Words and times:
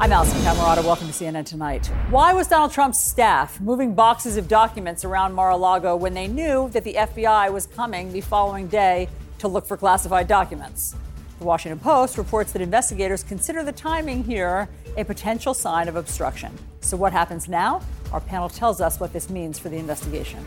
I'm 0.00 0.10
Alisyn 0.10 0.42
Camerota. 0.42 0.84
Welcome 0.84 1.06
to 1.06 1.12
CNN 1.12 1.46
Tonight. 1.46 1.86
Why 2.10 2.34
was 2.34 2.48
Donald 2.48 2.72
Trump's 2.72 3.00
staff 3.00 3.60
moving 3.60 3.94
boxes 3.94 4.36
of 4.36 4.48
documents 4.48 5.04
around 5.04 5.34
Mar-a-Lago 5.34 5.94
when 5.94 6.14
they 6.14 6.26
knew 6.26 6.68
that 6.70 6.82
the 6.82 6.94
FBI 6.94 7.52
was 7.52 7.68
coming 7.68 8.12
the 8.12 8.20
following 8.20 8.66
day 8.66 9.08
to 9.38 9.46
look 9.46 9.64
for 9.64 9.76
classified 9.76 10.26
documents? 10.26 10.96
The 11.38 11.44
Washington 11.44 11.78
Post 11.78 12.18
reports 12.18 12.50
that 12.52 12.60
investigators 12.60 13.22
consider 13.22 13.62
the 13.62 13.70
timing 13.70 14.24
here 14.24 14.68
a 14.96 15.04
potential 15.04 15.54
sign 15.54 15.86
of 15.86 15.94
obstruction. 15.94 16.52
So, 16.80 16.96
what 16.96 17.12
happens 17.12 17.48
now? 17.48 17.80
Our 18.12 18.20
panel 18.20 18.48
tells 18.48 18.80
us 18.80 18.98
what 18.98 19.12
this 19.12 19.30
means 19.30 19.60
for 19.60 19.68
the 19.68 19.76
investigation. 19.76 20.44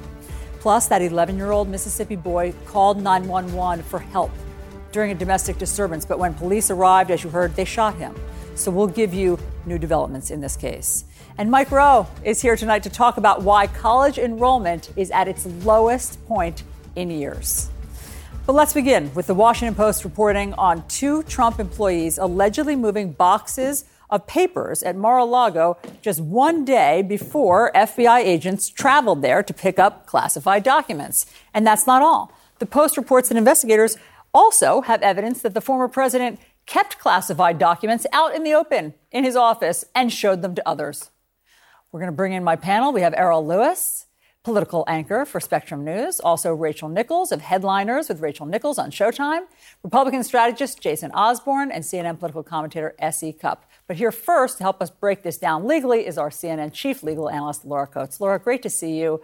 Plus, 0.60 0.88
that 0.90 1.02
11 1.02 1.38
year 1.38 1.52
old 1.52 1.70
Mississippi 1.70 2.18
boy 2.18 2.54
called 2.66 3.02
911 3.02 3.86
for 3.86 4.00
help 4.00 4.32
during 4.92 5.12
a 5.12 5.16
domestic 5.16 5.58
disturbance, 5.58 6.04
but 6.04 6.20
when 6.20 6.34
police 6.34 6.70
arrived, 6.70 7.12
as 7.12 7.24
you 7.24 7.30
heard, 7.30 7.56
they 7.56 7.66
shot 7.66 7.96
him. 7.96 8.14
So 8.58 8.72
we'll 8.72 8.88
give 8.88 9.14
you 9.14 9.38
new 9.66 9.78
developments 9.78 10.32
in 10.32 10.42
this 10.42 10.56
case. 10.56 11.06
And 11.38 11.52
Mike 11.52 11.70
Rowe 11.70 12.08
is 12.24 12.42
here 12.42 12.56
tonight 12.56 12.82
to 12.84 12.90
talk 12.90 13.18
about 13.18 13.44
why 13.44 13.68
college 13.68 14.18
enrollment 14.18 14.92
is 14.96 15.12
at 15.12 15.28
its 15.28 15.46
lowest 15.64 16.26
point 16.28 16.64
in 16.96 17.12
years. 17.12 17.70
But 18.48 18.54
let's 18.54 18.74
begin 18.74 19.14
with 19.14 19.28
the 19.28 19.36
Washington 19.36 19.76
Post 19.76 20.04
reporting 20.04 20.54
on 20.56 20.88
two 20.88 21.22
Trump 21.24 21.60
employees 21.60 22.18
allegedly 22.18 22.76
moving 22.76 23.12
boxes 23.12 23.86
of 24.10 24.26
papers 24.26 24.82
at 24.84 24.96
Mar 24.96 25.20
a 25.20 25.26
Lago 25.26 25.78
just 26.02 26.22
one 26.22 26.66
day 26.66 27.02
before 27.02 27.72
FBI 27.76 28.20
agents 28.20 28.70
traveled 28.70 29.22
there 29.22 29.44
to 29.44 29.54
pick 29.54 29.78
up 29.78 30.08
classified 30.08 30.64
documents. 30.64 31.26
And 31.54 31.68
that's 31.68 31.86
not 31.86 32.02
all. 32.02 32.32
The 32.60 32.66
Post 32.66 32.98
reports 32.98 33.30
that 33.30 33.38
investigators 33.38 33.98
also 34.34 34.82
have 34.82 35.02
evidence 35.02 35.42
that 35.42 35.54
the 35.54 35.62
former 35.62 35.88
president 35.88 36.40
kept 36.68 37.00
classified 37.00 37.58
documents 37.58 38.06
out 38.14 38.36
in 38.36 38.44
the 38.44 38.54
open 38.54 38.94
in 39.12 39.24
his 39.24 39.36
office 39.36 39.86
and 39.96 40.14
showed 40.14 40.42
them 40.44 40.54
to 40.54 40.68
others. 40.68 41.10
We're 41.92 42.02
going 42.02 42.12
to 42.12 42.16
bring 42.16 42.34
in 42.34 42.44
my 42.44 42.58
panel. 42.58 42.92
We 42.92 43.02
have 43.02 43.14
Errol 43.16 43.48
Louis, 43.48 44.06
political 44.44 44.84
anchor 44.88 45.26
for 45.26 45.40
Spectrum 45.40 45.84
News, 45.84 46.20
also 46.20 46.54
Rachel 46.54 46.90
Nichols 46.90 47.32
of 47.32 47.42
Headliners 47.42 48.10
with 48.10 48.20
Rachel 48.20 48.46
Nichols 48.46 48.78
on 48.78 48.92
Showtime, 48.92 49.46
Republican 49.84 50.24
strategist 50.24 50.82
Jason 50.82 51.12
Osborne, 51.12 51.72
and 51.72 51.84
CNN 51.84 52.20
political 52.20 52.44
commentator 52.44 52.94
S.E. 53.00 53.34
Cupp. 53.34 53.70
But 53.88 53.96
here 53.96 54.12
first, 54.12 54.58
to 54.58 54.64
help 54.64 54.82
us 54.82 54.90
break 54.90 55.24
this 55.24 55.38
down 55.38 55.66
legally, 55.66 56.06
is 56.06 56.18
our 56.18 56.30
CNN 56.30 56.74
chief 56.74 57.02
legal 57.02 57.30
analyst, 57.30 57.66
Laura 57.66 57.88
Coates. 57.88 58.20
Laura, 58.20 58.38
great 58.38 58.62
to 58.64 58.70
see 58.70 59.00
you. 59.00 59.22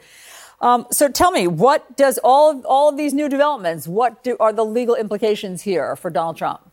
Um, 0.61 0.87
so 0.91 1.09
tell 1.09 1.31
me, 1.31 1.47
what 1.47 1.97
does 1.97 2.17
all 2.23 2.51
of, 2.51 2.65
all 2.65 2.89
of 2.89 2.95
these 2.95 3.13
new 3.13 3.27
developments, 3.27 3.85
what 3.85 4.23
do, 4.23 4.37
are 4.39 4.53
the 4.53 4.63
legal 4.63 4.95
implications 4.95 5.61
here 5.61 5.97
for 5.97 6.09
Donald 6.09 6.37
Trump? 6.37 6.72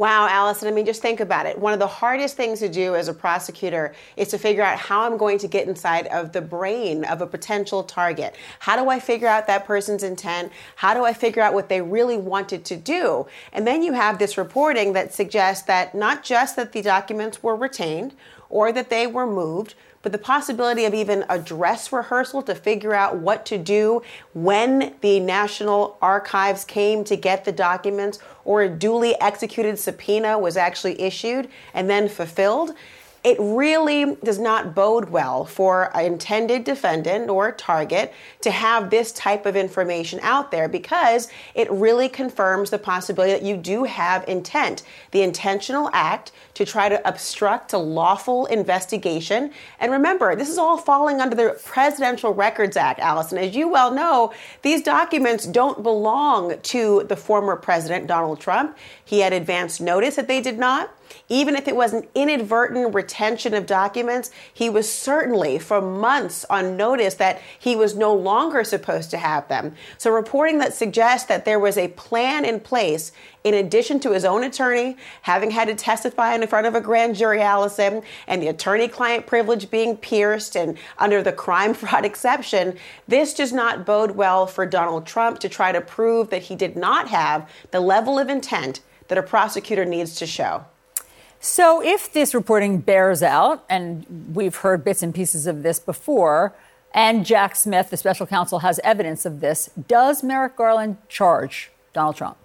Wow, 0.00 0.28
Alisyn, 0.28 0.66
I 0.66 0.70
mean, 0.70 0.86
just 0.86 1.02
think 1.02 1.20
about 1.20 1.44
it. 1.44 1.58
One 1.58 1.74
of 1.74 1.78
the 1.78 1.86
hardest 1.86 2.34
things 2.34 2.60
to 2.60 2.70
do 2.70 2.94
as 2.94 3.08
a 3.08 3.12
prosecutor 3.12 3.94
is 4.16 4.28
to 4.28 4.38
figure 4.38 4.62
out 4.62 4.78
how 4.78 5.02
I'm 5.02 5.18
going 5.18 5.36
to 5.36 5.46
get 5.46 5.68
inside 5.68 6.06
of 6.06 6.32
the 6.32 6.40
brain 6.40 7.04
of 7.04 7.20
a 7.20 7.26
potential 7.26 7.82
target. 7.82 8.34
How 8.60 8.82
do 8.82 8.88
I 8.88 8.98
figure 8.98 9.28
out 9.28 9.46
that 9.48 9.66
person's 9.66 10.02
intent? 10.02 10.52
How 10.76 10.94
do 10.94 11.04
I 11.04 11.12
figure 11.12 11.42
out 11.42 11.52
what 11.52 11.68
they 11.68 11.82
really 11.82 12.16
wanted 12.16 12.64
to 12.64 12.76
do? 12.76 13.26
And 13.52 13.66
then 13.66 13.82
you 13.82 13.92
have 13.92 14.18
this 14.18 14.38
reporting 14.38 14.94
that 14.94 15.12
suggests 15.12 15.66
that 15.66 15.94
not 15.94 16.24
just 16.24 16.56
that 16.56 16.72
the 16.72 16.80
documents 16.80 17.42
were 17.42 17.54
retained 17.54 18.14
or 18.48 18.72
that 18.72 18.88
they 18.88 19.06
were 19.06 19.26
moved, 19.26 19.74
but 20.02 20.12
the 20.12 20.18
possibility 20.18 20.84
of 20.84 20.94
even 20.94 21.24
a 21.28 21.38
dress 21.38 21.92
rehearsal 21.92 22.42
to 22.42 22.54
figure 22.54 22.94
out 22.94 23.16
what 23.16 23.44
to 23.46 23.58
do 23.58 24.02
when 24.32 24.94
the 25.00 25.20
National 25.20 25.98
Archives 26.00 26.64
came 26.64 27.04
to 27.04 27.16
get 27.16 27.44
the 27.44 27.52
documents 27.52 28.18
or 28.44 28.62
a 28.62 28.68
duly 28.68 29.18
executed 29.20 29.78
subpoena 29.78 30.38
was 30.38 30.56
actually 30.56 31.00
issued 31.00 31.48
and 31.74 31.90
then 31.90 32.08
fulfilled 32.08 32.74
it 33.22 33.36
really 33.38 34.16
does 34.24 34.38
not 34.38 34.74
bode 34.74 35.10
well 35.10 35.44
for 35.44 35.94
an 35.96 36.06
intended 36.06 36.64
defendant 36.64 37.28
or 37.28 37.52
target 37.52 38.14
to 38.40 38.50
have 38.50 38.88
this 38.88 39.12
type 39.12 39.44
of 39.44 39.56
information 39.56 40.18
out 40.22 40.50
there 40.50 40.68
because 40.68 41.28
it 41.54 41.70
really 41.70 42.08
confirms 42.08 42.70
the 42.70 42.78
possibility 42.78 43.32
that 43.32 43.42
you 43.42 43.58
do 43.58 43.84
have 43.84 44.26
intent, 44.26 44.82
the 45.10 45.20
intentional 45.20 45.90
act 45.92 46.32
to 46.54 46.64
try 46.64 46.88
to 46.88 47.06
obstruct 47.06 47.74
a 47.74 47.78
lawful 47.78 48.46
investigation. 48.46 49.50
And 49.78 49.92
remember, 49.92 50.34
this 50.34 50.48
is 50.48 50.56
all 50.56 50.78
falling 50.78 51.20
under 51.20 51.36
the 51.36 51.60
Presidential 51.62 52.32
Records 52.32 52.76
Act, 52.76 53.00
Alisyn. 53.00 53.38
As 53.38 53.54
you 53.54 53.68
well 53.68 53.92
know, 53.92 54.32
these 54.62 54.82
documents 54.82 55.46
don't 55.46 55.82
belong 55.82 56.58
to 56.60 57.04
the 57.08 57.16
former 57.16 57.56
president, 57.56 58.06
Donald 58.06 58.40
Trump. 58.40 58.76
He 59.04 59.20
had 59.20 59.34
advance 59.34 59.78
notice 59.78 60.16
that 60.16 60.26
they 60.26 60.40
did 60.40 60.58
not. 60.58 60.90
Even 61.28 61.56
if 61.56 61.68
it 61.68 61.76
was 61.76 61.92
an 61.92 62.06
inadvertent 62.14 62.94
retention 62.94 63.54
of 63.54 63.66
documents, 63.66 64.30
he 64.52 64.68
was 64.68 64.90
certainly 64.90 65.58
for 65.58 65.80
months 65.80 66.44
on 66.50 66.76
notice 66.76 67.14
that 67.14 67.40
he 67.58 67.76
was 67.76 67.96
no 67.96 68.14
longer 68.14 68.64
supposed 68.64 69.10
to 69.10 69.18
have 69.18 69.46
them. 69.48 69.74
So, 69.98 70.10
reporting 70.10 70.58
that 70.58 70.74
suggests 70.74 71.28
that 71.28 71.44
there 71.44 71.58
was 71.58 71.76
a 71.76 71.88
plan 71.88 72.44
in 72.44 72.60
place, 72.60 73.12
in 73.44 73.54
addition 73.54 74.00
to 74.00 74.12
his 74.12 74.24
own 74.24 74.44
attorney 74.44 74.96
having 75.22 75.50
had 75.50 75.68
to 75.68 75.74
testify 75.74 76.34
in 76.34 76.46
front 76.46 76.66
of 76.66 76.74
a 76.74 76.80
grand 76.80 77.16
jury, 77.16 77.38
Alisyn, 77.38 78.02
and 78.26 78.42
the 78.42 78.48
attorney 78.48 78.88
client 78.88 79.26
privilege 79.26 79.70
being 79.70 79.96
pierced 79.96 80.56
and 80.56 80.76
under 80.98 81.22
the 81.22 81.32
crime 81.32 81.74
fraud 81.80 82.04
exception, 82.04 82.76
this 83.08 83.34
does 83.34 83.52
not 83.52 83.86
bode 83.86 84.12
well 84.12 84.46
for 84.46 84.66
Donald 84.66 85.06
Trump 85.06 85.38
to 85.40 85.48
try 85.48 85.72
to 85.72 85.80
prove 85.80 86.30
that 86.30 86.42
he 86.42 86.56
did 86.56 86.76
not 86.76 87.08
have 87.08 87.48
the 87.70 87.80
level 87.80 88.18
of 88.18 88.28
intent 88.28 88.80
that 89.08 89.18
a 89.18 89.22
prosecutor 89.22 89.84
needs 89.84 90.14
to 90.16 90.26
show. 90.26 90.64
So, 91.42 91.82
if 91.82 92.12
this 92.12 92.34
reporting 92.34 92.80
bears 92.80 93.22
out, 93.22 93.64
and 93.70 94.04
we've 94.34 94.56
heard 94.56 94.84
bits 94.84 95.02
and 95.02 95.14
pieces 95.14 95.46
of 95.46 95.62
this 95.62 95.78
before, 95.78 96.54
and 96.92 97.24
Jack 97.24 97.56
Smith, 97.56 97.88
the 97.88 97.96
special 97.96 98.26
counsel, 98.26 98.58
has 98.58 98.78
evidence 98.84 99.24
of 99.24 99.40
this, 99.40 99.70
does 99.88 100.22
Merrick 100.22 100.54
Garland 100.54 100.98
charge 101.08 101.70
Donald 101.94 102.16
Trump? 102.16 102.36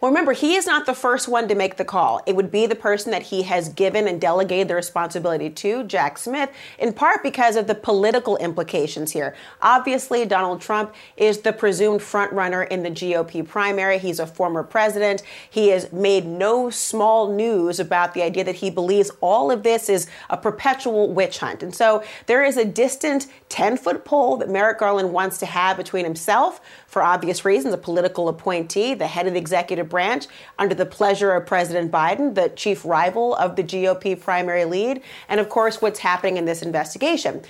Well, 0.00 0.10
remember, 0.10 0.32
he 0.32 0.54
is 0.54 0.66
not 0.66 0.86
the 0.86 0.94
first 0.94 1.28
one 1.28 1.46
to 1.48 1.54
make 1.54 1.76
the 1.76 1.84
call. 1.84 2.22
It 2.24 2.34
would 2.34 2.50
be 2.50 2.64
the 2.64 2.74
person 2.74 3.10
that 3.10 3.24
he 3.24 3.42
has 3.42 3.68
given 3.68 4.08
and 4.08 4.18
delegated 4.18 4.68
the 4.68 4.74
responsibility 4.74 5.50
to, 5.50 5.84
Jack 5.84 6.16
Smith, 6.16 6.48
in 6.78 6.94
part 6.94 7.22
because 7.22 7.54
of 7.54 7.66
the 7.66 7.74
political 7.74 8.38
implications 8.38 9.12
here. 9.12 9.34
Obviously, 9.60 10.24
Donald 10.24 10.62
Trump 10.62 10.94
is 11.18 11.42
the 11.42 11.52
presumed 11.52 12.00
frontrunner 12.00 12.66
in 12.68 12.82
the 12.82 12.90
GOP 12.90 13.46
primary. 13.46 13.98
He's 13.98 14.18
a 14.18 14.26
former 14.26 14.62
president. 14.62 15.22
He 15.50 15.68
has 15.68 15.92
made 15.92 16.24
no 16.24 16.70
small 16.70 17.30
news 17.30 17.78
about 17.78 18.14
the 18.14 18.22
idea 18.22 18.44
that 18.44 18.54
he 18.54 18.70
believes 18.70 19.10
all 19.20 19.50
of 19.50 19.64
this 19.64 19.90
is 19.90 20.08
a 20.30 20.36
perpetual 20.38 21.12
witch 21.12 21.40
hunt. 21.40 21.62
And 21.62 21.74
so 21.74 22.02
there 22.24 22.42
is 22.42 22.56
a 22.56 22.64
distant 22.64 23.26
10 23.50 23.76
foot 23.76 24.06
pole 24.06 24.38
that 24.38 24.48
Merrick 24.48 24.78
Garland 24.78 25.12
wants 25.12 25.36
to 25.38 25.46
have 25.46 25.76
between 25.76 26.06
himself, 26.06 26.58
for 26.90 27.02
obvious 27.02 27.44
reasons, 27.44 27.72
a 27.72 27.78
political 27.78 28.28
appointee, 28.28 28.94
the 28.94 29.06
head 29.06 29.28
of 29.28 29.34
the 29.34 29.38
executive 29.38 29.88
branch, 29.88 30.26
under 30.58 30.74
the 30.74 30.84
pleasure 30.84 31.30
of 31.30 31.46
President 31.46 31.92
Biden, 31.92 32.34
the 32.34 32.48
chief 32.48 32.84
rival 32.84 33.36
of 33.36 33.54
the 33.54 33.62
GOP 33.62 34.20
primary 34.20 34.64
lead, 34.64 35.00
and 35.28 35.38
of 35.38 35.48
course, 35.48 35.80
what's 35.80 36.00
happening 36.00 36.36
in 36.36 36.46
this 36.46 36.62
investigation. 36.62 37.42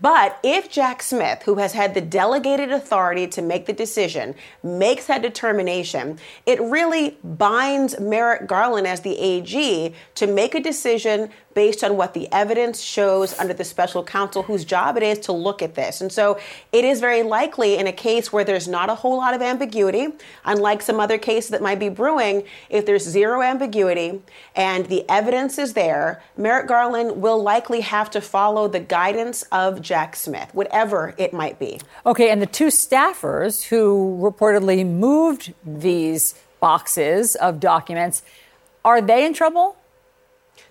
But 0.00 0.38
if 0.42 0.70
Jack 0.70 1.02
Smith, 1.02 1.42
who 1.44 1.56
has 1.56 1.72
had 1.72 1.94
the 1.94 2.00
delegated 2.00 2.70
authority 2.70 3.26
to 3.28 3.42
make 3.42 3.66
the 3.66 3.72
decision, 3.72 4.34
makes 4.62 5.06
that 5.06 5.22
determination, 5.22 6.18
it 6.46 6.60
really 6.60 7.18
binds 7.22 7.98
Merrick 7.98 8.46
Garland 8.46 8.86
as 8.86 9.00
the 9.00 9.18
AG 9.18 9.94
to 10.16 10.26
make 10.26 10.54
a 10.54 10.60
decision 10.60 11.30
based 11.58 11.82
on 11.82 11.96
what 11.96 12.14
the 12.14 12.32
evidence 12.32 12.80
shows 12.80 13.36
under 13.36 13.52
the 13.52 13.64
special 13.64 14.04
counsel 14.04 14.44
whose 14.44 14.64
job 14.64 14.96
it 14.96 15.02
is 15.02 15.18
to 15.18 15.32
look 15.32 15.60
at 15.60 15.74
this. 15.74 16.00
And 16.00 16.12
so 16.12 16.38
it 16.70 16.84
is 16.84 17.00
very 17.00 17.24
likely 17.24 17.76
in 17.76 17.88
a 17.88 17.92
case 17.92 18.32
where 18.32 18.44
there's 18.44 18.68
not 18.68 18.88
a 18.90 18.94
whole 18.94 19.16
lot 19.16 19.34
of 19.34 19.42
ambiguity, 19.42 20.06
unlike 20.44 20.82
some 20.82 21.00
other 21.00 21.18
cases 21.18 21.50
that 21.50 21.60
might 21.60 21.80
be 21.80 21.88
brewing, 21.88 22.44
if 22.70 22.86
there's 22.86 23.02
zero 23.02 23.42
ambiguity 23.42 24.22
and 24.54 24.86
the 24.86 25.04
evidence 25.10 25.58
is 25.58 25.72
there, 25.72 26.22
Merrick 26.36 26.68
Garland 26.68 27.20
will 27.20 27.42
likely 27.42 27.80
have 27.80 28.08
to 28.10 28.20
follow 28.20 28.68
the 28.68 28.78
guidance 28.78 29.42
of 29.50 29.82
Jack 29.82 30.14
Smith, 30.14 30.54
whatever 30.54 31.12
it 31.18 31.32
might 31.32 31.58
be. 31.58 31.80
Okay, 32.06 32.30
and 32.30 32.40
the 32.40 32.46
two 32.46 32.68
staffers 32.68 33.64
who 33.64 34.16
reportedly 34.22 34.86
moved 34.86 35.54
these 35.66 36.36
boxes 36.60 37.34
of 37.34 37.58
documents, 37.58 38.22
are 38.84 39.00
they 39.00 39.26
in 39.26 39.34
trouble? 39.34 39.74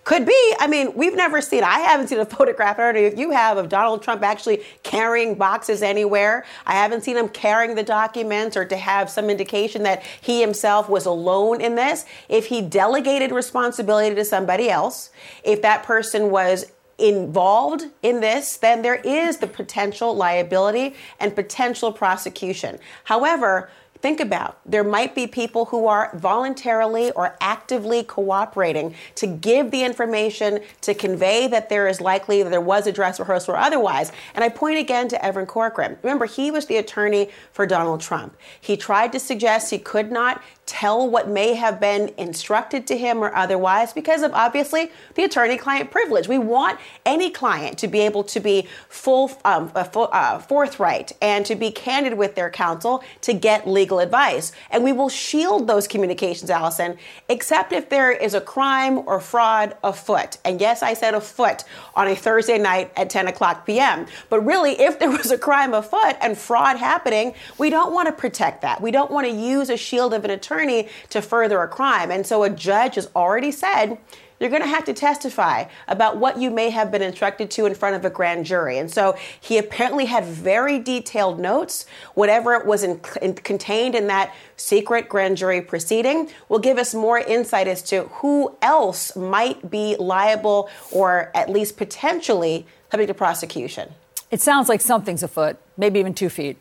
Could 0.08 0.24
be. 0.24 0.54
I 0.58 0.66
mean, 0.68 0.94
we've 0.94 1.14
never 1.14 1.42
seen, 1.42 1.62
I 1.62 1.80
haven't 1.80 2.08
seen 2.08 2.18
a 2.18 2.24
photograph, 2.36 2.78
I 2.78 2.92
don't 2.92 2.94
know 2.94 3.08
if 3.08 3.18
you 3.18 3.30
have, 3.30 3.58
of 3.58 3.68
Donald 3.68 4.02
Trump 4.02 4.22
actually 4.22 4.62
carrying 4.82 5.34
boxes 5.34 5.82
anywhere. 5.82 6.46
I 6.64 6.72
haven't 6.72 7.02
seen 7.02 7.18
him 7.18 7.28
carrying 7.28 7.74
the 7.74 7.82
documents 7.82 8.56
or 8.56 8.64
to 8.64 8.76
have 8.78 9.10
some 9.10 9.28
indication 9.28 9.82
that 9.82 10.02
he 10.22 10.40
himself 10.40 10.88
was 10.88 11.04
alone 11.04 11.60
in 11.60 11.74
this. 11.74 12.06
If 12.30 12.46
he 12.46 12.62
delegated 12.62 13.32
responsibility 13.32 14.14
to 14.14 14.24
somebody 14.24 14.70
else, 14.70 15.10
if 15.44 15.60
that 15.60 15.82
person 15.82 16.30
was 16.30 16.72
involved 16.96 17.84
in 18.02 18.20
this, 18.20 18.56
then 18.56 18.80
there 18.80 19.02
is 19.04 19.36
the 19.36 19.46
potential 19.46 20.14
liability 20.14 20.94
and 21.20 21.34
potential 21.34 21.92
prosecution. 21.92 22.78
However, 23.04 23.68
think 24.00 24.20
about. 24.20 24.58
There 24.64 24.84
might 24.84 25.14
be 25.14 25.26
people 25.26 25.66
who 25.66 25.86
are 25.86 26.10
voluntarily 26.14 27.10
or 27.12 27.36
actively 27.40 28.02
cooperating 28.02 28.94
to 29.16 29.26
give 29.26 29.70
the 29.70 29.82
information 29.82 30.60
to 30.82 30.94
convey 30.94 31.48
that 31.48 31.68
there 31.68 31.88
is 31.88 32.00
likely 32.00 32.42
that 32.42 32.50
there 32.50 32.60
was 32.60 32.86
a 32.86 32.92
dress 32.92 33.18
rehearsal 33.18 33.54
or 33.54 33.58
otherwise. 33.58 34.12
And 34.34 34.44
i 34.44 34.48
point 34.48 34.78
again 34.78 35.08
to 35.08 35.24
evan 35.24 35.46
corcoran. 35.46 35.98
Remember 36.02 36.26
he 36.26 36.50
was 36.50 36.66
the 36.66 36.76
attorney 36.76 37.30
for 37.52 37.66
donald 37.66 38.00
trump. 38.00 38.36
He 38.60 38.76
tried 38.76 39.12
to 39.12 39.20
suggest 39.20 39.70
he 39.70 39.78
could 39.78 40.12
not 40.12 40.42
tell 40.68 41.08
what 41.08 41.28
may 41.28 41.54
have 41.54 41.80
been 41.80 42.12
instructed 42.18 42.86
to 42.86 42.96
him 42.96 43.24
or 43.24 43.34
otherwise 43.34 43.92
because 43.94 44.22
of 44.22 44.32
obviously 44.34 44.92
the 45.14 45.24
attorney 45.24 45.56
client 45.56 45.90
privilege. 45.90 46.28
We 46.28 46.38
want 46.38 46.78
any 47.06 47.30
client 47.30 47.78
to 47.78 47.88
be 47.88 48.00
able 48.00 48.22
to 48.24 48.38
be 48.38 48.68
full, 48.88 49.32
um, 49.46 49.72
uh, 49.74 49.84
full 49.84 50.10
uh, 50.12 50.38
forthright 50.38 51.12
and 51.22 51.44
to 51.46 51.56
be 51.56 51.70
candid 51.70 52.14
with 52.14 52.34
their 52.34 52.50
counsel 52.50 53.02
to 53.22 53.32
get 53.32 53.66
legal 53.66 53.98
advice. 53.98 54.52
And 54.70 54.84
we 54.84 54.92
will 54.92 55.08
shield 55.08 55.66
those 55.66 55.88
communications, 55.88 56.50
Alisyn, 56.50 56.98
except 57.30 57.72
if 57.72 57.88
there 57.88 58.12
is 58.12 58.34
a 58.34 58.40
crime 58.40 58.98
or 58.98 59.20
fraud 59.20 59.74
afoot. 59.82 60.36
And 60.44 60.60
yes, 60.60 60.82
I 60.82 60.92
said 60.92 61.14
afoot 61.14 61.64
on 61.96 62.08
a 62.08 62.14
Thursday 62.14 62.58
night 62.58 62.92
at 62.96 63.08
10 63.08 63.26
o'clock 63.28 63.64
p.m. 63.64 64.06
But 64.28 64.42
really, 64.42 64.72
if 64.72 64.98
there 64.98 65.10
was 65.10 65.30
a 65.30 65.38
crime 65.38 65.72
afoot 65.72 66.16
and 66.20 66.36
fraud 66.36 66.76
happening, 66.76 67.34
we 67.56 67.70
don't 67.70 67.94
want 67.94 68.06
to 68.06 68.12
protect 68.12 68.60
that. 68.62 68.82
We 68.82 68.90
don't 68.90 69.10
want 69.10 69.26
to 69.26 69.32
use 69.32 69.70
a 69.70 69.76
shield 69.78 70.12
of 70.12 70.26
an 70.26 70.30
attorney 70.30 70.57
attorney 70.58 70.88
to 71.10 71.22
further 71.22 71.62
a 71.62 71.68
crime. 71.68 72.10
And 72.10 72.26
so 72.26 72.42
a 72.42 72.50
judge 72.50 72.96
has 72.96 73.08
already 73.14 73.50
said, 73.50 73.98
you're 74.40 74.50
going 74.50 74.62
to 74.62 74.68
have 74.68 74.84
to 74.84 74.92
testify 74.92 75.64
about 75.88 76.18
what 76.18 76.38
you 76.38 76.52
may 76.52 76.70
have 76.70 76.92
been 76.92 77.02
instructed 77.02 77.50
to 77.52 77.66
in 77.66 77.74
front 77.74 77.96
of 77.96 78.04
a 78.04 78.10
grand 78.10 78.46
jury. 78.46 78.78
And 78.78 78.88
so 78.88 79.16
he 79.40 79.58
apparently 79.58 80.04
had 80.04 80.24
very 80.24 80.78
detailed 80.78 81.40
notes. 81.40 81.86
Whatever 82.14 82.54
it 82.54 82.64
was 82.64 82.84
in, 82.84 83.00
in, 83.20 83.34
contained 83.34 83.96
in 83.96 84.06
that 84.06 84.32
secret 84.56 85.08
grand 85.08 85.38
jury 85.38 85.60
proceeding 85.60 86.30
will 86.48 86.60
give 86.60 86.78
us 86.78 86.94
more 86.94 87.18
insight 87.18 87.66
as 87.66 87.82
to 87.84 88.04
who 88.04 88.56
else 88.62 89.16
might 89.16 89.72
be 89.72 89.96
liable 89.96 90.70
or 90.92 91.32
at 91.34 91.50
least 91.50 91.76
potentially 91.76 92.64
subject 92.92 93.08
to 93.08 93.14
prosecution. 93.14 93.90
It 94.30 94.40
sounds 94.40 94.68
like 94.68 94.80
something's 94.80 95.24
afoot, 95.24 95.56
maybe 95.76 95.98
even 95.98 96.14
two 96.14 96.28
feet. 96.28 96.58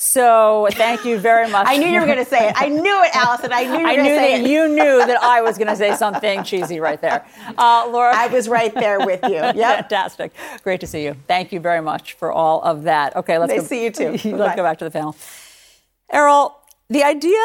So 0.00 0.68
thank 0.70 1.04
you 1.04 1.18
very 1.18 1.50
much. 1.50 1.66
I 1.68 1.76
knew 1.76 1.88
you 1.88 1.98
were 1.98 2.06
going 2.06 2.18
to 2.18 2.24
say 2.24 2.48
it. 2.48 2.54
I 2.56 2.68
knew 2.68 3.02
it, 3.02 3.10
Alisyn. 3.10 3.50
I 3.50 3.64
knew 3.64 3.78
you 3.80 3.86
I 3.86 3.96
knew 3.96 4.14
that 4.14 4.30
it. 4.30 4.48
you 4.48 4.68
knew 4.68 4.98
that 5.04 5.20
I 5.20 5.42
was 5.42 5.58
going 5.58 5.66
to 5.66 5.74
say 5.74 5.96
something 5.96 6.44
cheesy 6.44 6.78
right 6.78 7.00
there. 7.00 7.26
Uh, 7.58 7.88
Laura. 7.90 8.12
I 8.14 8.28
was 8.28 8.48
right 8.48 8.72
there 8.72 9.00
with 9.04 9.20
you. 9.24 9.28
Yep. 9.58 9.90
Fantastic. 9.90 10.32
Great 10.62 10.80
to 10.80 10.86
see 10.86 11.02
you. 11.04 11.16
Thank 11.26 11.50
you 11.52 11.58
very 11.58 11.80
much 11.80 12.12
for 12.12 12.30
all 12.30 12.62
of 12.62 12.84
that. 12.84 13.16
Okay, 13.16 13.38
let's 13.38 13.50
nice 13.50 13.62
go. 13.62 13.66
see 13.66 13.84
you 13.84 13.90
too. 13.90 14.10
let's 14.36 14.54
go 14.54 14.62
back 14.62 14.78
to 14.78 14.84
the 14.84 14.90
panel. 14.90 15.16
Errol, 16.12 16.56
the 16.88 17.02
idea 17.02 17.40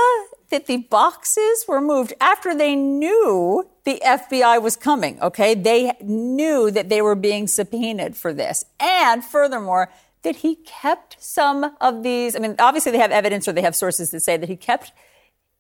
that 0.52 0.68
the 0.68 0.78
boxes 0.78 1.66
were 1.68 1.82
moved 1.82 2.14
after 2.22 2.56
they 2.56 2.76
knew 2.76 3.68
the 3.84 4.00
FBI 4.06 4.62
was 4.62 4.76
coming, 4.76 5.20
okay? 5.22 5.56
They 5.56 5.94
knew 6.02 6.70
that 6.70 6.90
they 6.90 7.02
were 7.02 7.16
being 7.16 7.48
subpoenaed 7.48 8.16
for 8.16 8.32
this. 8.32 8.64
And 8.80 9.24
furthermore, 9.24 9.90
that 10.24 10.38
he 10.38 10.56
kept 10.56 11.18
some 11.20 11.76
of 11.80 12.04
these. 12.04 12.36
I 12.36 12.40
mean, 12.40 12.56
obviously 12.60 12.92
they 12.92 12.98
have 12.98 13.12
evidence 13.12 13.48
or 13.48 13.54
they 13.54 13.62
have 13.62 13.76
sources 13.76 14.12
that 14.12 14.22
say 14.22 14.38
that 14.38 14.50
he 14.50 14.56
kept 14.56 14.92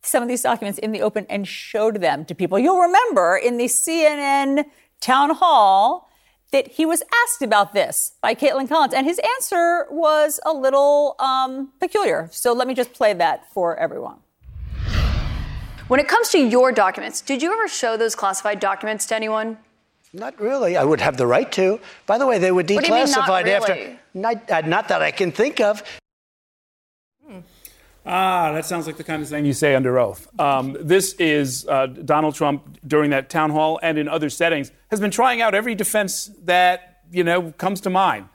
some 0.01 0.21
of 0.21 0.29
these 0.29 0.41
documents 0.41 0.79
in 0.79 0.91
the 0.91 1.01
open 1.01 1.25
and 1.29 1.47
showed 1.47 2.01
them 2.01 2.25
to 2.25 2.35
people. 2.35 2.59
You'll 2.59 2.79
remember 2.79 3.37
in 3.37 3.57
the 3.57 3.65
CNN 3.65 4.65
town 4.99 5.35
hall 5.35 6.09
that 6.51 6.73
he 6.73 6.85
was 6.85 7.01
asked 7.23 7.41
about 7.41 7.73
this 7.73 8.13
by 8.21 8.35
Kaitlan 8.35 8.69
Collins, 8.69 8.93
and 8.93 9.07
his 9.07 9.19
answer 9.37 9.87
was 9.89 10.39
a 10.45 10.53
little 10.53 11.15
um, 11.19 11.71
peculiar. 11.79 12.29
So 12.31 12.53
let 12.53 12.67
me 12.67 12.73
just 12.73 12.93
play 12.93 13.13
that 13.13 13.51
for 13.51 13.75
everyone. 13.77 14.19
When 15.87 15.99
it 15.99 16.07
comes 16.07 16.29
to 16.29 16.37
your 16.37 16.71
documents, 16.71 17.21
did 17.21 17.41
you 17.41 17.51
ever 17.51 17.67
show 17.67 17.97
those 17.97 18.15
classified 18.15 18.59
documents 18.59 19.05
to 19.07 19.15
anyone? 19.15 19.57
Not 20.13 20.39
really. 20.39 20.77
I 20.77 20.83
would 20.83 21.01
have 21.01 21.17
the 21.17 21.25
right 21.25 21.51
to. 21.53 21.79
By 22.05 22.19
the 22.19 22.27
way, 22.27 22.37
they 22.37 22.51
were 22.51 22.63
declassified 22.63 22.89
mean, 22.89 23.11
not 23.11 23.43
really? 23.43 23.51
after. 23.51 23.99
Not, 24.13 24.51
uh, 24.51 24.61
not 24.61 24.87
that 24.89 25.01
I 25.01 25.09
can 25.09 25.31
think 25.31 25.59
of. 25.59 25.83
Ah, 28.05 28.51
that 28.51 28.65
sounds 28.65 28.85
like 28.85 28.97
the 28.97 29.03
kind 29.03 29.21
of 29.21 29.29
thing 29.29 29.45
you 29.45 29.53
say 29.53 29.75
under 29.75 29.97
oath. 29.97 30.27
Um, 30.39 30.77
this 30.79 31.13
is 31.13 31.65
uh, 31.67 31.87
Donald 31.87 32.35
Trump 32.35 32.77
during 32.85 33.11
that 33.11 33.29
town 33.29 33.49
hall 33.49 33.79
and 33.81 33.97
in 33.97 34.09
other 34.09 34.29
settings 34.29 34.71
has 34.89 34.99
been 34.99 35.11
trying 35.11 35.41
out 35.41 35.55
every 35.55 35.73
defense 35.73 36.29
that 36.43 36.99
you 37.11 37.23
know 37.23 37.53
comes 37.53 37.81
to 37.81 37.89
mind. 37.89 38.27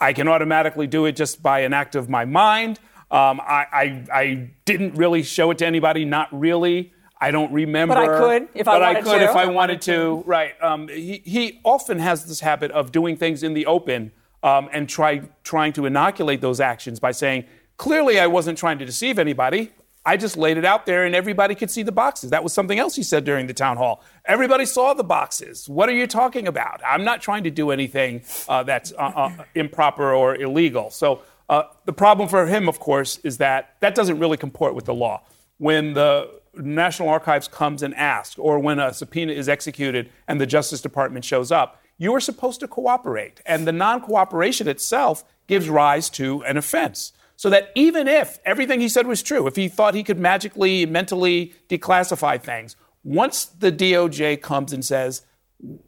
I 0.00 0.12
can 0.12 0.28
automatically 0.28 0.86
do 0.86 1.04
it 1.06 1.16
just 1.16 1.42
by 1.42 1.60
an 1.60 1.72
act 1.72 1.96
of 1.96 2.08
my 2.08 2.24
mind. 2.24 2.78
Um, 3.10 3.40
I, 3.40 3.66
I, 3.72 4.04
I 4.12 4.50
didn't 4.64 4.94
really 4.94 5.24
show 5.24 5.50
it 5.50 5.58
to 5.58 5.66
anybody, 5.66 6.04
not 6.04 6.28
really. 6.30 6.92
I 7.20 7.30
don't 7.30 7.52
remember. 7.52 7.94
But 7.94 8.08
I 8.08 8.18
could 8.18 8.48
if 8.54 8.68
I 8.68 8.74
but 8.74 8.80
wanted 8.80 8.96
I 8.96 9.02
could 9.02 9.18
to. 9.18 9.24
if 9.24 9.36
I 9.36 9.46
wanted 9.46 9.82
to. 9.82 10.22
Right. 10.26 10.62
Um, 10.62 10.88
he, 10.88 11.22
he 11.24 11.60
often 11.64 11.98
has 11.98 12.26
this 12.26 12.40
habit 12.40 12.70
of 12.70 12.92
doing 12.92 13.16
things 13.16 13.42
in 13.42 13.54
the 13.54 13.66
open 13.66 14.12
um, 14.42 14.68
and 14.72 14.88
try, 14.88 15.22
trying 15.42 15.72
to 15.74 15.86
inoculate 15.86 16.40
those 16.40 16.60
actions 16.60 17.00
by 17.00 17.10
saying, 17.10 17.44
clearly 17.76 18.20
I 18.20 18.26
wasn't 18.26 18.58
trying 18.58 18.78
to 18.78 18.86
deceive 18.86 19.18
anybody. 19.18 19.72
I 20.06 20.16
just 20.16 20.36
laid 20.36 20.56
it 20.56 20.64
out 20.64 20.86
there 20.86 21.04
and 21.04 21.14
everybody 21.14 21.54
could 21.54 21.70
see 21.70 21.82
the 21.82 21.92
boxes. 21.92 22.30
That 22.30 22.42
was 22.42 22.52
something 22.52 22.78
else 22.78 22.96
he 22.96 23.02
said 23.02 23.24
during 23.24 23.46
the 23.46 23.52
town 23.52 23.76
hall. 23.76 24.02
Everybody 24.24 24.64
saw 24.64 24.94
the 24.94 25.04
boxes. 25.04 25.68
What 25.68 25.88
are 25.88 25.92
you 25.92 26.06
talking 26.06 26.48
about? 26.48 26.80
I'm 26.86 27.04
not 27.04 27.20
trying 27.20 27.44
to 27.44 27.50
do 27.50 27.70
anything 27.72 28.22
uh, 28.48 28.62
that's 28.62 28.92
uh, 28.92 29.12
uh, 29.14 29.44
improper 29.54 30.14
or 30.14 30.34
illegal. 30.36 30.90
So 30.90 31.22
uh, 31.50 31.64
the 31.84 31.92
problem 31.92 32.28
for 32.28 32.46
him, 32.46 32.68
of 32.68 32.78
course, 32.78 33.18
is 33.18 33.38
that 33.38 33.76
that 33.80 33.94
doesn't 33.94 34.18
really 34.18 34.36
comport 34.36 34.74
with 34.74 34.86
the 34.86 34.94
law. 34.94 35.22
When 35.58 35.92
the 35.92 36.30
National 36.58 37.08
Archives 37.08 37.48
comes 37.48 37.82
and 37.82 37.94
asks, 37.94 38.38
or 38.38 38.58
when 38.58 38.78
a 38.78 38.92
subpoena 38.92 39.32
is 39.32 39.48
executed 39.48 40.10
and 40.26 40.40
the 40.40 40.46
Justice 40.46 40.80
Department 40.80 41.24
shows 41.24 41.52
up, 41.52 41.80
you 41.96 42.14
are 42.14 42.20
supposed 42.20 42.60
to 42.60 42.68
cooperate. 42.68 43.40
And 43.46 43.66
the 43.66 43.72
non 43.72 44.00
cooperation 44.00 44.68
itself 44.68 45.24
gives 45.46 45.68
rise 45.68 46.10
to 46.10 46.42
an 46.44 46.56
offense. 46.56 47.12
So 47.36 47.50
that 47.50 47.70
even 47.74 48.08
if 48.08 48.38
everything 48.44 48.80
he 48.80 48.88
said 48.88 49.06
was 49.06 49.22
true, 49.22 49.46
if 49.46 49.56
he 49.56 49.68
thought 49.68 49.94
he 49.94 50.02
could 50.02 50.18
magically, 50.18 50.86
mentally 50.86 51.54
declassify 51.68 52.42
things, 52.42 52.74
once 53.04 53.44
the 53.44 53.70
DOJ 53.70 54.40
comes 54.42 54.72
and 54.72 54.84
says, 54.84 55.22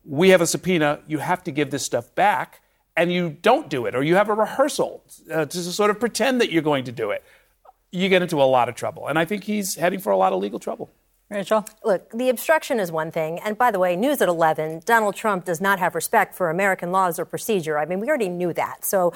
we 0.05 0.31
have 0.31 0.41
a 0.41 0.47
subpoena, 0.47 1.01
you 1.07 1.19
have 1.19 1.43
to 1.45 1.51
give 1.51 1.71
this 1.71 1.85
stuff 1.85 2.15
back, 2.15 2.61
and 2.97 3.13
you 3.13 3.31
don't 3.43 3.69
do 3.69 3.87
it, 3.87 3.95
or 3.95 4.03
you 4.03 4.17
have 4.17 4.29
a 4.29 4.35
rehearsal 4.35 5.03
uh, 5.33 5.45
to 5.45 5.63
sort 5.63 5.91
of 5.91 5.99
pretend 5.99 6.41
that 6.41 6.53
you're 6.53 6.63
going 6.63 6.85
to 6.85 6.93
do 6.93 7.11
it, 7.11 7.25
you 7.93 8.09
get 8.09 8.23
into 8.23 8.41
a 8.41 8.45
lot 8.45 8.69
of 8.69 8.75
trouble. 8.75 9.09
And 9.09 9.19
I 9.19 9.25
think 9.25 9.45
he's 9.45 9.75
heading 9.77 10.01
for 10.01 10.11
a 10.11 10.17
lot 10.17 10.33
of 10.33 10.41
legal 10.41 10.59
trouble. 10.59 10.91
Rachel? 11.31 11.65
Look, 11.85 12.11
the 12.11 12.29
obstruction 12.29 12.81
is 12.81 12.91
one 12.91 13.13
thing. 13.13 13.39
And 13.39 13.57
by 13.57 13.71
the 13.71 13.79
way, 13.79 13.95
news 13.95 14.21
at 14.21 14.29
11, 14.29 14.83
Donald 14.85 15.15
Trump 15.15 15.45
does 15.45 15.61
not 15.61 15.79
have 15.79 15.95
respect 15.95 16.35
for 16.35 16.51
American 16.51 16.91
laws 16.91 17.21
or 17.21 17.25
procedure. 17.25 17.79
I 17.79 17.85
mean, 17.85 18.01
we 18.01 18.09
already 18.09 18.29
knew 18.29 18.53
that. 18.55 18.85
So 18.85 19.13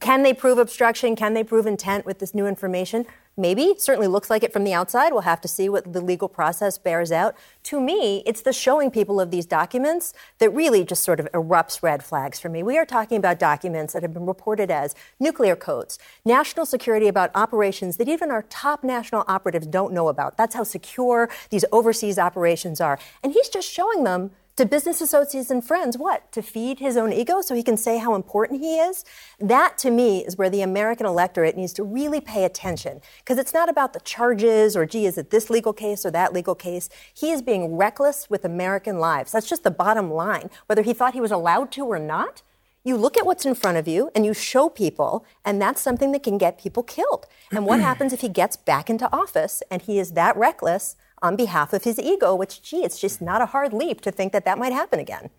can 0.00 0.22
they 0.22 0.32
prove 0.32 0.56
obstruction? 0.56 1.14
Can 1.14 1.34
they 1.34 1.44
prove 1.44 1.66
intent 1.66 2.06
with 2.06 2.20
this 2.20 2.34
new 2.34 2.46
information? 2.46 3.04
Maybe. 3.38 3.74
Certainly 3.78 4.08
looks 4.08 4.30
like 4.30 4.42
it 4.42 4.52
from 4.52 4.64
the 4.64 4.74
outside. 4.74 5.12
We'll 5.12 5.22
have 5.22 5.40
to 5.42 5.48
see 5.48 5.68
what 5.68 5.92
the 5.92 6.00
legal 6.00 6.28
process 6.28 6.76
bears 6.76 7.12
out. 7.12 7.36
To 7.64 7.80
me, 7.80 8.24
it's 8.26 8.42
the 8.42 8.52
showing 8.52 8.90
people 8.90 9.20
of 9.20 9.30
these 9.30 9.46
documents 9.46 10.12
that 10.38 10.50
really 10.50 10.84
just 10.84 11.04
sort 11.04 11.20
of 11.20 11.30
erupts 11.30 11.80
red 11.80 12.02
flags 12.02 12.40
for 12.40 12.48
me. 12.48 12.64
We 12.64 12.76
are 12.78 12.84
talking 12.84 13.16
about 13.16 13.38
documents 13.38 13.92
that 13.92 14.02
have 14.02 14.12
been 14.12 14.26
reported 14.26 14.72
as 14.72 14.96
nuclear 15.20 15.54
codes, 15.54 16.00
national 16.24 16.66
security 16.66 17.06
about 17.06 17.30
operations 17.36 17.96
that 17.98 18.08
even 18.08 18.32
our 18.32 18.42
top 18.42 18.82
national 18.82 19.24
operatives 19.28 19.68
don't 19.68 19.92
know 19.92 20.08
about. 20.08 20.36
That's 20.36 20.56
how 20.56 20.64
secure 20.64 21.30
these 21.50 21.64
overseas 21.70 22.18
operations 22.18 22.80
are. 22.80 22.98
And 23.22 23.32
he's 23.32 23.48
just 23.48 23.70
showing 23.70 24.02
them 24.02 24.32
to 24.58 24.66
business 24.66 25.00
associates 25.00 25.50
and 25.50 25.64
friends. 25.64 25.96
What? 25.96 26.32
To 26.32 26.42
feed 26.42 26.80
his 26.80 26.96
own 26.96 27.12
ego 27.12 27.40
so 27.42 27.54
he 27.54 27.62
can 27.62 27.76
say 27.76 27.98
how 27.98 28.16
important 28.16 28.60
he 28.60 28.78
is? 28.78 29.04
That 29.38 29.78
to 29.78 29.90
me 29.92 30.24
is 30.24 30.36
where 30.36 30.50
the 30.50 30.62
American 30.62 31.06
electorate 31.06 31.56
needs 31.56 31.72
to 31.74 31.84
really 31.84 32.20
pay 32.20 32.42
attention 32.42 33.00
because 33.20 33.38
it's 33.38 33.54
not 33.54 33.68
about 33.68 33.92
the 33.92 34.00
charges 34.00 34.76
or, 34.76 34.84
gee, 34.84 35.06
is 35.06 35.16
it 35.16 35.30
this 35.30 35.48
legal 35.48 35.72
case 35.72 36.04
or 36.04 36.10
that 36.10 36.32
legal 36.32 36.56
case? 36.56 36.88
He 37.14 37.30
is 37.30 37.40
being 37.40 37.76
reckless 37.76 38.28
with 38.28 38.44
American 38.44 38.98
lives. 38.98 39.30
That's 39.30 39.48
just 39.48 39.62
the 39.62 39.70
bottom 39.70 40.10
line. 40.10 40.50
Whether 40.66 40.82
he 40.82 40.92
thought 40.92 41.14
he 41.14 41.20
was 41.20 41.30
allowed 41.30 41.70
to 41.72 41.84
or 41.84 42.00
not, 42.00 42.42
you 42.82 42.96
look 42.96 43.16
at 43.16 43.26
what's 43.26 43.46
in 43.46 43.54
front 43.54 43.78
of 43.78 43.86
you 43.86 44.10
and 44.12 44.26
you 44.26 44.34
show 44.34 44.68
people, 44.68 45.24
and 45.44 45.62
that's 45.62 45.80
something 45.80 46.10
that 46.10 46.24
can 46.24 46.36
get 46.36 46.60
people 46.60 46.82
killed. 46.82 47.26
And 47.52 47.64
what 47.64 47.78
happens 47.88 48.12
if 48.12 48.22
he 48.22 48.28
gets 48.28 48.56
back 48.56 48.90
into 48.90 49.08
office 49.14 49.62
and 49.70 49.82
he 49.82 50.00
is 50.00 50.12
that 50.12 50.36
reckless 50.36 50.96
on 51.22 51.36
behalf 51.36 51.72
of 51.72 51.84
his 51.84 51.98
ego, 51.98 52.34
which, 52.34 52.62
gee, 52.62 52.84
it's 52.84 53.00
just 53.00 53.20
not 53.20 53.40
a 53.40 53.46
hard 53.46 53.72
leap 53.72 54.00
to 54.02 54.10
think 54.10 54.32
that 54.32 54.44
that 54.44 54.58
might 54.58 54.72
happen 54.72 55.00
again. 55.00 55.30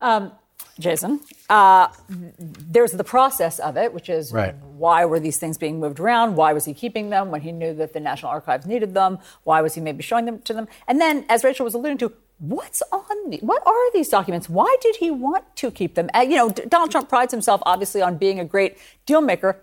Um, 0.00 0.32
Jason, 0.78 1.20
uh, 1.48 1.88
there's 2.08 2.92
the 2.92 3.04
process 3.04 3.58
of 3.58 3.76
it, 3.76 3.94
which 3.94 4.08
is 4.08 4.32
right. 4.32 4.54
why 4.76 5.04
were 5.04 5.18
these 5.18 5.38
things 5.38 5.56
being 5.56 5.80
moved 5.80 5.98
around? 5.98 6.36
Why 6.36 6.52
was 6.52 6.66
he 6.66 6.74
keeping 6.74 7.08
them 7.08 7.30
when 7.30 7.40
he 7.40 7.52
knew 7.52 7.72
that 7.74 7.94
the 7.94 8.00
National 8.00 8.30
Archives 8.30 8.66
needed 8.66 8.92
them? 8.92 9.18
Why 9.44 9.62
was 9.62 9.74
he 9.74 9.80
maybe 9.80 10.02
showing 10.02 10.26
them 10.26 10.40
to 10.40 10.52
them? 10.52 10.68
And 10.86 11.00
then, 11.00 11.24
as 11.28 11.44
Rachel 11.44 11.64
was 11.64 11.74
alluding 11.74 11.98
to, 11.98 12.12
what's 12.38 12.82
on 12.92 13.30
the, 13.30 13.38
what 13.38 13.66
are 13.66 13.92
these 13.92 14.10
documents 14.10 14.46
why 14.46 14.76
did 14.82 14.96
he 14.96 15.10
want 15.10 15.44
to 15.56 15.70
keep 15.70 15.94
them 15.94 16.10
uh, 16.14 16.20
you 16.20 16.36
know 16.36 16.50
donald 16.50 16.90
trump 16.90 17.08
prides 17.08 17.32
himself 17.32 17.62
obviously 17.64 18.02
on 18.02 18.18
being 18.18 18.38
a 18.38 18.44
great 18.44 18.76
deal 19.06 19.22
maker 19.22 19.62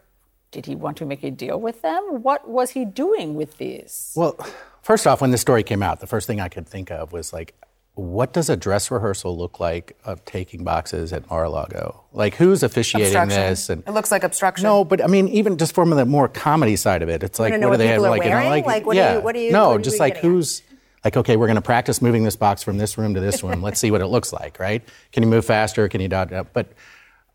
did 0.54 0.66
he 0.66 0.76
want 0.76 0.96
to 0.98 1.06
make 1.06 1.24
a 1.24 1.32
deal 1.32 1.60
with 1.60 1.82
them 1.82 2.24
what 2.24 2.48
was 2.48 2.72
he 2.72 2.86
doing 2.86 3.36
with 3.36 3.58
these 3.58 4.14
well 4.16 4.38
first 4.82 5.06
off 5.06 5.22
when 5.22 5.32
the 5.32 5.38
story 5.38 5.64
came 5.64 5.84
out 5.84 6.00
the 6.00 6.08
first 6.08 6.28
thing 6.28 6.40
i 6.40 6.48
could 6.48 6.68
think 6.68 6.92
of 6.92 7.12
was 7.12 7.34
like 7.34 7.54
what 7.96 8.34
does 8.34 8.50
a 8.50 8.58
dress 8.58 8.90
rehearsal 8.90 9.38
look 9.38 9.60
like 9.60 9.96
of 10.04 10.26
taking 10.26 10.64
boxes 10.64 11.14
at 11.14 11.30
Mar-a-Lago? 11.30 12.04
Like, 12.12 12.34
who's 12.34 12.64
officiating 12.64 13.28
this? 13.28 13.70
And 13.70 13.84
it 13.86 13.92
looks 13.92 14.12
like 14.12 14.24
obstruction. 14.24 14.64
No, 14.64 14.84
but 14.84 15.04
I 15.04 15.06
mean, 15.06 15.28
even 15.28 15.60
just 15.60 15.76
from 15.76 15.92
the 15.92 16.04
more 16.04 16.28
comedy 16.28 16.76
side 16.76 17.04
of 17.04 17.10
it, 17.10 17.22
it's 17.22 17.38
like, 17.38 17.52
what, 17.52 17.62
do 17.62 17.78
they 17.78 17.88
have? 17.90 18.02
Like, 18.02 18.24
you 18.24 18.32
know, 18.32 18.50
like, 18.50 18.66
like, 18.66 18.86
what 18.88 18.96
yeah. 18.96 19.12
do 19.12 19.18
you, 19.18 19.24
what 19.24 19.36
do 19.36 19.42
you, 19.42 19.52
no, 19.52 19.72
what 19.72 19.84
just 19.84 20.00
like 20.00 20.18
who's. 20.18 20.62
At? 20.62 20.74
like, 21.04 21.18
okay, 21.18 21.36
we're 21.36 21.48
going 21.48 21.56
to 21.56 21.62
practice 21.62 22.02
moving 22.02 22.24
this 22.24 22.36
box 22.36 22.64
from 22.64 22.78
this 22.78 22.98
room 22.98 23.14
to 23.14 23.20
this 23.20 23.44
room. 23.44 23.62
Let's 23.62 23.80
see 23.80 23.92
what 23.92 24.02
it 24.02 24.08
looks 24.08 24.32
like, 24.32 24.60
right? 24.60 24.82
Can 25.12 25.24
you 25.24 25.30
move 25.30 25.46
faster? 25.46 25.88
Can 25.90 26.02
you 26.02 26.08
dot 26.08 26.30
dot? 26.30 26.48
But 26.54 26.72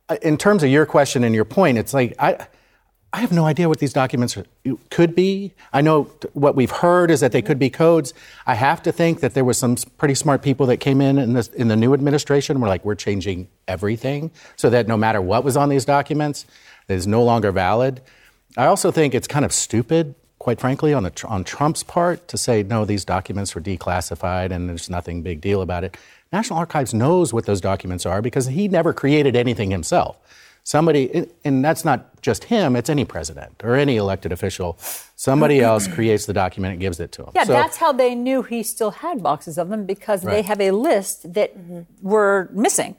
uh, 0.08 0.16
in 0.22 0.38
terms 0.38 0.62
of 0.62 0.70
your 0.70 0.86
question 0.86 1.22
and 1.22 1.34
your 1.34 1.44
point, 1.44 1.78
it's 1.78 1.92
like 1.92 2.14
I, 2.18 2.46
I 3.12 3.20
have 3.20 3.32
no 3.32 3.46
idea 3.46 3.68
what 3.68 3.78
these 3.78 3.94
documents 3.94 4.36
could 4.90 5.14
be. 5.14 5.54
I 5.72 5.80
know 5.80 6.10
what 6.34 6.54
we've 6.54 6.70
heard 6.70 7.10
is 7.10 7.20
that 7.20 7.32
they 7.32 7.40
could 7.40 7.58
be 7.58 7.70
codes. 7.70 8.12
I 8.46 8.54
have 8.54 8.82
to 8.82 8.92
think 8.92 9.20
that 9.20 9.32
there 9.32 9.44
was 9.44 9.56
some 9.56 9.76
pretty 9.96 10.14
smart 10.14 10.42
people 10.42 10.66
that 10.66 10.76
came 10.76 11.00
in 11.00 11.16
in, 11.18 11.32
this, 11.32 11.48
in 11.48 11.68
the 11.68 11.76
new 11.76 11.94
administration. 11.94 12.60
Were 12.60 12.68
like, 12.68 12.84
we're 12.84 12.94
changing 12.94 13.48
everything 13.66 14.30
so 14.56 14.68
that 14.68 14.86
no 14.86 14.98
matter 14.98 15.22
what 15.22 15.42
was 15.42 15.56
on 15.56 15.70
these 15.70 15.86
documents, 15.86 16.44
it 16.86 16.94
is 16.94 17.06
no 17.06 17.22
longer 17.22 17.50
valid. 17.50 18.02
I 18.58 18.66
also 18.66 18.90
think 18.90 19.14
it's 19.14 19.28
kind 19.28 19.44
of 19.44 19.52
stupid 19.52 20.14
quite 20.38 20.60
frankly, 20.60 20.94
on, 20.94 21.02
the, 21.02 21.12
on 21.26 21.44
Trump's 21.44 21.82
part 21.82 22.28
to 22.28 22.38
say, 22.38 22.62
no, 22.62 22.84
these 22.84 23.04
documents 23.04 23.54
were 23.54 23.60
declassified 23.60 24.50
and 24.50 24.68
there's 24.68 24.88
nothing 24.88 25.22
big 25.22 25.40
deal 25.40 25.62
about 25.62 25.84
it. 25.84 25.96
National 26.32 26.58
Archives 26.58 26.94
knows 26.94 27.32
what 27.32 27.46
those 27.46 27.60
documents 27.60 28.06
are 28.06 28.22
because 28.22 28.46
he 28.46 28.68
never 28.68 28.92
created 28.92 29.34
anything 29.34 29.70
himself. 29.70 30.16
Somebody, 30.68 31.26
and 31.44 31.64
that's 31.64 31.82
not 31.82 32.20
just 32.20 32.44
him, 32.44 32.76
it's 32.76 32.90
any 32.90 33.06
president 33.06 33.62
or 33.64 33.74
any 33.74 33.96
elected 33.96 34.32
official. 34.32 34.76
Somebody 35.16 35.60
else 35.70 35.88
creates 35.88 36.26
the 36.26 36.34
document 36.34 36.72
and 36.72 36.80
gives 36.80 37.00
it 37.00 37.10
to 37.12 37.22
him. 37.22 37.30
Yeah, 37.34 37.44
so, 37.44 37.54
that's 37.54 37.78
how 37.78 37.90
they 37.90 38.14
knew 38.14 38.42
he 38.42 38.62
still 38.62 38.90
had 38.90 39.22
boxes 39.22 39.56
of 39.56 39.70
them 39.70 39.86
because 39.86 40.26
right. 40.26 40.32
they 40.34 40.42
have 40.42 40.60
a 40.60 40.72
list 40.72 41.32
that 41.32 41.56
mm-hmm. 41.56 42.06
were 42.06 42.50
missing. 42.52 42.96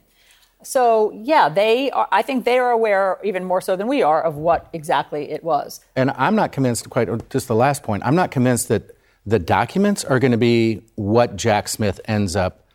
So 0.63 1.11
yeah, 1.11 1.47
they 1.47 1.91
are. 1.91 2.07
I 2.11 2.23
think 2.23 2.43
they 2.43 2.57
are 2.57 2.71
aware 2.71 3.19
even 3.23 3.45
more 3.45 3.61
so 3.61 3.75
than 3.75 3.85
we 3.85 4.01
are 4.01 4.19
of 4.19 4.33
what 4.35 4.67
exactly 4.73 5.29
it 5.29 5.43
was. 5.43 5.79
And 5.95 6.09
I'm 6.17 6.33
not 6.33 6.51
convinced. 6.51 6.89
Quite 6.89 7.29
just 7.29 7.47
the 7.47 7.53
last 7.55 7.83
point. 7.83 8.01
I'm 8.03 8.15
not 8.15 8.31
convinced 8.31 8.69
that 8.69 8.97
the 9.27 9.37
documents 9.37 10.03
are 10.03 10.17
going 10.17 10.31
to 10.31 10.39
be 10.39 10.81
what 10.95 11.35
Jack 11.35 11.67
Smith 11.67 12.01
ends 12.05 12.35
up 12.35 12.65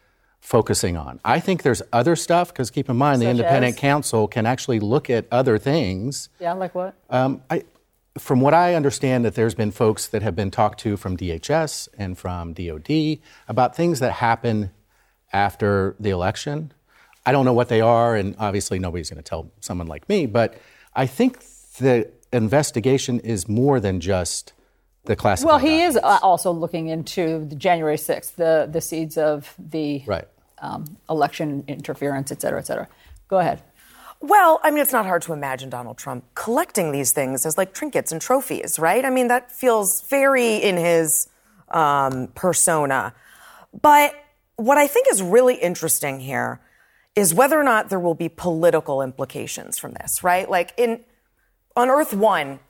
focusing 0.45 0.97
on. 0.97 1.21
I 1.25 1.41
think 1.41 1.63
there's 1.63 1.83
other 1.93 2.17
stuff 2.17 2.53
because 2.53 2.71
keep 2.71 2.89
in 2.89 2.97
mind 2.97 3.19
Such 3.19 3.25
the 3.25 3.31
independent 3.31 3.75
as? 3.75 3.81
counsel 3.81 4.29
can 4.29 4.47
actually 4.47 4.79
look 4.79 5.09
at 5.11 5.27
other 5.33 5.59
things. 5.59 6.29
Yeah, 6.39 6.53
like 6.53 6.75
what? 6.75 6.95
Um, 7.11 7.43
I, 7.51 7.65
from 8.19 8.41
what 8.41 8.55
I 8.55 8.75
understand, 8.75 9.25
that 9.25 9.35
there's 9.35 9.55
been 9.55 9.71
folks 9.71 10.07
that 10.09 10.23
have 10.23 10.37
been 10.37 10.51
talked 10.51 10.81
to 10.81 10.97
from 10.97 11.17
DHS 11.17 11.89
and 11.99 12.17
from 12.17 12.53
DOD 12.53 13.19
about 13.49 13.75
things 13.75 14.01
that 14.01 14.13
happen 14.13 14.71
after 15.33 15.97
the 15.99 16.11
election 16.11 16.73
I 17.27 17.33
don't 17.33 17.45
know 17.45 17.53
what 17.53 17.69
they 17.69 17.81
are, 17.81 18.17
and 18.17 18.35
obviously 18.39 18.79
nobody's 18.79 19.11
going 19.11 19.23
to 19.23 19.29
tell 19.29 19.51
someone 19.61 19.87
like 19.87 20.09
me, 20.09 20.27
but 20.27 20.57
I 20.95 21.07
think 21.07 21.41
the 21.79 22.11
investigation 22.33 23.21
is 23.21 23.49
more 23.49 23.81
than 23.81 24.01
just 24.01 24.53
the 25.05 25.17
classified. 25.17 25.49
Well, 25.49 25.59
he 25.59 25.71
documents. 25.71 25.97
is 25.97 26.03
uh, 26.03 26.19
also 26.23 26.53
looking 26.53 26.89
into 26.89 27.47
the 27.47 27.57
January 27.57 27.97
6th, 27.97 28.35
the, 28.35 28.69
the 28.71 28.81
seeds 28.81 29.17
of 29.17 29.55
the 29.59 30.03
right. 30.07 30.27
Um, 30.59 30.97
election 31.09 31.65
interference, 31.69 32.33
et 32.33 32.41
cetera, 32.41 32.59
et 32.59 32.67
cetera. 32.67 32.89
Go 33.29 33.39
ahead. 33.39 33.63
Well, 34.21 34.61
I 34.63 34.71
mean, 34.71 34.81
it's 34.81 34.93
not 34.93 35.05
hard 35.05 35.23
to 35.23 35.33
imagine 35.33 35.69
Donald 35.69 35.99
Trump 35.99 36.25
collecting 36.35 36.93
these 36.93 37.13
things 37.13 37.45
as 37.45 37.59
like 37.59 37.75
trinkets 37.75 38.11
and 38.11 38.23
trophies, 38.23 38.79
right? 38.79 39.05
I 39.05 39.11
mean, 39.11 39.29
that 39.29 39.53
feels 39.53 40.01
very 40.03 40.57
in 40.57 40.77
his 40.77 41.29
um, 41.69 42.29
persona. 42.35 43.13
But 43.79 44.15
what 44.57 44.79
I 44.79 44.87
think 44.87 45.09
is 45.11 45.21
really 45.21 45.57
interesting 45.57 46.21
here 46.21 46.61
is 47.15 47.35
whether 47.35 47.59
or 47.59 47.65
not 47.65 47.91
there 47.91 48.01
will 48.01 48.15
be 48.15 48.29
political 48.29 49.03
implications 49.03 49.79
from 49.79 49.93
this, 49.93 50.25
right? 50.25 50.49
Like 50.49 50.73
in 50.77 51.05
on 51.77 51.91
Earth 51.91 52.15
One, 52.15 52.61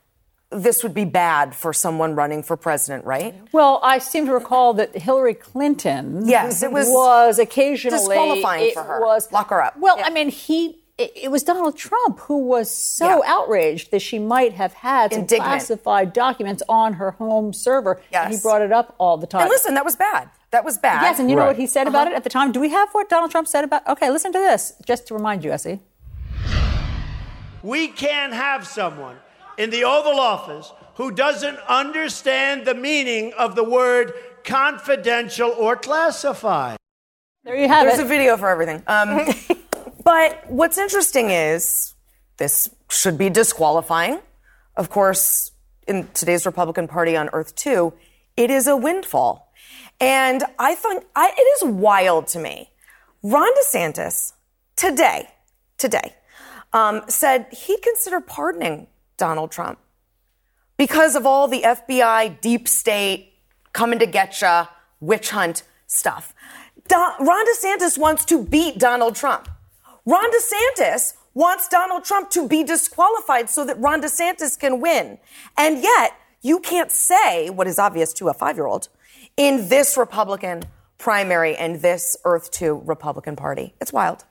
this 0.54 0.82
would 0.82 0.94
be 0.94 1.04
bad 1.04 1.54
for 1.54 1.72
someone 1.72 2.14
running 2.14 2.42
for 2.42 2.56
president, 2.56 3.04
right? 3.04 3.34
Well, 3.52 3.80
I 3.82 3.98
seem 3.98 4.26
to 4.26 4.32
recall 4.32 4.74
that 4.74 4.96
Hillary 4.96 5.34
Clinton 5.34 6.26
yes, 6.26 6.62
it 6.62 6.72
was, 6.72 6.86
was 6.88 7.38
occasionally 7.38 7.98
disqualifying 7.98 8.72
for 8.72 8.82
her. 8.82 9.00
Was, 9.00 9.30
Lock 9.32 9.50
her 9.50 9.62
up. 9.62 9.76
Well, 9.76 9.98
yeah. 9.98 10.06
I 10.06 10.10
mean, 10.10 10.28
he 10.28 10.78
it, 10.96 11.30
was 11.30 11.42
Donald 11.42 11.76
Trump 11.76 12.20
who 12.20 12.38
was 12.38 12.70
so 12.70 13.24
yeah. 13.24 13.32
outraged 13.32 13.90
that 13.90 14.00
she 14.00 14.18
might 14.18 14.52
have 14.52 14.74
had 14.74 15.12
some 15.12 15.22
Indignant. 15.22 15.48
classified 15.48 16.12
documents 16.12 16.62
on 16.68 16.94
her 16.94 17.12
home 17.12 17.52
server. 17.52 18.00
Yes. 18.12 18.26
And 18.26 18.34
he 18.34 18.40
brought 18.40 18.62
it 18.62 18.70
up 18.70 18.94
all 18.98 19.16
the 19.16 19.26
time. 19.26 19.42
And 19.42 19.50
listen, 19.50 19.74
that 19.74 19.84
was 19.84 19.96
bad. 19.96 20.30
That 20.52 20.64
was 20.64 20.78
bad. 20.78 21.02
Yes, 21.02 21.18
and 21.18 21.28
you 21.28 21.36
right. 21.36 21.42
know 21.42 21.48
what 21.48 21.56
he 21.56 21.66
said 21.66 21.88
about 21.88 22.06
uh-huh. 22.06 22.14
it 22.14 22.16
at 22.16 22.24
the 22.24 22.30
time? 22.30 22.52
Do 22.52 22.60
we 22.60 22.68
have 22.68 22.90
what 22.92 23.08
Donald 23.08 23.32
Trump 23.32 23.48
said 23.48 23.64
about 23.64 23.86
Okay, 23.88 24.08
listen 24.10 24.32
to 24.32 24.38
this, 24.38 24.74
just 24.86 25.08
to 25.08 25.14
remind 25.14 25.42
you, 25.42 25.50
Essie. 25.50 25.80
We 27.64 27.88
can't 27.88 28.32
have 28.32 28.64
someone 28.64 29.16
in 29.56 29.70
the 29.70 29.84
Oval 29.84 30.20
Office 30.20 30.72
who 30.94 31.10
doesn't 31.10 31.58
understand 31.68 32.66
the 32.66 32.74
meaning 32.74 33.32
of 33.36 33.54
the 33.54 33.64
word 33.64 34.12
confidential 34.44 35.50
or 35.50 35.76
classified. 35.76 36.76
There 37.44 37.56
you 37.56 37.68
have 37.68 37.84
There's 37.84 37.94
it. 37.94 37.96
There's 37.98 38.06
a 38.06 38.14
video 38.14 38.36
for 38.36 38.48
everything. 38.48 38.82
Um, 38.86 39.26
but 40.04 40.48
what's 40.50 40.78
interesting 40.78 41.30
is 41.30 41.94
this 42.36 42.70
should 42.88 43.18
be 43.18 43.28
disqualifying. 43.28 44.20
Of 44.76 44.90
course, 44.90 45.50
in 45.86 46.08
today's 46.14 46.46
Republican 46.46 46.88
Party 46.88 47.16
on 47.16 47.28
Earth 47.32 47.54
2, 47.56 47.92
it 48.36 48.50
is 48.50 48.66
a 48.66 48.76
windfall. 48.76 49.52
And 50.00 50.42
I 50.58 50.74
think 50.74 51.04
I, 51.14 51.32
it 51.36 51.40
is 51.40 51.74
wild 51.74 52.26
to 52.28 52.38
me. 52.38 52.70
Ron 53.22 53.48
DeSantis 53.62 54.32
today, 54.76 55.28
today, 55.78 56.14
um, 56.72 57.02
said 57.08 57.46
he'd 57.52 57.82
consider 57.82 58.20
pardoning 58.20 58.86
Donald 59.16 59.50
Trump 59.50 59.78
because 60.76 61.14
of 61.14 61.26
all 61.26 61.48
the 61.48 61.62
FBI, 61.62 62.40
deep 62.40 62.66
state, 62.68 63.34
coming 63.72 63.98
to 63.98 64.06
get 64.06 64.42
witch 65.00 65.30
hunt 65.30 65.62
stuff. 65.86 66.34
Don, 66.88 67.24
Ron 67.24 67.46
DeSantis 67.46 67.96
wants 67.96 68.24
to 68.26 68.44
beat 68.44 68.78
Donald 68.78 69.16
Trump. 69.16 69.48
Ron 70.04 70.30
DeSantis 70.30 71.14
wants 71.32 71.68
Donald 71.68 72.04
Trump 72.04 72.30
to 72.30 72.46
be 72.46 72.62
disqualified 72.62 73.50
so 73.50 73.64
that 73.64 73.78
Ron 73.78 74.02
DeSantis 74.02 74.58
can 74.58 74.80
win. 74.80 75.18
And 75.56 75.82
yet, 75.82 76.16
you 76.42 76.60
can't 76.60 76.90
say 76.90 77.50
what 77.50 77.66
is 77.66 77.78
obvious 77.78 78.12
to 78.14 78.28
a 78.28 78.34
five 78.34 78.56
year 78.56 78.66
old 78.66 78.88
in 79.36 79.68
this 79.68 79.96
Republican 79.96 80.62
primary 80.98 81.56
and 81.56 81.80
this 81.80 82.16
Earth 82.24 82.50
2 82.50 82.82
Republican 82.84 83.34
Party. 83.34 83.74
It's 83.80 83.92
wild. 83.92 84.24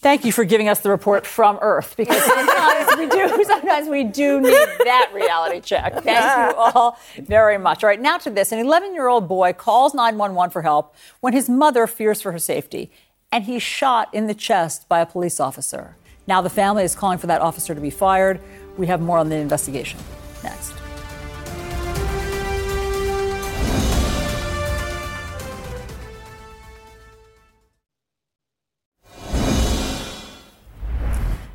Thank 0.00 0.24
you 0.24 0.30
for 0.30 0.44
giving 0.44 0.68
us 0.68 0.78
the 0.80 0.90
report 0.90 1.26
from 1.26 1.58
Earth 1.60 1.96
because 1.96 2.22
sometimes 2.22 2.96
we 2.98 3.08
do 3.08 3.44
sometimes 3.46 3.88
we 3.88 4.04
do 4.04 4.40
need 4.40 4.52
that 4.52 5.10
reality 5.12 5.60
check. 5.60 5.92
Thank 6.04 6.54
you 6.54 6.56
all 6.56 6.98
very 7.18 7.58
much. 7.58 7.82
All 7.82 7.88
right, 7.88 8.00
now 8.00 8.16
to 8.18 8.30
this. 8.30 8.52
An 8.52 8.64
11-year-old 8.64 9.26
boy 9.26 9.52
calls 9.54 9.94
911 9.94 10.52
for 10.52 10.62
help 10.62 10.94
when 11.18 11.32
his 11.32 11.48
mother 11.48 11.88
fears 11.88 12.22
for 12.22 12.30
her 12.30 12.38
safety 12.38 12.92
and 13.32 13.44
he's 13.44 13.62
shot 13.62 14.12
in 14.14 14.28
the 14.28 14.34
chest 14.34 14.88
by 14.88 15.00
a 15.00 15.06
police 15.06 15.40
officer. 15.40 15.96
Now 16.28 16.42
the 16.42 16.50
family 16.50 16.84
is 16.84 16.94
calling 16.94 17.18
for 17.18 17.26
that 17.26 17.40
officer 17.40 17.74
to 17.74 17.80
be 17.80 17.90
fired. 17.90 18.40
We 18.76 18.86
have 18.86 19.00
more 19.00 19.18
on 19.18 19.30
the 19.30 19.36
investigation 19.36 19.98
next. 20.44 20.77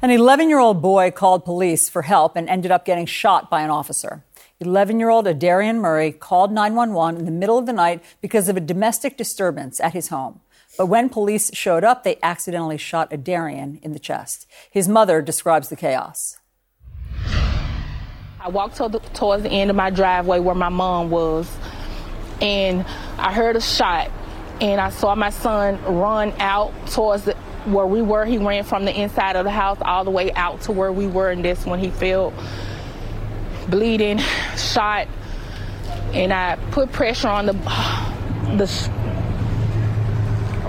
An 0.04 0.12
11 0.12 0.50
year 0.50 0.60
old 0.60 0.82
boy 0.82 1.12
called 1.12 1.46
police 1.46 1.88
for 1.88 2.02
help 2.02 2.36
and 2.36 2.50
ended 2.50 2.72
up 2.72 2.84
getting 2.84 3.06
shot 3.06 3.50
by 3.50 3.62
an 3.62 3.70
officer. 3.70 4.26
11 4.60 5.00
year 5.00 5.10
old 5.10 5.26
Aderrien 5.28 5.78
Murray 5.78 6.12
called 6.12 6.52
911 6.52 7.20
in 7.22 7.26
the 7.26 7.32
middle 7.32 7.58
of 7.58 7.66
the 7.66 7.72
night 7.72 8.04
because 8.20 8.50
of 8.50 8.58
a 8.58 8.60
domestic 8.60 9.16
disturbance 9.16 9.80
at 9.80 9.94
his 9.94 10.10
home. 10.10 10.42
But 10.78 10.88
when 10.88 11.08
police 11.08 11.56
showed 11.56 11.86
up, 11.86 12.04
they 12.04 12.20
accidentally 12.22 12.78
shot 12.78 13.12
Aderrien 13.12 13.82
in 13.82 13.94
the 13.94 13.98
chest. 14.00 14.46
His 14.70 14.90
mother 14.90 15.22
describes 15.22 15.70
the 15.70 15.78
chaos. 15.78 16.38
I 18.42 18.50
walked 18.50 18.76
to 18.78 18.90
the, 18.90 19.00
towards 19.00 19.44
the 19.44 19.52
end 19.52 19.70
of 19.70 19.78
my 19.78 19.90
driveway 19.90 20.40
where 20.40 20.54
my 20.54 20.68
mom 20.68 21.12
was, 21.12 21.50
and 22.42 22.86
I 23.18 23.32
heard 23.32 23.56
a 23.56 23.62
shot, 23.62 24.12
and 24.60 24.82
I 24.82 24.90
saw 24.90 25.16
my 25.16 25.30
son 25.30 25.82
run 25.86 26.34
out 26.40 26.74
towards 26.88 27.24
the, 27.24 27.38
where 27.66 27.86
we 27.86 28.02
were. 28.02 28.26
He 28.26 28.38
ran 28.38 28.64
from 28.64 28.86
the 28.86 29.00
inside 29.00 29.36
of 29.36 29.46
the 29.46 29.52
house 29.52 29.78
all 29.82 30.04
the 30.04 30.12
way 30.12 30.32
out 30.34 30.62
to 30.62 30.72
where 30.72 30.92
we 30.92 31.08
were, 31.08 31.30
and 31.30 31.44
that's 31.44 31.66
when 31.66 31.80
he 31.80 31.90
fell 31.90 32.34
bleeding, 33.68 34.20
shot, 34.58 35.08
and 36.14 36.34
I 36.34 36.58
put 36.72 36.92
pressure 36.92 37.28
on 37.28 37.46
the 37.48 37.54
the. 38.58 38.90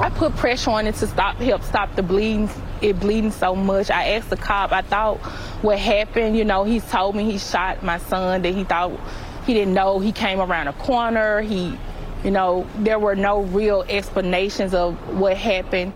I 0.01 0.11
put 0.11 0.35
pressure 0.35 0.71
on 0.71 0.87
it 0.89 0.97
to 0.97 1.07
stop, 1.07 1.37
help 1.37 1.63
stop 1.63 1.95
the 1.95 2.03
bleeding. 2.03 2.51
It 2.83 2.99
bleeding 2.99 3.31
so 3.31 3.55
much. 3.55 3.91
I 3.91 4.15
asked 4.15 4.29
the 4.29 4.37
cop. 4.37 4.73
I 4.73 4.83
thought 4.83 5.19
what 5.63 5.79
happened. 5.79 6.37
You 6.37 6.45
know, 6.45 6.65
he 6.65 6.81
told 6.81 7.15
me 7.15 7.25
he 7.25 7.39
shot 7.39 7.83
my 7.83 7.99
son. 7.99 8.43
That 8.43 8.53
he 8.53 8.65
thought 8.65 8.99
he 9.47 9.55
didn't 9.55 9.75
know 9.75 10.01
he 10.01 10.13
came 10.13 10.41
around 10.41 10.69
a 10.69 10.73
corner. 10.73 11.41
He, 11.43 11.79
you 12.25 12.31
know, 12.31 12.67
there 12.79 12.99
were 12.99 13.15
no 13.15 13.43
real 13.43 13.85
explanations 13.89 14.75
of 14.75 14.95
what 15.17 15.37
happened. 15.37 15.93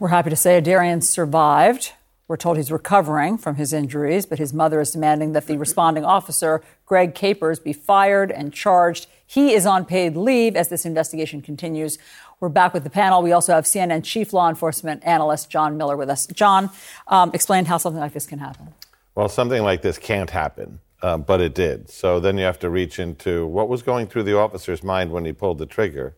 We're 0.00 0.08
happy 0.08 0.30
to 0.30 0.36
say 0.36 0.58
Aderrien 0.58 1.02
survived. 1.02 1.92
We're 2.26 2.38
told 2.38 2.56
he's 2.56 2.72
recovering 2.72 3.36
from 3.36 3.56
his 3.56 3.74
injuries, 3.74 4.24
but 4.24 4.38
his 4.38 4.54
mother 4.54 4.80
is 4.80 4.92
demanding 4.92 5.34
that 5.34 5.46
the 5.46 5.58
responding 5.58 6.06
officer, 6.06 6.62
Greg 6.86 7.14
Capers, 7.14 7.58
be 7.58 7.74
fired 7.74 8.30
and 8.30 8.50
charged. 8.50 9.08
He 9.26 9.52
is 9.52 9.66
on 9.66 9.84
paid 9.84 10.16
leave 10.16 10.56
as 10.56 10.68
this 10.68 10.86
investigation 10.86 11.42
continues. 11.42 11.98
We're 12.40 12.48
back 12.48 12.72
with 12.72 12.82
the 12.82 12.88
panel. 12.88 13.20
We 13.20 13.32
also 13.32 13.52
have 13.52 13.64
CNN 13.64 14.02
chief 14.02 14.32
law 14.32 14.48
enforcement 14.48 15.04
analyst 15.04 15.50
John 15.50 15.76
Miller 15.76 15.98
with 15.98 16.08
us. 16.08 16.26
John, 16.28 16.70
um, 17.08 17.30
explain 17.34 17.66
how 17.66 17.76
something 17.76 18.00
like 18.00 18.14
this 18.14 18.26
can 18.26 18.38
happen. 18.38 18.72
Well, 19.14 19.28
something 19.28 19.62
like 19.62 19.82
this 19.82 19.98
can't 19.98 20.30
happen, 20.30 20.80
uh, 21.02 21.18
but 21.18 21.42
it 21.42 21.54
did. 21.54 21.90
So 21.90 22.20
then 22.20 22.38
you 22.38 22.44
have 22.44 22.58
to 22.60 22.70
reach 22.70 22.98
into 22.98 23.46
what 23.46 23.68
was 23.68 23.82
going 23.82 24.06
through 24.06 24.22
the 24.22 24.38
officer's 24.38 24.82
mind 24.82 25.12
when 25.12 25.26
he 25.26 25.34
pulled 25.34 25.58
the 25.58 25.66
trigger. 25.66 26.16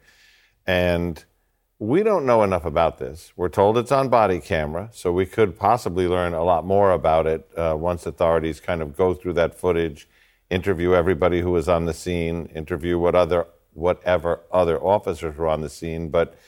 And 0.68 1.24
we 1.82 2.04
don't 2.04 2.24
know 2.24 2.44
enough 2.44 2.64
about 2.64 2.98
this. 2.98 3.32
We're 3.34 3.48
told 3.48 3.76
it's 3.76 3.90
on 3.90 4.08
body 4.08 4.38
camera, 4.38 4.88
so 4.92 5.10
we 5.10 5.26
could 5.26 5.58
possibly 5.58 6.06
learn 6.06 6.32
a 6.32 6.44
lot 6.44 6.64
more 6.64 6.92
about 6.92 7.26
it 7.26 7.50
uh, 7.58 7.74
once 7.76 8.06
authorities 8.06 8.60
kind 8.60 8.80
of 8.80 8.96
go 8.96 9.14
through 9.14 9.32
that 9.32 9.58
footage, 9.58 10.08
interview 10.48 10.94
everybody 10.94 11.40
who 11.40 11.50
was 11.50 11.68
on 11.68 11.86
the 11.86 11.92
scene, 11.92 12.46
interview 12.54 13.00
what 13.00 13.16
other 13.16 13.48
whatever 13.72 14.42
other 14.52 14.78
officers 14.78 15.36
were 15.36 15.48
on 15.48 15.60
the 15.60 15.68
scene. 15.68 16.08
But 16.08 16.38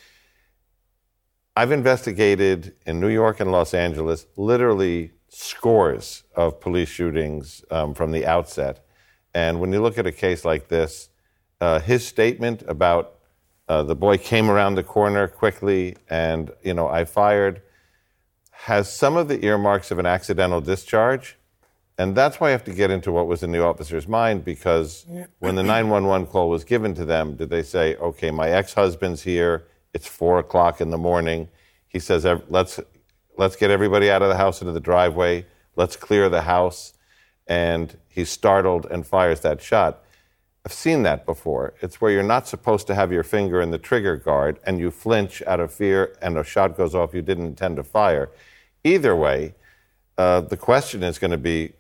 I've 1.57 1.73
investigated 1.73 2.77
in 2.87 3.01
New 3.01 3.09
York 3.09 3.41
and 3.41 3.51
Los 3.51 3.75
Angeles 3.75 4.27
literally 4.37 5.15
scores 5.31 6.23
of 6.37 6.61
police 6.61 6.91
shootings 6.91 7.65
um, 7.73 7.93
from 7.93 8.13
the 8.13 8.25
outset. 8.25 8.87
And 9.35 9.59
when 9.59 9.73
you 9.73 9.83
look 9.83 9.99
at 9.99 10.07
a 10.07 10.13
case 10.13 10.45
like 10.45 10.69
this, 10.69 11.09
uh, 11.61 11.81
his 11.81 12.07
statement 12.07 12.63
about 12.69 13.14
uh, 13.69 13.83
the 13.83 13.95
boy 13.95 14.19
came 14.19 14.51
around 14.51 14.75
the 14.75 14.83
corner 14.83 15.27
quickly, 15.27 15.97
and 16.11 16.51
you 16.63 16.75
know 16.75 16.89
I 16.89 17.05
fired. 17.05 17.63
Has 18.51 18.93
some 18.93 19.17
of 19.17 19.29
the 19.29 19.45
earmarks 19.45 19.91
of 19.91 19.99
an 19.99 20.07
accidental 20.07 20.61
discharge, 20.61 21.37
and 21.99 22.15
that's 22.15 22.41
why 22.41 22.49
I 22.49 22.51
have 22.51 22.65
to 22.65 22.75
get 22.75 22.91
into 22.91 23.11
what 23.13 23.27
was 23.27 23.43
in 23.43 23.53
the 23.53 23.63
officer's 23.63 24.07
mind 24.07 24.45
because 24.45 25.07
when 25.39 25.55
the 25.55 25.63
911 25.75 26.27
call 26.27 26.49
was 26.49 26.65
given 26.65 26.95
to 26.95 27.05
them, 27.05 27.37
did 27.37 27.51
they 27.51 27.63
say, 27.63 27.97
"Okay, 27.97 28.31
my 28.31 28.51
ex-husband's 28.51 29.23
here. 29.23 29.67
It's 29.95 30.07
four 30.07 30.39
o'clock 30.39 30.81
in 30.81 30.91
the 30.91 30.99
morning." 30.99 31.49
He 31.89 31.99
says, 31.99 32.27
"Let's 32.49 32.81
let's 33.39 33.57
get 33.57 33.71
everybody 33.71 34.11
out 34.11 34.23
of 34.23 34.29
the 34.29 34.37
house 34.37 34.61
into 34.61 34.73
the 34.73 34.81
driveway. 34.81 35.47
Let's 35.75 35.97
clear 35.97 36.29
the 36.29 36.43
house," 36.43 36.93
and 37.47 37.97
he's 38.09 38.31
startled 38.31 38.87
and 38.91 39.07
fires 39.07 39.41
that 39.41 39.63
shot. 39.63 40.04
I've 40.65 40.73
seen 40.73 41.03
that 41.03 41.27
before. 41.27 41.75
It's 41.83 42.01
where 42.01 42.11
you're 42.11 42.23
not 42.23 42.49
supposed 42.49 42.87
to 42.87 42.95
have 42.95 43.13
your 43.13 43.23
finger 43.23 43.61
in 43.61 43.71
the 43.71 43.79
trigger 43.79 44.17
guard 44.17 44.59
and 44.65 44.79
you 44.79 44.91
flinch 44.91 45.43
out 45.47 45.61
of 45.61 45.73
fear 45.73 46.17
and 46.23 46.39
a 46.39 46.45
shot 46.45 46.77
goes 46.77 46.95
off 46.95 47.13
you 47.13 47.21
didn't 47.21 47.47
intend 47.47 47.77
to 47.77 47.85
fire. 47.85 48.31
Either 48.83 49.15
way, 49.15 49.55
uh, 50.17 50.41
the 50.41 50.57
question 50.57 51.03
is 51.03 51.19
going 51.19 51.33
to 51.33 51.39
be 51.39 51.75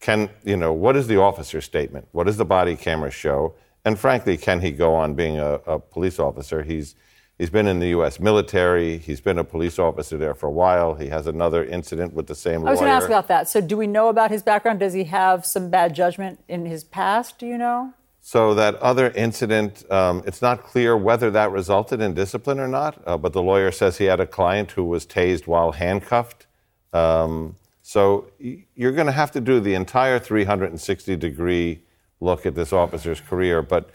can, 0.00 0.30
you 0.44 0.56
know, 0.56 0.72
what 0.72 0.96
is 0.96 1.08
the 1.08 1.20
officer's 1.20 1.64
statement? 1.64 2.06
What 2.12 2.24
does 2.24 2.36
the 2.36 2.44
body 2.44 2.76
camera 2.76 3.10
show? 3.10 3.54
And 3.84 3.98
frankly, 3.98 4.36
can 4.36 4.60
he 4.60 4.70
go 4.70 4.94
on 4.94 5.14
being 5.14 5.38
a, 5.38 5.54
a 5.66 5.78
police 5.78 6.18
officer? 6.18 6.62
He's, 6.62 6.94
he's 7.38 7.50
been 7.50 7.66
in 7.66 7.78
the 7.78 7.88
U.S. 7.88 8.20
military. 8.20 8.98
He's 8.98 9.20
been 9.20 9.38
a 9.38 9.44
police 9.44 9.78
officer 9.78 10.18
there 10.18 10.34
for 10.34 10.46
a 10.46 10.52
while. 10.52 10.94
He 10.94 11.08
has 11.08 11.26
another 11.26 11.64
incident 11.64 12.12
with 12.12 12.26
the 12.26 12.34
same 12.34 12.60
lawyer. 12.62 12.68
I 12.68 12.70
was 12.72 12.80
going 12.80 12.90
to 12.90 12.96
ask 12.96 13.06
about 13.06 13.28
that. 13.28 13.48
So, 13.48 13.60
do 13.60 13.76
we 13.76 13.86
know 13.86 14.08
about 14.08 14.30
his 14.30 14.42
background? 14.42 14.80
Does 14.80 14.92
he 14.92 15.04
have 15.04 15.46
some 15.46 15.70
bad 15.70 15.94
judgment 15.94 16.42
in 16.48 16.66
his 16.66 16.84
past? 16.84 17.38
Do 17.38 17.46
you 17.46 17.58
know? 17.58 17.94
So 18.20 18.52
that 18.54 18.74
other 18.76 19.10
incident, 19.12 19.90
um, 19.90 20.22
it's 20.26 20.42
not 20.42 20.62
clear 20.62 20.94
whether 20.96 21.30
that 21.30 21.50
resulted 21.50 22.02
in 22.02 22.12
discipline 22.12 22.60
or 22.60 22.68
not. 22.68 23.00
Uh, 23.06 23.16
but 23.16 23.32
the 23.32 23.42
lawyer 23.42 23.70
says 23.70 23.96
he 23.96 24.04
had 24.04 24.20
a 24.20 24.26
client 24.26 24.72
who 24.72 24.84
was 24.84 25.06
tased 25.06 25.46
while 25.46 25.72
handcuffed. 25.72 26.46
Um, 26.92 27.56
so 27.80 28.26
y- 28.38 28.64
you're 28.74 28.92
going 28.92 29.06
to 29.06 29.12
have 29.12 29.30
to 29.30 29.40
do 29.40 29.60
the 29.60 29.72
entire 29.72 30.18
360 30.18 31.16
degree 31.16 31.80
look 32.20 32.44
at 32.44 32.54
this 32.54 32.70
officer's 32.70 33.20
career. 33.20 33.62
But 33.62 33.88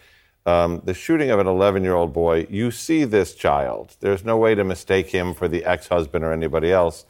um, 0.46 0.82
the 0.84 0.94
shooting 0.94 1.30
of 1.30 1.40
an 1.40 1.48
11 1.48 1.84
year 1.84 1.96
old 1.96 2.14
boy, 2.14 2.48
you 2.50 2.72
see 2.72 3.06
this 3.06 3.34
child. 3.34 3.96
There's 4.00 4.26
no 4.26 4.38
way 4.38 4.56
to 4.56 4.64
mistake 4.64 5.08
him 5.10 5.34
for 5.34 5.48
the 5.48 5.64
ex 5.64 5.88
husband 5.88 6.26
or 6.26 6.34
anybody 6.34 6.72
else. 6.72 7.06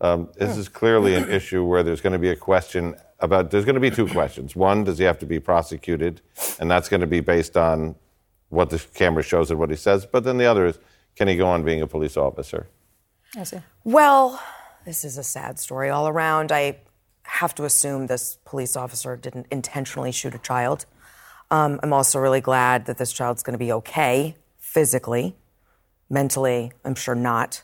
Um, 0.00 0.28
this 0.36 0.56
is 0.56 0.68
clearly 0.68 1.14
an 1.14 1.28
issue 1.28 1.64
where 1.64 1.82
there's 1.82 2.00
going 2.00 2.12
to 2.12 2.18
be 2.18 2.30
a 2.30 2.36
question 2.36 2.94
about 3.18 3.50
there's 3.50 3.64
going 3.64 3.74
to 3.74 3.80
be 3.80 3.90
two 3.90 4.06
questions. 4.06 4.54
One, 4.54 4.84
does 4.84 4.98
he 4.98 5.04
have 5.04 5.18
to 5.18 5.26
be 5.26 5.40
prosecuted? 5.40 6.20
And 6.60 6.70
that's 6.70 6.88
going 6.88 7.00
to 7.00 7.06
be 7.06 7.20
based 7.20 7.56
on 7.56 7.96
what 8.48 8.70
the 8.70 8.78
camera 8.94 9.22
shows 9.22 9.50
and 9.50 9.58
what 9.58 9.70
he 9.70 9.76
says. 9.76 10.06
But 10.06 10.24
then 10.24 10.38
the 10.38 10.46
other 10.46 10.66
is, 10.66 10.78
can 11.16 11.28
he 11.28 11.36
go 11.36 11.48
on 11.48 11.64
being 11.64 11.82
a 11.82 11.86
police 11.86 12.16
officer? 12.16 12.68
I 13.36 13.42
see. 13.42 13.58
Well, 13.84 14.40
this 14.84 15.04
is 15.04 15.18
a 15.18 15.24
sad 15.24 15.58
story 15.58 15.90
all 15.90 16.08
around. 16.08 16.52
I 16.52 16.78
have 17.24 17.54
to 17.56 17.64
assume 17.64 18.06
this 18.06 18.38
police 18.44 18.76
officer 18.76 19.16
didn't 19.16 19.46
intentionally 19.50 20.12
shoot 20.12 20.34
a 20.34 20.38
child. 20.38 20.86
Um, 21.50 21.80
I'm 21.82 21.92
also 21.92 22.18
really 22.18 22.40
glad 22.40 22.86
that 22.86 22.98
this 22.98 23.12
child's 23.12 23.42
going 23.42 23.54
to 23.54 23.58
be 23.58 23.72
okay 23.72 24.36
physically, 24.58 25.34
mentally, 26.10 26.72
I'm 26.84 26.94
sure 26.94 27.14
not. 27.14 27.62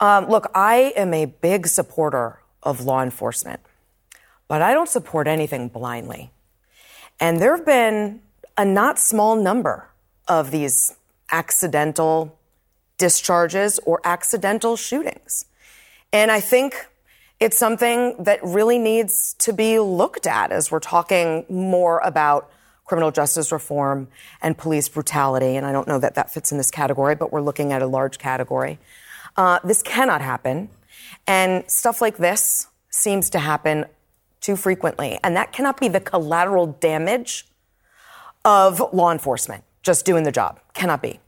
Um, 0.00 0.28
look, 0.28 0.50
I 0.54 0.92
am 0.96 1.14
a 1.14 1.26
big 1.26 1.66
supporter 1.66 2.40
of 2.62 2.82
law 2.82 3.02
enforcement, 3.02 3.60
but 4.48 4.60
I 4.62 4.74
don't 4.74 4.88
support 4.88 5.26
anything 5.26 5.68
blindly. 5.68 6.30
And 7.18 7.40
there 7.40 7.56
have 7.56 7.66
been 7.66 8.20
a 8.56 8.64
not 8.64 8.98
small 8.98 9.36
number 9.36 9.88
of 10.28 10.50
these 10.50 10.96
accidental 11.30 12.38
discharges 12.98 13.78
or 13.86 14.00
accidental 14.04 14.76
shootings. 14.76 15.46
And 16.12 16.30
I 16.30 16.40
think 16.40 16.88
it's 17.38 17.56
something 17.56 18.22
that 18.22 18.40
really 18.42 18.78
needs 18.78 19.34
to 19.38 19.52
be 19.52 19.78
looked 19.78 20.26
at 20.26 20.52
as 20.52 20.70
we're 20.70 20.80
talking 20.80 21.46
more 21.48 21.98
about 22.00 22.50
criminal 22.90 23.12
justice 23.12 23.52
reform 23.52 24.08
and 24.42 24.58
police 24.58 24.88
brutality. 24.88 25.54
And 25.54 25.64
I 25.64 25.70
don't 25.70 25.86
know 25.86 26.00
that 26.00 26.16
that 26.16 26.28
fits 26.28 26.50
in 26.50 26.58
this 26.58 26.72
category, 26.72 27.14
but 27.14 27.30
we're 27.32 27.40
looking 27.40 27.72
at 27.72 27.82
a 27.82 27.86
large 27.86 28.18
category. 28.18 28.80
Uh, 29.36 29.60
this 29.62 29.80
cannot 29.80 30.20
happen. 30.20 30.70
And 31.24 31.70
stuff 31.70 32.00
like 32.00 32.16
this 32.16 32.66
seems 32.88 33.30
to 33.30 33.38
happen 33.38 33.86
too 34.40 34.56
frequently. 34.56 35.20
And 35.22 35.36
that 35.36 35.52
cannot 35.52 35.78
be 35.78 35.86
the 35.86 36.00
collateral 36.00 36.66
damage 36.66 37.46
of 38.44 38.82
law 38.92 39.12
enforcement 39.12 39.62
just 39.84 40.04
doing 40.04 40.24
the 40.24 40.32
job. 40.32 40.58
Cannot 40.74 41.00
be. 41.00 41.20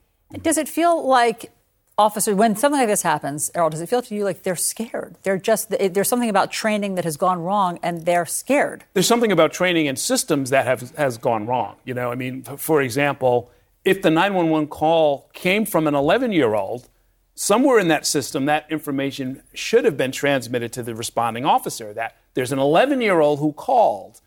Does 0.43 0.59
it 0.59 0.69
feel 0.69 1.07
like 1.07 1.53
officers, 2.03 2.35
when 2.35 2.57
something 2.57 2.81
like 2.81 2.89
this 2.89 3.03
happens, 3.03 3.51
Errol, 3.55 3.71
does 3.71 3.81
it 3.81 3.89
feel 3.89 4.03
to 4.03 4.15
you 4.15 4.25
like 4.25 4.43
they're 4.43 4.57
scared? 4.57 5.15
They're 5.23 5.39
just, 5.39 5.71
there's 5.71 6.09
something 6.09 6.29
about 6.29 6.51
training 6.51 6.97
that 6.97 7.05
has 7.05 7.17
gone 7.17 7.41
wrong 7.43 7.79
and 7.83 8.05
they're 8.05 8.27
scared. 8.27 8.85
There's 8.93 9.07
something 9.07 9.33
about 9.33 9.53
training 9.53 9.89
and 9.89 9.99
systems 9.99 10.51
that 10.51 10.67
have 10.67 10.95
has 10.97 11.17
gone 11.17 11.47
wrong. 11.47 11.77
You 11.85 11.95
know, 11.95 12.11
I 12.11 12.17
mean, 12.17 12.43
for 12.43 12.83
example, 12.83 13.51
if 13.85 14.03
the 14.03 14.11
911 14.11 14.69
call 14.69 15.31
came 15.33 15.65
from 15.65 15.87
an 15.87 15.95
11 15.95 16.33
year 16.33 16.55
old, 16.55 16.89
somewhere 17.35 17.79
in 17.79 17.89
that 17.89 18.07
system, 18.07 18.45
that 18.47 18.71
information 18.71 19.43
should 19.55 19.85
have 19.85 19.97
been 19.97 20.13
transmitted 20.13 20.73
to 20.73 20.83
the 20.83 20.95
responding 20.95 21.45
officer 21.45 21.93
that 21.95 22.17
there's 22.35 22.53
an 22.53 22.59
11 22.59 23.01
year 23.01 23.21
old 23.21 23.39
who 23.39 23.53
called. 23.53 24.21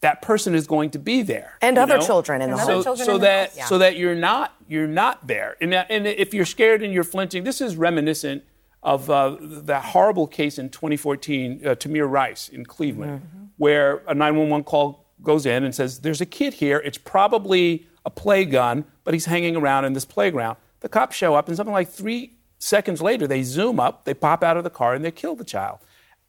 That 0.00 0.20
person 0.22 0.54
is 0.54 0.66
going 0.66 0.90
to 0.90 0.98
be 0.98 1.22
there, 1.22 1.54
And 1.62 1.78
other 1.78 1.98
know? 1.98 2.06
children 2.06 2.42
in 2.42 2.50
the 2.50 2.58
so, 2.58 2.82
home. 2.82 2.96
so 2.96 3.14
in 3.14 3.20
that 3.22 3.48
house. 3.48 3.56
Yeah. 3.56 3.64
so 3.64 3.78
that 3.78 3.96
you're 3.96 4.14
not 4.14 4.54
you're 4.68 4.86
not 4.86 5.26
there. 5.26 5.56
And, 5.60 5.72
that, 5.72 5.86
and 5.90 6.06
if 6.06 6.34
you're 6.34 6.44
scared 6.44 6.82
and 6.82 6.92
you're 6.92 7.04
flinching, 7.04 7.44
this 7.44 7.60
is 7.60 7.76
reminiscent 7.76 8.44
of 8.82 9.10
uh, 9.10 9.36
that 9.40 9.84
horrible 9.84 10.26
case 10.26 10.58
in 10.58 10.68
2014, 10.68 11.62
uh, 11.64 11.74
Tamir 11.74 12.10
Rice 12.10 12.48
in 12.48 12.64
Cleveland, 12.64 13.22
mm-hmm. 13.22 13.44
where 13.56 14.02
a 14.06 14.14
911 14.14 14.64
call 14.64 15.06
goes 15.22 15.46
in 15.46 15.64
and 15.64 15.74
says, 15.74 16.00
There's 16.00 16.20
a 16.20 16.26
kid 16.26 16.54
here. 16.54 16.80
It's 16.84 16.98
probably 16.98 17.86
a 18.04 18.10
play 18.10 18.44
gun, 18.44 18.84
but 19.04 19.14
he's 19.14 19.26
hanging 19.26 19.56
around 19.56 19.84
in 19.84 19.92
this 19.92 20.04
playground. 20.04 20.56
The 20.80 20.88
cops 20.88 21.16
show 21.16 21.34
up, 21.34 21.48
and 21.48 21.56
something 21.56 21.72
like 21.72 21.88
three 21.88 22.34
seconds 22.58 23.02
later, 23.02 23.26
they 23.26 23.42
zoom 23.42 23.80
up, 23.80 24.04
they 24.04 24.14
pop 24.14 24.42
out 24.44 24.56
of 24.56 24.64
the 24.64 24.70
car, 24.70 24.94
and 24.94 25.04
they 25.04 25.10
kill 25.10 25.34
the 25.34 25.44
child. 25.44 25.78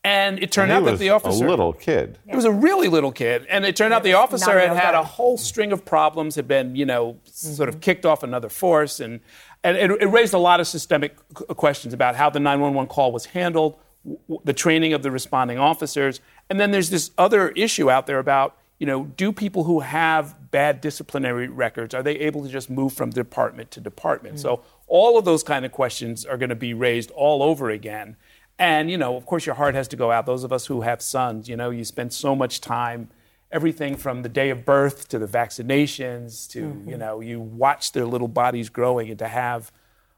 And 0.03 0.41
it 0.41 0.51
turned 0.51 0.71
and 0.71 0.85
out 0.85 0.89
that 0.89 0.99
the 0.99 1.09
officer. 1.09 1.29
Was 1.29 1.41
a 1.41 1.45
little 1.45 1.73
kid. 1.73 2.17
It 2.25 2.35
was 2.35 2.45
a 2.45 2.51
really 2.51 2.87
little 2.87 3.11
kid. 3.11 3.45
And 3.49 3.65
it 3.65 3.75
turned 3.75 3.93
out 3.93 4.03
the 4.03 4.13
officer 4.13 4.57
had 4.57 4.77
had 4.77 4.95
a 4.95 5.03
whole 5.03 5.37
string 5.37 5.71
of 5.71 5.83
problems, 5.83 6.35
had 6.35 6.47
been, 6.47 6.75
you 6.75 6.85
know, 6.85 7.13
mm-hmm. 7.13 7.29
sort 7.29 7.67
of 7.67 7.75
mm-hmm. 7.75 7.81
kicked 7.81 8.05
off 8.05 8.23
another 8.23 8.47
force. 8.47 8.99
And, 8.99 9.19
and 9.63 9.75
it, 9.75 9.91
it, 10.01 10.05
raised 10.07 10.33
a 10.33 10.37
lot 10.37 10.59
of 10.59 10.67
systemic 10.67 11.17
questions 11.57 11.93
about 11.93 12.15
how 12.15 12.29
the 12.29 12.39
911 12.39 12.87
call 12.87 13.11
was 13.11 13.25
handled, 13.25 13.77
w- 14.05 14.41
the 14.45 14.53
training 14.53 14.93
of 14.93 15.03
the 15.03 15.11
responding 15.11 15.57
officers. 15.57 16.21
And 16.49 16.59
then 16.59 16.71
there's 16.71 16.89
this 16.89 17.11
other 17.17 17.49
issue 17.49 17.91
out 17.91 18.07
there 18.07 18.19
about, 18.19 18.55
you 18.79 18.85
know, 18.85 19.05
do 19.05 19.33
people 19.33 19.65
who 19.65 19.81
have 19.81 20.51
bad 20.51 20.79
disciplinary 20.79 21.47
records, 21.47 21.93
are 21.93 22.03
they 22.03 22.15
able 22.19 22.43
to 22.43 22.49
just 22.49 22.69
move 22.69 22.93
from 22.93 23.09
department 23.09 23.71
to 23.71 23.81
department? 23.81 24.35
Mm-hmm. 24.35 24.43
So 24.43 24.63
all 24.87 25.17
of 25.17 25.25
those 25.25 25.43
kind 25.43 25.65
of 25.65 25.71
questions 25.71 26.25
are 26.25 26.37
going 26.37 26.49
to 26.49 26.55
be 26.55 26.73
raised 26.73 27.11
all 27.11 27.43
over 27.43 27.69
again. 27.69 28.15
And, 28.59 28.89
you 28.89 28.97
know, 28.97 29.15
of 29.15 29.25
course, 29.25 29.45
your 29.45 29.55
heart 29.55 29.75
has 29.75 29.87
to 29.89 29.95
go 29.95 30.11
out. 30.11 30.25
Those 30.25 30.43
of 30.43 30.51
us 30.51 30.65
who 30.65 30.81
have 30.81 31.01
sons, 31.01 31.47
you 31.47 31.55
know, 31.55 31.69
you 31.69 31.85
spend 31.85 32.11
so 32.11 32.35
much 32.35 32.59
time, 32.59 33.09
everything 33.51 33.95
from 33.95 34.23
the 34.23 34.29
day 34.29 34.49
of 34.49 34.65
birth 34.65 35.07
to 35.09 35.19
the 35.19 35.27
vaccinations 35.27 36.49
to, 36.49 36.63
mm-hmm. 36.63 36.89
you 36.89 36.97
know, 36.97 37.19
you 37.19 37.39
watch 37.39 37.91
their 37.91 38.05
little 38.05 38.27
bodies 38.27 38.69
growing 38.69 39.09
and 39.09 39.19
to 39.19 39.27
have 39.27 39.71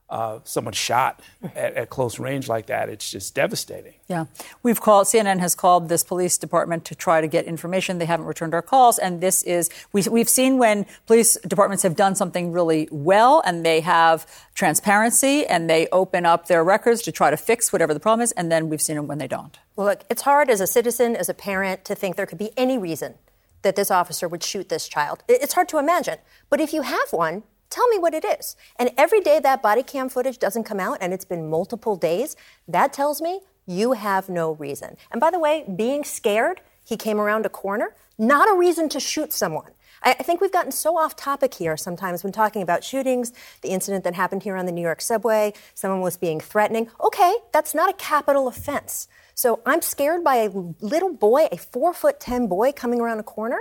uh, 0.10 0.40
someone 0.44 0.74
shot 0.74 1.22
at, 1.56 1.74
at, 1.76 1.90
close 1.90 2.20
range 2.20 2.48
like 2.48 2.66
that, 2.66 2.90
it's 2.90 3.10
just 3.10 3.36
devastating. 3.36 3.94
Yeah. 4.08 4.26
We've 4.64 4.82
called, 4.82 5.06
CNN 5.06 5.40
has 5.40 5.54
called 5.54 5.88
this 5.88 6.04
police 6.04 6.38
department 6.38 6.86
to 6.86 6.96
try 6.96 7.22
to 7.22 7.28
get 7.28 7.46
information. 7.46 8.00
They 8.00 8.06
haven't 8.06 8.26
returned 8.26 8.54
our 8.56 8.62
calls. 8.62 8.98
And 8.98 9.22
this 9.22 9.44
is, 9.44 9.70
we, 9.94 10.04
we've 10.10 10.30
seen 10.30 10.58
when 10.58 10.88
police 11.06 11.38
departments 11.48 11.84
have 11.84 11.96
done 11.96 12.16
something 12.16 12.52
really 12.52 12.88
well 12.92 13.44
and 13.46 13.64
they 13.64 13.82
have 13.82 14.26
transparency 14.56 15.46
and 15.46 15.70
they 15.70 15.88
open 15.92 16.26
up 16.26 16.48
their 16.48 16.64
records 16.64 17.04
to 17.04 17.12
try 17.12 17.30
to 17.30 17.38
fix 17.38 17.72
whatever 17.72 17.94
the 17.94 18.00
problem 18.00 18.24
is. 18.24 18.32
And 18.32 18.52
then 18.52 18.68
we've 18.70 18.82
seen 18.82 18.96
them 18.96 19.08
when 19.08 19.20
they 19.20 19.28
don't. 19.28 19.60
Well, 19.76 19.88
look, 19.88 20.04
it's 20.10 20.24
hard 20.24 20.50
as 20.50 20.60
a 20.60 20.68
citizen, 20.68 21.16
as 21.16 21.30
a 21.30 21.34
parent, 21.34 21.86
to 21.86 21.94
think 21.96 22.16
there 22.16 22.26
could 22.26 22.40
be 22.40 22.52
any 22.58 22.78
reason 22.78 23.16
that 23.62 23.76
this 23.76 23.92
officer 23.92 24.28
would 24.28 24.44
shoot 24.44 24.70
this 24.70 24.88
child. 24.88 25.24
It's 25.28 25.54
hard 25.54 25.70
to 25.70 25.78
imagine. 25.78 26.18
But 26.50 26.62
if 26.62 26.74
you 26.74 26.82
have 26.82 27.12
one, 27.12 27.44
Tell 27.70 27.88
me 27.90 28.00
what 28.00 28.14
it 28.14 28.26
is. 28.26 28.56
And 28.78 28.92
every 28.98 29.22
day 29.22 29.40
that 29.40 29.62
body 29.62 29.84
cam 29.84 30.10
footage 30.10 30.40
doesn't 30.40 30.64
come 30.64 30.80
out, 30.80 30.98
and 31.02 31.14
it's 31.14 31.26
been 31.26 31.50
multiple 31.50 31.96
days, 31.96 32.36
that 32.68 32.94
tells 32.94 33.22
me 33.22 33.42
you 33.68 33.94
have 33.94 34.30
no 34.30 34.54
reason. 34.54 34.98
And 35.12 35.22
by 35.22 35.30
the 35.30 35.40
way, 35.40 35.66
being 35.76 36.04
scared, 36.04 36.62
he 36.84 36.98
came 36.98 37.20
around 37.20 37.46
a 37.46 37.50
corner, 37.50 37.94
not 38.18 38.50
a 38.50 38.58
reason 38.58 38.90
to 38.90 39.00
shoot 39.00 39.32
someone. 39.32 39.72
I, 40.02 40.14
think 40.14 40.40
we've 40.40 40.52
gotten 40.52 40.72
so 40.72 40.98
off 40.98 41.16
topic 41.16 41.54
here 41.54 41.76
sometimes 41.76 42.24
when 42.24 42.32
talking 42.32 42.62
about 42.62 42.84
shootings, 42.84 43.34
the 43.62 43.70
incident 43.70 44.06
that 44.06 44.16
happened 44.16 44.44
here 44.44 44.56
on 44.56 44.66
the 44.66 44.72
New 44.72 44.82
York 44.82 45.02
subway, 45.02 45.54
someone 45.74 46.02
was 46.02 46.16
being 46.18 46.40
threatening. 46.40 46.90
Okay, 47.04 47.36
that's 47.52 47.76
not 47.76 47.90
a 47.90 47.94
capital 47.94 48.48
offense. 48.48 49.08
So 49.36 49.62
I'm 49.66 49.82
scared 49.82 50.24
by 50.24 50.38
a 50.38 50.50
little 50.50 51.14
boy, 51.14 51.50
a 51.52 51.58
four 51.58 51.94
foot 51.94 52.20
ten 52.20 52.48
boy 52.48 52.72
coming 52.72 53.02
around 53.02 53.20
a 53.20 53.24
corner. 53.24 53.60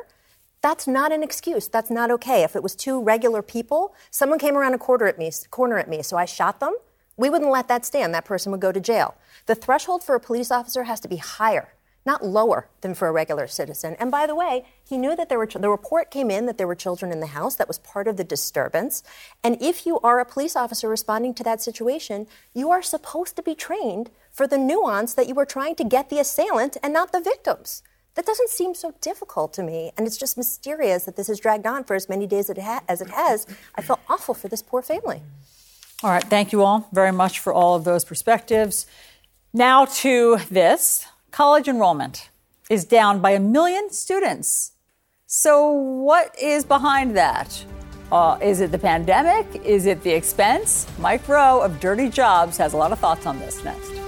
That's 0.61 0.87
not 0.87 1.13
an 1.13 1.23
excuse. 1.23 1.69
That's 1.69 1.91
not 1.91 2.11
okay. 2.11 2.43
If 2.43 2.57
it 2.57 2.63
was 2.63 2.75
two 2.75 3.01
regular 3.01 3.43
people, 3.43 3.95
someone 4.11 4.39
came 4.39 4.57
around 4.57 4.75
a 4.75 4.79
corner 4.79 5.07
at 5.07 5.19
me, 5.19 5.31
corner 5.51 5.79
at 5.79 5.89
me, 5.89 6.03
so 6.03 6.17
I 6.17 6.25
shot 6.25 6.61
them, 6.61 6.75
we 7.17 7.31
wouldn't 7.31 7.51
let 7.51 7.69
that 7.69 7.85
stand. 7.85 8.15
That 8.15 8.25
person 8.25 8.53
would 8.53 8.61
go 8.61 8.73
to 8.73 8.81
jail. 8.81 9.17
The 9.47 9.55
threshold 9.55 10.03
for 10.03 10.15
a 10.15 10.21
police 10.21 10.51
officer 10.51 10.85
has 10.85 11.01
to 11.01 11.09
be 11.09 11.17
higher, 11.17 11.75
not 12.07 12.25
lower 12.25 12.69
than 12.81 12.95
for 12.95 13.09
a 13.09 13.13
regular 13.13 13.47
citizen. 13.47 13.97
And 13.99 14.11
by 14.11 14.27
the 14.27 14.37
way, 14.37 14.65
he 14.85 14.97
knew 14.97 15.15
that 15.17 15.29
there 15.29 15.39
were 15.39 15.47
the 15.47 15.69
report 15.69 16.11
came 16.11 16.31
in 16.31 16.47
that 16.47 16.59
there 16.59 16.67
were 16.67 16.77
children 16.77 17.13
in 17.13 17.21
the 17.21 17.27
house. 17.27 17.57
That 17.57 17.69
was 17.69 17.79
part 17.79 18.09
of 18.09 18.17
the 18.17 18.25
disturbance. 18.25 19.03
And 19.43 19.61
if 19.61 19.85
you 19.85 19.99
are 20.01 20.21
a 20.21 20.25
police 20.25 20.55
officer 20.57 20.89
responding 20.89 21.35
to 21.35 21.45
that 21.45 21.61
situation, 21.61 22.27
you 22.55 22.71
are 22.71 22.83
supposed 22.83 23.37
to 23.37 23.43
be 23.43 23.55
trained 23.55 24.11
for 24.31 24.47
the 24.47 24.59
nuance 24.59 25.15
that 25.15 25.29
you 25.29 25.39
are 25.39 25.47
trying 25.47 25.75
to 25.77 25.85
get 25.85 26.11
the 26.11 26.21
assailant 26.21 26.77
and 26.83 26.93
not 26.93 27.13
the 27.13 27.21
victims. 27.21 27.83
That 28.19 28.27
doesn't 28.27 28.49
seem 28.49 28.75
so 28.75 28.93
difficult 29.01 29.53
to 29.53 29.63
me, 29.63 29.93
and 29.97 30.05
it's 30.05 30.17
just 30.17 30.37
mysterious 30.37 31.05
that 31.05 31.15
this 31.15 31.29
has 31.29 31.39
dragged 31.39 31.69
on 31.69 31.85
for 31.85 31.95
as 31.95 32.09
many 32.09 32.27
days 32.27 32.51
as 32.51 33.01
it 33.01 33.11
has. 33.11 33.47
I 33.77 33.81
feel 33.81 34.01
awful 34.09 34.35
for 34.35 34.49
this 34.49 34.61
poor 34.61 34.83
family. 34.83 35.23
All 36.03 36.11
right, 36.11 36.25
thank 36.25 36.51
you 36.51 36.65
all 36.65 36.89
very 36.91 37.13
much 37.13 37.39
for 37.39 37.53
all 37.53 37.77
of 37.77 37.85
those 37.85 38.05
perspectives. 38.05 38.89
Now 39.53 39.85
to 39.85 40.39
this 40.51 41.07
college 41.31 41.69
enrollment 41.69 42.29
is 42.69 42.85
down 42.85 43.21
by 43.21 43.31
a 43.31 43.39
million 43.39 43.93
students. 43.93 44.73
So, 45.27 45.71
what 45.71 46.37
is 46.43 46.65
behind 46.65 47.17
that? 47.17 47.65
Uh, 48.11 48.37
is 48.43 48.61
it 48.61 48.73
the 48.73 48.81
pandemic? 48.81 49.47
Is 49.65 49.87
it 49.87 50.03
the 50.03 50.11
expense? 50.11 50.89
Mike 50.99 51.29
Rowe 51.29 51.61
of 51.61 51.79
Dirty 51.79 52.09
Jobs 52.09 52.57
has 52.57 52.73
a 52.73 52.77
lot 52.77 52.91
of 52.91 52.99
thoughts 52.99 53.27
on 53.27 53.39
this 53.39 53.63
next. 53.63 54.08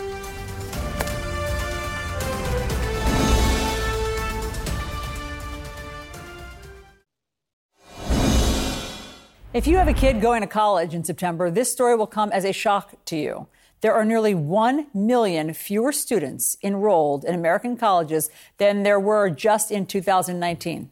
If 9.53 9.67
you 9.67 9.79
have 9.79 9.89
a 9.89 9.93
kid 9.93 10.21
going 10.21 10.43
to 10.43 10.47
college 10.47 10.95
in 10.95 11.03
September, 11.03 11.51
this 11.51 11.73
story 11.73 11.97
will 11.97 12.07
come 12.07 12.31
as 12.31 12.45
a 12.45 12.53
shock 12.53 12.95
to 13.07 13.17
you. 13.17 13.49
There 13.81 13.93
are 13.93 14.05
nearly 14.05 14.33
1 14.33 14.87
million 14.95 15.53
fewer 15.55 15.91
students 15.91 16.57
enrolled 16.63 17.25
in 17.25 17.35
American 17.35 17.77
colleges 17.77 18.31
than 18.59 18.85
there 18.85 19.01
were 19.01 19.29
just 19.29 19.73
in 19.73 19.87
2019. 19.87 20.89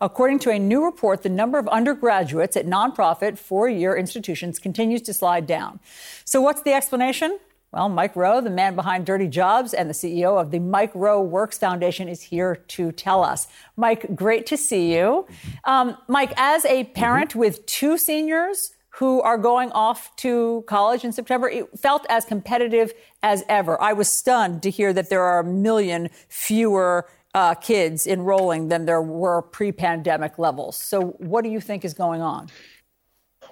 According 0.00 0.38
to 0.40 0.50
a 0.50 0.58
new 0.60 0.84
report, 0.84 1.24
the 1.24 1.30
number 1.30 1.58
of 1.58 1.66
undergraduates 1.66 2.56
at 2.56 2.64
nonprofit 2.64 3.36
four 3.38 3.68
year 3.68 3.96
institutions 3.96 4.60
continues 4.60 5.02
to 5.02 5.12
slide 5.12 5.48
down. 5.48 5.80
So, 6.24 6.40
what's 6.40 6.62
the 6.62 6.72
explanation? 6.72 7.40
Well, 7.72 7.88
Mike 7.88 8.16
Rowe, 8.16 8.40
the 8.40 8.50
man 8.50 8.74
behind 8.74 9.06
Dirty 9.06 9.28
Jobs 9.28 9.74
and 9.74 9.88
the 9.88 9.94
CEO 9.94 10.40
of 10.40 10.50
the 10.50 10.58
Mike 10.58 10.90
Rowe 10.92 11.22
Works 11.22 11.56
Foundation, 11.56 12.08
is 12.08 12.20
here 12.20 12.56
to 12.56 12.90
tell 12.90 13.22
us. 13.22 13.46
Mike, 13.76 14.16
great 14.16 14.44
to 14.46 14.56
see 14.56 14.92
you. 14.92 15.28
Um, 15.64 15.96
Mike, 16.08 16.32
as 16.36 16.64
a 16.64 16.84
parent 16.84 17.30
mm-hmm. 17.30 17.38
with 17.38 17.64
two 17.66 17.96
seniors 17.96 18.72
who 18.94 19.20
are 19.20 19.38
going 19.38 19.70
off 19.70 20.14
to 20.16 20.64
college 20.66 21.04
in 21.04 21.12
September, 21.12 21.48
it 21.48 21.78
felt 21.78 22.04
as 22.08 22.24
competitive 22.24 22.92
as 23.22 23.44
ever. 23.48 23.80
I 23.80 23.92
was 23.92 24.08
stunned 24.08 24.64
to 24.64 24.70
hear 24.70 24.92
that 24.92 25.08
there 25.08 25.22
are 25.22 25.38
a 25.38 25.44
million 25.44 26.10
fewer 26.28 27.08
uh, 27.34 27.54
kids 27.54 28.04
enrolling 28.06 28.66
than 28.66 28.86
there 28.86 29.00
were 29.00 29.42
pre 29.42 29.70
pandemic 29.70 30.40
levels. 30.40 30.76
So, 30.76 31.10
what 31.18 31.44
do 31.44 31.50
you 31.50 31.60
think 31.60 31.84
is 31.84 31.94
going 31.94 32.20
on? 32.20 32.48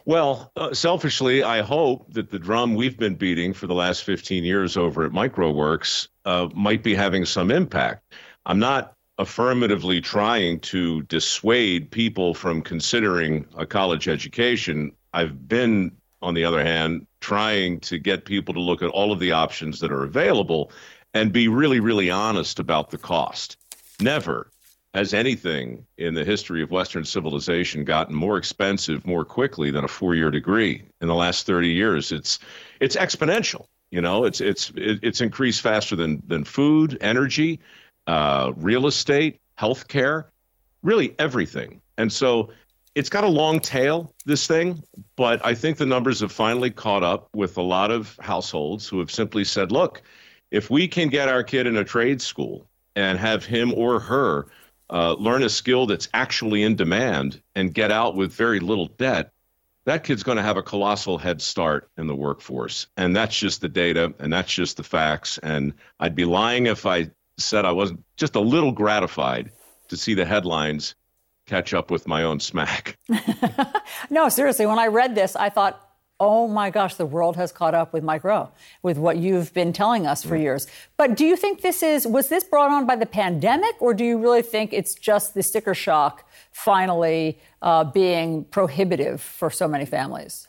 Well, 0.09 0.51
uh, 0.57 0.73
selfishly, 0.73 1.43
I 1.43 1.61
hope 1.61 2.15
that 2.15 2.31
the 2.31 2.39
drum 2.39 2.75
we've 2.75 2.97
been 2.97 3.15
beating 3.15 3.53
for 3.53 3.67
the 3.67 3.75
last 3.75 4.05
15 4.05 4.43
years 4.43 4.75
over 4.75 5.05
at 5.05 5.13
mikeroweWORKS 5.13 6.09
uh, 6.25 6.49
might 6.55 6.83
be 6.83 6.95
having 6.95 7.27
some 7.27 7.51
impact. 7.51 8.15
I'm 8.47 8.59
not 8.59 8.95
affirmatively 9.19 10.01
trying 10.01 10.61
to 10.61 11.03
dissuade 11.03 11.91
people 11.91 12.33
from 12.33 12.63
considering 12.63 13.45
a 13.59 13.67
college 13.67 14.09
education. 14.09 14.93
I've 15.13 15.47
been, 15.47 15.93
on 16.23 16.33
the 16.33 16.43
other 16.43 16.65
hand, 16.65 17.07
trying 17.21 17.79
to 17.81 17.99
get 17.99 18.25
people 18.25 18.55
to 18.55 18.61
look 18.61 18.81
at 18.81 18.89
all 18.89 19.13
of 19.13 19.21
the 19.21 19.33
options 19.33 19.79
that 19.81 19.93
are 19.93 20.05
available 20.05 20.73
and 21.13 21.35
be 21.35 21.49
really, 21.49 21.81
really 21.81 22.09
honest 22.09 22.59
about 22.59 22.89
the 22.89 22.97
cost. 22.97 23.59
Never 24.01 24.51
has 24.95 25.13
anything 25.13 25.87
in 25.99 26.15
the 26.15 26.25
history 26.25 26.63
of 26.63 26.71
Western 26.71 27.05
civilization 27.05 27.85
gotten 27.85 28.15
more 28.15 28.39
expensive 28.39 29.07
more 29.07 29.25
quickly 29.25 29.71
than 29.71 29.85
a 29.85 29.89
four-year 29.89 30.31
degree 30.31 30.83
in 31.01 31.09
the 31.09 31.15
last 31.15 31.47
30 31.47 31.69
years? 31.69 32.13
It's 32.13 32.39
it's 32.81 32.97
exponential. 32.97 33.67
You 33.91 34.01
know, 34.01 34.25
it's 34.25 34.41
it's 34.41 34.73
it's 34.77 35.21
increased 35.21 35.61
faster 35.61 35.97
than 35.97 36.23
than 36.27 36.45
food, 36.45 36.99
energy, 37.01 37.61
uh, 38.07 38.53
real 38.57 38.87
estate, 38.87 39.41
healthcare, 39.59 40.25
really 40.83 41.15
everything. 41.19 41.81
And 41.97 42.13
so 42.13 42.51
it's 42.95 43.09
got 43.09 43.25
a 43.25 43.29
long 43.29 43.61
tail, 43.61 44.13
this 44.25 44.47
thing, 44.47 44.83
but 45.17 45.45
I 45.45 45.55
think 45.55 45.77
the 45.77 45.87
numbers 45.87 46.21
have 46.21 46.33
finally 46.33 46.71
caught 46.71 47.03
up 47.05 47.29
with 47.35 47.57
a 47.57 47.63
lot 47.63 47.91
of 47.91 48.19
households 48.21 48.89
who 48.89 48.99
have 48.99 49.11
simply 49.11 49.45
said, 49.45 49.71
look, 49.71 50.03
if 50.51 50.71
we 50.71 50.89
can 50.89 51.09
get 51.09 51.29
our 51.29 51.43
kid 51.43 51.67
in 51.67 51.77
a 51.77 51.85
trade 51.85 52.21
school 52.21 52.67
and 52.97 53.19
have 53.19 53.45
him 53.45 53.73
or 53.75 54.01
her 54.01 54.47
uh, 54.91 55.15
learn 55.15 55.43
a 55.43 55.49
skill 55.49 55.87
that's 55.87 56.09
actually 56.15 56.63
in 56.63 56.77
demand 56.77 57.43
and 57.55 57.75
get 57.75 57.91
out 57.91 58.17
with 58.17 58.33
very 58.33 58.61
little 58.61 58.87
debt, 58.87 59.33
that 59.85 60.05
kid's 60.05 60.23
going 60.23 60.37
to 60.37 60.43
have 60.43 60.57
a 60.57 60.63
colossal 60.63 61.19
head 61.19 61.41
start 61.41 61.91
in 61.97 62.07
the 62.07 62.15
workforce. 62.15 62.87
And 62.97 63.17
that's 63.17 63.39
just 63.39 63.61
the 63.61 63.69
data 63.69 64.13
and 64.19 64.33
that's 64.33 64.53
just 64.53 64.77
the 64.77 64.83
facts. 64.83 65.39
And 65.39 65.73
I'd 66.01 66.15
be 66.15 66.25
lying 66.25 66.67
if 66.67 66.85
I 66.87 67.11
said 67.39 67.65
I 67.65 67.73
wasn't 67.73 68.05
just 68.17 68.35
a 68.35 68.41
little 68.41 68.73
gratified 68.73 69.51
to 69.89 69.97
see 69.97 70.15
the 70.15 70.27
headlines 70.27 70.95
catch 71.47 71.73
up 71.73 71.91
with 71.91 72.07
my 72.07 72.23
own 72.23 72.41
smack. 72.41 72.99
no, 74.11 74.29
seriously, 74.29 74.67
when 74.67 74.79
I 74.79 74.89
read 74.89 75.15
this, 75.15 75.35
I 75.35 75.49
thought, 75.49 75.88
oh 76.21 76.49
my 76.49 76.71
gosh, 76.71 76.97
the 76.97 77.07
world 77.07 77.37
has 77.37 77.53
caught 77.53 77.75
up 77.75 77.93
with 77.93 78.03
Mike 78.03 78.25
Rowe, 78.25 78.51
with 78.83 78.99
what 78.99 79.19
you've 79.19 79.53
been 79.55 79.73
telling 79.73 80.07
us 80.07 80.25
for 80.25 80.37
years. 80.37 80.67
But 80.97 81.17
do 81.17 81.25
you 81.25 81.37
think 81.37 81.61
this 81.61 81.83
is, 81.83 82.07
was 82.07 82.29
this 82.29 82.45
brought 82.45 82.71
on 82.71 82.87
by 82.87 82.97
the 82.97 83.07
pandemic, 83.07 83.81
or 83.81 83.95
do 83.95 84.05
you 84.05 84.19
really 84.19 84.43
think 84.43 84.73
it's 84.73 84.95
just 84.95 85.35
the 85.35 85.43
sticker 85.43 85.75
shock 85.75 86.29
finally 86.51 87.39
uh, 87.63 87.85
being 87.85 88.45
prohibitive 88.45 89.21
for 89.21 89.51
so 89.51 89.69
many 89.69 89.85
families? 89.85 90.49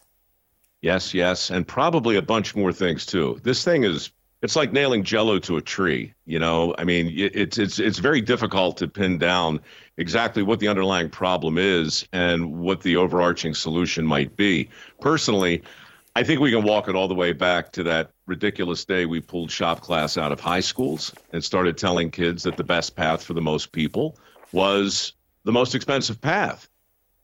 Yes, 0.82 1.14
yes, 1.14 1.50
and 1.52 1.68
probably 1.68 2.16
a 2.16 2.22
bunch 2.22 2.56
more 2.56 2.72
things 2.72 3.06
too. 3.06 3.40
This 3.44 3.64
thing 3.64 3.84
is 3.84 4.12
it's 4.42 4.56
like 4.56 4.72
nailing 4.72 5.04
jello 5.04 5.40
to 5.40 5.58
a 5.58 5.62
tree 5.62 6.14
you 6.26 6.40
know? 6.40 6.76
I 6.78 6.84
mean 6.84 7.12
it's 7.16 7.58
it's 7.58 7.80
it's 7.80 8.00
very 8.00 8.22
difficult 8.22 8.78
to 8.78 8.88
pin 8.88 9.18
down 9.18 9.60
exactly 9.98 10.44
what 10.44 10.60
the 10.60 10.68
underlying 10.68 11.10
problem 11.10 11.58
is 11.58 12.08
and 12.14 12.60
what 12.60 12.82
the 12.82 12.96
overarching 12.96 13.54
solution 13.54 14.06
might 14.06 14.36
be. 14.36 14.70
Personally 15.02 15.64
i 16.16 16.24
think 16.24 16.40
we 16.40 16.52
can 16.52 16.64
walk 16.64 16.88
it 16.88 16.96
all 16.96 17.08
the 17.08 17.16
way 17.16 17.34
back 17.34 17.72
to 17.72 17.84
that 17.84 18.12
ridiculous 18.26 18.86
day 18.86 19.06
we 19.06 19.20
pulled 19.20 19.52
shop 19.52 19.82
class 19.82 20.18
out 20.18 20.32
of 20.32 20.40
high 20.40 20.60
schools 20.60 21.14
and 21.34 21.44
started 21.44 21.78
telling 21.78 22.12
kids 22.12 22.44
that 22.44 22.58
the 22.58 22.64
best 22.64 22.96
path 22.96 23.24
for 23.24 23.34
the 23.34 23.42
most 23.42 23.72
people 23.72 24.18
was 24.52 25.14
the 25.44 25.52
most 25.52 25.76
expensive 25.76 26.20
path 26.22 26.69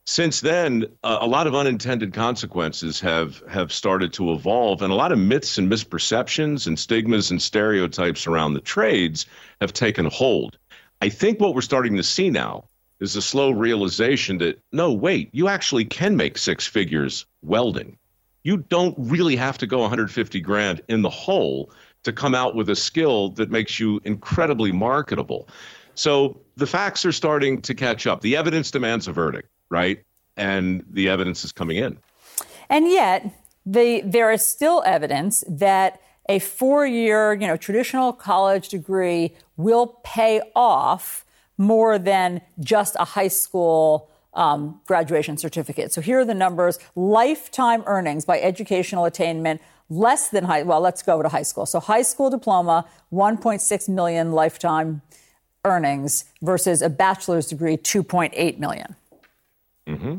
since 0.07 0.41
then, 0.41 0.85
uh, 1.03 1.17
a 1.19 1.27
lot 1.27 1.47
of 1.47 1.55
unintended 1.55 2.13
consequences 2.13 2.99
have 2.99 3.41
have 3.49 3.73
started 3.73 4.13
to 4.13 4.33
evolve, 4.33 4.83
and 4.83 4.91
a 4.91 4.95
lot 4.95 5.11
of 5.11 5.17
myths 5.17 5.57
and 5.57 5.71
misperceptions 5.71 6.67
and 6.67 6.77
stigmas 6.77 7.31
and 7.31 7.41
stereotypes 7.41 8.27
around 8.27 8.53
the 8.53 8.61
trades 8.61 9.25
have 9.61 9.73
taken 9.73 10.05
hold. 10.05 10.59
I 11.01 11.09
think 11.09 11.39
what 11.39 11.55
we're 11.55 11.61
starting 11.61 11.97
to 11.97 12.03
see 12.03 12.29
now 12.29 12.65
is 12.99 13.15
a 13.15 13.21
slow 13.21 13.49
realization 13.49 14.37
that 14.37 14.61
no, 14.71 14.93
wait, 14.93 15.29
you 15.33 15.47
actually 15.47 15.85
can 15.85 16.15
make 16.15 16.37
six 16.37 16.67
figures 16.67 17.25
welding. 17.41 17.97
You 18.43 18.57
don't 18.57 18.95
really 18.99 19.35
have 19.35 19.57
to 19.57 19.65
go 19.65 19.79
150 19.79 20.39
grand 20.39 20.81
in 20.87 21.01
the 21.01 21.09
hole 21.09 21.71
to 22.03 22.13
come 22.13 22.35
out 22.35 22.53
with 22.53 22.69
a 22.69 22.75
skill 22.75 23.29
that 23.29 23.49
makes 23.49 23.79
you 23.79 23.99
incredibly 24.05 24.71
marketable. 24.71 25.49
So 25.95 26.39
the 26.57 26.67
facts 26.67 27.05
are 27.05 27.11
starting 27.11 27.59
to 27.63 27.73
catch 27.73 28.05
up. 28.05 28.21
The 28.21 28.37
evidence 28.37 28.69
demands 28.69 29.07
a 29.07 29.11
verdict 29.11 29.49
right? 29.69 30.03
And 30.37 30.83
the 30.89 31.09
evidence 31.09 31.43
is 31.45 31.51
coming 31.51 31.77
in. 31.77 31.97
And 32.69 32.87
yet, 32.87 33.31
the, 33.65 34.01
there 34.03 34.31
is 34.31 34.45
still 34.45 34.83
evidence 34.85 35.43
that 35.47 36.01
a 36.27 36.39
four-year, 36.39 37.33
you 37.33 37.47
know, 37.47 37.57
traditional 37.57 38.11
college 38.11 38.69
degree 38.69 39.35
will 39.57 39.99
pay 40.03 40.41
off 40.55 41.25
more 41.57 41.97
than 41.97 42.41
just 42.59 42.95
a 42.99 43.05
high 43.05 43.27
school 43.27 44.09
um, 44.33 44.81
graduation 44.85 45.37
certificate. 45.37 45.93
So 45.93 46.01
here 46.01 46.19
are 46.19 46.25
the 46.25 46.33
numbers: 46.33 46.77
lifetime 46.95 47.83
earnings 47.85 48.25
by 48.25 48.39
educational 48.41 49.05
attainment 49.05 49.61
less 49.89 50.29
than 50.29 50.43
high. 50.43 50.63
Well, 50.63 50.81
let's 50.81 51.03
go 51.03 51.21
to 51.21 51.29
high 51.29 51.43
school. 51.43 51.65
So 51.65 51.79
high 51.79 52.01
school 52.01 52.29
diploma, 52.29 52.85
1.6 53.13 53.89
million 53.89 54.31
lifetime 54.31 55.01
earnings 55.63 56.25
versus 56.41 56.81
a 56.81 56.89
bachelor's 56.89 57.47
degree, 57.47 57.77
2.8 57.77 58.59
million. 58.59 58.95
Mm-hmm. 59.87 60.17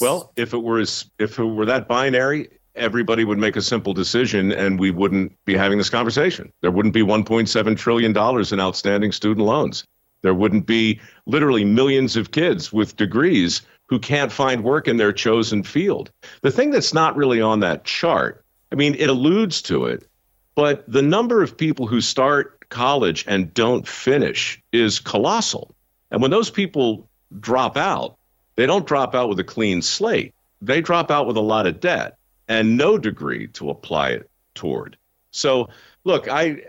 Well, 0.00 0.32
if 0.36 0.52
it 0.52 0.62
were 0.62 0.78
as, 0.78 1.10
if 1.18 1.38
it 1.38 1.44
were 1.44 1.66
that 1.66 1.88
binary, 1.88 2.48
everybody 2.74 3.24
would 3.24 3.38
make 3.38 3.56
a 3.56 3.62
simple 3.62 3.94
decision, 3.94 4.52
and 4.52 4.78
we 4.78 4.90
wouldn't 4.90 5.32
be 5.44 5.54
having 5.54 5.78
this 5.78 5.90
conversation. 5.90 6.52
There 6.60 6.70
wouldn't 6.70 6.94
be 6.94 7.02
1.7 7.02 7.76
trillion 7.76 8.12
dollars 8.12 8.52
in 8.52 8.60
outstanding 8.60 9.12
student 9.12 9.46
loans. 9.46 9.84
There 10.22 10.34
wouldn't 10.34 10.66
be 10.66 11.00
literally 11.26 11.64
millions 11.64 12.16
of 12.16 12.32
kids 12.32 12.72
with 12.72 12.96
degrees 12.96 13.62
who 13.86 13.98
can't 13.98 14.32
find 14.32 14.64
work 14.64 14.88
in 14.88 14.96
their 14.96 15.12
chosen 15.12 15.62
field. 15.62 16.10
The 16.42 16.50
thing 16.50 16.70
that's 16.70 16.92
not 16.92 17.16
really 17.16 17.40
on 17.40 17.60
that 17.60 17.84
chart, 17.84 18.44
I 18.72 18.74
mean, 18.74 18.94
it 18.98 19.08
alludes 19.08 19.62
to 19.62 19.86
it, 19.86 20.08
but 20.54 20.84
the 20.90 21.02
number 21.02 21.42
of 21.42 21.56
people 21.56 21.86
who 21.86 22.00
start 22.00 22.68
college 22.68 23.24
and 23.28 23.54
don't 23.54 23.86
finish 23.86 24.60
is 24.72 24.98
colossal. 24.98 25.74
And 26.10 26.20
when 26.20 26.30
those 26.30 26.50
people 26.50 27.08
drop 27.38 27.76
out, 27.76 28.16
they 28.56 28.66
don't 28.66 28.86
drop 28.86 29.14
out 29.14 29.28
with 29.28 29.38
a 29.38 29.44
clean 29.44 29.82
slate. 29.82 30.34
They 30.60 30.80
drop 30.80 31.10
out 31.10 31.26
with 31.26 31.36
a 31.36 31.42
lot 31.42 31.66
of 31.66 31.80
debt 31.80 32.18
and 32.48 32.76
no 32.76 32.98
degree 32.98 33.48
to 33.48 33.70
apply 33.70 34.10
it 34.10 34.30
toward. 34.54 34.96
So, 35.30 35.68
look, 36.04 36.28
I 36.28 36.62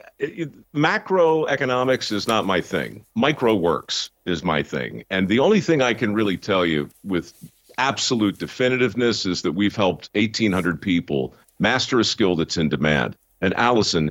macroeconomics 0.75 2.11
is 2.11 2.27
not 2.27 2.45
my 2.45 2.61
thing. 2.61 3.05
Micro 3.15 3.55
works 3.55 4.09
is 4.25 4.43
my 4.43 4.61
thing. 4.63 5.03
And 5.09 5.29
the 5.29 5.39
only 5.39 5.61
thing 5.61 5.81
I 5.81 5.93
can 5.93 6.13
really 6.13 6.37
tell 6.37 6.65
you 6.65 6.89
with 7.03 7.33
absolute 7.77 8.37
definitiveness 8.37 9.25
is 9.25 9.43
that 9.43 9.53
we've 9.53 9.75
helped 9.75 10.09
1800 10.13 10.81
people 10.81 11.33
master 11.59 11.99
a 11.99 12.03
skill 12.03 12.35
that's 12.35 12.57
in 12.57 12.69
demand. 12.69 13.15
And 13.41 13.53
Alisyn, 13.55 14.09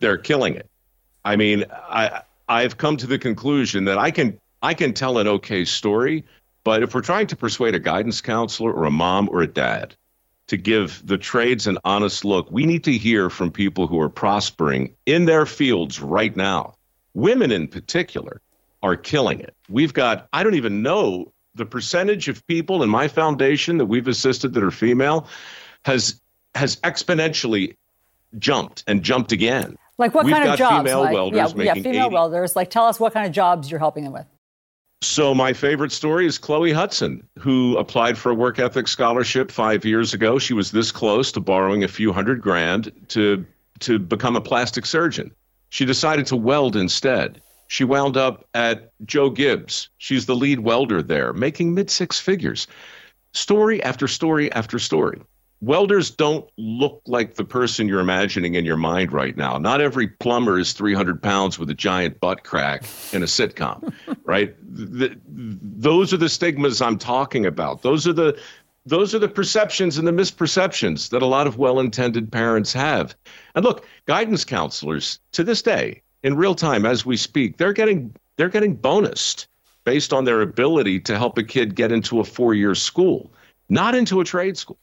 they're 0.00 0.18
killing 0.18 0.54
it. 0.54 0.68
I 1.24 1.36
mean, 1.36 1.64
I 1.72 2.22
I've 2.48 2.76
come 2.76 2.96
to 2.98 3.06
the 3.06 3.18
conclusion 3.18 3.84
that 3.86 3.98
I 3.98 4.10
can 4.10 4.38
I 4.62 4.74
can 4.74 4.92
tell 4.92 5.18
an 5.18 5.28
okay 5.28 5.64
story, 5.64 6.24
but 6.64 6.82
if 6.82 6.94
we're 6.94 7.02
trying 7.02 7.26
to 7.28 7.36
persuade 7.36 7.74
a 7.74 7.78
guidance 7.78 8.20
counselor 8.20 8.72
or 8.72 8.84
a 8.84 8.90
mom 8.90 9.28
or 9.30 9.42
a 9.42 9.46
dad 9.46 9.94
to 10.46 10.56
give 10.56 11.02
the 11.06 11.18
trades 11.18 11.66
an 11.66 11.78
honest 11.84 12.24
look, 12.24 12.50
we 12.50 12.66
need 12.66 12.84
to 12.84 12.92
hear 12.92 13.30
from 13.30 13.50
people 13.50 13.86
who 13.86 14.00
are 14.00 14.08
prospering 14.08 14.94
in 15.06 15.26
their 15.26 15.46
fields 15.46 16.00
right 16.00 16.36
now. 16.36 16.74
Women 17.14 17.50
in 17.50 17.68
particular 17.68 18.40
are 18.82 18.96
killing 18.96 19.40
it. 19.40 19.54
We've 19.68 19.94
got, 19.94 20.28
I 20.32 20.42
don't 20.42 20.54
even 20.54 20.82
know 20.82 21.32
the 21.54 21.64
percentage 21.64 22.28
of 22.28 22.46
people 22.46 22.82
in 22.82 22.90
my 22.90 23.08
foundation 23.08 23.78
that 23.78 23.86
we've 23.86 24.08
assisted 24.08 24.54
that 24.54 24.62
are 24.62 24.70
female 24.70 25.28
has 25.84 26.20
has 26.54 26.76
exponentially 26.76 27.76
jumped 28.38 28.84
and 28.86 29.02
jumped 29.02 29.32
again. 29.32 29.76
Like 29.98 30.14
what 30.14 30.24
We've 30.24 30.34
kind 30.34 30.48
of 30.48 30.58
jobs? 30.58 30.88
Female 30.88 31.00
like, 31.02 31.14
welders 31.14 31.54
yeah, 31.56 31.62
yeah, 31.62 31.74
female 31.74 32.06
80. 32.06 32.14
welders. 32.14 32.56
Like, 32.56 32.70
tell 32.70 32.86
us 32.86 32.98
what 32.98 33.12
kind 33.12 33.26
of 33.26 33.32
jobs 33.32 33.70
you're 33.70 33.80
helping 33.80 34.04
them 34.04 34.12
with. 34.12 34.26
So 35.02 35.34
my 35.34 35.52
favorite 35.52 35.92
story 35.92 36.26
is 36.26 36.38
Chloe 36.38 36.72
Hudson, 36.72 37.28
who 37.38 37.76
applied 37.76 38.16
for 38.16 38.30
a 38.30 38.34
work 38.34 38.58
ethic 38.58 38.88
scholarship 38.88 39.50
five 39.50 39.84
years 39.84 40.14
ago. 40.14 40.38
She 40.38 40.54
was 40.54 40.70
this 40.70 40.90
close 40.90 41.30
to 41.32 41.40
borrowing 41.40 41.84
a 41.84 41.88
few 41.88 42.12
hundred 42.12 42.40
grand 42.40 42.90
to 43.08 43.44
to 43.80 43.98
become 43.98 44.34
a 44.34 44.40
plastic 44.40 44.86
surgeon. 44.86 45.30
She 45.68 45.84
decided 45.84 46.26
to 46.26 46.36
weld 46.36 46.74
instead. 46.74 47.40
She 47.68 47.84
wound 47.84 48.16
up 48.16 48.46
at 48.54 48.92
Joe 49.04 49.30
Gibbs. 49.30 49.88
She's 49.98 50.26
the 50.26 50.36
lead 50.36 50.60
welder 50.60 51.02
there, 51.02 51.32
making 51.32 51.74
mid 51.74 51.90
six 51.90 52.18
figures. 52.18 52.66
Story 53.32 53.82
after 53.82 54.06
story 54.06 54.50
after 54.52 54.78
story. 54.78 55.20
Welders 55.64 56.10
don't 56.10 56.46
look 56.58 57.00
like 57.06 57.36
the 57.36 57.44
person 57.44 57.88
you're 57.88 58.00
imagining 58.00 58.54
in 58.54 58.66
your 58.66 58.76
mind 58.76 59.12
right 59.12 59.34
now. 59.34 59.56
Not 59.56 59.80
every 59.80 60.08
plumber 60.08 60.58
is 60.58 60.74
300 60.74 61.22
pounds 61.22 61.58
with 61.58 61.70
a 61.70 61.74
giant 61.74 62.20
butt 62.20 62.44
crack 62.44 62.84
in 63.12 63.22
a 63.22 63.26
sitcom, 63.26 63.92
right? 64.24 64.54
The, 64.60 65.18
those 65.26 66.12
are 66.12 66.18
the 66.18 66.28
stigmas 66.28 66.82
I'm 66.82 66.98
talking 66.98 67.46
about. 67.46 67.82
Those 67.82 68.06
are 68.06 68.12
the 68.12 68.38
those 68.86 69.14
are 69.14 69.18
the 69.18 69.28
perceptions 69.28 69.96
and 69.96 70.06
the 70.06 70.12
misperceptions 70.12 71.08
that 71.08 71.22
a 71.22 71.26
lot 71.26 71.46
of 71.46 71.56
well-intended 71.56 72.30
parents 72.30 72.70
have. 72.74 73.14
And 73.54 73.64
look, 73.64 73.86
guidance 74.04 74.44
counselors 74.44 75.18
to 75.32 75.42
this 75.42 75.62
day, 75.62 76.02
in 76.22 76.36
real 76.36 76.54
time 76.54 76.84
as 76.84 77.06
we 77.06 77.16
speak, 77.16 77.56
they're 77.56 77.72
getting 77.72 78.14
they're 78.36 78.50
getting 78.50 78.76
bonused 78.76 79.46
based 79.84 80.12
on 80.12 80.24
their 80.24 80.42
ability 80.42 81.00
to 81.00 81.16
help 81.16 81.38
a 81.38 81.42
kid 81.42 81.74
get 81.74 81.92
into 81.92 82.20
a 82.20 82.24
four-year 82.24 82.74
school, 82.74 83.32
not 83.70 83.94
into 83.94 84.20
a 84.20 84.24
trade 84.24 84.58
school. 84.58 84.78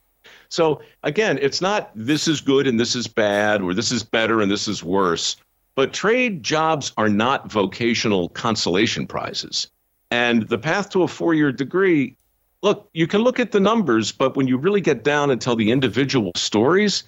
So 0.51 0.81
again, 1.03 1.39
it's 1.41 1.61
not 1.61 1.91
this 1.95 2.27
is 2.27 2.41
good 2.41 2.67
and 2.67 2.79
this 2.79 2.95
is 2.95 3.07
bad, 3.07 3.61
or 3.61 3.73
this 3.73 3.91
is 3.91 4.03
better 4.03 4.41
and 4.41 4.51
this 4.51 4.67
is 4.67 4.83
worse. 4.83 5.37
But 5.75 5.93
trade 5.93 6.43
jobs 6.43 6.91
are 6.97 7.09
not 7.09 7.49
vocational 7.49 8.29
consolation 8.29 9.07
prizes. 9.07 9.69
And 10.11 10.49
the 10.49 10.57
path 10.57 10.89
to 10.89 11.03
a 11.03 11.07
four 11.07 11.33
year 11.33 11.53
degree, 11.53 12.17
look, 12.61 12.89
you 12.93 13.07
can 13.07 13.21
look 13.21 13.39
at 13.39 13.53
the 13.53 13.61
numbers, 13.61 14.11
but 14.11 14.35
when 14.35 14.47
you 14.47 14.57
really 14.57 14.81
get 14.81 15.05
down 15.05 15.31
and 15.31 15.39
tell 15.39 15.55
the 15.55 15.71
individual 15.71 16.33
stories, 16.35 17.05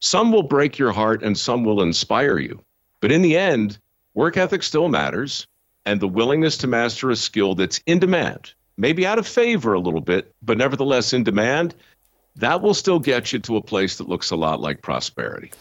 some 0.00 0.32
will 0.32 0.42
break 0.42 0.76
your 0.76 0.90
heart 0.90 1.22
and 1.22 1.38
some 1.38 1.64
will 1.64 1.82
inspire 1.82 2.38
you. 2.38 2.60
But 3.00 3.12
in 3.12 3.22
the 3.22 3.36
end, 3.36 3.78
work 4.14 4.36
ethic 4.36 4.64
still 4.64 4.88
matters, 4.88 5.46
and 5.86 6.00
the 6.00 6.08
willingness 6.08 6.56
to 6.58 6.66
master 6.66 7.10
a 7.10 7.16
skill 7.16 7.54
that's 7.54 7.80
in 7.86 8.00
demand, 8.00 8.52
maybe 8.76 9.06
out 9.06 9.18
of 9.18 9.28
favor 9.28 9.74
a 9.74 9.80
little 9.80 10.00
bit, 10.00 10.34
but 10.42 10.58
nevertheless 10.58 11.12
in 11.12 11.22
demand, 11.22 11.74
that 12.40 12.62
will 12.62 12.74
still 12.74 12.98
get 12.98 13.32
you 13.32 13.38
to 13.40 13.56
a 13.56 13.62
place 13.62 13.98
that 13.98 14.08
looks 14.08 14.30
a 14.30 14.36
lot 14.36 14.60
like 14.60 14.82
prosperity. 14.82 15.52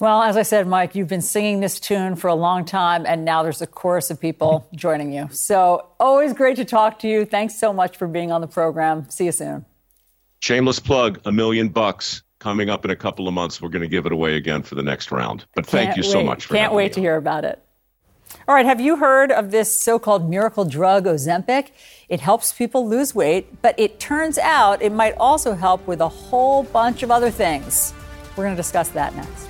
Well, 0.00 0.22
as 0.22 0.36
I 0.36 0.42
said, 0.42 0.66
Mike, 0.66 0.94
you've 0.96 1.08
been 1.08 1.22
singing 1.22 1.60
this 1.60 1.78
tune 1.78 2.16
for 2.16 2.26
a 2.26 2.34
long 2.34 2.64
time, 2.64 3.06
and 3.06 3.24
now 3.24 3.42
there's 3.44 3.62
a 3.62 3.66
chorus 3.66 4.10
of 4.10 4.20
people 4.20 4.66
joining 4.74 5.12
you. 5.12 5.28
So, 5.30 5.86
always 6.00 6.32
great 6.32 6.56
to 6.56 6.64
talk 6.64 6.98
to 7.00 7.08
you. 7.08 7.24
Thanks 7.24 7.58
so 7.58 7.72
much 7.72 7.96
for 7.96 8.08
being 8.08 8.32
on 8.32 8.40
the 8.40 8.48
program. 8.48 9.08
See 9.10 9.26
you 9.26 9.32
soon. 9.32 9.64
Shameless 10.40 10.80
plug 10.80 11.20
a 11.24 11.30
million 11.30 11.68
bucks 11.68 12.22
coming 12.40 12.68
up 12.68 12.84
in 12.84 12.90
a 12.90 12.96
couple 12.96 13.28
of 13.28 13.34
months. 13.34 13.62
We're 13.62 13.68
going 13.68 13.82
to 13.82 13.88
give 13.88 14.04
it 14.06 14.12
away 14.12 14.34
again 14.34 14.62
for 14.64 14.74
the 14.74 14.82
next 14.82 15.12
round. 15.12 15.44
But 15.54 15.66
thank 15.66 15.90
Can't 15.90 15.96
you 15.98 16.02
so 16.02 16.18
wait. 16.18 16.26
much 16.26 16.46
for 16.46 16.54
Can't 16.54 16.72
wait 16.72 16.90
me 16.90 16.94
to 16.94 17.00
hear 17.00 17.16
about 17.16 17.44
it. 17.44 17.62
All 18.48 18.54
right, 18.56 18.66
have 18.66 18.80
you 18.80 18.96
heard 18.96 19.30
of 19.30 19.52
this 19.52 19.80
so 19.80 20.00
called 20.00 20.28
miracle 20.28 20.64
drug, 20.64 21.04
Ozempic? 21.04 21.70
It 22.12 22.20
helps 22.20 22.52
people 22.52 22.86
lose 22.86 23.14
weight, 23.14 23.62
but 23.62 23.74
it 23.78 23.98
turns 23.98 24.36
out 24.36 24.82
it 24.82 24.92
might 24.92 25.16
also 25.16 25.54
help 25.54 25.86
with 25.86 26.02
a 26.02 26.08
whole 26.10 26.62
bunch 26.62 27.02
of 27.02 27.10
other 27.10 27.30
things. 27.30 27.94
We're 28.36 28.44
going 28.44 28.54
to 28.54 28.60
discuss 28.62 28.90
that 28.90 29.16
next. 29.16 29.46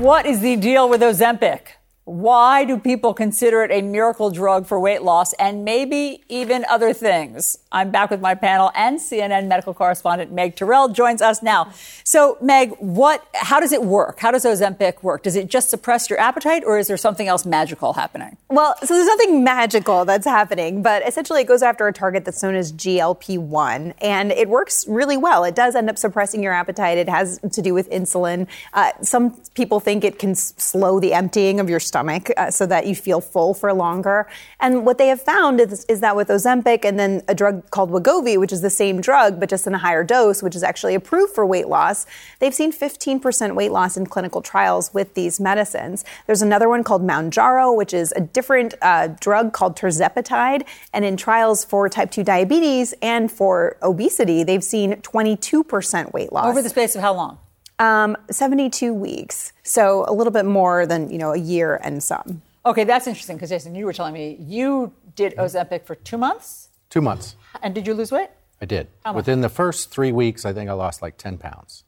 What 0.00 0.26
is 0.26 0.40
the 0.40 0.56
deal 0.56 0.88
with 0.88 1.02
Ozempic? 1.02 1.60
Why 2.06 2.66
do 2.66 2.78
people 2.78 3.14
consider 3.14 3.64
it 3.64 3.70
a 3.70 3.80
miracle 3.80 4.30
drug 4.30 4.66
for 4.66 4.78
weight 4.78 5.00
loss 5.00 5.32
and 5.34 5.64
maybe 5.64 6.22
even 6.28 6.66
other 6.68 6.92
things? 6.92 7.56
I'm 7.72 7.90
back 7.90 8.10
with 8.10 8.20
my 8.20 8.34
panel 8.34 8.70
and 8.74 8.98
CNN 9.00 9.48
medical 9.48 9.72
correspondent 9.72 10.30
Meg 10.30 10.54
Tirrell 10.54 10.92
joins 10.92 11.22
us 11.22 11.42
now. 11.42 11.72
So, 12.04 12.36
Meg, 12.42 12.74
what, 12.78 13.26
how 13.32 13.58
does 13.58 13.72
it 13.72 13.84
work? 13.84 14.18
How 14.18 14.30
does 14.30 14.44
Ozempic 14.44 15.02
work? 15.02 15.22
Does 15.22 15.34
it 15.34 15.48
just 15.48 15.70
suppress 15.70 16.10
your 16.10 16.20
appetite 16.20 16.62
or 16.66 16.78
is 16.78 16.88
there 16.88 16.98
something 16.98 17.26
else 17.26 17.46
magical 17.46 17.94
happening? 17.94 18.36
Well, 18.50 18.76
so 18.82 18.92
there's 18.92 19.06
nothing 19.06 19.42
magical 19.42 20.04
that's 20.04 20.26
happening, 20.26 20.82
but 20.82 21.08
essentially 21.08 21.40
it 21.40 21.48
goes 21.48 21.62
after 21.62 21.88
a 21.88 21.92
target 21.92 22.26
that's 22.26 22.42
known 22.42 22.54
as 22.54 22.70
GLP-1 22.70 23.94
and 24.02 24.30
it 24.30 24.50
works 24.50 24.86
really 24.86 25.16
well. 25.16 25.42
It 25.44 25.54
does 25.54 25.74
end 25.74 25.88
up 25.88 25.96
suppressing 25.96 26.42
your 26.42 26.52
appetite. 26.52 26.98
It 26.98 27.08
has 27.08 27.40
to 27.50 27.62
do 27.62 27.72
with 27.72 27.88
insulin. 27.88 28.46
Uh, 28.74 28.90
some 29.00 29.40
people 29.54 29.80
think 29.80 30.04
it 30.04 30.18
can 30.18 30.34
slow 30.34 31.00
the 31.00 31.14
emptying 31.14 31.60
of 31.60 31.70
your 31.70 31.80
stomach 31.80 31.93
uh, 31.94 32.50
so 32.50 32.66
that 32.66 32.86
you 32.86 32.94
feel 32.94 33.20
full 33.20 33.54
for 33.54 33.72
longer. 33.72 34.26
And 34.60 34.84
what 34.84 34.98
they 34.98 35.08
have 35.08 35.22
found 35.22 35.60
is, 35.60 35.84
is 35.86 36.00
that 36.00 36.16
with 36.16 36.28
Ozempic 36.28 36.84
and 36.84 36.98
then 36.98 37.22
a 37.28 37.34
drug 37.34 37.70
called 37.70 37.90
Wegovy, 37.90 38.38
which 38.38 38.52
is 38.52 38.60
the 38.60 38.70
same 38.70 39.00
drug 39.00 39.38
but 39.38 39.48
just 39.48 39.66
in 39.66 39.74
a 39.74 39.78
higher 39.78 40.04
dose, 40.04 40.42
which 40.42 40.56
is 40.56 40.62
actually 40.62 40.94
approved 40.94 41.34
for 41.34 41.46
weight 41.46 41.68
loss, 41.68 42.06
they've 42.40 42.54
seen 42.54 42.72
15% 42.72 43.54
weight 43.54 43.72
loss 43.72 43.96
in 43.96 44.06
clinical 44.06 44.42
trials 44.42 44.92
with 44.92 45.14
these 45.14 45.40
medicines. 45.40 46.04
There's 46.26 46.42
another 46.42 46.68
one 46.68 46.84
called 46.84 47.02
Mounjaro, 47.02 47.76
which 47.76 47.94
is 47.94 48.12
a 48.16 48.20
different 48.20 48.74
uh, 48.82 49.08
drug 49.20 49.52
called 49.52 49.76
tirzepatide, 49.76 50.66
and 50.92 51.04
in 51.04 51.16
trials 51.16 51.64
for 51.64 51.88
type 51.88 52.10
2 52.10 52.24
diabetes 52.24 52.94
and 53.02 53.30
for 53.30 53.76
obesity, 53.82 54.42
they've 54.42 54.64
seen 54.64 54.94
22% 54.96 56.12
weight 56.12 56.32
loss 56.32 56.46
Over 56.46 56.62
the 56.62 56.68
space 56.68 56.94
of 56.94 57.02
how 57.02 57.14
long? 57.14 57.38
Um, 57.78 58.16
72 58.30 58.92
weeks. 58.94 59.52
So 59.62 60.04
a 60.08 60.12
little 60.12 60.32
bit 60.32 60.44
more 60.44 60.86
than, 60.86 61.10
you 61.10 61.18
know, 61.18 61.32
a 61.32 61.38
year 61.38 61.80
and 61.82 62.02
some. 62.02 62.42
Okay, 62.66 62.84
that's 62.84 63.06
interesting 63.06 63.36
because 63.36 63.50
Jason, 63.50 63.74
you 63.74 63.84
were 63.84 63.92
telling 63.92 64.14
me 64.14 64.36
you 64.40 64.92
did 65.16 65.34
Ozempic 65.36 65.84
for 65.84 65.94
two 65.94 66.16
months, 66.18 66.68
Two 66.90 67.00
months. 67.00 67.36
and 67.62 67.74
did 67.74 67.86
you 67.86 67.94
lose 67.94 68.10
weight? 68.12 68.30
I 68.60 68.64
did. 68.66 68.86
How 69.04 69.12
much? 69.12 69.16
Within 69.16 69.40
the 69.42 69.48
first 69.48 69.90
three 69.90 70.12
weeks, 70.12 70.44
I 70.44 70.52
think 70.52 70.70
I 70.70 70.72
lost 70.72 71.02
like 71.02 71.16
10 71.18 71.38
pounds. 71.38 71.84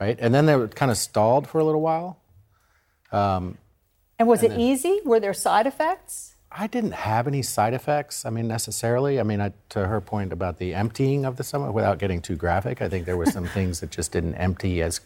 Right? 0.00 0.18
And 0.20 0.34
then 0.34 0.46
they 0.46 0.56
were 0.56 0.68
kind 0.68 0.90
of 0.90 0.96
stalled 0.98 1.46
for 1.46 1.58
a 1.60 1.64
little 1.64 1.80
while. 1.80 2.18
Um, 3.12 3.58
And 4.18 4.28
was 4.28 4.42
And 4.42 4.52
it 4.52 4.56
then- 4.56 4.60
easy? 4.60 5.00
Were 5.04 5.20
there 5.20 5.34
side 5.34 5.66
effects? 5.66 6.34
I 6.54 6.66
didn't 6.66 6.92
have 6.92 7.26
any 7.26 7.40
side 7.40 7.72
effects, 7.72 8.26
I 8.26 8.30
mean, 8.30 8.46
necessarily. 8.46 9.18
I 9.18 9.22
mean, 9.22 9.40
I, 9.40 9.52
to 9.70 9.86
her 9.86 10.02
point 10.02 10.32
about 10.34 10.58
the 10.58 10.74
emptying 10.74 11.24
of 11.24 11.36
the 11.36 11.44
stomach, 11.44 11.72
without 11.72 11.98
getting 11.98 12.20
too 12.20 12.36
graphic, 12.36 12.82
I 12.82 12.90
think 12.90 13.06
there 13.06 13.16
were 13.16 13.24
some 13.26 13.46
things 13.58 13.80
that 13.80 13.90
just 13.90 14.12
didn't 14.12 14.34
empty 14.34 14.82
as 14.82 15.00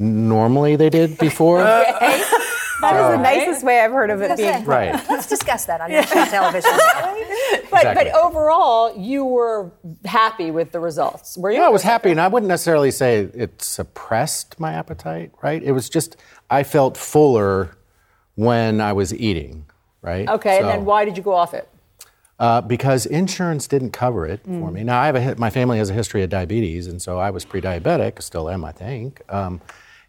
normally 0.00 0.74
they 0.76 0.90
did 0.90 1.16
before. 1.18 1.62
That 2.80 2.94
is 2.96 3.02
So- 3.02 3.10
the 3.10 3.16
nicest 3.18 3.62
way 3.62 3.80
I've 3.80 3.92
heard 3.92 4.08
of 4.08 4.22
it 4.22 4.38
being. 4.38 4.64
Right. 4.64 4.94
Let's 5.10 5.26
discuss 5.26 5.66
that 5.66 5.82
on 5.82 5.90
national 5.92 6.24
television. 6.28 6.70
But, 7.70 7.80
Exactly. 7.80 8.04
but 8.10 8.14
overall, 8.14 8.96
you 8.98 9.22
were 9.26 9.70
happy 10.06 10.50
with 10.50 10.72
the 10.72 10.80
results. 10.80 11.36
Were 11.36 11.50
you? 11.50 11.58
Yeah, 11.58 11.66
I 11.66 11.68
was 11.68 11.82
happy, 11.82 12.10
and 12.10 12.18
I 12.18 12.28
wouldn't 12.28 12.48
necessarily 12.48 12.90
say 12.90 13.28
it 13.34 13.60
suppressed 13.60 14.58
my 14.58 14.72
appetite, 14.72 15.30
right? 15.42 15.62
It 15.62 15.72
was 15.72 15.90
just, 15.90 16.16
I 16.48 16.62
felt 16.62 16.96
fuller 16.96 17.76
when 18.36 18.80
I 18.80 18.94
was 18.94 19.12
eating, 19.12 19.66
right? 20.00 20.26
Okay, 20.26 20.56
and 20.56 20.64
So- 20.64 20.68
then 20.68 20.84
why 20.86 21.04
did 21.04 21.18
you 21.18 21.22
go 21.22 21.34
off 21.34 21.52
it? 21.52 21.68
Uh, 22.38 22.62
because 22.62 23.04
insurance 23.04 23.66
didn't 23.66 23.90
cover 23.90 24.24
it 24.26 24.40
for 24.44 24.50
Mm. 24.70 24.72
me. 24.72 24.84
Now, 24.84 25.02
I 25.02 25.04
have 25.06 25.16
a, 25.16 25.22
hi- 25.22 25.34
my 25.36 25.50
family 25.50 25.76
has 25.76 25.90
a 25.90 25.92
history 25.92 26.22
of 26.22 26.30
diabetes, 26.30 26.86
and 26.86 27.02
so 27.02 27.18
I 27.18 27.28
was 27.28 27.44
pre-diabetic, 27.44 28.22
still 28.22 28.48
am, 28.48 28.64
I 28.64 28.72
think. 28.72 29.20
Um, 29.28 29.60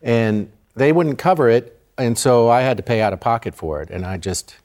and 0.01 0.51
they 0.75 0.91
wouldn't 0.91 1.17
cover 1.17 1.49
it, 1.49 1.79
and 1.97 2.17
so 2.17 2.49
I 2.49 2.61
had 2.61 2.77
to 2.77 2.83
pay 2.83 3.01
out 3.01 3.13
of 3.13 3.19
pocket 3.19 3.55
for 3.55 3.81
it, 3.81 3.89
and 3.89 4.05
I 4.05 4.17
just, 4.17 4.55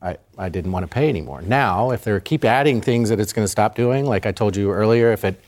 I, 0.00 0.16
I 0.38 0.48
didn't 0.48 0.72
want 0.72 0.84
to 0.84 0.88
pay 0.88 1.08
anymore. 1.08 1.42
Now, 1.42 1.90
if 1.90 2.04
they 2.04 2.18
keep 2.20 2.44
adding 2.44 2.80
things 2.80 3.08
that 3.08 3.20
it's 3.20 3.32
going 3.32 3.44
to 3.44 3.50
stop 3.50 3.74
doing, 3.74 4.06
like 4.06 4.26
I 4.26 4.32
told 4.32 4.56
you 4.56 4.70
earlier, 4.70 5.12
if 5.12 5.24
it 5.24 5.40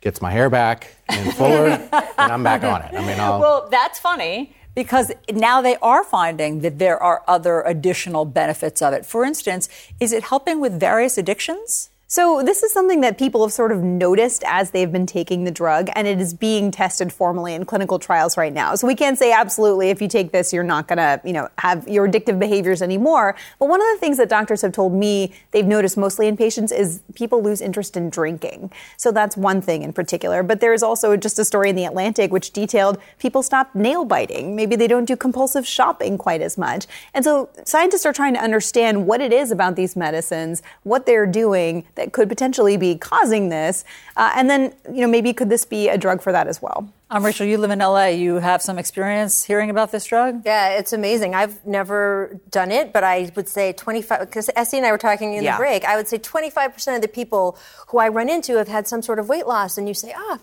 gets 0.00 0.20
my 0.20 0.30
hair 0.30 0.50
back 0.50 0.94
and 1.08 1.34
fuller, 1.36 1.68
and 1.68 2.32
I'm 2.32 2.42
back 2.42 2.64
on 2.64 2.82
it. 2.82 2.92
I 2.94 3.06
mean, 3.06 3.18
I'll. 3.18 3.40
Well, 3.40 3.68
that's 3.70 3.98
funny 3.98 4.54
because 4.74 5.12
now 5.30 5.60
they 5.60 5.76
are 5.76 6.04
finding 6.04 6.60
that 6.60 6.78
there 6.78 7.00
are 7.02 7.22
other 7.28 7.62
additional 7.62 8.24
benefits 8.24 8.82
of 8.82 8.92
it. 8.92 9.06
For 9.06 9.24
instance, 9.24 9.68
is 10.00 10.12
it 10.12 10.24
helping 10.24 10.60
with 10.60 10.78
various 10.78 11.18
addictions? 11.18 11.90
So 12.12 12.42
this 12.42 12.62
is 12.62 12.70
something 12.70 13.00
that 13.00 13.16
people 13.16 13.42
have 13.42 13.54
sort 13.54 13.72
of 13.72 13.82
noticed 13.82 14.44
as 14.46 14.70
they've 14.70 14.92
been 14.92 15.06
taking 15.06 15.44
the 15.44 15.50
drug, 15.50 15.88
and 15.94 16.06
it 16.06 16.20
is 16.20 16.34
being 16.34 16.70
tested 16.70 17.10
formally 17.10 17.54
in 17.54 17.64
clinical 17.64 17.98
trials 17.98 18.36
right 18.36 18.52
now. 18.52 18.74
So 18.74 18.86
we 18.86 18.94
can't 18.94 19.18
say 19.18 19.32
absolutely 19.32 19.88
if 19.88 20.02
you 20.02 20.08
take 20.08 20.30
this, 20.30 20.52
you're 20.52 20.62
not 20.62 20.88
going 20.88 20.98
to, 20.98 21.22
you 21.24 21.32
know, 21.32 21.48
have 21.56 21.88
your 21.88 22.06
addictive 22.06 22.38
behaviors 22.38 22.82
anymore. 22.82 23.34
But 23.58 23.70
one 23.70 23.80
of 23.80 23.86
the 23.94 23.96
things 23.98 24.18
that 24.18 24.28
doctors 24.28 24.60
have 24.60 24.72
told 24.72 24.92
me 24.92 25.32
they've 25.52 25.64
noticed 25.64 25.96
mostly 25.96 26.28
in 26.28 26.36
patients 26.36 26.70
is 26.70 27.00
people 27.14 27.42
lose 27.42 27.62
interest 27.62 27.96
in 27.96 28.10
drinking. 28.10 28.72
So 28.98 29.10
that's 29.10 29.34
one 29.34 29.62
thing 29.62 29.80
in 29.80 29.94
particular. 29.94 30.42
But 30.42 30.60
there 30.60 30.74
is 30.74 30.82
also 30.82 31.16
just 31.16 31.38
a 31.38 31.46
story 31.46 31.70
in 31.70 31.76
the 31.76 31.86
Atlantic 31.86 32.30
which 32.30 32.50
detailed 32.50 32.98
people 33.20 33.42
stop 33.42 33.74
nail 33.74 34.04
biting. 34.04 34.54
Maybe 34.54 34.76
they 34.76 34.86
don't 34.86 35.06
do 35.06 35.16
compulsive 35.16 35.66
shopping 35.66 36.18
quite 36.18 36.42
as 36.42 36.58
much. 36.58 36.86
And 37.14 37.24
so 37.24 37.48
scientists 37.64 38.04
are 38.04 38.12
trying 38.12 38.34
to 38.34 38.40
understand 38.40 39.06
what 39.06 39.22
it 39.22 39.32
is 39.32 39.50
about 39.50 39.76
these 39.76 39.96
medicines, 39.96 40.62
what 40.82 41.06
they're 41.06 41.24
doing 41.24 41.86
could 42.10 42.28
potentially 42.28 42.76
be 42.76 42.96
causing 42.96 43.48
this, 43.50 43.84
uh, 44.16 44.32
and 44.34 44.50
then 44.50 44.74
you 44.92 45.02
know 45.02 45.06
maybe 45.06 45.32
could 45.32 45.48
this 45.50 45.64
be 45.64 45.88
a 45.88 45.96
drug 45.96 46.20
for 46.20 46.32
that 46.32 46.48
as 46.48 46.60
well? 46.60 46.92
Um, 47.10 47.24
Rachel, 47.24 47.46
you 47.46 47.58
live 47.58 47.70
in 47.70 47.78
LA. 47.80 48.06
You 48.06 48.36
have 48.36 48.62
some 48.62 48.78
experience 48.78 49.44
hearing 49.44 49.68
about 49.68 49.92
this 49.92 50.06
drug? 50.06 50.42
Yeah, 50.46 50.70
it's 50.70 50.94
amazing. 50.94 51.34
I've 51.34 51.64
never 51.66 52.40
done 52.50 52.72
it, 52.72 52.90
but 52.92 53.04
I 53.04 53.30
would 53.36 53.48
say 53.48 53.74
25, 53.74 54.20
because 54.20 54.48
S.E. 54.56 54.78
and 54.78 54.86
I 54.86 54.90
were 54.90 54.96
talking 54.96 55.34
in 55.34 55.44
Yeah. 55.44 55.52
the 55.56 55.58
break, 55.60 55.84
I 55.84 55.96
would 55.96 56.08
say 56.08 56.18
25% 56.18 56.96
of 56.96 57.02
the 57.02 57.08
people 57.08 57.58
who 57.88 57.98
I 57.98 58.08
run 58.08 58.30
into 58.30 58.56
have 58.56 58.68
had 58.68 58.88
some 58.88 59.02
sort 59.02 59.18
of 59.18 59.28
weight 59.28 59.46
loss, 59.46 59.76
and 59.76 59.86
you 59.86 59.92
say, 59.94 60.14
ah, 60.16 60.38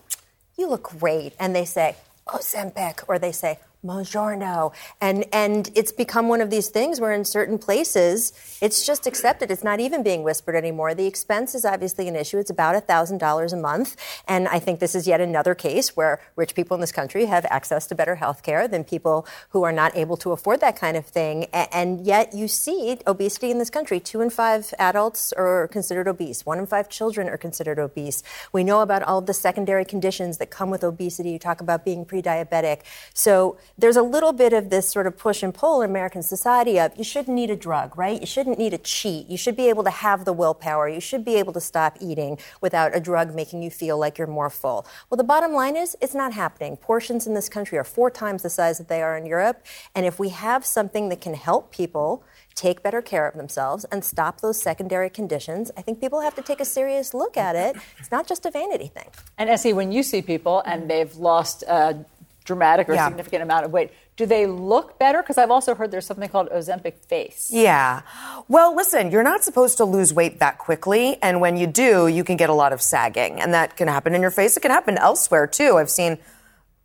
you 0.57 0.67
look 0.69 0.83
great. 0.83 1.33
And 1.39 1.55
they 1.55 1.65
say, 1.65 1.95
Ozempic, 2.27 3.03
or 3.07 3.17
they 3.17 3.31
say, 3.31 3.57
Mounjaro. 3.83 4.73
And, 4.99 5.25
and 5.31 5.69
it's 5.73 5.91
become 5.91 6.27
one 6.27 6.41
of 6.41 6.49
these 6.49 6.67
things 6.69 6.99
where 6.99 7.13
in 7.13 7.23
certain 7.23 7.57
places, 7.57 8.33
it's 8.61 8.85
just 8.85 9.07
accepted. 9.07 9.51
It's 9.51 9.63
not 9.63 9.79
even 9.79 10.03
being 10.03 10.23
whispered 10.23 10.55
anymore. 10.55 10.93
The 10.93 11.05
expense 11.05 11.55
is 11.55 11.63
obviously 11.63 12.07
an 12.07 12.15
issue. 12.15 12.37
It's 12.37 12.49
about 12.49 12.75
$1,000 12.87 13.53
a 13.53 13.55
month. 13.55 13.95
And 14.27 14.47
I 14.49 14.59
think 14.59 14.79
this 14.79 14.95
is 14.95 15.07
yet 15.07 15.21
another 15.21 15.55
case 15.55 15.95
where 15.95 16.19
rich 16.35 16.55
people 16.55 16.75
in 16.75 16.81
this 16.81 16.91
country 16.91 17.25
have 17.25 17.45
access 17.49 17.87
to 17.87 17.95
better 17.95 18.15
health 18.15 18.43
care 18.43 18.67
than 18.67 18.83
people 18.83 19.25
who 19.51 19.63
are 19.63 19.71
not 19.71 19.95
able 19.95 20.17
to 20.17 20.31
afford 20.31 20.59
that 20.59 20.75
kind 20.75 20.97
of 20.97 21.05
thing. 21.05 21.45
And 21.53 22.05
yet 22.05 22.33
you 22.33 22.47
see 22.47 22.97
obesity 23.07 23.49
in 23.49 23.59
this 23.59 23.69
country. 23.69 23.99
Two 23.99 24.19
in 24.19 24.29
five 24.29 24.73
adults 24.77 25.31
are 25.33 25.69
considered 25.69 26.07
obese. 26.07 26.45
One 26.45 26.59
in 26.59 26.65
five 26.65 26.89
children 26.89 27.29
are 27.29 27.37
considered 27.37 27.79
obese. 27.79 28.23
We 28.51 28.63
know 28.63 28.81
about 28.81 29.03
all 29.03 29.19
of 29.19 29.25
the 29.25 29.33
secondary 29.33 29.85
conditions 29.85 30.37
that 30.39 30.49
come 30.49 30.69
with 30.69 30.83
obesity. 30.83 31.31
You 31.31 31.39
talk 31.39 31.61
about 31.61 31.85
being 31.85 32.03
pre-diabetic. 32.03 32.81
So 33.13 33.57
there's 33.79 33.95
a 33.95 34.03
little 34.03 34.33
bit 34.33 34.51
of 34.51 34.69
this 34.69 34.89
sort 34.89 35.07
of 35.07 35.17
push 35.17 35.41
and 35.41 35.53
pull 35.53 35.81
in 35.81 35.89
American 35.89 36.21
society 36.21 36.79
of 36.79 36.91
you 36.97 37.03
shouldn't 37.03 37.35
need 37.35 37.49
a 37.49 37.55
drug, 37.55 37.97
right? 37.97 38.19
You 38.19 38.27
shouldn't 38.27 38.59
need 38.59 38.73
a 38.73 38.77
cheat. 38.77 39.27
You 39.29 39.37
should 39.37 39.55
be 39.55 39.69
able 39.69 39.83
to 39.85 39.89
have 39.89 40.25
the 40.25 40.33
willpower. 40.33 40.89
You 40.89 40.99
should 40.99 41.23
be 41.23 41.35
able 41.35 41.53
to 41.53 41.61
stop 41.61 41.97
eating 42.01 42.37
without 42.59 42.95
a 42.95 42.99
drug 42.99 43.33
making 43.33 43.63
you 43.63 43.71
feel 43.71 43.97
like 43.97 44.17
you're 44.17 44.27
more 44.27 44.49
full. 44.49 44.85
Well, 45.09 45.17
the 45.17 45.23
bottom 45.23 45.53
line 45.53 45.77
is 45.77 45.95
it's 46.01 46.13
not 46.13 46.33
happening. 46.33 46.75
Portions 46.75 47.25
in 47.25 47.33
this 47.33 47.47
country 47.47 47.77
are 47.77 47.83
four 47.83 48.11
times 48.11 48.43
the 48.43 48.49
size 48.49 48.77
that 48.79 48.89
they 48.89 49.01
are 49.01 49.17
in 49.17 49.25
Europe. 49.25 49.65
And 49.95 50.05
if 50.05 50.19
we 50.19 50.29
have 50.29 50.65
something 50.65 51.09
that 51.09 51.21
can 51.21 51.33
help 51.33 51.71
people 51.71 52.23
take 52.55 52.83
better 52.83 53.01
care 53.01 53.25
of 53.25 53.35
themselves 53.35 53.85
and 53.85 54.03
stop 54.03 54.41
those 54.41 54.61
secondary 54.61 55.09
conditions, 55.09 55.71
I 55.77 55.81
think 55.81 56.01
people 56.01 56.19
have 56.19 56.35
to 56.35 56.41
take 56.41 56.59
a 56.59 56.65
serious 56.65 57.13
look 57.13 57.37
at 57.37 57.55
it. 57.55 57.77
It's 57.97 58.11
not 58.11 58.27
just 58.27 58.45
a 58.45 58.51
vanity 58.51 58.87
thing. 58.87 59.07
And 59.37 59.49
S.E., 59.49 59.71
when 59.71 59.93
you 59.93 60.03
see 60.03 60.21
people 60.21 60.61
and 60.65 60.89
they've 60.89 61.15
lost 61.15 61.63
a 61.63 62.03
dramatic 62.49 62.89
or 62.89 62.95
Yeah. 62.95 63.07
significant 63.07 63.41
amount 63.43 63.63
of 63.65 63.71
weight, 63.71 63.89
do 64.17 64.25
they 64.25 64.45
look 64.47 64.87
better? 65.03 65.19
Because 65.21 65.37
I've 65.37 65.51
also 65.57 65.71
heard 65.75 65.91
there's 65.91 66.05
something 66.11 66.29
called 66.29 66.49
Ozempic 66.49 66.95
face. 67.13 67.49
Yeah. 67.51 68.01
Well, 68.47 68.75
listen, 68.75 69.11
you're 69.11 69.23
not 69.33 69.43
supposed 69.43 69.77
to 69.77 69.85
lose 69.85 70.13
weight 70.13 70.39
that 70.39 70.57
quickly. 70.57 71.17
And 71.21 71.39
when 71.39 71.55
you 71.61 71.67
do, 71.67 72.07
you 72.07 72.23
can 72.23 72.35
get 72.43 72.49
a 72.49 72.53
lot 72.63 72.71
of 72.73 72.81
sagging. 72.81 73.39
And 73.41 73.53
that 73.53 73.77
can 73.77 73.87
happen 73.87 74.15
in 74.15 74.21
your 74.21 74.31
face. 74.39 74.57
It 74.57 74.61
can 74.61 74.71
happen 74.71 74.97
elsewhere, 74.97 75.45
too. 75.47 75.77
I've 75.77 75.89
seen 76.01 76.17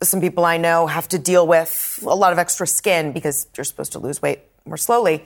some 0.02 0.20
people 0.20 0.44
I 0.44 0.58
know 0.58 0.86
have 0.86 1.08
to 1.08 1.18
deal 1.18 1.46
with 1.46 1.72
a 2.06 2.14
lot 2.14 2.32
of 2.34 2.38
extra 2.38 2.66
skin 2.66 3.12
because 3.12 3.46
you're 3.56 3.64
supposed 3.64 3.92
to 3.92 3.98
lose 3.98 4.20
weight 4.20 4.40
more 4.66 4.76
slowly. 4.76 5.24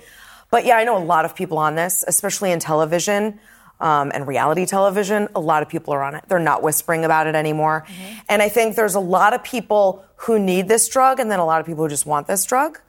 But 0.50 0.64
yeah, 0.64 0.76
I 0.80 0.84
know 0.84 0.96
a 0.96 1.06
lot 1.14 1.24
of 1.24 1.34
people 1.34 1.58
on 1.58 1.74
this, 1.74 2.04
especially 2.06 2.52
in 2.52 2.60
television. 2.60 3.40
Um, 3.80 4.10
and 4.14 4.26
reality 4.26 4.66
television, 4.66 5.28
a 5.34 5.40
lot 5.40 5.62
of 5.62 5.68
people 5.68 5.94
are 5.94 6.02
on 6.02 6.14
it. 6.14 6.24
They're 6.28 6.38
not 6.38 6.62
whispering 6.62 7.04
about 7.04 7.26
it 7.26 7.34
anymore. 7.34 7.84
Mm-hmm. 7.86 8.18
And 8.28 8.42
I 8.42 8.48
think 8.48 8.76
there's 8.76 8.94
a 8.94 9.00
lot 9.00 9.34
of 9.34 9.42
people 9.44 10.04
who 10.16 10.38
need 10.38 10.68
this 10.68 10.88
drug 10.88 11.20
and 11.20 11.30
then 11.30 11.38
a 11.38 11.44
lot 11.44 11.60
of 11.60 11.66
people 11.66 11.84
who 11.84 11.88
just 11.88 12.06
want 12.06 12.26
this 12.26 12.44
drug. 12.44 12.80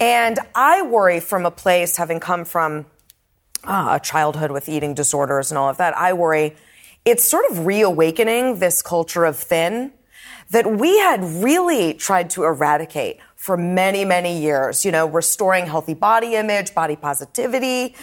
And 0.00 0.38
I 0.54 0.82
worry 0.82 1.20
from 1.20 1.46
a 1.46 1.50
place, 1.50 1.96
having 1.96 2.20
come 2.20 2.44
from 2.44 2.86
uh, 3.64 3.98
a 4.00 4.00
childhood 4.00 4.50
with 4.50 4.68
eating 4.68 4.94
disorders 4.94 5.50
and 5.50 5.58
all 5.58 5.68
of 5.68 5.76
that, 5.76 5.96
I 5.96 6.12
worry 6.12 6.56
it's 7.04 7.28
sort 7.28 7.44
of 7.50 7.66
reawakening 7.66 8.60
this 8.60 8.80
culture 8.80 9.24
of 9.24 9.38
thin 9.38 9.92
that 10.50 10.70
we 10.70 10.98
had 10.98 11.22
really 11.22 11.94
tried 11.94 12.30
to 12.30 12.44
eradicate 12.44 13.18
for 13.36 13.56
many, 13.56 14.04
many 14.04 14.40
years, 14.40 14.84
you 14.84 14.90
know, 14.90 15.06
restoring 15.06 15.66
healthy 15.66 15.92
body 15.94 16.34
image, 16.34 16.74
body 16.74 16.96
positivity. 16.96 17.94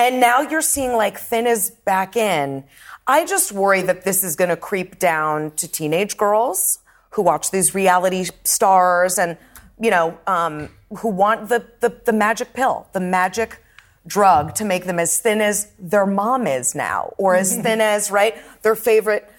And 0.00 0.18
now 0.18 0.40
you're 0.40 0.62
seeing 0.62 0.94
like 0.94 1.18
thin 1.18 1.46
is 1.46 1.72
back 1.84 2.16
in. 2.16 2.64
I 3.06 3.26
just 3.26 3.52
worry 3.52 3.82
that 3.82 4.02
this 4.02 4.24
is 4.24 4.34
going 4.34 4.48
to 4.48 4.56
creep 4.56 4.98
down 4.98 5.50
to 5.56 5.68
teenage 5.68 6.16
girls 6.16 6.78
who 7.10 7.20
watch 7.20 7.50
these 7.50 7.74
reality 7.74 8.28
stars 8.42 9.18
and, 9.18 9.36
you 9.78 9.90
know, 9.90 10.18
um, 10.26 10.70
who 11.00 11.08
want 11.08 11.50
the, 11.50 11.66
the, 11.80 12.00
the 12.06 12.14
magic 12.14 12.54
pill, 12.54 12.88
the 12.94 13.00
magic 13.00 13.62
drug 14.06 14.54
to 14.54 14.64
make 14.64 14.86
them 14.86 14.98
as 14.98 15.18
thin 15.18 15.42
as 15.42 15.70
their 15.78 16.06
mom 16.06 16.46
is 16.46 16.74
now, 16.74 17.12
or 17.18 17.36
as 17.36 17.54
thin 17.60 17.82
as, 17.82 18.10
right, 18.10 18.34
their 18.62 18.74
favorite 18.74 19.30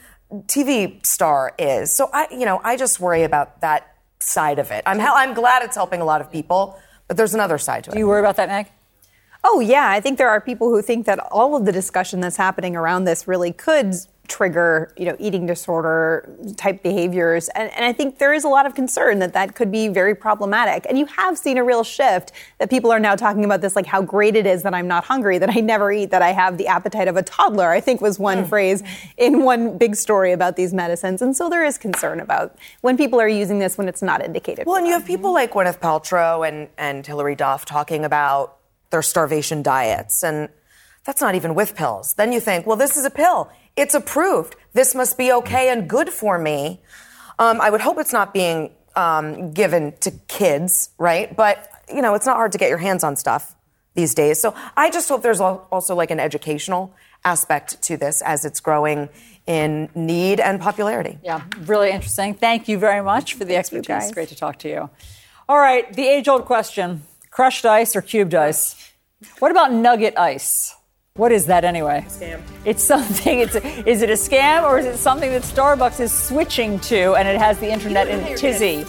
TV 0.45 1.03
star 1.03 1.55
is. 1.57 1.91
So 1.91 2.07
I, 2.13 2.27
you 2.29 2.45
know, 2.45 2.61
I 2.63 2.77
just 2.77 2.99
worry 2.99 3.23
about 3.23 3.61
that 3.61 3.95
side 4.19 4.59
of 4.59 4.69
it. 4.69 4.83
I'm, 4.85 5.01
I'm 5.01 5.33
glad 5.33 5.63
it's 5.63 5.75
helping 5.75 6.01
a 6.01 6.05
lot 6.05 6.21
of 6.21 6.31
people, 6.31 6.79
but 7.07 7.17
there's 7.17 7.33
another 7.33 7.57
side 7.57 7.85
to 7.85 7.89
it. 7.89 7.93
Do 7.93 7.99
you 7.99 8.07
worry 8.07 8.19
about 8.19 8.35
that, 8.35 8.47
Meg? 8.47 8.67
Oh, 9.43 9.59
yeah. 9.59 9.89
I 9.89 9.99
think 9.99 10.17
there 10.17 10.29
are 10.29 10.39
people 10.39 10.69
who 10.69 10.81
think 10.81 11.05
that 11.07 11.19
all 11.31 11.55
of 11.55 11.65
the 11.65 11.71
discussion 11.71 12.19
that's 12.19 12.37
happening 12.37 12.75
around 12.75 13.05
this 13.05 13.27
really 13.27 13.51
could 13.51 13.95
trigger, 14.31 14.93
you 14.95 15.03
know, 15.03 15.15
eating 15.19 15.45
disorder 15.45 16.29
type 16.55 16.81
behaviors. 16.81 17.49
And, 17.49 17.69
and, 17.73 17.83
I 17.83 17.91
think 17.91 18.17
there 18.17 18.33
is 18.33 18.45
a 18.45 18.47
lot 18.47 18.65
of 18.65 18.73
concern 18.73 19.19
that 19.19 19.33
that 19.33 19.55
could 19.55 19.69
be 19.71 19.89
very 19.89 20.15
problematic. 20.15 20.85
And 20.87 20.97
you 20.97 21.05
have 21.07 21.37
seen 21.37 21.57
a 21.57 21.63
real 21.65 21.83
shift 21.83 22.31
that 22.57 22.69
people 22.69 22.93
are 22.93 22.99
now 22.99 23.17
talking 23.17 23.43
about 23.43 23.59
this, 23.59 23.75
like 23.75 23.85
how 23.85 24.01
great 24.01 24.37
it 24.37 24.45
is 24.45 24.63
that 24.63 24.73
I'm 24.73 24.87
not 24.87 25.03
hungry, 25.03 25.37
that 25.37 25.49
I 25.49 25.59
never 25.59 25.91
eat, 25.91 26.11
that 26.11 26.21
I 26.21 26.31
have 26.31 26.57
the 26.57 26.67
appetite 26.67 27.09
of 27.09 27.17
a 27.17 27.23
toddler, 27.23 27.71
I 27.71 27.81
think 27.81 27.99
was 27.99 28.19
one 28.19 28.45
mm. 28.45 28.47
phrase 28.47 28.83
in 29.17 29.43
one 29.43 29.77
big 29.77 29.97
story 29.97 30.31
about 30.31 30.55
these 30.55 30.73
medicines. 30.73 31.21
And 31.21 31.35
so 31.35 31.49
there 31.49 31.65
is 31.65 31.77
concern 31.77 32.21
about 32.21 32.55
when 32.79 32.95
people 32.95 33.19
are 33.19 33.27
using 33.27 33.59
this 33.59 33.77
when 33.77 33.89
it's 33.89 34.01
not 34.01 34.23
indicated. 34.23 34.65
Well, 34.65 34.77
and 34.77 34.87
you 34.87 34.93
have 34.93 35.05
people 35.05 35.33
like 35.33 35.51
Gwyneth 35.51 35.79
Paltrow 35.79 36.47
and, 36.47 36.69
and 36.77 37.05
Hilary 37.05 37.35
Duff 37.35 37.65
talking 37.65 38.05
about 38.05 38.60
their 38.91 39.01
starvation 39.01 39.63
diets. 39.63 40.23
And 40.23 40.49
that's 41.03 41.21
not 41.21 41.35
even 41.35 41.55
with 41.55 41.75
pills. 41.75 42.13
Then 42.13 42.31
you 42.31 42.39
think, 42.39 42.67
well, 42.67 42.77
this 42.77 42.95
is 42.95 43.05
a 43.05 43.09
pill. 43.09 43.49
It's 43.75 43.95
approved. 43.95 44.55
This 44.73 44.93
must 44.93 45.17
be 45.17 45.31
okay 45.31 45.69
and 45.69 45.89
good 45.89 46.09
for 46.09 46.37
me. 46.37 46.81
Um, 47.39 47.59
I 47.59 47.69
would 47.69 47.81
hope 47.81 47.97
it's 47.97 48.13
not 48.13 48.33
being 48.33 48.71
um, 48.95 49.51
given 49.51 49.93
to 50.01 50.11
kids, 50.27 50.91
right? 50.97 51.35
But, 51.35 51.67
you 51.91 52.01
know, 52.01 52.13
it's 52.13 52.25
not 52.25 52.35
hard 52.35 52.51
to 52.51 52.57
get 52.57 52.69
your 52.69 52.77
hands 52.77 53.03
on 53.03 53.15
stuff 53.15 53.55
these 53.95 54.13
days. 54.13 54.39
So 54.39 54.53
I 54.77 54.91
just 54.91 55.09
hope 55.09 55.21
there's 55.21 55.41
also 55.41 55.95
like 55.95 56.11
an 56.11 56.19
educational 56.19 56.93
aspect 57.25 57.81
to 57.83 57.97
this 57.97 58.21
as 58.21 58.45
it's 58.45 58.59
growing 58.59 59.09
in 59.47 59.89
need 59.95 60.39
and 60.39 60.61
popularity. 60.61 61.17
Yeah, 61.23 61.41
really 61.65 61.91
interesting. 61.91 62.35
Thank 62.35 62.67
you 62.67 62.77
very 62.77 63.03
much 63.03 63.33
for 63.33 63.45
the 63.45 63.55
expertise. 63.55 64.11
Great 64.11 64.29
to 64.29 64.35
talk 64.35 64.59
to 64.59 64.69
you. 64.69 64.89
All 65.49 65.57
right, 65.57 65.91
the 65.93 66.07
age 66.07 66.27
old 66.27 66.45
question 66.45 67.01
crushed 67.31 67.65
ice 67.65 67.95
or 67.95 68.01
cubed 68.01 68.35
ice? 68.35 68.75
What 69.39 69.51
about 69.51 69.71
nugget 69.73 70.17
ice? 70.17 70.75
What 71.15 71.31
is 71.31 71.47
that 71.47 71.65
anyway? 71.65 72.05
Scam. 72.07 72.41
It's 72.63 72.83
something. 72.83 73.39
It's 73.39 73.55
is 73.55 74.01
it 74.01 74.09
a 74.09 74.13
scam 74.13 74.63
or 74.63 74.79
is 74.79 74.85
it 74.85 74.97
something 74.97 75.29
that 75.31 75.41
Starbucks 75.41 75.99
is 75.99 76.11
switching 76.11 76.79
to 76.81 77.15
and 77.15 77.27
it 77.27 77.37
has 77.37 77.59
the 77.59 77.69
internet 77.69 78.07
in 78.07 78.37
tizzy? 78.37 78.85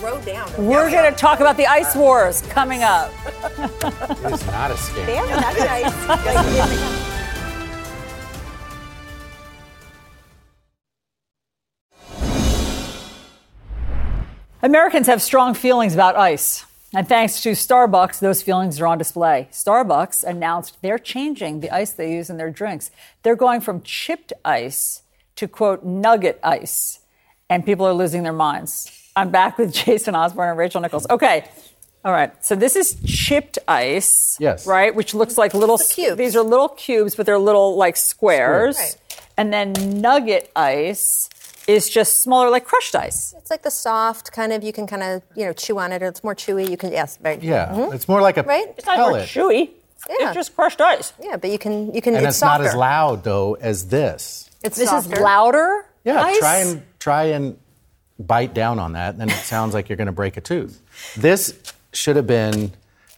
We're 0.58 0.90
going 0.90 1.12
to 1.12 1.18
talk 1.18 1.40
about 1.40 1.56
the 1.56 1.66
ice 1.66 1.96
wars 1.96 2.42
coming 2.42 2.82
up. 2.82 3.10
it's 3.26 4.46
not 4.46 4.70
a 4.70 4.74
scam. 4.74 5.06
Damn, 5.06 5.26
that's 5.28 5.58
nice. 5.58 7.08
Americans 14.62 15.08
have 15.08 15.20
strong 15.20 15.54
feelings 15.54 15.94
about 15.94 16.14
ice. 16.14 16.64
And 16.94 17.08
thanks 17.08 17.40
to 17.42 17.52
Starbucks, 17.52 18.20
those 18.20 18.42
feelings 18.42 18.78
are 18.78 18.86
on 18.86 18.98
display. 18.98 19.48
Starbucks 19.50 20.24
announced 20.24 20.76
they're 20.82 20.98
changing 20.98 21.60
the 21.60 21.70
ice 21.70 21.90
they 21.92 22.12
use 22.12 22.28
in 22.28 22.36
their 22.36 22.50
drinks. 22.50 22.90
They're 23.22 23.36
going 23.36 23.62
from 23.62 23.80
chipped 23.82 24.32
ice 24.44 25.02
to 25.36 25.48
quote 25.48 25.84
nugget 25.84 26.38
ice. 26.42 27.00
And 27.48 27.64
people 27.64 27.86
are 27.86 27.94
losing 27.94 28.22
their 28.22 28.32
minds. 28.32 28.90
I'm 29.16 29.30
back 29.30 29.56
with 29.56 29.72
Jason 29.84 30.14
Osborne 30.14 30.50
and 30.50 30.58
Rachel 30.58 30.82
Nichols. 30.82 31.06
Okay. 31.08 31.48
All 32.04 32.12
right. 32.12 32.32
So 32.44 32.54
this 32.56 32.76
is 32.76 32.96
chipped 33.06 33.58
ice. 33.66 34.36
Yes. 34.38 34.66
Right? 34.66 34.94
Which 34.94 35.14
looks 35.14 35.38
like 35.38 35.54
little 35.54 35.78
the 35.78 35.84
cubes. 35.84 36.16
These 36.16 36.36
are 36.36 36.42
little 36.42 36.68
cubes, 36.68 37.14
but 37.14 37.24
they're 37.24 37.38
little 37.38 37.76
like 37.76 37.96
squares. 37.96 38.76
Right. 38.76 38.96
And 39.38 39.52
then 39.52 39.72
nugget 40.00 40.50
ice 40.54 41.30
is 41.66 41.88
just 41.88 42.22
smaller, 42.22 42.50
like 42.50 42.64
crushed 42.64 42.94
ice. 42.94 43.34
It's 43.38 43.50
like 43.50 43.62
the 43.62 43.70
soft 43.70 44.32
kind 44.32 44.52
of. 44.52 44.62
You 44.62 44.72
can 44.72 44.86
kind 44.86 45.02
of 45.02 45.22
you 45.36 45.44
know 45.44 45.52
chew 45.52 45.78
on 45.78 45.92
it. 45.92 46.02
or 46.02 46.06
It's 46.06 46.24
more 46.24 46.34
chewy. 46.34 46.68
You 46.68 46.76
can 46.76 46.92
yes, 46.92 47.18
right. 47.22 47.42
Yeah, 47.42 47.68
mm-hmm. 47.68 47.92
it's 47.94 48.08
more 48.08 48.20
like 48.20 48.36
a 48.36 48.42
right. 48.42 48.74
It's 48.76 48.86
not 48.86 48.98
more 48.98 49.20
chewy. 49.20 49.70
Yeah. 50.08 50.28
It's 50.28 50.34
just 50.34 50.56
crushed 50.56 50.80
ice. 50.80 51.12
Yeah, 51.22 51.36
but 51.36 51.50
you 51.50 51.58
can 51.58 51.94
you 51.94 52.02
can. 52.02 52.14
And 52.14 52.26
it's, 52.26 52.36
it's 52.36 52.42
not 52.42 52.60
as 52.60 52.74
loud 52.74 53.24
though 53.24 53.54
as 53.54 53.88
this. 53.88 54.50
It's 54.64 54.76
this 54.76 54.88
softer. 54.88 55.14
is 55.14 55.20
louder. 55.20 55.86
Yeah, 56.04 56.20
ice? 56.20 56.38
try 56.38 56.56
and 56.58 56.82
try 56.98 57.24
and 57.26 57.56
bite 58.18 58.54
down 58.54 58.78
on 58.78 58.92
that, 58.92 59.18
then 59.18 59.28
it 59.28 59.34
sounds 59.34 59.74
like 59.74 59.88
you're 59.88 59.96
going 59.96 60.06
to 60.06 60.12
break 60.12 60.36
a 60.36 60.40
tooth. 60.40 60.80
This 61.16 61.58
should 61.92 62.16
have 62.16 62.26
been 62.26 62.72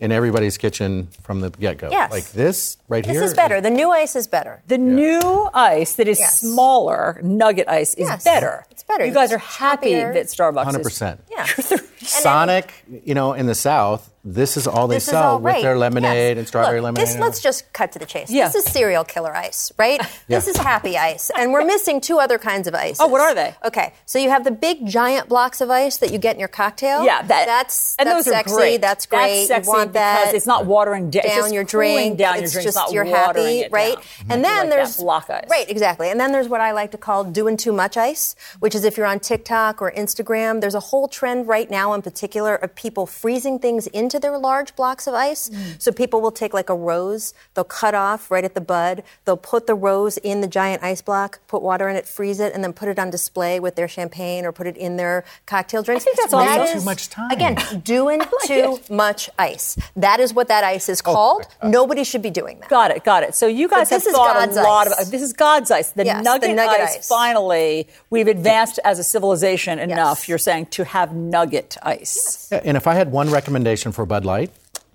in 0.04 0.12
everybody's 0.12 0.58
kitchen 0.58 1.08
from 1.22 1.40
the 1.40 1.48
get 1.48 1.78
go. 1.78 1.88
Yes. 1.90 2.12
Like 2.12 2.30
this 2.32 2.76
right 2.88 3.02
this 3.02 3.12
here. 3.12 3.20
This 3.22 3.30
is 3.30 3.36
better. 3.36 3.62
The 3.62 3.70
new 3.70 3.90
ice 3.90 4.14
is 4.14 4.28
better. 4.28 4.62
The 4.68 4.78
yeah. 4.78 4.84
new 4.84 5.50
ice 5.54 5.94
that 5.94 6.06
is 6.06 6.20
yes. 6.20 6.40
smaller, 6.40 7.18
nugget 7.22 7.68
ice, 7.68 7.94
is 7.94 8.06
yes. 8.06 8.22
better. 8.22 8.66
It's 8.70 8.82
better. 8.82 9.06
You 9.06 9.14
guys 9.14 9.32
are 9.32 9.38
happy 9.38 9.92
Happier. 9.92 10.12
that 10.12 10.26
Starbucks 10.26 10.66
100%. 10.66 11.14
is. 11.14 11.70
Yeah. 11.70 11.78
Sonic, 12.06 12.84
you 13.04 13.14
know, 13.14 13.32
in 13.32 13.46
the 13.46 13.54
South, 13.54 14.10
this 14.24 14.56
is 14.56 14.66
all 14.66 14.88
they 14.88 14.96
this 14.96 15.04
sell 15.04 15.32
all 15.32 15.38
with 15.38 15.60
their 15.60 15.76
lemonade 15.76 16.36
yes. 16.36 16.38
and 16.38 16.48
strawberry 16.48 16.80
Look, 16.80 16.96
lemonade. 16.96 17.08
This, 17.08 17.18
let's 17.18 17.42
just 17.42 17.70
cut 17.74 17.92
to 17.92 17.98
the 17.98 18.06
chase. 18.06 18.30
Yeah. 18.30 18.48
This 18.48 18.66
is 18.66 18.72
serial 18.72 19.04
killer 19.04 19.34
ice, 19.34 19.72
right? 19.78 20.00
Yeah. 20.26 20.38
This 20.38 20.48
is 20.48 20.56
happy 20.56 20.96
ice. 20.96 21.30
And 21.36 21.52
we're 21.52 21.64
missing 21.66 22.00
two 22.00 22.18
other 22.18 22.38
kinds 22.38 22.66
of 22.66 22.74
ice. 22.74 22.98
Oh, 22.98 23.08
what 23.08 23.20
are 23.20 23.34
they? 23.34 23.54
Okay. 23.62 23.92
So 24.06 24.18
you 24.18 24.30
have 24.30 24.42
the 24.44 24.50
big 24.50 24.86
giant 24.86 25.28
blocks 25.28 25.60
of 25.60 25.68
ice 25.70 25.98
that 25.98 26.12
you 26.12 26.18
get 26.18 26.34
in 26.34 26.38
your 26.38 26.48
cocktail. 26.48 27.04
Yeah, 27.04 27.20
that, 27.20 27.46
that's 27.46 27.94
and 27.98 28.06
that's 28.06 28.24
those 28.24 28.32
sexy. 28.32 28.54
Are 28.54 28.56
great. 28.56 28.80
That's 28.80 29.04
great. 29.04 29.48
That's 29.48 29.48
sexy 29.48 29.66
you 29.70 29.76
want 29.76 29.92
because 29.92 30.26
that 30.26 30.34
it's 30.34 30.46
not 30.46 30.64
watering 30.64 31.10
da- 31.10 31.22
down 31.22 31.52
your 31.52 31.64
drink. 31.64 32.16
Down 32.16 32.36
it's 32.36 32.54
your 32.54 32.62
drink. 32.62 32.64
just 32.64 32.66
it's 32.68 32.76
not 32.76 32.92
you're 32.92 33.04
happy, 33.04 33.60
it 33.60 33.72
right? 33.72 33.94
down. 33.94 34.04
And 34.30 34.44
then 34.44 34.60
like 34.60 34.70
there's 34.70 34.96
that 34.96 35.02
block 35.02 35.28
ice. 35.28 35.44
Right, 35.50 35.68
exactly. 35.68 36.08
And 36.08 36.18
then 36.18 36.32
there's 36.32 36.48
what 36.48 36.62
I 36.62 36.72
like 36.72 36.92
to 36.92 36.98
call 36.98 37.24
doing 37.24 37.58
too 37.58 37.72
much 37.72 37.98
ice, 37.98 38.34
which 38.60 38.74
is 38.74 38.84
if 38.84 38.96
you're 38.96 39.06
on 39.06 39.20
TikTok 39.20 39.82
or 39.82 39.92
Instagram, 39.92 40.62
there's 40.62 40.74
a 40.74 40.80
whole 40.80 41.08
trend 41.08 41.48
right 41.48 41.70
now 41.70 41.92
in 41.92 42.00
particular 42.00 42.54
of 42.54 42.74
people 42.74 43.04
freezing 43.04 43.58
things 43.58 43.86
into 43.88 44.13
their 44.20 44.38
large 44.38 44.74
blocks 44.76 45.06
of 45.06 45.14
ice. 45.14 45.48
Mm. 45.50 45.80
So 45.80 45.92
people 45.92 46.20
will 46.20 46.32
take 46.32 46.52
like 46.54 46.68
a 46.70 46.74
rose, 46.74 47.34
they'll 47.54 47.64
cut 47.64 47.94
off 47.94 48.30
right 48.30 48.44
at 48.44 48.54
the 48.54 48.60
bud, 48.60 49.02
they'll 49.24 49.36
put 49.36 49.66
the 49.66 49.74
rose 49.74 50.16
in 50.18 50.40
the 50.40 50.46
giant 50.48 50.82
ice 50.82 51.02
block, 51.02 51.40
put 51.46 51.62
water 51.62 51.88
in 51.88 51.96
it, 51.96 52.06
freeze 52.06 52.40
it, 52.40 52.52
and 52.54 52.62
then 52.62 52.72
put 52.72 52.88
it 52.88 52.98
on 52.98 53.10
display 53.10 53.60
with 53.60 53.76
their 53.76 53.88
champagne 53.88 54.44
or 54.44 54.52
put 54.52 54.66
it 54.66 54.76
in 54.76 54.96
their 54.96 55.24
cocktail 55.46 55.82
drinks. 55.82 56.04
I 56.04 56.06
think 56.06 56.16
that's 56.18 56.30
that 56.32 56.60
awesome. 56.60 56.76
is, 56.76 56.82
too 56.82 56.86
much 56.86 57.10
time. 57.10 57.30
Again, 57.30 57.56
doing 57.84 58.18
like 58.20 58.28
too 58.44 58.78
it. 58.80 58.90
much 58.90 59.30
ice. 59.38 59.76
That 59.96 60.20
is 60.20 60.32
what 60.32 60.48
that 60.48 60.64
ice 60.64 60.88
is 60.88 61.00
called. 61.00 61.46
Nobody 61.62 62.04
should 62.04 62.22
be 62.22 62.30
doing 62.30 62.60
that. 62.60 62.68
Got 62.70 62.90
it, 62.90 63.04
got 63.04 63.22
it. 63.22 63.34
So 63.34 63.46
you 63.46 63.68
guys 63.68 63.88
But 63.88 63.94
have 63.96 64.00
this 64.02 64.06
is 64.06 64.14
thought 64.14 64.34
God's 64.34 64.56
a 64.56 64.62
lot 64.62 64.86
ice. 64.88 65.02
of 65.06 65.10
this 65.10 65.22
is 65.22 65.32
God's 65.32 65.70
ice. 65.70 65.90
The, 65.90 66.04
Yes, 66.04 66.18
the 66.18 66.22
nugget, 66.22 66.54
nugget 66.56 66.80
ice, 66.80 66.96
ice. 66.98 67.08
Finally, 67.08 67.88
we've 68.10 68.28
advanced 68.28 68.78
as 68.84 68.98
a 68.98 69.04
civilization 69.04 69.78
enough. 69.78 70.20
Yes. 70.20 70.28
You're 70.28 70.38
saying 70.38 70.66
to 70.66 70.84
have 70.84 71.14
nugget 71.14 71.76
ice. 71.82 72.48
Yeah, 72.52 72.60
and 72.64 72.76
if 72.76 72.86
I 72.86 72.94
had 72.94 73.10
one 73.10 73.30
recommendation 73.30 73.90
for 73.92 74.03
Bud 74.06 74.24
Light, 74.24 74.50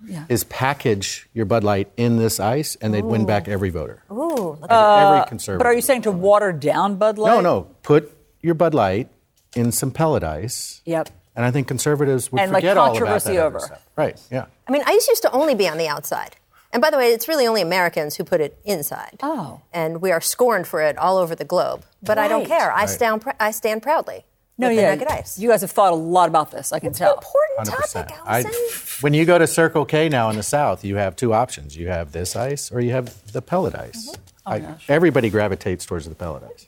Yeah. 0.06 0.24
is 0.28 0.44
package 0.44 1.28
your 1.34 1.44
Bud 1.46 1.62
Light 1.64 1.90
in 1.96 2.16
this 2.16 2.40
ice, 2.40 2.76
and 2.80 2.92
they'd 2.94 3.04
win 3.04 3.26
back 3.26 3.48
every 3.48 3.70
voter. 3.70 4.02
Ooh, 4.10 4.14
look 4.60 4.70
Every, 4.70 4.76
every 5.06 5.18
uh, 5.20 5.24
conservative. 5.24 5.58
But 5.60 5.66
are 5.66 5.74
you 5.74 5.82
saying 5.82 6.02
to 6.02 6.10
water 6.12 6.52
down 6.52 6.96
Bud 6.96 7.18
Light? 7.18 7.30
No, 7.34 7.40
no. 7.40 7.62
Put 7.82 8.16
your 8.40 8.54
Bud 8.54 8.74
Light 8.74 9.08
in 9.54 9.72
some 9.72 9.90
pellet 9.90 10.22
ice. 10.24 10.80
Yep. 10.84 11.08
And 11.36 11.44
I 11.44 11.50
think 11.50 11.68
conservatives 11.68 12.30
would 12.32 12.40
And, 12.40 12.50
like, 12.52 12.62
forget 12.62 12.76
all 12.76 12.86
about 12.86 12.96
controversy 12.98 13.34
that 13.36 13.44
over. 13.44 13.56
other 13.58 13.66
stuff. 13.66 13.86
Right. 13.96 14.20
Yeah. 14.30 14.46
I 14.66 14.72
mean, 14.72 14.82
ice 14.86 15.06
used 15.08 15.22
to 15.22 15.30
only 15.32 15.54
be 15.54 15.68
on 15.68 15.78
the 15.78 15.86
outside. 15.88 16.36
And 16.72 16.80
by 16.80 16.90
the 16.90 16.96
way, 16.96 17.12
it's 17.12 17.26
really 17.28 17.46
only 17.46 17.62
Americans 17.62 18.16
who 18.16 18.24
put 18.24 18.40
it 18.40 18.58
inside. 18.64 19.18
Oh. 19.22 19.60
And 19.72 20.00
we 20.00 20.12
are 20.12 20.20
scorned 20.20 20.66
for 20.68 20.80
it 20.82 20.96
all 20.98 21.18
over 21.18 21.34
the 21.34 21.44
globe. 21.44 21.84
But 22.02 22.16
I 22.18 22.28
don't 22.28 22.46
care. 22.46 22.70
I 22.72 22.80
Right. 22.80 22.88
stand, 22.88 23.22
pr- 23.22 23.30
I 23.40 23.50
stand 23.50 23.82
proudly 23.82 24.24
No, 24.60 24.68
with 24.68 24.76
yeah. 24.76 24.90
the 24.94 24.96
nugget 25.04 25.10
ice. 25.18 25.38
You 25.38 25.48
guys 25.48 25.60
have 25.62 25.70
thought 25.70 25.92
a 25.92 25.96
lot 25.96 26.28
about 26.28 26.50
this. 26.50 26.72
I 26.72 26.78
can 26.78 26.90
it's 26.90 27.00
an 27.00 27.06
tell. 27.06 27.14
important 27.16 27.68
100%. 27.68 27.92
topic, 28.08 28.16
I, 28.24 28.42
Alisyn. 28.44 29.02
when 29.02 29.14
you 29.14 29.24
go 29.24 29.38
to 29.38 29.46
Circle 29.46 29.84
K 29.86 30.08
now 30.08 30.30
in 30.30 30.36
the 30.36 30.42
South, 30.42 30.84
you 30.84 30.96
have 30.96 31.16
two 31.16 31.32
options. 31.32 31.76
You 31.76 31.88
have 31.88 32.12
this 32.12 32.36
ice 32.36 32.70
or 32.70 32.80
you 32.80 32.92
have 32.92 33.32
the 33.32 33.42
pellet 33.42 33.74
ice. 33.74 34.10
Mm-hmm. 34.10 34.20
Oh, 34.46 34.50
I- 34.52 34.58
gosh. 34.60 34.84
everybody 34.88 35.30
gravitates 35.30 35.84
towards 35.86 36.08
the 36.08 36.14
pellet 36.14 36.42
ice. 36.44 36.66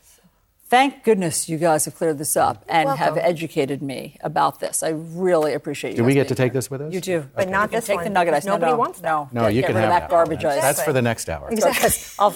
Thank 0.68 1.04
goodness 1.04 1.50
you 1.50 1.58
guys 1.58 1.84
have 1.84 1.94
cleared 1.96 2.16
this 2.16 2.34
up 2.34 2.64
and 2.66 2.88
have 2.88 3.18
educated 3.18 3.82
me 3.82 4.16
about 4.22 4.58
this. 4.60 4.82
I 4.82 4.88
really 4.88 5.52
appreciate 5.52 5.90
you. 5.90 5.96
Do 5.98 6.04
we 6.04 6.12
guys 6.14 6.22
get 6.22 6.28
to 6.28 6.34
being 6.34 6.46
take 6.48 6.52
this 6.54 6.70
with 6.70 6.80
us? 6.80 6.94
You 6.94 7.00
do, 7.02 7.28
But 7.34 7.50
not 7.50 7.64
You 7.64 7.68
can 7.68 7.76
this 7.76 7.86
Take 7.88 7.96
one, 7.96 8.04
the 8.04 8.10
nugget 8.10 8.32
ice. 8.32 8.46
Nobody 8.46 8.72
no, 8.72 8.78
wants 8.78 9.00
that. 9.00 9.06
no. 9.06 9.28
No, 9.32 9.48
you 9.48 9.60
get 9.60 9.66
can 9.66 9.76
rid 9.76 9.82
have 9.82 9.90
that 9.90 10.00
that 10.04 10.08
garbage 10.10 10.40
That's- 10.40 10.56
ice. 10.56 10.62
That's 10.76 10.82
for 10.82 10.94
the 10.94 11.02
next 11.02 11.28
hour. 11.28 11.50
Exactly. 11.50 11.90
I'll, 12.18 12.34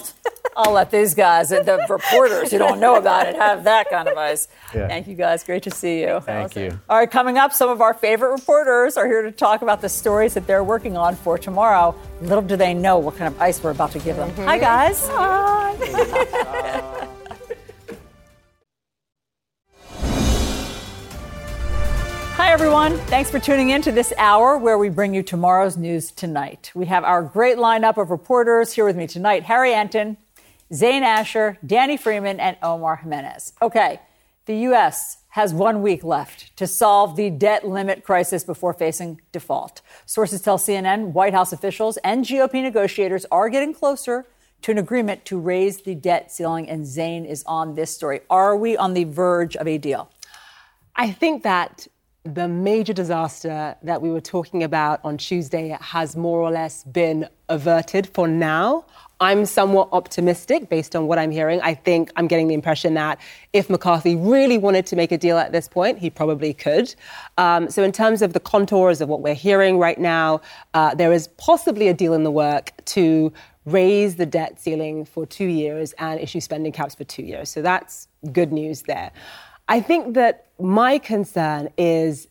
I'll 0.57 0.73
let 0.73 0.89
these 0.89 1.13
guys, 1.13 1.49
the 1.49 1.85
reporters 1.89 2.49
who 2.49 2.57
don't 2.57 2.79
know 2.79 2.95
about 2.95 3.27
it, 3.27 3.35
have 3.35 3.63
that 3.65 3.91
kind 3.91 4.07
of 4.07 4.17
ice. 4.17 4.47
Yeah. 4.73 4.87
Thank 4.87 5.07
you 5.07 5.13
guys. 5.13 5.43
Great 5.43 5.61
to 5.63 5.71
see 5.71 6.01
you. 6.01 6.19
Thank 6.21 6.55
you. 6.55 6.79
All 6.89 6.97
right, 6.97 7.09
coming 7.09 7.37
up, 7.37 7.53
some 7.53 7.69
of 7.69 7.79
our 7.79 7.93
favorite 7.93 8.31
reporters 8.31 8.97
are 8.97 9.05
here 9.05 9.21
to 9.21 9.31
talk 9.31 9.61
about 9.61 9.81
the 9.81 9.89
stories 9.89 10.33
that 10.33 10.47
they're 10.47 10.63
working 10.63 10.97
on 10.97 11.15
for 11.15 11.37
tomorrow. 11.37 11.93
Little 12.21 12.41
do 12.41 12.55
they 12.55 12.73
know 12.73 12.97
what 12.97 13.17
kind 13.17 13.31
of 13.31 13.39
ice 13.39 13.61
we're 13.63 13.69
about 13.69 13.91
to 13.91 13.99
give 13.99 14.15
them. 14.15 14.31
Hi, 14.31 14.57
mm-hmm. 14.57 14.61
guys. 14.61 15.07
Hi. 15.09 17.03
Hi, 22.37 22.51
everyone. 22.51 22.97
Thanks 23.07 23.29
for 23.29 23.39
tuning 23.39 23.69
in 23.69 23.83
to 23.83 23.91
this 23.91 24.11
hour 24.17 24.57
where 24.57 24.79
we 24.79 24.89
bring 24.89 25.13
you 25.13 25.21
tomorrow's 25.21 25.77
news 25.77 26.11
tonight. 26.11 26.71
We 26.73 26.87
have 26.87 27.03
our 27.03 27.21
great 27.21 27.57
lineup 27.57 27.97
of 27.97 28.09
reporters 28.09 28.73
here 28.73 28.85
with 28.85 28.95
me 28.95 29.05
tonight 29.05 29.43
Harry 29.43 29.71
Enten, 29.71 30.17
Zain 30.73 31.03
Asher, 31.03 31.57
Danny 31.65 31.97
Freeman, 31.97 32.39
and 32.39 32.57
Omar 32.61 32.97
Jimenez. 32.97 33.53
Okay, 33.61 33.99
the 34.45 34.57
U.S. 34.59 35.17
has 35.29 35.53
one 35.53 35.81
week 35.81 36.03
left 36.03 36.55
to 36.57 36.67
solve 36.67 37.15
the 37.15 37.29
debt 37.29 37.67
limit 37.67 38.03
crisis 38.03 38.43
before 38.43 38.73
facing 38.73 39.21
default. 39.31 39.81
Sources 40.05 40.41
tell 40.41 40.57
CNN 40.57 41.11
White 41.13 41.33
House 41.33 41.53
officials 41.53 41.97
and 41.97 42.25
GOP 42.25 42.61
negotiators 42.61 43.25
are 43.31 43.49
getting 43.49 43.73
closer 43.73 44.25
to 44.63 44.71
an 44.71 44.77
agreement 44.77 45.23
to 45.25 45.39
raise 45.39 45.81
the 45.83 45.95
debt 45.95 46.31
ceiling, 46.31 46.69
and 46.69 46.85
Zain 46.85 47.25
is 47.25 47.43
on 47.45 47.75
this 47.75 47.93
story. 47.93 48.21
Are 48.29 48.57
we 48.57 48.75
on 48.75 48.93
the 48.93 49.03
verge 49.03 49.55
of 49.55 49.67
a 49.67 49.77
deal? 49.77 50.09
I 50.95 51.11
think 51.11 51.43
that 51.43 51.87
the 52.23 52.47
major 52.47 52.93
disaster 52.93 53.75
that 53.83 54.01
we 54.01 54.09
were 54.09 54.21
talking 54.21 54.63
about 54.63 54.99
on 55.03 55.17
Tuesday 55.17 55.77
has 55.79 56.15
more 56.15 56.39
or 56.39 56.51
less 56.51 56.83
been 56.83 57.29
averted 57.47 58.07
for 58.13 58.27
now. 58.27 58.85
I'm 59.19 59.45
somewhat 59.45 59.89
optimistic 59.91 60.69
based 60.69 60.95
on 60.95 61.07
what 61.07 61.17
I'm 61.17 61.31
hearing. 61.31 61.59
I 61.61 61.73
think 61.73 62.11
I'm 62.15 62.27
getting 62.27 62.47
the 62.47 62.53
impression 62.53 62.93
that 62.93 63.19
if 63.51 63.69
McCarthy 63.69 64.15
really 64.15 64.57
wanted 64.57 64.85
to 64.87 64.95
make 64.95 65.11
a 65.11 65.17
deal 65.17 65.37
at 65.37 65.51
this 65.51 65.67
point, 65.67 65.97
he 65.97 66.09
probably 66.09 66.53
could. 66.53 66.93
Um, 67.37 67.69
so, 67.69 67.83
in 67.83 67.91
terms 67.91 68.21
of 68.21 68.33
the 68.33 68.39
contours 68.39 69.01
of 69.01 69.09
what 69.09 69.21
we're 69.21 69.33
hearing 69.33 69.79
right 69.79 69.99
now, 69.99 70.41
uh, 70.73 70.93
there 70.93 71.11
is 71.11 71.29
possibly 71.29 71.87
a 71.87 71.93
deal 71.93 72.13
in 72.13 72.23
the 72.23 72.31
work 72.31 72.71
to 72.85 73.33
raise 73.65 74.15
the 74.15 74.25
debt 74.25 74.59
ceiling 74.59 75.03
for 75.03 75.25
two 75.25 75.47
years 75.47 75.93
and 75.93 76.19
issue 76.19 76.39
spending 76.39 76.71
caps 76.71 76.93
for 76.95 77.03
two 77.03 77.23
years. 77.23 77.49
So, 77.49 77.61
that's 77.61 78.07
good 78.31 78.51
news 78.51 78.83
there. 78.83 79.11
I 79.67 79.81
think 79.81 80.13
that 80.13 80.45
my 80.59 80.97
concern 80.97 81.69
is 81.77 82.27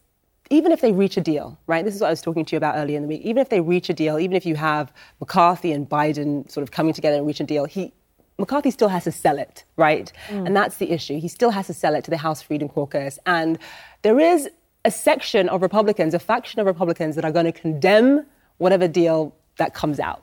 even 0.50 0.72
if 0.72 0.80
they 0.80 0.92
reach 0.92 1.16
a 1.16 1.20
deal, 1.20 1.58
right? 1.66 1.84
This 1.84 1.94
is 1.94 2.00
what 2.00 2.08
I 2.08 2.10
was 2.10 2.22
talking 2.22 2.44
to 2.44 2.54
you 2.54 2.56
about 2.56 2.76
earlier 2.76 2.96
in 2.96 3.02
the 3.02 3.08
week. 3.08 3.22
Even 3.22 3.40
if 3.40 3.48
they 3.48 3.60
reach 3.60 3.90
a 3.90 3.94
deal, 3.94 4.18
even 4.18 4.36
if 4.36 4.46
you 4.46 4.54
have 4.54 4.92
McCarthy 5.20 5.72
and 5.72 5.88
Biden 5.88 6.50
sort 6.50 6.62
of 6.62 6.70
coming 6.70 6.92
together 6.92 7.16
and 7.16 7.26
reach 7.26 7.40
a 7.40 7.44
deal, 7.44 7.64
he 7.64 7.92
McCarthy 8.38 8.70
still 8.70 8.88
has 8.88 9.04
to 9.04 9.12
sell 9.12 9.38
it, 9.38 9.64
right? 9.76 10.12
Mm. 10.28 10.46
And 10.46 10.56
that's 10.56 10.76
the 10.76 10.90
issue. 10.90 11.18
He 11.18 11.28
still 11.28 11.50
has 11.50 11.66
to 11.68 11.74
sell 11.74 11.94
it 11.94 12.04
to 12.04 12.10
the 12.10 12.18
House 12.18 12.42
Freedom 12.42 12.68
Caucus. 12.68 13.18
And 13.24 13.58
there 14.02 14.20
is 14.20 14.50
a 14.84 14.90
section 14.90 15.48
of 15.48 15.62
Republicans, 15.62 16.12
a 16.12 16.18
faction 16.18 16.60
of 16.60 16.66
Republicans 16.66 17.16
that 17.16 17.24
are 17.24 17.32
going 17.32 17.46
to 17.46 17.52
condemn 17.52 18.26
whatever 18.58 18.86
deal 18.86 19.34
that 19.56 19.72
comes 19.72 19.98
out. 19.98 20.22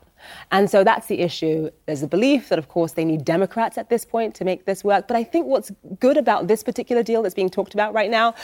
And 0.52 0.70
so 0.70 0.84
that's 0.84 1.08
the 1.08 1.20
issue. 1.20 1.70
There's 1.86 2.02
a 2.02 2.06
belief 2.06 2.48
that, 2.48 2.58
of 2.58 2.68
course, 2.68 2.92
they 2.92 3.04
need 3.04 3.24
Democrats 3.24 3.76
at 3.76 3.90
this 3.90 4.04
point 4.04 4.34
to 4.36 4.44
make 4.44 4.64
this 4.64 4.82
work. 4.82 5.06
But 5.06 5.16
I 5.16 5.24
think 5.24 5.46
what's 5.46 5.70
good 5.98 6.16
about 6.16 6.46
this 6.46 6.62
particular 6.62 7.02
deal 7.02 7.22
that's 7.22 7.34
being 7.34 7.50
talked 7.50 7.74
about 7.74 7.92
right 7.92 8.10
now 8.10 8.34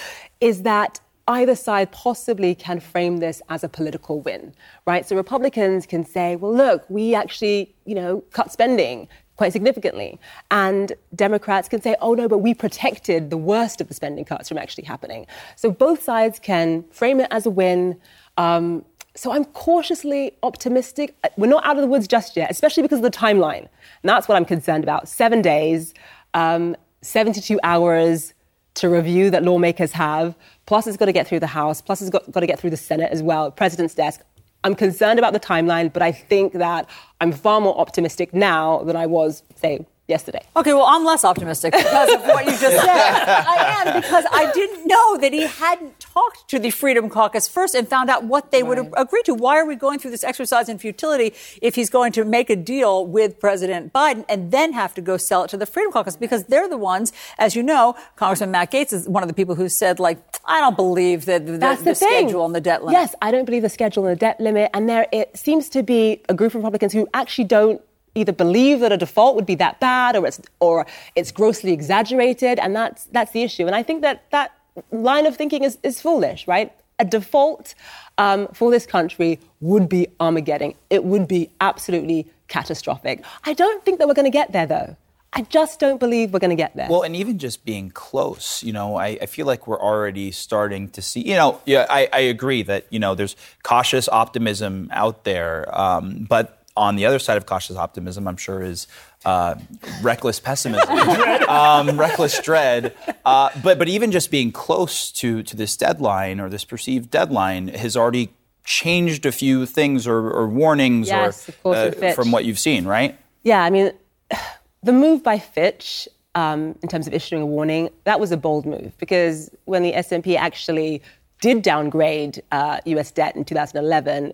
is 0.41 0.63
that 0.63 1.01
either 1.31 1.55
side 1.55 1.93
possibly 1.93 2.55
can 2.55 2.81
frame 2.81 3.19
this 3.19 3.41
as 3.49 3.63
a 3.63 3.69
political 3.69 4.21
win, 4.21 4.53
right? 4.87 5.07
So 5.07 5.15
Republicans 5.15 5.87
can 5.87 6.05
say, 6.05 6.37
well, 6.37 6.53
look, 6.53 6.85
we 6.91 7.15
actually, 7.15 7.75
you 7.87 7.95
know, 7.95 8.23
cut 8.33 8.51
spending 8.51 9.09
quite 9.37 9.53
significantly. 9.53 10.21
And 10.51 10.93
Democrats 11.15 11.69
can 11.69 11.81
say, 11.81 11.97
oh 12.01 12.15
no, 12.15 12.29
but 12.29 12.39
we 12.39 12.53
protected 12.53 13.31
the 13.31 13.39
worst 13.39 13.81
of 13.81 13.89
the 13.89 13.95
spending 13.95 14.25
cuts 14.25 14.49
from 14.49 14.59
actually 14.59 14.85
happening. 14.85 15.27
So 15.57 15.71
both 15.71 16.03
sides 16.03 16.39
can 16.39 16.85
frame 16.91 17.21
it 17.21 17.29
as 17.31 17.47
a 17.47 17.51
win. 17.51 17.99
Um, 18.37 18.85
so 19.15 19.33
I'm 19.33 19.45
cautiously 19.47 20.33
optimistic. 20.43 21.17
We're 21.37 21.47
not 21.47 21.65
out 21.65 21.77
of 21.77 21.83
the 21.83 21.89
woods 21.89 22.07
just 22.07 22.37
yet, 22.37 22.51
especially 22.51 22.83
because 22.83 22.99
of 22.99 23.05
the 23.05 23.11
timeline. 23.11 23.69
And 24.03 24.09
that's 24.11 24.29
what 24.29 24.37
I'm 24.37 24.45
concerned 24.45 24.85
about. 24.85 25.09
Seven 25.09 25.41
days, 25.41 25.95
um, 26.35 26.77
72 27.03 27.59
hours 27.63 28.35
to 28.75 28.89
review 28.89 29.31
that 29.31 29.43
lawmakers 29.43 29.93
have. 29.93 30.35
Plus, 30.67 30.87
it's 30.87 30.97
got 30.97 31.07
to 31.07 31.13
get 31.13 31.27
through 31.27 31.41
the 31.41 31.47
House. 31.47 31.81
Plus, 31.81 32.01
it's 32.01 32.11
got, 32.11 32.31
got 32.31 32.41
to 32.41 32.47
get 32.47 32.59
through 32.59 32.71
the 32.71 32.77
Senate 32.77 33.11
as 33.11 33.23
well, 33.23 33.51
President's 33.51 33.95
desk. 33.95 34.23
I'm 34.63 34.75
concerned 34.75 35.19
about 35.19 35.33
the 35.33 35.41
timeline, 35.41 35.93
but 35.93 36.03
I 36.03 36.13
think 36.13 36.53
that 36.55 36.89
I'm 37.21 37.33
far 37.33 37.61
more 37.61 37.79
optimistic 37.79 38.35
now 38.35 38.83
than 38.85 38.95
I 38.95 39.07
was, 39.07 39.43
say, 39.57 39.87
yesterday. 40.11 40.43
Okay, 40.57 40.75
well, 40.75 40.87
I'm 40.87 41.05
less 41.05 41.25
optimistic 41.25 41.73
because 41.73 42.13
of 42.13 42.23
what 42.23 42.45
you 42.45 42.51
just 42.51 42.85
said. 42.85 42.87
I 43.47 43.85
am 43.87 44.01
because 44.01 44.25
I 44.31 44.51
didn't 44.53 44.87
know 44.87 45.17
that 45.19 45.33
he 45.33 45.47
hadn't 45.47 45.99
talked 46.01 46.49
to 46.51 46.59
the 46.59 46.71
Freedom 46.71 47.09
Caucus 47.09 47.49
first 47.49 47.75
and 47.75 47.89
found 47.89 48.11
out 48.11 48.25
what 48.25 48.51
they 48.51 48.63
would 48.63 48.93
agree 48.97 49.23
to. 49.23 49.35
Why 49.35 49.59
are 49.59 49.65
we 49.65 49.77
going 49.77 49.99
through 49.99 50.11
this 50.11 50.25
exercise 50.25 50.69
in 50.69 50.79
futility 50.79 51.33
if 51.63 51.77
he's 51.77 51.89
going 51.89 52.13
to 52.13 52.25
make 52.25 52.51
a 52.51 52.57
deal 52.57 53.07
with 53.07 53.39
President 53.41 53.93
Biden 53.93 54.25
and 54.29 54.51
then 54.51 54.73
have 54.73 54.93
to 54.95 55.01
go 55.01 55.17
sell 55.17 55.45
it 55.45 55.49
to 55.51 55.57
the 55.57 55.67
Freedom 55.67 55.93
Caucus? 55.93 56.17
Because 56.17 56.45
they're 56.45 56.69
the 56.69 56.77
ones, 56.77 57.13
as 57.39 57.55
you 57.57 57.63
know, 57.63 57.95
Congressman 58.17 58.51
Matt 58.51 58.73
Gaetz 58.73 58.93
is 58.93 59.09
one 59.09 59.23
of 59.23 59.29
the 59.29 59.35
people 59.35 59.55
who 59.55 59.69
said, 59.69 60.01
like, 60.01 60.19
I 60.45 60.61
don't 60.61 60.77
believe 60.77 61.27
that 61.27 61.47
the, 61.47 61.59
That's 61.59 61.81
the, 61.81 61.91
the, 61.91 61.95
schedule 61.95 62.45
and 62.45 62.55
the 62.55 62.61
debt 62.61 62.83
limit. 62.83 63.01
Yes, 63.01 63.15
I 63.23 63.31
don't 63.31 63.45
believe 63.45 63.63
the 63.63 63.69
schedule 63.69 64.07
and 64.07 64.17
the 64.17 64.21
debt 64.21 64.41
limit. 64.41 64.71
And 64.75 64.89
there 64.89 65.07
it 65.13 65.37
seems 65.37 65.69
to 65.71 65.83
be 65.83 66.23
a 66.29 66.35
group 66.35 66.55
of 66.55 66.57
Republicans 66.57 66.93
who 66.93 67.09
actually 67.15 67.45
don't 67.45 67.81
either 68.15 68.33
believe 68.33 68.81
that 68.81 68.93
a 68.93 68.97
default 68.97 69.37
would 69.37 69.47
be 69.47 69.55
that 69.57 69.81
bad 69.81 70.17
or 70.17 70.27
it's 70.27 70.41
or 70.61 70.87
it's 71.15 71.31
grossly 71.33 71.73
exaggerated 71.73 72.59
and 72.59 72.75
that's 72.75 73.05
that's 73.07 73.33
the 73.33 73.43
issue. 73.43 73.67
And 73.67 73.75
i 73.75 73.83
think 73.83 74.03
that 74.03 74.31
that 74.31 74.53
line 74.91 75.27
of 75.27 75.37
thinking 75.37 75.65
is, 75.65 75.79
is 75.83 76.01
foolish 76.01 76.47
right? 76.47 76.73
A 76.99 77.05
default 77.05 77.75
um, 78.19 78.49
for 78.53 78.71
this 78.71 78.87
country 78.87 79.41
would 79.61 79.89
be 79.89 80.09
armageddon. 80.21 80.75
It 80.91 81.05
would 81.05 81.27
be 81.27 81.51
absolutely 81.61 82.31
catastrophic. 82.49 83.25
I 83.45 83.55
don't 83.55 83.83
think 83.85 83.99
that 83.99 84.09
we're 84.09 84.15
going 84.15 84.31
to 84.31 84.31
get 84.31 84.53
there 84.53 84.67
though. 84.67 84.97
I 85.33 85.43
just 85.43 85.79
don't 85.79 86.01
believe 86.01 86.33
we're 86.33 86.41
going 86.41 86.51
to 86.51 86.57
get 86.57 86.75
there. 86.75 86.89
Well, 86.91 87.03
and 87.03 87.15
even 87.15 87.39
just 87.39 87.65
being 87.65 87.91
close, 87.91 88.65
you 88.65 88.73
know, 88.73 88.97
I, 88.97 89.17
I 89.23 89.27
feel 89.27 89.47
like 89.47 89.69
we're 89.69 89.81
already 89.81 90.33
starting 90.33 90.89
to 90.91 91.03
see, 91.03 91.21
you 91.21 91.37
know, 91.37 91.61
yeah, 91.67 91.87
I, 91.89 92.09
I 92.13 92.19
agree 92.21 92.63
that, 92.65 92.87
you 92.91 92.99
know, 92.99 93.15
there's 93.15 93.37
cautious 93.63 94.09
optimism 94.09 94.89
out 94.91 95.23
there. 95.23 95.73
Um, 95.79 96.27
but 96.29 96.60
on 96.77 96.97
the 96.97 97.07
other 97.07 97.19
side 97.19 97.37
of 97.37 97.47
cautious 97.47 97.77
optimism, 97.77 98.29
I'm 98.29 98.37
sure 98.37 98.63
is 98.63 98.87
uh, 99.25 99.57
reckless 100.03 100.41
pessimism, 100.41 100.97
um, 101.49 101.99
reckless 101.99 102.41
dread. 102.41 102.95
Uh, 103.25 103.51
but 103.63 103.79
but 103.79 103.89
even 103.89 104.13
just 104.13 104.31
being 104.31 104.53
close 104.53 105.11
to 105.13 105.43
to 105.43 105.57
this 105.57 105.77
deadline 105.77 106.41
or 106.41 106.49
this 106.49 106.65
perceived 106.65 107.11
deadline 107.11 107.69
has 107.69 107.97
already 107.97 108.31
changed 108.65 109.27
a 109.27 109.33
few 109.33 109.67
things 109.67 110.07
or, 110.07 110.31
or 110.31 110.47
warnings 110.47 111.09
Yes, 111.09 111.49
or 111.49 111.51
of 111.51 111.63
course, 111.63 111.95
with 111.95 112.03
uh, 112.03 112.13
from 112.13 112.31
what 112.31 112.45
you've 112.45 112.59
seen, 112.59 112.85
right? 112.85 113.19
Yeah, 113.43 113.63
I 113.63 113.71
mean, 113.71 113.93
the 114.83 114.93
move 114.93 115.23
by 115.23 115.39
Fitch 115.39 116.09
um, 116.35 116.79
in 116.83 116.89
terms 116.89 117.07
of 117.07 117.15
issuing 117.15 117.43
a 117.43 117.47
warning 117.47 117.91
that 118.05 118.21
was 118.21 118.33
a 118.33 118.37
bold 118.37 118.67
move 118.67 118.93
because 118.99 119.51
when 119.65 119.83
the 119.83 119.95
S&P 119.95 120.37
actually 120.37 121.03
did 121.41 121.63
downgrade 121.63 122.43
uh, 122.53 122.79
U.S. 122.85 123.11
debt 123.11 123.35
in 123.35 123.45
2011, 123.45 124.33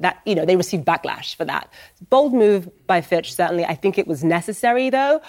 that 0.00 0.20
you 0.24 0.34
know 0.34 0.44
they 0.44 0.56
received 0.56 0.84
backlash 0.84 1.34
for 1.36 1.44
that. 1.44 1.72
Bold 2.10 2.34
move 2.34 2.68
by 2.86 3.00
Fitch, 3.00 3.34
certainly. 3.34 3.64
I 3.64 3.74
think 3.74 3.98
it 3.98 4.06
was 4.06 4.24
necessary, 4.24 4.90
though. 4.90 5.20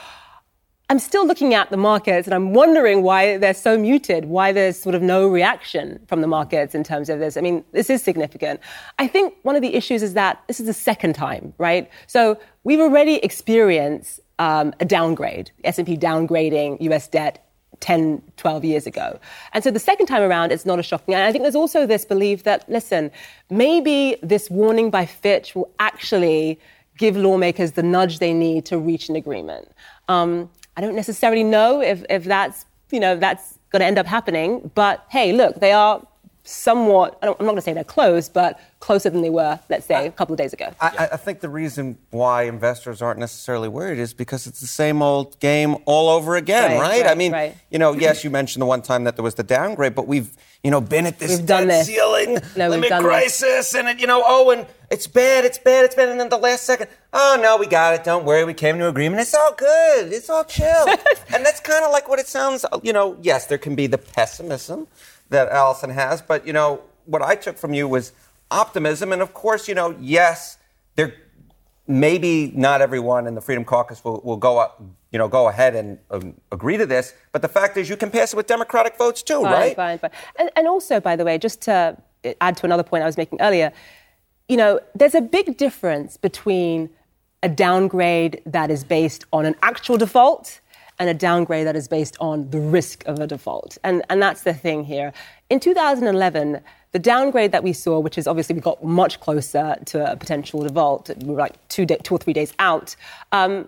I'm 0.87 0.99
still 0.99 1.25
looking 1.25 1.55
at 1.55 1.71
the 1.71 1.77
markets 1.77 2.27
and 2.27 2.33
I'm 2.35 2.53
wondering 2.53 3.01
why 3.01 3.37
they're 3.39 3.55
so 3.55 3.75
muted, 3.75 4.25
why 4.25 4.51
there's 4.51 4.77
sort 4.77 4.93
of 4.93 5.01
no 5.01 5.27
reaction 5.27 5.99
from 6.07 6.21
the 6.21 6.27
markets 6.27 6.75
in 6.75 6.83
terms 6.83 7.09
of 7.09 7.17
this. 7.17 7.37
I 7.37 7.41
mean, 7.41 7.63
this 7.71 7.89
is 7.89 8.03
significant. 8.03 8.59
I 8.99 9.07
think 9.07 9.33
one 9.41 9.55
of 9.55 9.63
the 9.63 9.73
issues 9.73 10.03
is 10.03 10.13
that 10.13 10.43
this 10.47 10.59
is 10.59 10.67
the 10.67 10.73
second 10.73 11.13
time, 11.13 11.55
right? 11.57 11.89
So 12.05 12.37
we've 12.63 12.79
already 12.79 13.15
experienced 13.15 14.19
um, 14.37 14.75
a 14.79 14.85
downgrade, 14.85 15.51
S&P 15.63 15.97
downgrading 15.97 16.79
U.S. 16.81 17.07
debt 17.07 17.44
10, 17.79 18.21
12 18.37 18.65
years 18.65 18.87
ago. 18.87 19.19
And 19.53 19.63
so 19.63 19.71
the 19.71 19.79
second 19.79 20.07
time 20.07 20.21
around, 20.21 20.51
it's 20.51 20.65
not 20.65 20.79
a 20.79 20.83
shocking. 20.83 21.13
And 21.13 21.23
I 21.23 21.31
think 21.31 21.43
there's 21.43 21.55
also 21.55 21.85
this 21.85 22.05
belief 22.05 22.43
that, 22.43 22.67
listen, 22.69 23.11
maybe 23.49 24.17
this 24.21 24.49
warning 24.49 24.89
by 24.89 25.05
Fitch 25.05 25.55
will 25.55 25.71
actually 25.79 26.59
give 26.97 27.17
lawmakers 27.17 27.73
the 27.73 27.83
nudge 27.83 28.19
they 28.19 28.33
need 28.33 28.65
to 28.65 28.77
reach 28.77 29.09
an 29.09 29.15
agreement. 29.15 29.69
Um, 30.07 30.49
I 30.77 30.81
don't 30.81 30.95
necessarily 30.95 31.43
know 31.43 31.81
if, 31.81 32.03
if 32.09 32.23
that's, 32.23 32.65
you 32.91 32.99
know, 32.99 33.15
that's 33.15 33.59
going 33.71 33.81
to 33.81 33.85
end 33.85 33.97
up 33.97 34.05
happening. 34.05 34.71
But 34.75 35.05
hey, 35.09 35.33
look, 35.33 35.59
they 35.59 35.73
are 35.73 36.05
somewhat, 36.45 37.17
I'm 37.23 37.29
not 37.29 37.39
going 37.39 37.55
to 37.55 37.61
say 37.61 37.73
they're 37.73 37.83
close, 37.83 38.29
but 38.29 38.59
closer 38.79 39.09
than 39.09 39.21
they 39.23 39.31
were, 39.31 39.59
let's 39.67 39.87
say, 39.87 40.05
a 40.05 40.11
couple 40.11 40.33
of 40.33 40.37
days 40.37 40.53
ago. 40.53 40.71
I, 40.79 41.09
I, 41.13 41.17
think 41.17 41.39
the 41.39 41.49
reason 41.49 41.97
why 42.11 42.43
investors 42.43 43.01
aren't 43.01 43.19
necessarily 43.19 43.67
worried 43.67 43.97
is 43.97 44.13
because 44.13 44.45
it's 44.45 44.61
the 44.61 44.67
same 44.67 45.01
old 45.01 45.39
game 45.39 45.75
all 45.85 46.07
over 46.07 46.35
again, 46.35 46.79
right? 46.79 46.79
Right, 46.79 47.01
right? 47.01 47.11
I 47.11 47.15
mean, 47.15 47.31
right. 47.31 47.57
you 47.71 47.79
know, 47.79 47.93
yes, 47.99 48.23
you 48.23 48.29
mentioned 48.29 48.61
the 48.61 48.67
one 48.67 48.83
time 48.83 49.05
that 49.05 49.15
there 49.15 49.23
was 49.23 49.33
the 49.33 49.43
downgrade, 49.43 49.95
but 49.95 50.07
we've, 50.07 50.37
you 50.63 50.69
know, 50.69 50.81
been 50.81 51.07
at 51.07 51.17
this 51.17 51.37
We've 51.37 51.47
done 51.47 51.67
this. 51.67 51.87
ceiling, 51.87 52.37
No, 52.55 52.69
we've 52.69 52.75
limit 52.75 52.89
done 52.89 53.03
this. 53.03 53.09
crisis, 53.11 53.73
and 53.73 53.87
it, 53.87 53.99
you 53.99 54.05
know, 54.05 54.21
oh, 54.23 54.51
and 54.51 54.67
it's 54.91 55.07
bad, 55.07 55.45
it's 55.45 55.57
bad, 55.57 55.85
it's 55.85 55.95
bad, 55.95 56.09
and 56.09 56.19
then 56.19 56.29
the 56.29 56.37
last 56.37 56.65
second, 56.65 56.87
oh 57.11 57.39
no, 57.41 57.57
we 57.57 57.65
got 57.65 57.95
it, 57.95 58.03
don't 58.03 58.23
worry, 58.23 58.45
we 58.45 58.53
came 58.53 58.77
to 58.77 58.87
agreement, 58.87 59.19
it's 59.19 59.33
all 59.33 59.55
good, 59.55 60.13
it's 60.13 60.29
all 60.29 60.43
chill, 60.43 60.85
and 61.33 61.43
that's 61.43 61.59
kind 61.59 61.83
of 61.83 61.91
like 61.91 62.07
what 62.07 62.19
it 62.19 62.27
sounds. 62.27 62.65
You 62.83 62.93
know, 62.93 63.17
yes, 63.19 63.47
there 63.47 63.57
can 63.57 63.73
be 63.73 63.87
the 63.87 63.97
pessimism 63.97 64.87
that 65.29 65.51
Alisyn 65.51 65.93
has, 65.93 66.21
but 66.21 66.45
you 66.45 66.53
know, 66.53 66.81
what 67.05 67.21
I 67.21 67.35
took 67.35 67.57
from 67.57 67.73
you 67.73 67.87
was 67.87 68.13
optimism, 68.51 69.11
and 69.11 69.21
of 69.21 69.33
course, 69.33 69.67
you 69.67 69.75
know, 69.75 69.95
yes, 69.99 70.57
there 70.95 71.13
maybe 71.87 72.51
not 72.55 72.81
everyone 72.81 73.27
in 73.27 73.35
the 73.35 73.41
Freedom 73.41 73.63
Caucus 73.63 74.03
will, 74.03 74.21
will 74.23 74.37
go 74.37 74.57
up, 74.57 74.81
you 75.11 75.19
know, 75.19 75.27
go 75.27 75.47
ahead 75.47 75.75
and 75.75 75.99
um, 76.09 76.33
agree 76.51 76.77
to 76.77 76.85
this. 76.85 77.13
But 77.31 77.41
the 77.41 77.47
fact 77.47 77.77
is, 77.77 77.89
you 77.89 77.97
can 77.97 78.09
pass 78.09 78.33
it 78.33 78.35
with 78.35 78.47
Democratic 78.47 78.97
votes 78.97 79.21
too, 79.21 79.41
fine, 79.41 79.51
right? 79.51 79.75
Fine, 79.75 79.99
fine. 79.99 80.11
And, 80.37 80.49
and 80.55 80.67
also, 80.67 80.99
by 80.99 81.15
the 81.15 81.23
way, 81.23 81.37
just 81.37 81.61
to 81.63 81.97
add 82.41 82.57
to 82.57 82.65
another 82.65 82.83
point 82.83 83.03
I 83.03 83.05
was 83.05 83.17
making 83.17 83.39
earlier, 83.41 83.71
you 84.49 84.57
know, 84.57 84.79
there's 84.95 85.15
a 85.15 85.21
big 85.21 85.57
difference 85.57 86.17
between 86.17 86.89
a 87.43 87.49
downgrade 87.49 88.41
that 88.45 88.71
is 88.71 88.83
based 88.83 89.25
on 89.31 89.45
an 89.45 89.55
actual 89.61 89.97
default 89.97 90.59
and 90.99 91.09
a 91.09 91.13
downgrade 91.13 91.67
that 91.67 91.75
is 91.75 91.87
based 91.87 92.15
on 92.19 92.49
the 92.49 92.59
risk 92.59 93.05
of 93.05 93.19
a 93.19 93.27
default. 93.27 93.77
And, 93.83 94.03
and 94.09 94.21
that's 94.21 94.43
the 94.43 94.53
thing 94.53 94.85
here. 94.85 95.13
In 95.49 95.59
2011, 95.59 96.61
the 96.91 96.99
downgrade 96.99 97.51
that 97.51 97.63
we 97.63 97.73
saw, 97.73 97.99
which 97.99 98.17
is 98.17 98.27
obviously 98.27 98.55
we 98.55 98.61
got 98.61 98.83
much 98.83 99.19
closer 99.19 99.75
to 99.85 100.11
a 100.11 100.15
potential 100.15 100.63
default, 100.63 101.09
we 101.17 101.33
were 101.33 101.39
like 101.39 101.67
two, 101.67 101.85
day, 101.85 101.97
two 102.03 102.15
or 102.15 102.17
three 102.17 102.33
days 102.33 102.53
out. 102.59 102.95
Um, 103.31 103.67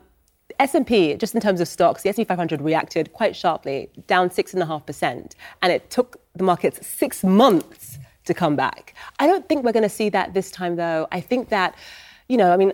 S&P, 0.60 1.16
just 1.16 1.36
in 1.36 1.42
terms 1.42 1.60
of 1.62 1.68
stocks, 1.68 2.04
the 2.04 2.10
S&P 2.10 2.24
500 2.24 2.62
reacted 2.62 3.14
quite 3.14 3.36
sharply, 3.36 3.90
down 4.08 4.32
six 4.32 4.54
and 4.54 4.64
a 4.64 4.66
half 4.66 4.86
percent, 4.86 5.36
and 5.62 5.72
it 5.72 5.90
took 5.90 6.22
the 6.36 6.44
markets 6.44 6.86
six 6.88 7.24
months 7.24 8.00
to 8.26 8.34
come 8.34 8.56
back. 8.56 8.94
I 9.20 9.28
don't 9.28 9.48
think 9.48 9.64
we're 9.64 9.72
going 9.74 9.84
to 9.84 9.90
see 9.90 10.10
that 10.10 10.34
this 10.34 10.50
time, 10.52 10.76
though. 10.76 11.08
I 11.12 11.22
think 11.22 11.50
that, 11.50 11.76
you 12.28 12.38
know, 12.38 12.52
I 12.52 12.58
mean, 12.58 12.74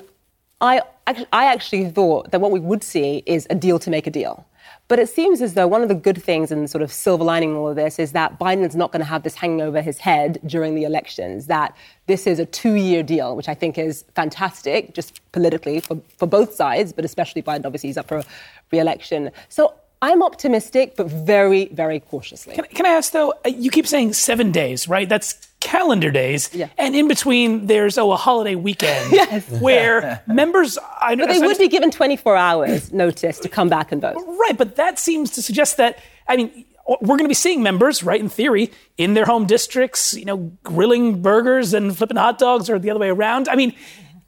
I 0.64 0.82
actually, 1.08 1.28
I 1.34 1.46
actually 1.46 1.90
thought 1.90 2.32
that 2.32 2.40
what 2.40 2.52
we 2.52 2.60
would 2.60 2.84
see 2.84 3.22
is 3.26 3.46
a 3.50 3.56
deal 3.56 3.80
to 3.80 3.90
make 3.90 4.08
a 4.08 4.10
deal. 4.10 4.48
But 4.88 4.98
it 4.98 5.10
seems 5.10 5.42
as 5.42 5.56
though 5.56 5.68
one 5.68 5.82
of 5.82 5.90
the 5.90 5.96
good 5.96 6.22
things 6.24 6.52
and 6.52 6.70
sort 6.70 6.82
of 6.82 6.92
silver 6.92 7.24
lining 7.24 7.54
all 7.56 7.68
of 7.68 7.76
this 7.76 8.00
is 8.00 8.14
that 8.14 8.40
Biden 8.40 8.66
is 8.66 8.74
not 8.74 8.94
going 8.94 9.02
to 9.02 9.06
have 9.06 9.24
this 9.24 9.36
hanging 9.36 9.62
over 9.62 9.82
his 9.82 9.98
head 9.98 10.40
during 10.46 10.74
the 10.76 10.84
elections, 10.84 11.48
that 11.48 11.76
this 12.08 12.26
is 12.26 12.40
a 12.40 12.46
two 12.46 12.76
year 12.76 13.04
deal, 13.04 13.36
which 13.36 13.50
I 13.50 13.54
think 13.54 13.78
is 13.78 14.06
fantastic, 14.16 14.94
just 14.94 15.20
politically 15.34 15.82
for, 15.82 16.02
for 16.18 16.28
both 16.28 16.54
sides, 16.54 16.94
but 16.94 17.04
especially 17.04 17.42
Biden, 17.42 17.66
obviously, 17.66 17.90
he's 17.90 17.98
up 17.98 18.08
for 18.08 18.24
re 18.72 18.80
election. 18.80 19.32
So 19.50 19.74
I'm 20.08 20.22
optimistic, 20.22 20.96
but 20.98 21.08
very, 21.08 21.68
very 21.68 22.00
cautiously. 22.02 22.56
Can, 22.56 22.66
can 22.66 22.86
I 22.86 22.90
ask 23.00 23.12
though? 23.14 23.32
uh, 23.46 23.50
You 23.50 23.72
keep 23.72 23.88
saying 23.88 24.14
seven 24.14 24.52
days, 24.52 24.88
right? 24.88 25.08
That's 25.08 25.36
calendar 25.62 26.12
days, 26.12 26.50
Yeah. 26.54 26.68
and 26.78 26.94
in 26.96 27.08
between 27.08 27.68
there's 27.68 27.98
oh 27.98 28.12
a 28.12 28.18
holiday 28.18 28.56
weekend 28.56 29.12
Yes. 29.20 29.50
where 29.62 30.22
members. 30.28 30.78
I 31.00 31.16
know 31.16 31.26
But 31.26 31.34
they 31.34 31.40
would 31.48 31.58
be 31.58 31.70
given 31.70 31.90
24 31.90 32.36
hours 32.36 32.92
notice 32.92 33.40
to 33.40 33.50
come 33.50 33.70
back 33.70 33.92
and 33.94 34.02
vote. 34.02 34.18
right, 34.44 34.58
but 34.58 34.76
that 34.76 35.00
seems 35.00 35.32
to 35.32 35.42
suggest 35.42 35.78
that 35.78 35.98
I 36.28 36.36
mean. 36.38 36.66
We're 36.86 37.16
going 37.16 37.24
to 37.24 37.30
be 37.30 37.34
seeing 37.48 37.64
members, 37.64 38.04
right, 38.04 38.20
in 38.20 38.28
theory, 38.28 38.70
in 38.98 39.14
their 39.14 39.24
home 39.24 39.46
districts, 39.48 40.14
you 40.16 40.26
know, 40.26 40.52
grilling 40.66 41.22
burgers 41.22 41.74
and 41.74 41.96
flipping 41.98 42.18
hot 42.18 42.38
dogs 42.38 42.70
or 42.70 42.78
the 42.78 42.90
other 42.92 43.00
way 43.00 43.08
around. 43.08 43.48
I 43.48 43.56
mean, 43.56 43.72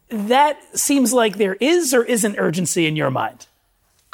that 0.08 0.56
seems 0.74 1.12
like 1.12 1.36
there 1.36 1.56
is 1.60 1.92
or 1.92 2.02
isn't 2.02 2.36
urgency 2.38 2.86
in 2.86 2.96
your 2.96 3.10
mind. 3.10 3.46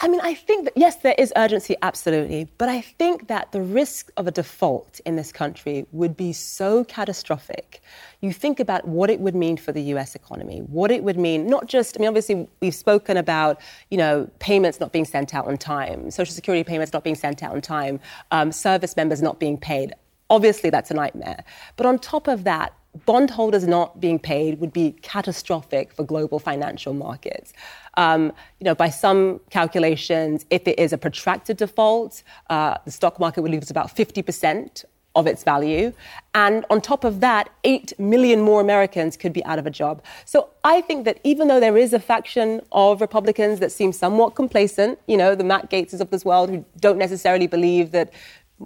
I 0.05 0.09
mean, 0.09 0.21
I 0.21 0.35
think 0.35 0.65
that, 0.65 0.73
yes, 0.77 0.97
there 0.97 1.15
is 1.17 1.33
urgency, 1.37 1.77
absolutely. 1.81 2.49
But 2.59 2.69
I 2.69 2.81
think 2.81 3.29
that 3.29 3.53
the 3.53 3.63
risk 3.63 4.11
of 4.17 4.27
a 4.27 4.33
default 4.33 4.99
in 5.07 5.15
this 5.15 5.31
country 5.31 5.87
would 5.93 6.17
be 6.17 6.33
so 6.33 6.83
catastrophic. 6.83 7.81
You 8.21 8.33
think 8.33 8.59
about 8.59 8.89
what 8.89 9.11
it 9.11 9.21
would 9.21 9.37
mean 9.37 9.57
for 9.57 9.71
the 9.71 9.81
US 9.95 10.17
economy, 10.17 10.59
what 10.59 10.91
it 10.91 11.05
would 11.05 11.17
mean, 11.17 11.47
not 11.47 11.69
just, 11.69 11.97
I 11.97 12.01
mean, 12.01 12.09
obviously, 12.09 12.49
we've 12.61 12.75
spoken 12.75 13.17
about, 13.17 13.61
you 13.93 13.97
know, 13.97 14.29
payments 14.41 14.81
not 14.81 14.91
being 14.91 15.05
sent 15.05 15.37
out 15.37 15.47
on 15.47 15.57
time, 15.57 16.11
Social 16.11 16.35
Security 16.35 16.65
payments 16.65 16.93
not 16.93 17.05
being 17.05 17.15
sent 17.15 17.41
out 17.45 17.53
on 17.53 17.61
time, 17.61 18.01
um, 18.33 18.51
service 18.51 18.97
members 18.97 19.23
not 19.23 19.39
being 19.39 19.57
paid. 19.57 19.95
Obviously, 20.31 20.69
that's 20.69 20.91
a 20.91 20.95
nightmare. 20.95 21.45
But 21.77 21.87
on 21.87 22.01
top 22.01 22.27
of 22.27 22.43
that, 22.43 22.75
bondholders 23.07 23.67
not 23.67 24.01
being 24.01 24.19
paid 24.19 24.61
would 24.61 24.73
be 24.73 24.93
catastrophic 25.03 25.93
for 25.93 26.05
global 26.05 26.39
financial 26.39 26.93
markets. 26.93 27.53
Um, 27.97 28.33
you 28.59 28.65
know, 28.65 28.75
by 28.75 28.89
some 28.89 29.41
calculations, 29.51 30.47
if 30.51 30.67
it 30.67 30.79
is 30.79 30.93
a 30.93 30.99
protracted 30.99 31.59
default, 31.59 32.23
uh, 32.51 32.79
the 32.85 32.91
stock 32.91 33.21
market 33.21 33.43
would 33.43 33.51
lose 33.51 33.71
about 33.71 33.95
50% 33.95 34.85
of 35.15 35.27
its 35.27 35.45
value. 35.45 35.93
And 36.35 36.65
on 36.71 36.81
top 36.81 37.05
of 37.05 37.21
that, 37.21 37.51
8 37.65 37.99
million 37.99 38.41
more 38.41 38.61
Americans 38.61 39.17
could 39.17 39.33
be 39.33 39.45
out 39.45 39.59
of 39.59 39.67
a 39.67 39.71
job. 39.71 40.03
So 40.25 40.49
I 40.65 40.81
think 40.81 41.05
that 41.05 41.21
even 41.25 41.49
though 41.49 41.61
there 41.61 41.77
is 41.77 41.93
a 41.93 42.01
faction 42.01 42.63
of 42.73 43.01
Republicans 43.01 43.61
that 43.61 43.73
seem 43.73 43.93
somewhat 43.93 44.35
complacent, 44.35 44.99
you 45.07 45.17
know, 45.17 45.35
the 45.35 45.45
Matt 45.45 45.71
Gaetzes 45.71 46.01
of 46.01 46.11
this 46.11 46.25
world 46.25 46.51
who 46.51 46.65
don't 46.81 46.99
necessarily 46.99 47.47
believe 47.47 47.91
that, 47.91 48.13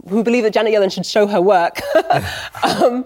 who 0.08 0.22
believe 0.22 0.44
that 0.44 0.52
Janet 0.52 0.72
Yellen 0.72 0.92
should 0.92 1.06
show 1.06 1.26
her 1.26 1.40
work, 1.40 1.80
um, 2.62 3.04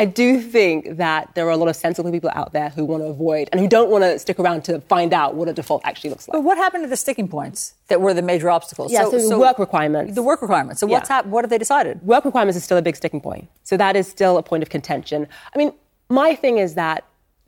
I 0.00 0.04
do 0.04 0.40
think 0.40 0.96
that 0.98 1.34
there 1.34 1.46
are 1.48 1.50
a 1.50 1.56
lot 1.56 1.68
of 1.68 1.74
sensible 1.74 2.12
people 2.12 2.30
out 2.32 2.52
there 2.52 2.68
who 2.68 2.84
want 2.84 3.02
to 3.02 3.08
avoid 3.08 3.48
and 3.50 3.60
who 3.60 3.66
don't 3.66 3.90
want 3.90 4.04
to 4.04 4.16
stick 4.20 4.38
around 4.38 4.62
to 4.64 4.80
find 4.82 5.12
out 5.12 5.34
what 5.34 5.48
a 5.48 5.52
default 5.52 5.82
actually 5.84 6.10
looks 6.10 6.28
like. 6.28 6.34
But 6.34 6.44
what 6.44 6.56
happened 6.56 6.84
to 6.84 6.88
the 6.88 6.96
sticking 6.96 7.26
points 7.26 7.74
that 7.88 8.00
were 8.00 8.14
the 8.14 8.22
major 8.22 8.48
obstacles? 8.48 8.92
Yeah, 8.92 9.10
so, 9.10 9.28
the 9.28 9.38
work 9.38 9.58
requirements. 9.58 10.14
The 10.14 10.22
work 10.22 10.40
requirements. 10.40 10.80
So 10.80 10.86
what's 10.86 11.10
Yeah. 11.10 11.16
hap- 11.16 11.26
what 11.26 11.44
have 11.44 11.50
they 11.50 11.58
decided? 11.58 12.00
Work 12.06 12.24
requirements 12.24 12.56
is 12.56 12.62
still 12.62 12.78
a 12.78 12.82
big 12.82 12.94
sticking 12.94 13.20
point. 13.20 13.48
So 13.64 13.76
that 13.76 13.96
is 13.96 14.06
still 14.06 14.38
a 14.38 14.42
point 14.42 14.62
of 14.62 14.70
contention. 14.70 15.26
I 15.52 15.58
mean, 15.58 15.72
my 16.08 16.36
thing 16.36 16.58
is 16.58 16.74
that 16.74 17.02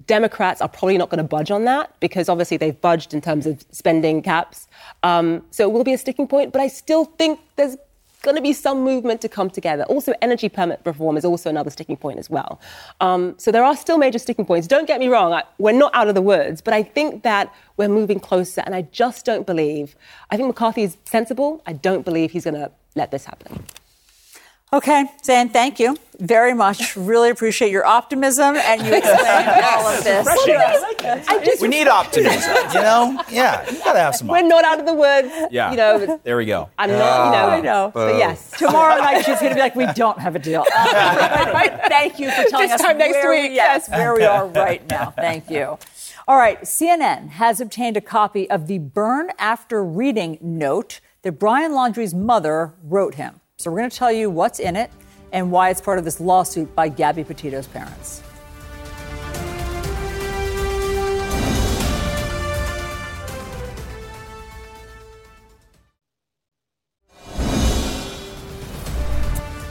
Democrats 0.07 0.61
are 0.61 0.69
probably 0.69 0.99
not 0.99 1.09
going 1.09 1.19
to 1.19 1.25
budge 1.25 1.51
on 1.51 1.65
that 1.67 1.95
because 2.01 2.29
obviously 2.29 2.57
they've 2.57 2.81
budged 2.81 3.15
in 3.15 3.21
terms 3.21 3.47
of 3.47 3.65
spending 3.71 4.23
caps. 4.23 4.67
Um, 5.03 5.45
so 5.51 5.63
it 5.69 5.73
will 5.73 5.85
be 5.85 5.93
a 5.93 5.99
sticking 5.99 6.27
point, 6.27 6.53
but 6.53 6.61
I 6.61 6.67
still 6.69 7.05
think 7.05 7.39
there's 7.57 7.77
going 8.21 8.37
to 8.37 8.43
be 8.43 8.53
some 8.53 8.83
movement 8.83 9.21
to 9.23 9.29
come 9.29 9.51
together. 9.51 9.85
Also, 9.85 10.13
energy 10.23 10.49
permit 10.49 10.81
reform 10.85 11.17
is 11.17 11.25
also 11.25 11.51
another 11.51 11.71
sticking 11.71 11.97
point 11.97 12.19
as 12.19 12.31
well. 12.31 12.61
Um, 13.01 13.35
so 13.39 13.51
there 13.51 13.65
are 13.65 13.77
still 13.77 13.99
major 13.99 14.19
sticking 14.19 14.45
points. 14.45 14.67
Don't 14.67 14.87
get 14.87 15.01
me 15.01 15.09
wrong, 15.09 15.33
I, 15.33 15.43
we're 15.59 15.73
not 15.73 15.95
out 15.95 16.09
of 16.09 16.15
the 16.15 16.23
woods, 16.23 16.61
but 16.61 16.75
I 16.75 16.83
think 16.83 17.23
that 17.23 17.53
we're 17.77 17.89
moving 17.89 18.21
closer, 18.21 18.63
and 18.67 18.75
I 18.75 18.83
just 18.83 19.25
don't 19.25 19.47
believe. 19.47 19.97
I 20.31 20.37
think 20.37 20.47
McCarthy 20.47 20.83
is 20.83 20.97
sensible. 21.05 21.63
I 21.67 21.73
don't 21.73 22.05
believe 22.05 22.31
he's 22.31 22.45
going 22.45 22.55
to 22.55 22.71
let 22.95 23.11
this 23.11 23.25
happen. 23.25 23.65
Okay, 24.73 25.05
Zain, 25.25 25.49
thank 25.49 25.81
you 25.81 25.97
very 26.21 26.55
much. 26.55 26.95
Really 26.95 27.31
appreciate 27.31 27.73
your 27.73 27.85
optimism 27.85 28.55
and 28.55 28.81
you 28.83 28.95
explaining 28.95 29.65
all 29.65 29.89
of 29.89 30.05
this. 30.05 30.27
I 30.29 31.43
just, 31.45 31.61
We 31.61 31.67
need 31.69 31.89
optimism, 31.89 32.55
you 32.73 32.81
know? 32.81 33.21
Yeah, 33.31 33.69
you 33.69 33.79
gotta 33.79 33.99
have 33.99 34.15
some 34.15 34.29
we're 34.29 34.43
not 34.43 34.65
out 34.65 34.79
of 34.79 34.87
the 34.87 34.95
woods. 34.95 35.33
Yeah. 35.51 35.71
You 35.73 35.77
know, 35.77 36.21
There 36.23 36.37
we 36.37 36.45
go. 36.45 36.69
I'm 36.79 36.91
not, 36.91 37.27
you 37.27 37.33
know, 37.33 37.49
I 37.49 37.61
know. 37.61 37.91
But 37.93 38.17
yes. 38.17 38.53
Tomorrow 38.59 38.99
night 38.99 39.25
she's 39.25 39.41
going 39.41 39.51
to 39.51 39.55
be 39.55 39.61
like, 39.61 39.75
we 39.75 39.87
don't 39.95 40.19
have 40.21 40.37
a 40.37 40.39
deal. 40.39 40.65
Thank 40.71 42.19
you 42.21 42.31
for 42.31 42.45
telling 42.45 42.69
This 42.69 42.75
us 42.75 42.83
time 42.83 42.99
next 42.99 43.15
where, 43.15 43.31
week, 43.43 43.53
Yes, 43.53 43.89
yes. 43.89 43.99
where 43.99 44.15
we 44.15 44.25
are 44.25 44.47
right 44.47 44.89
now. 44.89 45.11
Thank 45.17 45.51
you. 45.51 45.79
All 46.29 46.37
right, 46.37 46.61
CNN 46.63 47.31
has 47.31 47.61
obtained 47.61 47.97
a 47.97 48.01
copy 48.01 48.49
of 48.49 48.69
the 48.69 48.79
burn 48.79 49.31
after 49.39 49.83
reading 49.83 50.39
note 50.41 51.01
that 51.23 51.33
Brian 51.41 51.73
Laundrie's 51.73 52.15
mother 52.15 52.75
wrote 52.85 53.17
him. 53.17 53.40
So 53.61 53.71
we're 53.71 53.81
going 53.81 53.91
to 53.91 53.97
tell 53.99 54.11
you 54.11 54.31
what's 54.31 54.59
in 54.59 54.75
it 54.75 54.91
and 55.33 55.53
why 55.53 55.69
it's 55.69 55.83
part 55.83 55.99
of 55.99 56.07
this 56.07 56.19
lawsuit 56.19 56.75
by 56.75 56.89
Gabby 56.89 57.25
Petito's 57.25 57.67
parents. 57.67 58.23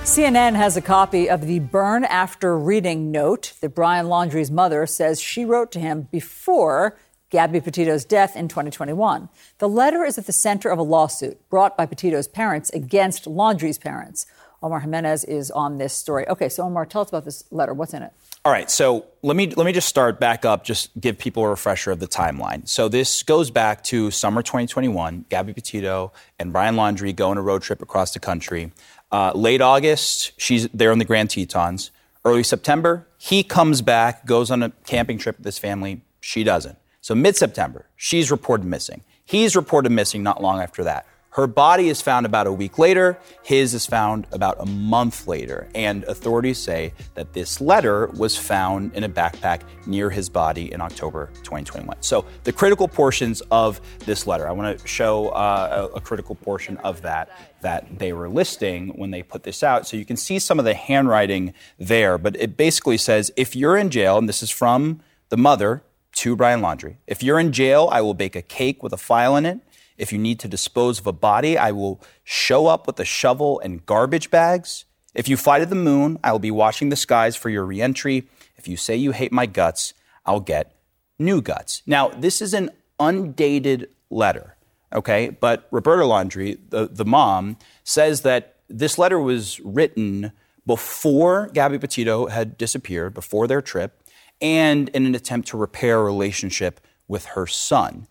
CNN 0.04 0.54
has 0.54 0.78
a 0.78 0.82
copy 0.82 1.28
of 1.28 1.48
the 1.48 1.58
burn 1.58 2.04
after 2.04 2.56
reading 2.60 3.10
note 3.10 3.54
that 3.62 3.70
Brian 3.70 4.08
Laundrie's 4.08 4.52
mother 4.52 4.86
says 4.86 5.20
she 5.20 5.46
wrote 5.46 5.72
to 5.72 5.80
him 5.80 6.08
before 6.12 6.96
Gabby 7.30 7.62
Petito's 7.62 8.06
death 8.06 8.36
in 8.36 8.48
2021. 8.48 9.30
The 9.60 9.70
letter 9.70 10.04
is 10.04 10.18
at 10.18 10.26
the 10.26 10.34
center 10.34 10.70
of 10.70 10.80
a 10.80 10.84
lawsuit 10.84 11.38
brought 11.50 11.78
by 11.78 11.86
Petito's 11.86 12.28
parents 12.28 12.70
against 12.72 13.26
Laundrie's 13.26 13.78
parents. 13.78 14.26
Omar 14.62 14.82
Jimenez 14.82 15.24
is 15.24 15.52
on 15.52 15.78
this 15.78 15.94
story. 15.94 16.28
Okay, 16.28 16.50
so 16.50 16.64
Omar, 16.64 16.86
tell 16.86 17.02
us 17.02 17.10
about 17.10 17.26
this 17.26 17.44
letter. 17.52 17.74
What's 17.74 17.94
in 17.94 18.04
it? 18.04 18.12
All 18.46 18.52
right, 18.52 18.70
so 18.72 19.06
let 19.22 19.36
me 19.36 19.48
let 19.52 19.66
me 19.66 19.74
just 19.74 19.88
start 19.88 20.20
back 20.20 20.46
up, 20.46 20.64
just 20.64 20.90
give 21.00 21.18
people 21.18 21.44
a 21.44 21.50
refresher 21.50 21.92
of 21.92 22.00
the 22.00 22.08
timeline. 22.08 22.68
So 22.68 22.88
this 22.88 23.22
goes 23.22 23.52
back 23.52 23.84
to 23.86 24.12
summer 24.12 24.42
2021. 24.42 25.26
Gabby 25.30 25.54
Petito 25.54 26.14
and 26.40 26.54
Brian 26.54 26.76
Laundrie 26.76 27.16
go 27.16 27.30
on 27.30 27.38
a 27.38 27.42
road 27.42 27.62
trip 27.62 27.82
across 27.82 28.14
the 28.14 28.20
country. 28.20 28.72
Uh, 29.12 29.34
late 29.36 29.62
August, 29.62 30.32
she's 30.38 30.70
there 30.70 30.92
on 30.92 31.00
the 31.00 31.06
Grand 31.06 31.30
Tetons. 31.30 31.92
Early 32.24 32.44
September, 32.44 33.08
he 33.18 33.44
comes 33.44 33.82
back, 33.82 34.26
goes 34.26 34.52
on 34.52 34.64
a 34.64 34.72
camping 34.86 35.18
trip 35.18 35.38
with 35.38 35.46
his 35.46 35.58
family. 35.58 36.02
She 36.22 36.44
doesn't. 36.44 36.78
So 37.02 37.16
mid 37.16 37.36
September, 37.36 37.88
she's 37.96 38.32
reported 38.32 38.66
missing. 38.66 39.04
He's 39.26 39.56
reported 39.56 39.92
missing 39.92 40.24
not 40.24 40.42
long 40.42 40.60
after 40.60 40.84
that. 40.84 41.06
Her 41.32 41.46
body 41.46 41.90
is 41.90 42.02
found 42.02 42.26
about 42.26 42.48
a 42.48 42.52
week 42.52 42.80
later. 42.80 43.20
His 43.44 43.76
is 43.76 43.86
found 43.86 44.26
about 44.32 44.58
a 44.60 44.66
month 44.66 45.28
later. 45.28 45.70
And 45.76 46.04
authorities 46.06 46.58
say 46.58 46.92
that 47.14 47.34
this 47.34 47.62
letter 47.62 48.08
was 48.08 48.36
found 48.36 48.96
in 48.96 49.04
a 49.04 49.10
backpack 49.10 49.62
near 49.86 50.10
his 50.10 50.28
body 50.28 50.74
in 50.74 50.82
October 50.82 51.28
2021. 51.44 51.98
So, 52.02 52.26
the 52.46 52.52
critical 52.52 52.88
portions 52.88 53.42
of 53.52 53.80
this 54.00 54.26
letter, 54.26 54.50
I 54.50 54.52
want 54.52 54.80
to 54.80 54.88
show 54.88 55.30
uh, 55.30 55.90
a, 55.94 55.98
a 55.98 56.02
critical 56.02 56.34
portion 56.34 56.78
of 56.78 57.04
that 57.04 57.30
that 57.62 58.00
they 58.00 58.12
were 58.12 58.28
listing 58.28 58.90
when 58.90 59.12
they 59.12 59.22
put 59.22 59.44
this 59.44 59.62
out. 59.62 59.88
So, 59.88 59.98
you 59.98 60.06
can 60.06 60.18
see 60.18 60.40
some 60.40 60.58
of 60.58 60.66
the 60.66 60.74
handwriting 60.74 61.54
there, 61.78 62.18
but 62.18 62.36
it 62.38 62.58
basically 62.58 62.98
says 62.98 63.32
if 63.38 63.56
you're 63.56 63.78
in 63.78 63.92
jail, 63.92 64.18
and 64.18 64.28
this 64.28 64.42
is 64.42 64.50
from 64.50 65.02
the 65.30 65.38
mother 65.38 65.84
to 66.20 66.36
Brian 66.36 66.60
Laundrie. 66.60 66.98
if 67.08 67.24
you're 67.24 67.40
in 67.40 67.54
jail, 67.54 67.88
I 67.94 68.02
will 68.02 68.14
bake 68.14 68.36
a 68.36 68.42
cake 68.42 68.84
with 68.84 68.92
a 68.92 68.98
file 68.98 69.38
in 69.38 69.46
it. 69.46 69.60
If 69.98 70.12
you 70.12 70.20
need 70.20 70.38
to 70.40 70.50
dispose 70.50 71.00
of 71.00 71.08
a 71.08 71.14
body, 71.14 71.58
I 71.58 71.72
will 71.72 72.02
show 72.26 72.68
up 72.68 72.88
with 72.88 73.00
a 73.00 73.06
shovel 73.06 73.62
and 73.62 73.86
garbage 73.86 74.30
bags. 74.30 74.84
If 75.16 75.30
you 75.30 75.38
fly 75.38 75.60
to 75.60 75.66
the 75.66 75.76
moon, 75.76 76.20
I 76.22 76.34
will 76.34 76.40
be 76.40 76.52
watching 76.52 76.90
the 76.90 76.98
skies 76.98 77.38
for 77.38 77.50
your 77.50 77.66
reentry. 77.66 78.28
If 78.58 78.68
you 78.68 78.76
say 78.76 78.98
you 78.98 79.14
hate 79.14 79.32
my 79.32 79.46
guts, 79.46 79.94
I'll 80.26 80.42
get 80.42 80.76
new 81.18 81.42
guts. 81.42 81.84
Now, 81.86 82.10
this 82.10 82.42
is 82.42 82.54
an 82.54 82.72
undated 83.00 83.88
letter, 84.10 84.58
okay? 84.94 85.30
But 85.30 85.70
Roberta 85.72 86.04
Laundrie, 86.04 86.60
the, 86.68 86.90
the 86.92 87.06
mom, 87.06 87.56
says 87.86 88.24
that 88.24 88.58
this 88.68 88.98
letter 88.98 89.22
was 89.22 89.62
written 89.62 90.34
before 90.66 91.50
Gabby 91.54 91.80
Petito 91.80 92.28
had 92.28 92.58
disappeared, 92.58 93.14
before 93.14 93.48
their 93.48 93.62
trip, 93.62 93.99
and 94.42 94.90
in 94.90 95.06
an 95.06 95.16
attempt 95.16 95.48
to 95.50 95.58
repair 95.58 96.00
a 96.00 96.04
relationship 96.04 96.80
with 97.08 97.26
her 97.26 97.48
son. 97.48 98.08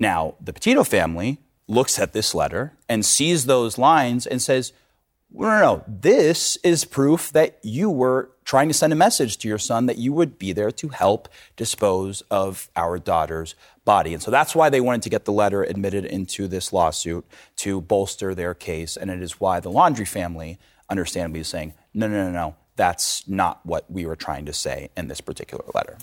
Now, 0.00 0.34
the 0.40 0.52
Petito 0.52 0.84
family 0.84 1.38
looks 1.66 1.98
at 1.98 2.12
this 2.12 2.34
letter 2.34 2.72
and 2.88 3.04
sees 3.04 3.46
those 3.46 3.78
lines 3.78 4.26
and 4.26 4.40
says, 4.40 4.72
no, 5.30 5.46
no, 5.46 5.60
no, 5.60 5.84
this 5.86 6.56
is 6.64 6.86
proof 6.86 7.30
that 7.32 7.58
you 7.62 7.90
were 7.90 8.30
trying 8.44 8.68
to 8.68 8.74
send 8.74 8.94
a 8.94 8.96
message 8.96 9.36
to 9.36 9.48
your 9.48 9.58
son 9.58 9.84
that 9.84 9.98
you 9.98 10.10
would 10.10 10.38
be 10.38 10.54
there 10.54 10.70
to 10.70 10.88
help 10.88 11.28
dispose 11.54 12.22
of 12.30 12.70
our 12.74 12.98
daughter's 12.98 13.54
body. 13.84 14.14
And 14.14 14.22
so 14.22 14.30
that's 14.30 14.54
why 14.54 14.70
they 14.70 14.80
wanted 14.80 15.02
to 15.02 15.10
get 15.10 15.26
the 15.26 15.32
letter 15.32 15.62
admitted 15.62 16.06
into 16.06 16.48
this 16.48 16.72
lawsuit 16.72 17.26
to 17.56 17.82
bolster 17.82 18.34
their 18.34 18.54
case. 18.54 18.96
And 18.96 19.10
it 19.10 19.20
is 19.20 19.38
why 19.38 19.60
the 19.60 19.70
Laundrie 19.70 20.08
family, 20.08 20.58
understandably, 20.88 21.40
is 21.40 21.48
saying, 21.48 21.74
no, 21.92 22.08
no, 22.08 22.24
no, 22.24 22.32
no, 22.32 22.56
that's 22.78 23.28
not 23.28 23.60
what 23.66 23.90
we 23.90 24.06
were 24.06 24.16
trying 24.16 24.46
to 24.46 24.54
say 24.54 24.88
in 24.96 25.08
this 25.08 25.20
particular 25.20 25.64
letter. 25.74 25.98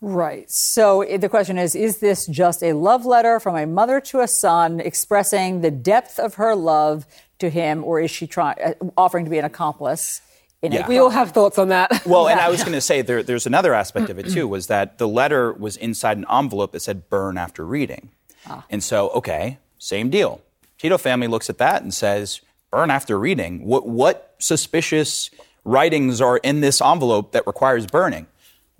Right. 0.00 0.48
So 0.48 1.04
the 1.04 1.28
question 1.28 1.58
is 1.58 1.74
Is 1.74 1.98
this 1.98 2.26
just 2.26 2.62
a 2.62 2.74
love 2.74 3.04
letter 3.04 3.40
from 3.40 3.56
a 3.56 3.66
mother 3.66 4.00
to 4.02 4.20
a 4.20 4.28
son 4.28 4.78
expressing 4.78 5.62
the 5.62 5.72
depth 5.72 6.20
of 6.20 6.34
her 6.34 6.54
love 6.54 7.06
to 7.40 7.50
him, 7.50 7.82
or 7.82 8.00
is 8.00 8.10
she 8.10 8.26
trying, 8.26 8.56
uh, 8.62 8.74
offering 8.96 9.24
to 9.24 9.30
be 9.30 9.38
an 9.38 9.44
accomplice? 9.44 10.20
Yeah. 10.62 10.88
We 10.88 10.98
all 10.98 11.10
have 11.10 11.30
thoughts 11.30 11.56
on 11.56 11.68
that. 11.68 12.04
Well, 12.04 12.28
and 12.28 12.40
I 12.46 12.48
was 12.48 12.60
going 12.60 12.72
to 12.72 12.80
say 12.80 13.00
there, 13.00 13.22
there's 13.22 13.46
another 13.46 13.74
aspect 13.74 14.10
of 14.10 14.18
it 14.18 14.28
too, 14.28 14.46
was 14.48 14.66
that 14.66 14.98
the 14.98 15.06
letter 15.08 15.52
was 15.52 15.76
inside 15.76 16.16
an 16.16 16.26
envelope 16.30 16.72
that 16.72 16.80
said 16.80 17.08
"burn 17.08 17.38
after 17.38 17.64
reading," 17.64 18.10
Ah. 18.46 18.64
and 18.70 18.82
so 18.82 19.08
okay, 19.10 19.58
same 19.78 20.10
deal. 20.10 20.42
Tito 20.78 20.98
family 20.98 21.26
looks 21.26 21.48
at 21.48 21.58
that 21.58 21.82
and 21.82 21.94
says, 21.94 22.40
"Burn 22.70 22.90
after 22.90 23.18
reading." 23.18 23.64
What 23.64 23.86
what 23.86 24.34
suspicious 24.38 25.30
writings 25.68 26.20
are 26.20 26.38
in 26.38 26.60
this 26.60 26.80
envelope 26.80 27.32
that 27.32 27.46
requires 27.46 27.86
burning? 27.86 28.26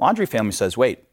Laundrie 0.01 0.29
family 0.29 0.53
says, 0.53 0.77
"Wait, 0.77 1.05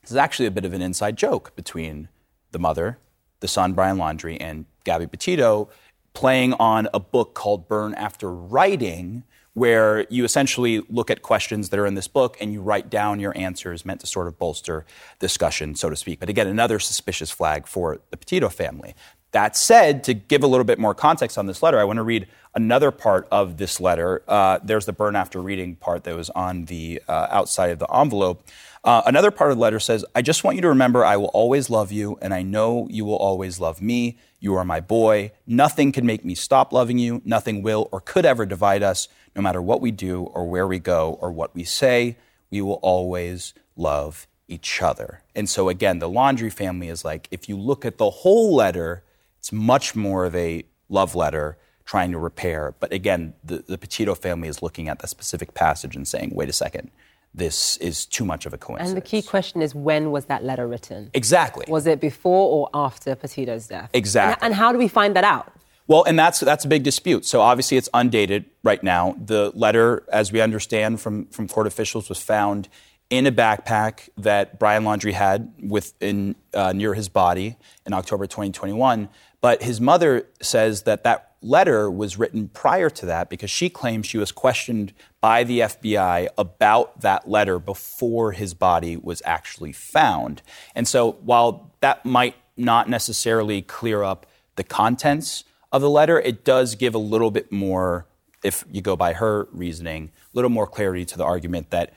this 0.00 0.10
is 0.10 0.16
actually 0.16 0.46
a 0.46 0.50
bit 0.50 0.64
of 0.64 0.72
an 0.72 0.82
inside 0.82 1.16
joke 1.16 1.54
between 1.54 2.08
the 2.50 2.58
mother, 2.58 2.98
the 3.40 3.48
son, 3.48 3.72
Brian 3.72 3.96
Laundrie, 3.98 4.36
and 4.40 4.66
Gabby 4.84 5.06
Petito, 5.06 5.68
playing 6.12 6.54
on 6.54 6.88
a 6.92 7.00
book 7.00 7.34
called 7.34 7.68
Burn 7.68 7.94
After 7.94 8.30
Writing, 8.30 9.22
where 9.54 10.06
you 10.08 10.24
essentially 10.24 10.80
look 10.88 11.10
at 11.10 11.22
questions 11.22 11.68
that 11.68 11.78
are 11.78 11.86
in 11.86 11.94
this 11.94 12.08
book 12.08 12.36
and 12.40 12.52
you 12.52 12.60
write 12.60 12.90
down 12.90 13.20
your 13.20 13.36
answers 13.36 13.84
meant 13.84 14.00
to 14.00 14.06
sort 14.06 14.26
of 14.26 14.38
bolster 14.38 14.84
discussion, 15.18 15.74
so 15.74 15.90
to 15.90 15.96
speak. 15.96 16.20
But 16.20 16.28
again, 16.30 16.46
another 16.46 16.78
suspicious 16.78 17.30
flag 17.30 17.66
for 17.66 18.00
the 18.10 18.16
Petito 18.16 18.48
family. 18.48 18.94
That 19.32 19.56
said, 19.56 20.04
to 20.04 20.14
give 20.14 20.42
a 20.42 20.46
little 20.46 20.64
bit 20.64 20.78
more 20.78 20.94
context 20.94 21.38
on 21.38 21.46
this 21.46 21.62
letter, 21.62 21.78
I 21.78 21.84
want 21.84 21.96
to 21.96 22.02
read 22.02 22.28
another 22.54 22.90
part 22.90 23.26
of 23.30 23.56
this 23.56 23.80
letter. 23.80 24.22
Uh, 24.28 24.58
there's 24.62 24.84
the 24.84 24.92
burn 24.92 25.16
after 25.16 25.40
reading 25.40 25.76
part 25.76 26.04
that 26.04 26.14
was 26.14 26.28
on 26.30 26.66
the 26.66 27.02
uh, 27.08 27.28
outside 27.30 27.70
of 27.70 27.78
the 27.78 27.90
envelope. 27.94 28.46
Uh, 28.84 29.00
another 29.06 29.30
part 29.30 29.50
of 29.50 29.56
the 29.56 29.62
letter 29.62 29.80
says, 29.80 30.04
I 30.14 30.22
just 30.22 30.44
want 30.44 30.56
you 30.56 30.62
to 30.62 30.68
remember 30.68 31.04
I 31.04 31.16
will 31.16 31.28
always 31.28 31.70
love 31.70 31.90
you, 31.90 32.18
and 32.20 32.34
I 32.34 32.42
know 32.42 32.88
you 32.90 33.04
will 33.04 33.16
always 33.16 33.58
love 33.58 33.80
me. 33.80 34.18
You 34.38 34.54
are 34.56 34.64
my 34.64 34.80
boy. 34.80 35.32
Nothing 35.46 35.92
can 35.92 36.04
make 36.04 36.24
me 36.24 36.34
stop 36.34 36.72
loving 36.72 36.98
you. 36.98 37.22
Nothing 37.24 37.62
will 37.62 37.88
or 37.90 38.00
could 38.00 38.26
ever 38.26 38.44
divide 38.44 38.82
us, 38.82 39.08
no 39.34 39.40
matter 39.40 39.62
what 39.62 39.80
we 39.80 39.92
do 39.92 40.24
or 40.24 40.46
where 40.46 40.66
we 40.66 40.78
go 40.78 41.16
or 41.20 41.32
what 41.32 41.54
we 41.54 41.64
say. 41.64 42.16
We 42.50 42.60
will 42.60 42.80
always 42.82 43.54
love 43.76 44.26
each 44.46 44.82
other. 44.82 45.22
And 45.34 45.48
so, 45.48 45.70
again, 45.70 46.00
the 46.00 46.10
Laundrie 46.10 46.52
family 46.52 46.88
is 46.88 47.02
like, 47.02 47.28
if 47.30 47.48
you 47.48 47.56
look 47.56 47.86
at 47.86 47.96
the 47.96 48.10
whole 48.10 48.54
letter, 48.54 49.04
it's 49.42 49.50
much 49.50 49.96
more 49.96 50.24
of 50.24 50.36
a 50.36 50.62
love 50.88 51.16
letter 51.16 51.58
trying 51.84 52.12
to 52.12 52.18
repair. 52.18 52.76
But 52.78 52.92
again, 52.92 53.34
the, 53.42 53.64
the 53.66 53.76
Petito 53.76 54.14
family 54.14 54.46
is 54.46 54.62
looking 54.62 54.88
at 54.88 55.00
that 55.00 55.08
specific 55.08 55.52
passage 55.52 55.96
and 55.96 56.06
saying, 56.06 56.30
wait 56.32 56.48
a 56.48 56.52
second, 56.52 56.92
this 57.34 57.76
is 57.78 58.06
too 58.06 58.24
much 58.24 58.46
of 58.46 58.54
a 58.54 58.58
coincidence. 58.58 58.90
And 58.90 58.96
the 58.96 59.04
key 59.04 59.20
question 59.20 59.60
is 59.60 59.74
when 59.74 60.12
was 60.12 60.26
that 60.26 60.44
letter 60.44 60.68
written? 60.68 61.10
Exactly. 61.12 61.64
Was 61.66 61.88
it 61.88 62.00
before 62.00 62.52
or 62.52 62.70
after 62.72 63.16
Petito's 63.16 63.66
death? 63.66 63.90
Exactly. 63.92 64.46
And, 64.46 64.52
and 64.52 64.54
how 64.54 64.70
do 64.70 64.78
we 64.78 64.86
find 64.86 65.16
that 65.16 65.24
out? 65.24 65.52
Well, 65.88 66.04
and 66.04 66.16
that's 66.16 66.38
that's 66.38 66.64
a 66.64 66.68
big 66.68 66.84
dispute. 66.84 67.24
So 67.24 67.40
obviously 67.40 67.76
it's 67.76 67.88
undated 67.92 68.44
right 68.62 68.80
now. 68.80 69.16
The 69.18 69.50
letter, 69.56 70.04
as 70.12 70.30
we 70.30 70.40
understand 70.40 71.00
from, 71.00 71.26
from 71.26 71.48
court 71.48 71.66
officials, 71.66 72.08
was 72.08 72.22
found 72.22 72.68
in 73.10 73.26
a 73.26 73.32
backpack 73.32 74.08
that 74.16 74.58
Brian 74.58 74.84
Laundrie 74.84 75.12
had 75.12 75.52
within 75.62 76.34
uh, 76.54 76.72
near 76.72 76.94
his 76.94 77.10
body 77.10 77.56
in 77.84 77.92
October 77.92 78.26
2021. 78.26 79.10
But 79.42 79.62
his 79.62 79.80
mother 79.80 80.26
says 80.40 80.82
that 80.82 81.04
that 81.04 81.32
letter 81.42 81.90
was 81.90 82.16
written 82.16 82.48
prior 82.48 82.88
to 82.88 83.06
that 83.06 83.28
because 83.28 83.50
she 83.50 83.68
claims 83.68 84.06
she 84.06 84.16
was 84.16 84.32
questioned 84.32 84.94
by 85.20 85.42
the 85.44 85.60
FBI 85.60 86.28
about 86.38 87.00
that 87.00 87.28
letter 87.28 87.58
before 87.58 88.32
his 88.32 88.54
body 88.54 88.96
was 88.96 89.20
actually 89.24 89.72
found. 89.72 90.40
And 90.74 90.86
so 90.86 91.12
while 91.24 91.72
that 91.80 92.06
might 92.06 92.36
not 92.56 92.88
necessarily 92.88 93.60
clear 93.60 94.04
up 94.04 94.26
the 94.56 94.64
contents 94.64 95.44
of 95.72 95.82
the 95.82 95.90
letter, 95.90 96.20
it 96.20 96.44
does 96.44 96.76
give 96.76 96.94
a 96.94 96.98
little 96.98 97.32
bit 97.32 97.50
more, 97.50 98.06
if 98.44 98.64
you 98.70 98.80
go 98.80 98.94
by 98.94 99.14
her 99.14 99.48
reasoning, 99.50 100.12
a 100.32 100.36
little 100.36 100.50
more 100.50 100.68
clarity 100.68 101.04
to 101.06 101.18
the 101.18 101.24
argument 101.24 101.70
that 101.70 101.92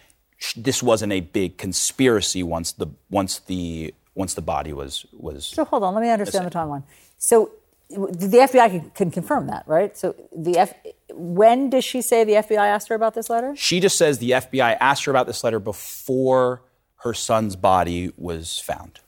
this 0.58 0.82
wasn't 0.82 1.14
a 1.14 1.20
big 1.22 1.58
conspiracy 1.58 2.42
once 2.44 2.72
the 2.72 2.88
once 3.10 3.40
the 3.40 3.94
once 4.16 4.34
the 4.34 4.42
body 4.42 4.74
was 4.74 5.06
was. 5.14 5.46
So 5.46 5.64
hold 5.64 5.84
on, 5.84 5.94
let 5.94 6.02
me 6.02 6.10
understand 6.10 6.46
the 6.46 6.52
timeline. 6.52 6.84
So 7.26 7.54
the 7.90 8.38
FBI 8.38 8.70
can, 8.70 8.90
can 8.92 9.10
confirm 9.10 9.48
that, 9.48 9.64
right? 9.66 9.98
So 9.98 10.14
the 10.32 10.60
F, 10.60 10.76
when 11.12 11.72
does 11.72 11.84
she 11.84 12.04
say 12.04 12.24
the 12.24 12.34
FBI 12.34 12.58
asked 12.58 12.88
her 12.90 12.94
about 12.94 13.16
this 13.16 13.32
letter? 13.32 13.56
She 13.56 13.80
just 13.80 13.98
says 13.98 14.20
the 14.20 14.30
FBI 14.30 14.78
asked 14.80 15.06
her 15.06 15.12
about 15.12 15.26
this 15.26 15.44
letter 15.44 15.60
before 15.60 16.62
her 16.98 17.16
son's 17.16 17.56
body 17.56 18.12
was 18.16 18.60
found. 18.60 19.00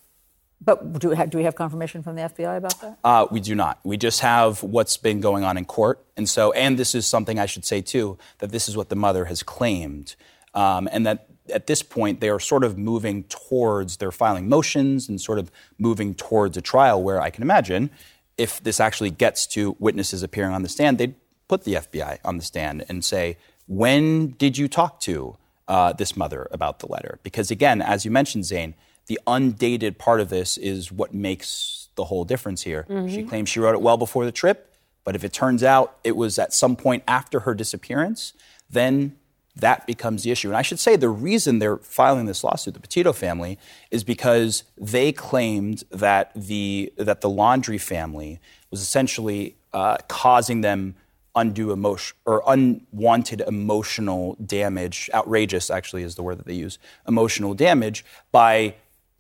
But 0.60 0.98
do 0.98 1.10
we 1.10 1.16
have, 1.16 1.30
do 1.30 1.38
we 1.38 1.44
have 1.44 1.54
confirmation 1.54 2.02
from 2.02 2.16
the 2.16 2.24
FBI 2.24 2.58
about 2.58 2.82
that? 2.82 2.98
Uh, 3.04 3.28
we 3.30 3.40
do 3.40 3.54
not. 3.54 3.80
We 3.84 3.98
just 3.98 4.22
have 4.22 4.64
what's 4.64 4.98
been 4.98 5.22
going 5.22 5.44
on 5.44 5.56
in 5.56 5.66
court, 5.66 6.04
and 6.18 6.28
so, 6.28 6.52
and 6.54 6.80
this 6.80 6.96
is 6.96 7.06
something 7.06 7.38
I 7.38 7.46
should 7.46 7.66
say 7.66 7.82
too 7.82 8.18
that 8.40 8.50
this 8.50 8.68
is 8.68 8.76
what 8.76 8.90
the 8.90 8.96
mother 8.96 9.26
has 9.26 9.44
claimed, 9.44 10.16
um, 10.56 10.90
and 10.92 11.06
that 11.06 11.27
at 11.52 11.68
this 11.68 11.82
point 11.84 12.20
they 12.20 12.30
are 12.30 12.40
sort 12.40 12.64
of 12.64 12.78
moving 12.78 13.24
towards 13.26 13.98
they're 13.98 14.12
filing 14.12 14.50
motions 14.50 15.10
and 15.10 15.20
sort 15.20 15.40
of 15.40 15.52
moving 15.78 16.14
towards 16.14 16.58
a 16.58 16.62
trial 16.62 17.02
where 17.02 17.22
I 17.22 17.30
can 17.30 17.44
imagine 17.44 17.90
if 18.38 18.62
this 18.64 18.80
actually 18.80 19.10
gets 19.10 19.48
to 19.48 19.76
witnesses 19.80 20.24
appearing 20.24 20.54
on 20.54 20.62
the 20.62 20.70
stand, 20.70 20.98
they'd 20.98 21.16
put 21.48 21.64
the 21.64 21.76
FBI 21.76 22.20
on 22.24 22.38
the 22.38 22.44
stand 22.44 22.86
and 22.88 23.04
say, 23.04 23.38
when 23.68 24.30
did 24.32 24.58
you 24.58 24.68
talk 24.68 25.00
to 25.02 25.38
uh, 25.68 25.94
this 25.94 26.16
mother 26.16 26.48
about 26.52 26.80
the 26.80 26.88
letter? 26.88 27.20
Because 27.24 27.52
again, 27.52 27.82
as 27.82 28.06
you 28.06 28.12
mentioned, 28.12 28.46
Zain, 28.46 28.76
the 29.08 29.20
undated 29.26 29.98
part 29.98 30.20
of 30.20 30.30
this 30.30 30.58
is 30.58 30.92
what 30.92 31.14
makes 31.14 31.90
the 31.96 32.06
whole 32.06 32.26
difference 32.26 32.62
here. 32.64 32.86
Mm-hmm. 32.90 33.14
She 33.14 33.24
claims 33.24 33.50
she 33.50 33.60
wrote 33.60 33.74
it 33.74 33.82
well 33.82 33.98
before 33.98 34.26
the 34.26 34.32
trip, 34.32 34.74
but 35.04 35.16
if 35.16 35.24
it 35.24 35.34
turns 35.34 35.64
out 35.64 35.98
it 36.04 36.16
was 36.16 36.38
at 36.38 36.54
some 36.54 36.76
point 36.76 37.04
after 37.08 37.42
her 37.42 37.56
disappearance, 37.56 38.34
then 38.70 39.18
that 39.60 39.88
becomes 39.88 40.24
the 40.24 40.32
issue. 40.32 40.50
And 40.50 40.58
I 40.58 40.62
should 40.62 40.80
say 40.80 40.96
the 40.96 41.10
reason 41.10 41.60
they're 41.60 41.78
filing 41.78 42.26
this 42.26 42.44
lawsuit, 42.44 42.74
the 42.74 42.80
Petito 42.80 43.14
family, 43.14 43.58
is 43.92 44.04
because 44.04 44.64
they 44.78 45.12
claimed 45.12 45.84
that 45.90 46.32
the 46.36 46.94
that 46.98 47.22
the 47.22 47.30
Laundrie 47.30 47.82
family 47.82 48.40
was 48.72 48.82
essentially 48.82 49.56
uh, 49.74 49.98
causing 50.08 50.62
them 50.62 50.96
undue 51.36 51.72
emotion 51.72 52.18
or 52.26 52.44
unwanted 52.48 53.42
emotional 53.48 54.36
damage. 54.44 55.10
Outrageous, 55.14 55.70
actually, 55.70 56.04
is 56.04 56.16
the 56.16 56.24
word 56.24 56.38
that 56.38 56.46
they 56.46 56.54
use. 56.54 56.80
Emotional 57.08 57.54
damage 57.54 58.06
by 58.32 58.76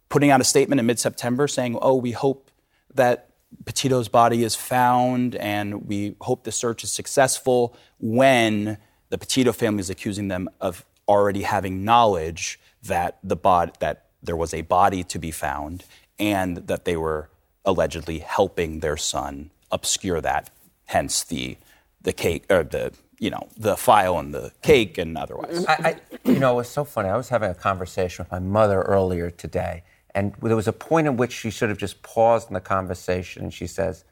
putting 0.09 0.31
out 0.31 0.41
a 0.41 0.43
statement 0.43 0.79
in 0.79 0.85
mid-September 0.85 1.47
saying, 1.47 1.77
"Oh, 1.81 1.95
we 1.95 2.11
hope 2.11 2.51
that 2.93 3.29
Petito's 3.65 4.07
body 4.07 4.43
is 4.43 4.55
found, 4.55 5.35
and 5.35 5.87
we 5.87 6.15
hope 6.21 6.43
the 6.43 6.51
search 6.51 6.83
is 6.83 6.91
successful." 6.91 7.75
When 7.99 8.77
the 9.09 9.17
Petito 9.17 9.51
family 9.51 9.81
is 9.81 9.89
accusing 9.89 10.27
them 10.27 10.49
of 10.59 10.85
already 11.07 11.43
having 11.43 11.83
knowledge 11.83 12.59
that 12.83 13.17
the 13.23 13.35
bod- 13.35 13.77
that 13.79 14.05
there 14.21 14.35
was 14.35 14.53
a 14.53 14.61
body 14.61 15.03
to 15.03 15.19
be 15.19 15.31
found, 15.31 15.83
and 16.19 16.57
that 16.67 16.85
they 16.85 16.97
were 16.97 17.29
allegedly 17.65 18.19
helping 18.19 18.79
their 18.79 18.97
son 18.97 19.51
obscure 19.71 20.21
that. 20.21 20.49
Hence 20.85 21.23
the 21.23 21.57
the 22.01 22.13
cake 22.13 22.45
or 22.49 22.63
the 22.63 22.93
you 23.19 23.29
know 23.29 23.47
the 23.57 23.75
file 23.75 24.17
and 24.19 24.33
the 24.33 24.51
cake 24.61 24.97
and 24.97 25.17
otherwise. 25.17 25.65
I, 25.67 25.73
I, 25.73 26.29
you 26.29 26.39
know, 26.39 26.53
it 26.53 26.55
was 26.57 26.69
so 26.69 26.83
funny. 26.83 27.09
I 27.09 27.17
was 27.17 27.29
having 27.29 27.49
a 27.49 27.55
conversation 27.55 28.23
with 28.23 28.31
my 28.31 28.39
mother 28.39 28.81
earlier 28.83 29.29
today, 29.29 29.83
and 30.15 30.33
there 30.41 30.55
was 30.55 30.67
a 30.67 30.73
point 30.73 31.07
in 31.07 31.17
which 31.17 31.33
she 31.33 31.49
should 31.49 31.69
have 31.69 31.77
just 31.77 32.01
paused 32.03 32.47
in 32.49 32.53
the 32.53 32.61
conversation, 32.61 33.43
and 33.43 33.53
she 33.53 33.67
says, 33.67 34.05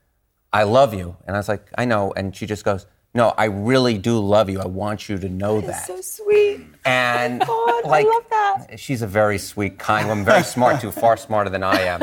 "I 0.51 0.63
love 0.63 0.93
you," 0.93 1.17
and 1.25 1.35
I 1.35 1.39
was 1.39 1.47
like, 1.47 1.69
"I 1.77 1.85
know," 1.85 2.13
and 2.15 2.35
she 2.35 2.45
just 2.45 2.65
goes. 2.65 2.85
No, 3.15 3.33
I 3.37 3.45
really 3.45 3.97
do 3.97 4.19
love 4.19 4.49
you. 4.49 4.59
I 4.59 4.67
want 4.67 5.07
you 5.07 5.17
to 5.17 5.29
know 5.29 5.61
that. 5.61 5.87
So 5.87 6.01
sweet. 6.01 6.67
And 6.83 7.41
oh 7.47 7.81
God, 7.81 7.89
like, 7.89 8.05
I 8.05 8.09
love 8.09 8.25
that. 8.29 8.79
she's 8.79 9.01
a 9.01 9.07
very 9.07 9.37
sweet, 9.37 9.79
kind 9.79 10.09
woman, 10.09 10.25
very 10.25 10.43
smart 10.43 10.81
too, 10.81 10.91
far 11.03 11.15
smarter 11.15 11.49
than 11.49 11.63
I 11.63 11.79
am. 11.79 12.01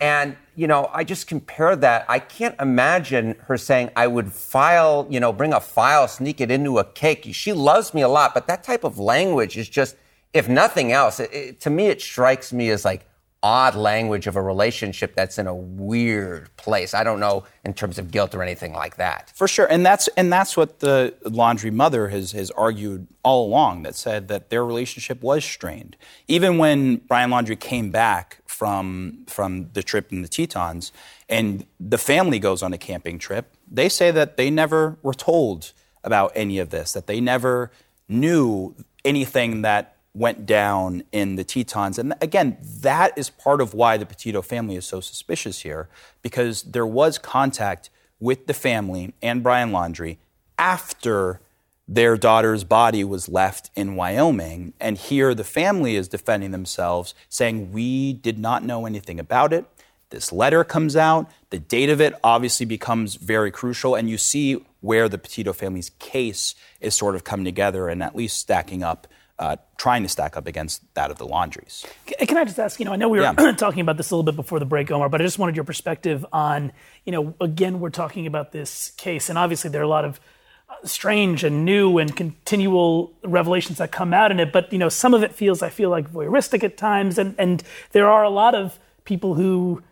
And 0.00 0.36
you 0.54 0.68
know, 0.68 0.88
I 0.92 1.02
just 1.02 1.26
compare 1.26 1.74
that. 1.76 2.06
I 2.08 2.20
can't 2.20 2.54
imagine 2.60 3.34
her 3.46 3.56
saying, 3.56 3.90
"I 3.96 4.06
would 4.06 4.32
file, 4.32 5.06
you 5.10 5.18
know, 5.18 5.32
bring 5.32 5.52
a 5.52 5.60
file, 5.60 6.06
sneak 6.06 6.40
it 6.40 6.50
into 6.50 6.78
a 6.78 6.84
cake." 6.84 7.26
She 7.32 7.52
loves 7.52 7.92
me 7.92 8.02
a 8.02 8.08
lot, 8.08 8.32
but 8.32 8.46
that 8.46 8.62
type 8.62 8.84
of 8.84 8.98
language 8.98 9.56
is 9.56 9.68
just, 9.68 9.96
if 10.32 10.48
nothing 10.48 10.92
else, 10.92 11.18
it, 11.18 11.32
it, 11.32 11.60
to 11.60 11.70
me, 11.70 11.86
it 11.86 12.00
strikes 12.00 12.52
me 12.52 12.70
as 12.70 12.84
like 12.84 13.08
odd 13.42 13.74
language 13.74 14.26
of 14.26 14.36
a 14.36 14.42
relationship 14.42 15.14
that's 15.14 15.38
in 15.38 15.46
a 15.46 15.54
weird 15.54 16.54
place. 16.56 16.94
I 16.94 17.02
don't 17.02 17.18
know 17.18 17.44
in 17.64 17.74
terms 17.74 17.98
of 17.98 18.10
guilt 18.10 18.34
or 18.34 18.42
anything 18.42 18.72
like 18.72 18.96
that. 18.96 19.32
For 19.34 19.48
sure, 19.48 19.66
and 19.66 19.84
that's 19.84 20.08
and 20.16 20.32
that's 20.32 20.56
what 20.56 20.80
the 20.80 21.14
Laundrie 21.24 21.72
mother 21.72 22.08
has 22.08 22.32
has 22.32 22.50
argued 22.52 23.08
all 23.22 23.46
along. 23.46 23.82
That 23.82 23.94
said 23.94 24.28
that 24.28 24.50
their 24.50 24.64
relationship 24.64 25.22
was 25.22 25.44
strained, 25.44 25.96
even 26.28 26.58
when 26.58 26.96
Brian 26.96 27.30
Laundrie 27.30 27.58
came 27.58 27.90
back 27.90 28.38
from 28.46 29.24
from 29.26 29.70
the 29.72 29.82
trip 29.82 30.12
in 30.12 30.22
the 30.22 30.28
Tetons, 30.28 30.92
and 31.28 31.66
the 31.80 31.98
family 31.98 32.38
goes 32.38 32.62
on 32.62 32.72
a 32.72 32.78
camping 32.78 33.18
trip. 33.18 33.54
They 33.70 33.88
say 33.88 34.10
that 34.10 34.36
they 34.36 34.50
never 34.50 34.98
were 35.02 35.14
told 35.14 35.72
about 36.04 36.32
any 36.34 36.58
of 36.58 36.70
this, 36.70 36.92
that 36.92 37.06
they 37.06 37.20
never 37.20 37.70
knew 38.08 38.74
anything 39.04 39.62
that 39.62 39.96
went 40.14 40.44
down 40.44 41.02
in 41.10 41.36
the 41.36 41.44
Tetons. 41.44 41.98
And 41.98 42.14
again, 42.20 42.58
that 42.62 43.16
is 43.16 43.30
part 43.30 43.60
of 43.60 43.74
why 43.74 43.96
the 43.96 44.06
Petito 44.06 44.42
family 44.42 44.76
is 44.76 44.84
so 44.84 45.00
suspicious 45.00 45.60
here, 45.60 45.88
because 46.20 46.62
there 46.62 46.86
was 46.86 47.18
contact 47.18 47.88
with 48.20 48.46
the 48.46 48.54
family 48.54 49.14
and 49.22 49.42
Brian 49.42 49.72
Laundrie 49.72 50.18
after 50.58 51.40
their 51.88 52.16
daughter's 52.16 52.64
body 52.64 53.02
was 53.02 53.28
left 53.28 53.70
in 53.74 53.96
Wyoming. 53.96 54.72
And 54.78 54.96
here 54.96 55.34
the 55.34 55.44
family 55.44 55.96
is 55.96 56.08
defending 56.08 56.52
themselves, 56.52 57.14
saying, 57.28 57.72
We 57.72 58.12
did 58.12 58.38
not 58.38 58.64
know 58.64 58.86
anything 58.86 59.18
about 59.18 59.52
it. 59.52 59.64
This 60.10 60.30
letter 60.30 60.62
comes 60.62 60.94
out. 60.94 61.30
The 61.50 61.58
date 61.58 61.88
of 61.88 62.00
it 62.00 62.14
obviously 62.22 62.66
becomes 62.66 63.14
very 63.14 63.50
crucial. 63.50 63.94
And 63.94 64.10
you 64.10 64.18
see 64.18 64.64
where 64.80 65.08
the 65.08 65.18
Petito 65.18 65.52
family's 65.52 65.90
case 65.98 66.54
is 66.80 66.94
sort 66.94 67.14
of 67.14 67.24
coming 67.24 67.46
together 67.46 67.88
and 67.88 68.02
at 68.02 68.14
least 68.14 68.36
stacking 68.36 68.82
up 68.82 69.06
uh, 69.38 69.56
trying 69.78 70.02
to 70.02 70.08
stack 70.08 70.36
up 70.36 70.46
against 70.46 70.82
that 70.94 71.10
of 71.10 71.18
the 71.18 71.26
Laundries. 71.26 71.84
Can, 72.06 72.36
I 72.36 72.44
just 72.44 72.58
ask? 72.58 72.78
You 72.78 72.84
know, 72.84 72.92
I 72.92 72.96
know 72.96 73.08
we 73.08 73.18
were 73.18 73.24
Yeah. 73.24 73.52
talking 73.56 73.80
about 73.80 73.96
this 73.96 74.10
a 74.10 74.14
little 74.14 74.22
bit 74.30 74.36
before 74.36 74.58
the 74.58 74.66
break, 74.66 74.90
Omar, 74.90 75.08
but 75.08 75.20
I 75.20 75.24
just 75.24 75.38
wanted 75.38 75.56
your 75.56 75.64
perspective 75.64 76.24
on, 76.32 76.72
you 77.04 77.12
know, 77.12 77.34
again, 77.40 77.80
we're 77.80 77.90
talking 77.90 78.26
about 78.26 78.52
this 78.52 78.90
case, 78.92 79.28
and 79.28 79.38
obviously 79.38 79.70
there 79.70 79.80
are 79.80 79.84
a 79.84 79.88
lot 79.88 80.04
of 80.04 80.20
uh, 80.68 80.74
strange 80.84 81.42
and 81.44 81.64
new 81.64 81.98
and 81.98 82.14
continual 82.14 83.12
revelations 83.24 83.78
that 83.78 83.90
come 83.90 84.14
out 84.14 84.30
in 84.30 84.38
it. 84.38 84.52
But 84.52 84.72
you 84.72 84.78
know, 84.78 84.88
some 84.88 85.14
of 85.14 85.22
it 85.22 85.34
feels, 85.34 85.62
I 85.62 85.70
feel 85.70 85.90
like, 85.90 86.10
voyeuristic 86.12 86.62
at 86.62 86.76
times, 86.76 87.18
and 87.18 87.34
and 87.38 87.62
there 87.92 88.08
are 88.08 88.22
a 88.22 88.30
lot 88.30 88.54
of 88.54 88.78
people 89.04 89.34
who 89.34 89.82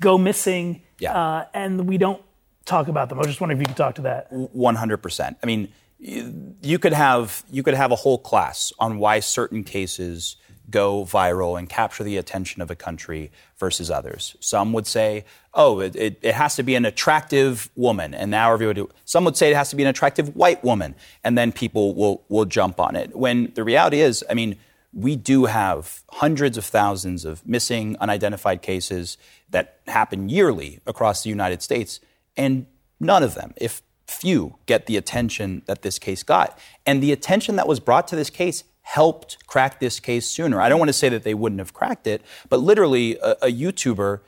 go 0.00 0.18
missing, 0.18 0.82
uh, 1.14 1.44
and 1.54 1.86
we 1.88 1.96
don't 1.98 2.20
talk 2.66 2.88
about 2.88 3.08
them. 3.08 3.18
I 3.18 3.20
was 3.20 3.28
just 3.28 3.40
wondering 3.40 3.58
if 3.60 3.62
you 3.62 3.68
could 3.72 3.78
talk 3.78 3.94
to 3.94 4.02
that. 4.02 4.26
One 4.30 4.74
hundred 4.74 4.98
percent. 4.98 5.38
I 5.42 5.46
mean, 5.46 5.72
you, 5.98 6.78
could 6.78 6.92
have 6.92 7.42
you 7.50 7.62
could 7.62 7.74
have 7.74 7.90
a 7.90 7.96
whole 7.96 8.18
class 8.18 8.72
on 8.78 8.98
why 8.98 9.20
certain 9.20 9.64
cases 9.64 10.36
go 10.70 11.04
viral 11.04 11.58
and 11.58 11.68
capture 11.68 12.04
the 12.04 12.18
attention 12.18 12.60
of 12.60 12.70
a 12.70 12.76
country 12.76 13.30
versus 13.56 13.90
others. 13.90 14.36
Some 14.38 14.72
would 14.74 14.86
say, 14.86 15.24
oh, 15.54 15.80
it, 15.80 15.96
it, 15.96 16.18
it 16.20 16.34
has 16.34 16.56
to 16.56 16.62
be 16.62 16.74
an 16.74 16.84
attractive 16.84 17.70
woman, 17.74 18.12
and 18.14 18.30
now 18.30 18.52
everybody. 18.52 18.86
Some 19.04 19.24
would 19.24 19.36
say 19.36 19.50
it 19.50 19.56
has 19.56 19.70
to 19.70 19.76
be 19.76 19.82
an 19.82 19.88
attractive 19.88 20.36
white 20.36 20.62
woman, 20.62 20.94
and 21.24 21.38
then 21.38 21.52
people 21.52 21.94
will 21.94 22.22
will 22.28 22.44
jump 22.44 22.80
on 22.80 22.96
it. 22.96 23.16
When 23.16 23.52
the 23.54 23.64
reality 23.64 24.00
is, 24.00 24.24
I 24.30 24.34
mean. 24.34 24.56
We 24.90 25.16
do 25.16 25.44
have 25.44 26.02
hundreds 26.12 26.56
of 26.56 26.64
thousands 26.64 27.26
of 27.26 27.46
missing, 27.46 27.94
unidentified 28.00 28.62
cases 28.62 29.18
that 29.50 29.80
happen 29.86 30.30
yearly 30.30 30.80
across 30.86 31.22
the 31.22 31.28
United 31.28 31.60
States, 31.60 32.00
and 32.38 32.66
none 32.98 33.22
of 33.22 33.34
them, 33.34 33.52
if 33.58 33.82
few, 34.10 34.56
get 34.66 34.86
the 34.86 34.96
attention 34.96 35.62
that 35.66 35.82
this 35.82 35.98
case 35.98 36.22
got. 36.22 36.58
And 36.86 37.02
the 37.02 37.12
attention 37.12 37.56
that 37.56 37.68
was 37.68 37.78
brought 37.78 38.08
to 38.08 38.16
this 38.16 38.30
case 38.30 38.64
helped 38.82 39.46
crack 39.46 39.80
this 39.80 40.00
case 40.00 40.26
sooner. 40.26 40.60
I 40.60 40.68
don't 40.68 40.78
want 40.78 40.88
to 40.88 40.94
say 40.94 41.08
that 41.10 41.22
they 41.22 41.34
wouldn't 41.34 41.58
have 41.60 41.74
cracked 41.74 42.06
it, 42.06 42.22
but 42.48 42.60
literally, 42.60 43.18
a, 43.18 43.32
a 43.42 43.52
YouTuber 43.52 44.20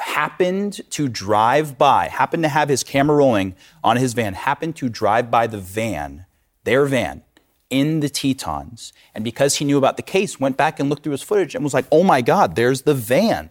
happened 0.00 0.80
to 0.90 1.08
drive 1.08 1.78
by, 1.78 2.08
happened 2.08 2.42
to 2.42 2.48
have 2.48 2.68
his 2.68 2.82
camera 2.82 3.16
rolling 3.16 3.54
on 3.82 3.96
his 3.96 4.14
van, 4.14 4.34
happened 4.34 4.76
to 4.76 4.88
drive 4.88 5.30
by 5.30 5.46
the 5.46 5.58
van, 5.58 6.26
their 6.64 6.84
van, 6.84 7.22
in 7.70 8.00
the 8.00 8.08
Tetons. 8.08 8.92
And 9.14 9.22
because 9.24 9.56
he 9.56 9.64
knew 9.64 9.78
about 9.78 9.96
the 9.96 10.02
case, 10.02 10.40
went 10.40 10.56
back 10.56 10.80
and 10.80 10.88
looked 10.88 11.04
through 11.04 11.12
his 11.12 11.22
footage 11.22 11.54
and 11.54 11.62
was 11.62 11.74
like, 11.74 11.86
oh 11.92 12.02
my 12.02 12.22
God, 12.22 12.56
there's 12.56 12.82
the 12.82 12.94
van. 12.94 13.50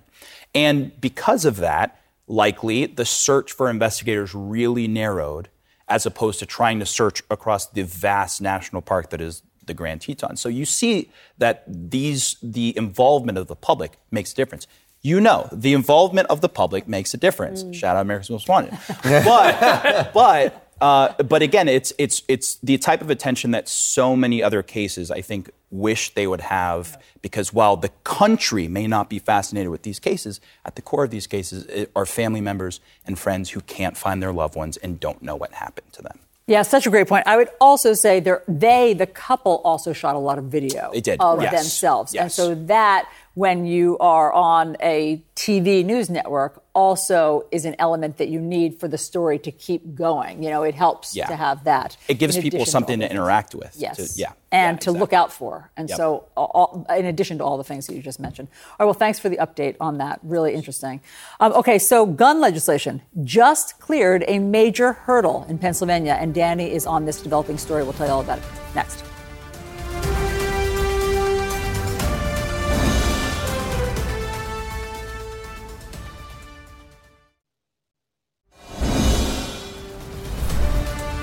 And 0.55 0.99
because 0.99 1.45
of 1.45 1.57
that, 1.57 2.01
likely 2.27 2.85
the 2.87 3.05
search 3.05 3.51
for 3.51 3.69
investigators 3.69 4.33
really 4.33 4.87
narrowed 4.87 5.49
as 5.87 6.05
opposed 6.05 6.39
to 6.39 6.45
trying 6.45 6.79
to 6.79 6.85
search 6.85 7.23
across 7.29 7.67
the 7.67 7.83
vast 7.83 8.41
national 8.41 8.81
park 8.81 9.09
that 9.09 9.21
is 9.21 9.43
the 9.65 9.73
Grand 9.73 10.01
Teton. 10.01 10.37
So 10.37 10.49
you 10.49 10.65
see 10.65 11.11
that 11.37 11.63
these 11.67 12.37
the 12.41 12.75
involvement 12.77 13.37
of 13.37 13.47
the 13.47 13.55
public 13.55 13.97
makes 14.11 14.31
a 14.31 14.35
difference. 14.35 14.67
You 15.01 15.21
know, 15.21 15.47
the 15.51 15.73
involvement 15.73 16.27
of 16.29 16.41
the 16.41 16.49
public 16.49 16.87
makes 16.87 17.13
a 17.13 17.17
difference. 17.17 17.63
Mm. 17.63 17.73
Shout 17.73 17.95
out 17.95 18.01
America's 18.01 18.29
Most 18.29 18.49
Wanted. 18.49 18.77
but 19.03 20.13
but 20.13 20.66
uh, 20.81 21.13
but 21.23 21.41
again, 21.41 21.67
it's 21.67 21.93
it's 21.97 22.21
it's 22.27 22.55
the 22.55 22.77
type 22.77 23.01
of 23.01 23.09
attention 23.09 23.51
that 23.51 23.67
so 23.67 24.15
many 24.15 24.43
other 24.43 24.61
cases 24.61 25.09
I 25.09 25.21
think 25.21 25.49
wish 25.71 26.13
they 26.13 26.27
would 26.27 26.41
have 26.41 27.01
because 27.21 27.51
while 27.51 27.75
the 27.75 27.89
country 28.03 28.67
may 28.67 28.87
not 28.87 29.09
be 29.09 29.19
fascinated 29.19 29.69
with 29.69 29.83
these 29.83 29.99
cases, 29.99 30.39
at 30.63 30.75
the 30.75 30.81
core 30.81 31.03
of 31.03 31.09
these 31.09 31.27
cases 31.27 31.65
eh, 31.69 31.85
are 31.95 32.05
family 32.05 32.41
members 32.41 32.79
and 33.05 33.17
friends 33.19 33.49
who 33.49 33.61
can't 33.61 33.97
find 33.97 34.21
their 34.21 34.31
loved 34.31 34.55
ones 34.55 34.77
and 34.77 34.99
don't 34.99 35.21
know 35.21 35.35
what 35.35 35.51
happened 35.53 35.91
to 35.93 36.01
them. 36.01 36.19
Yeah, 36.47 36.61
such 36.61 36.87
a 36.87 36.89
great 36.89 37.09
point. 37.09 37.27
I 37.27 37.35
would 37.35 37.49
also 37.59 37.91
say 37.93 38.21
they're- 38.21 38.43
they, 38.47 38.93
the 38.93 39.05
couple, 39.05 39.59
also 39.65 39.91
shot 39.91 40.15
a 40.15 40.19
lot 40.19 40.37
of 40.37 40.45
video 40.45 40.89
They 40.93 41.01
did, 41.01 41.19
of 41.19 41.41
yes. 41.41 41.51
themselves. 41.51 42.15
And 42.15 42.31
so 42.31 42.55
that, 42.55 43.09
when 43.37 43.67
you 43.67 43.95
are 43.99 44.33
on 44.33 44.75
a 44.81 45.21
TV 45.35 45.85
news 45.85 46.09
network, 46.09 46.63
also 46.73 47.45
is 47.51 47.65
an 47.65 47.75
element 47.77 48.17
that 48.17 48.29
you 48.29 48.41
need 48.41 48.79
for 48.79 48.87
the 48.87 48.97
story 48.97 49.37
to 49.37 49.51
keep 49.51 49.93
going. 49.93 50.41
You 50.41 50.49
know, 50.49 50.63
it 50.63 50.73
helps 50.73 51.15
Yeah. 51.15 51.27
to 51.27 51.35
have 51.35 51.63
that. 51.65 51.97
It 52.07 52.15
gives 52.15 52.35
people 52.35 52.47
addition 52.57 52.65
to 52.65 52.71
something 52.71 52.99
to 53.01 53.11
interact 53.11 53.53
with. 53.53 53.75
Yes. 53.77 53.97
to- 54.15 54.19
yeah. 54.19 54.31
And 54.51 54.81
to 54.81 54.91
look 54.91 55.13
out 55.13 55.31
for. 55.31 55.69
And 55.77 55.87
Yep. 55.87 55.97
so, 55.97 56.23
all, 56.35 56.83
in 56.89 57.05
addition 57.05 57.37
to 57.37 57.43
all 57.43 57.57
the 57.57 57.63
things 57.63 57.85
that 57.85 57.93
you 57.95 58.01
just 58.01 58.19
mentioned. 58.19 58.47
All 58.71 58.75
right, 58.79 58.85
well, 58.85 58.93
thanks 58.95 59.19
for 59.19 59.29
the 59.29 59.37
update 59.37 59.75
on 59.79 59.99
that. 59.99 60.19
Really 60.23 60.55
interesting. 60.55 60.99
Um, 61.39 61.53
okay, 61.53 61.77
so 61.77 62.07
gun 62.07 62.41
legislation 62.41 63.03
just 63.23 63.79
cleared 63.79 64.23
a 64.27 64.39
major 64.39 64.93
hurdle 64.93 65.45
in 65.47 65.59
Pennsylvania, 65.59 66.17
and 66.19 66.33
Danny 66.33 66.71
is 66.71 66.87
on 66.87 67.05
this 67.05 67.21
developing 67.21 67.59
story. 67.59 67.83
We'll 67.83 67.93
tell 67.93 68.07
you 68.07 68.13
all 68.13 68.21
about 68.21 68.39
it 68.39 68.43
next. 68.73 69.03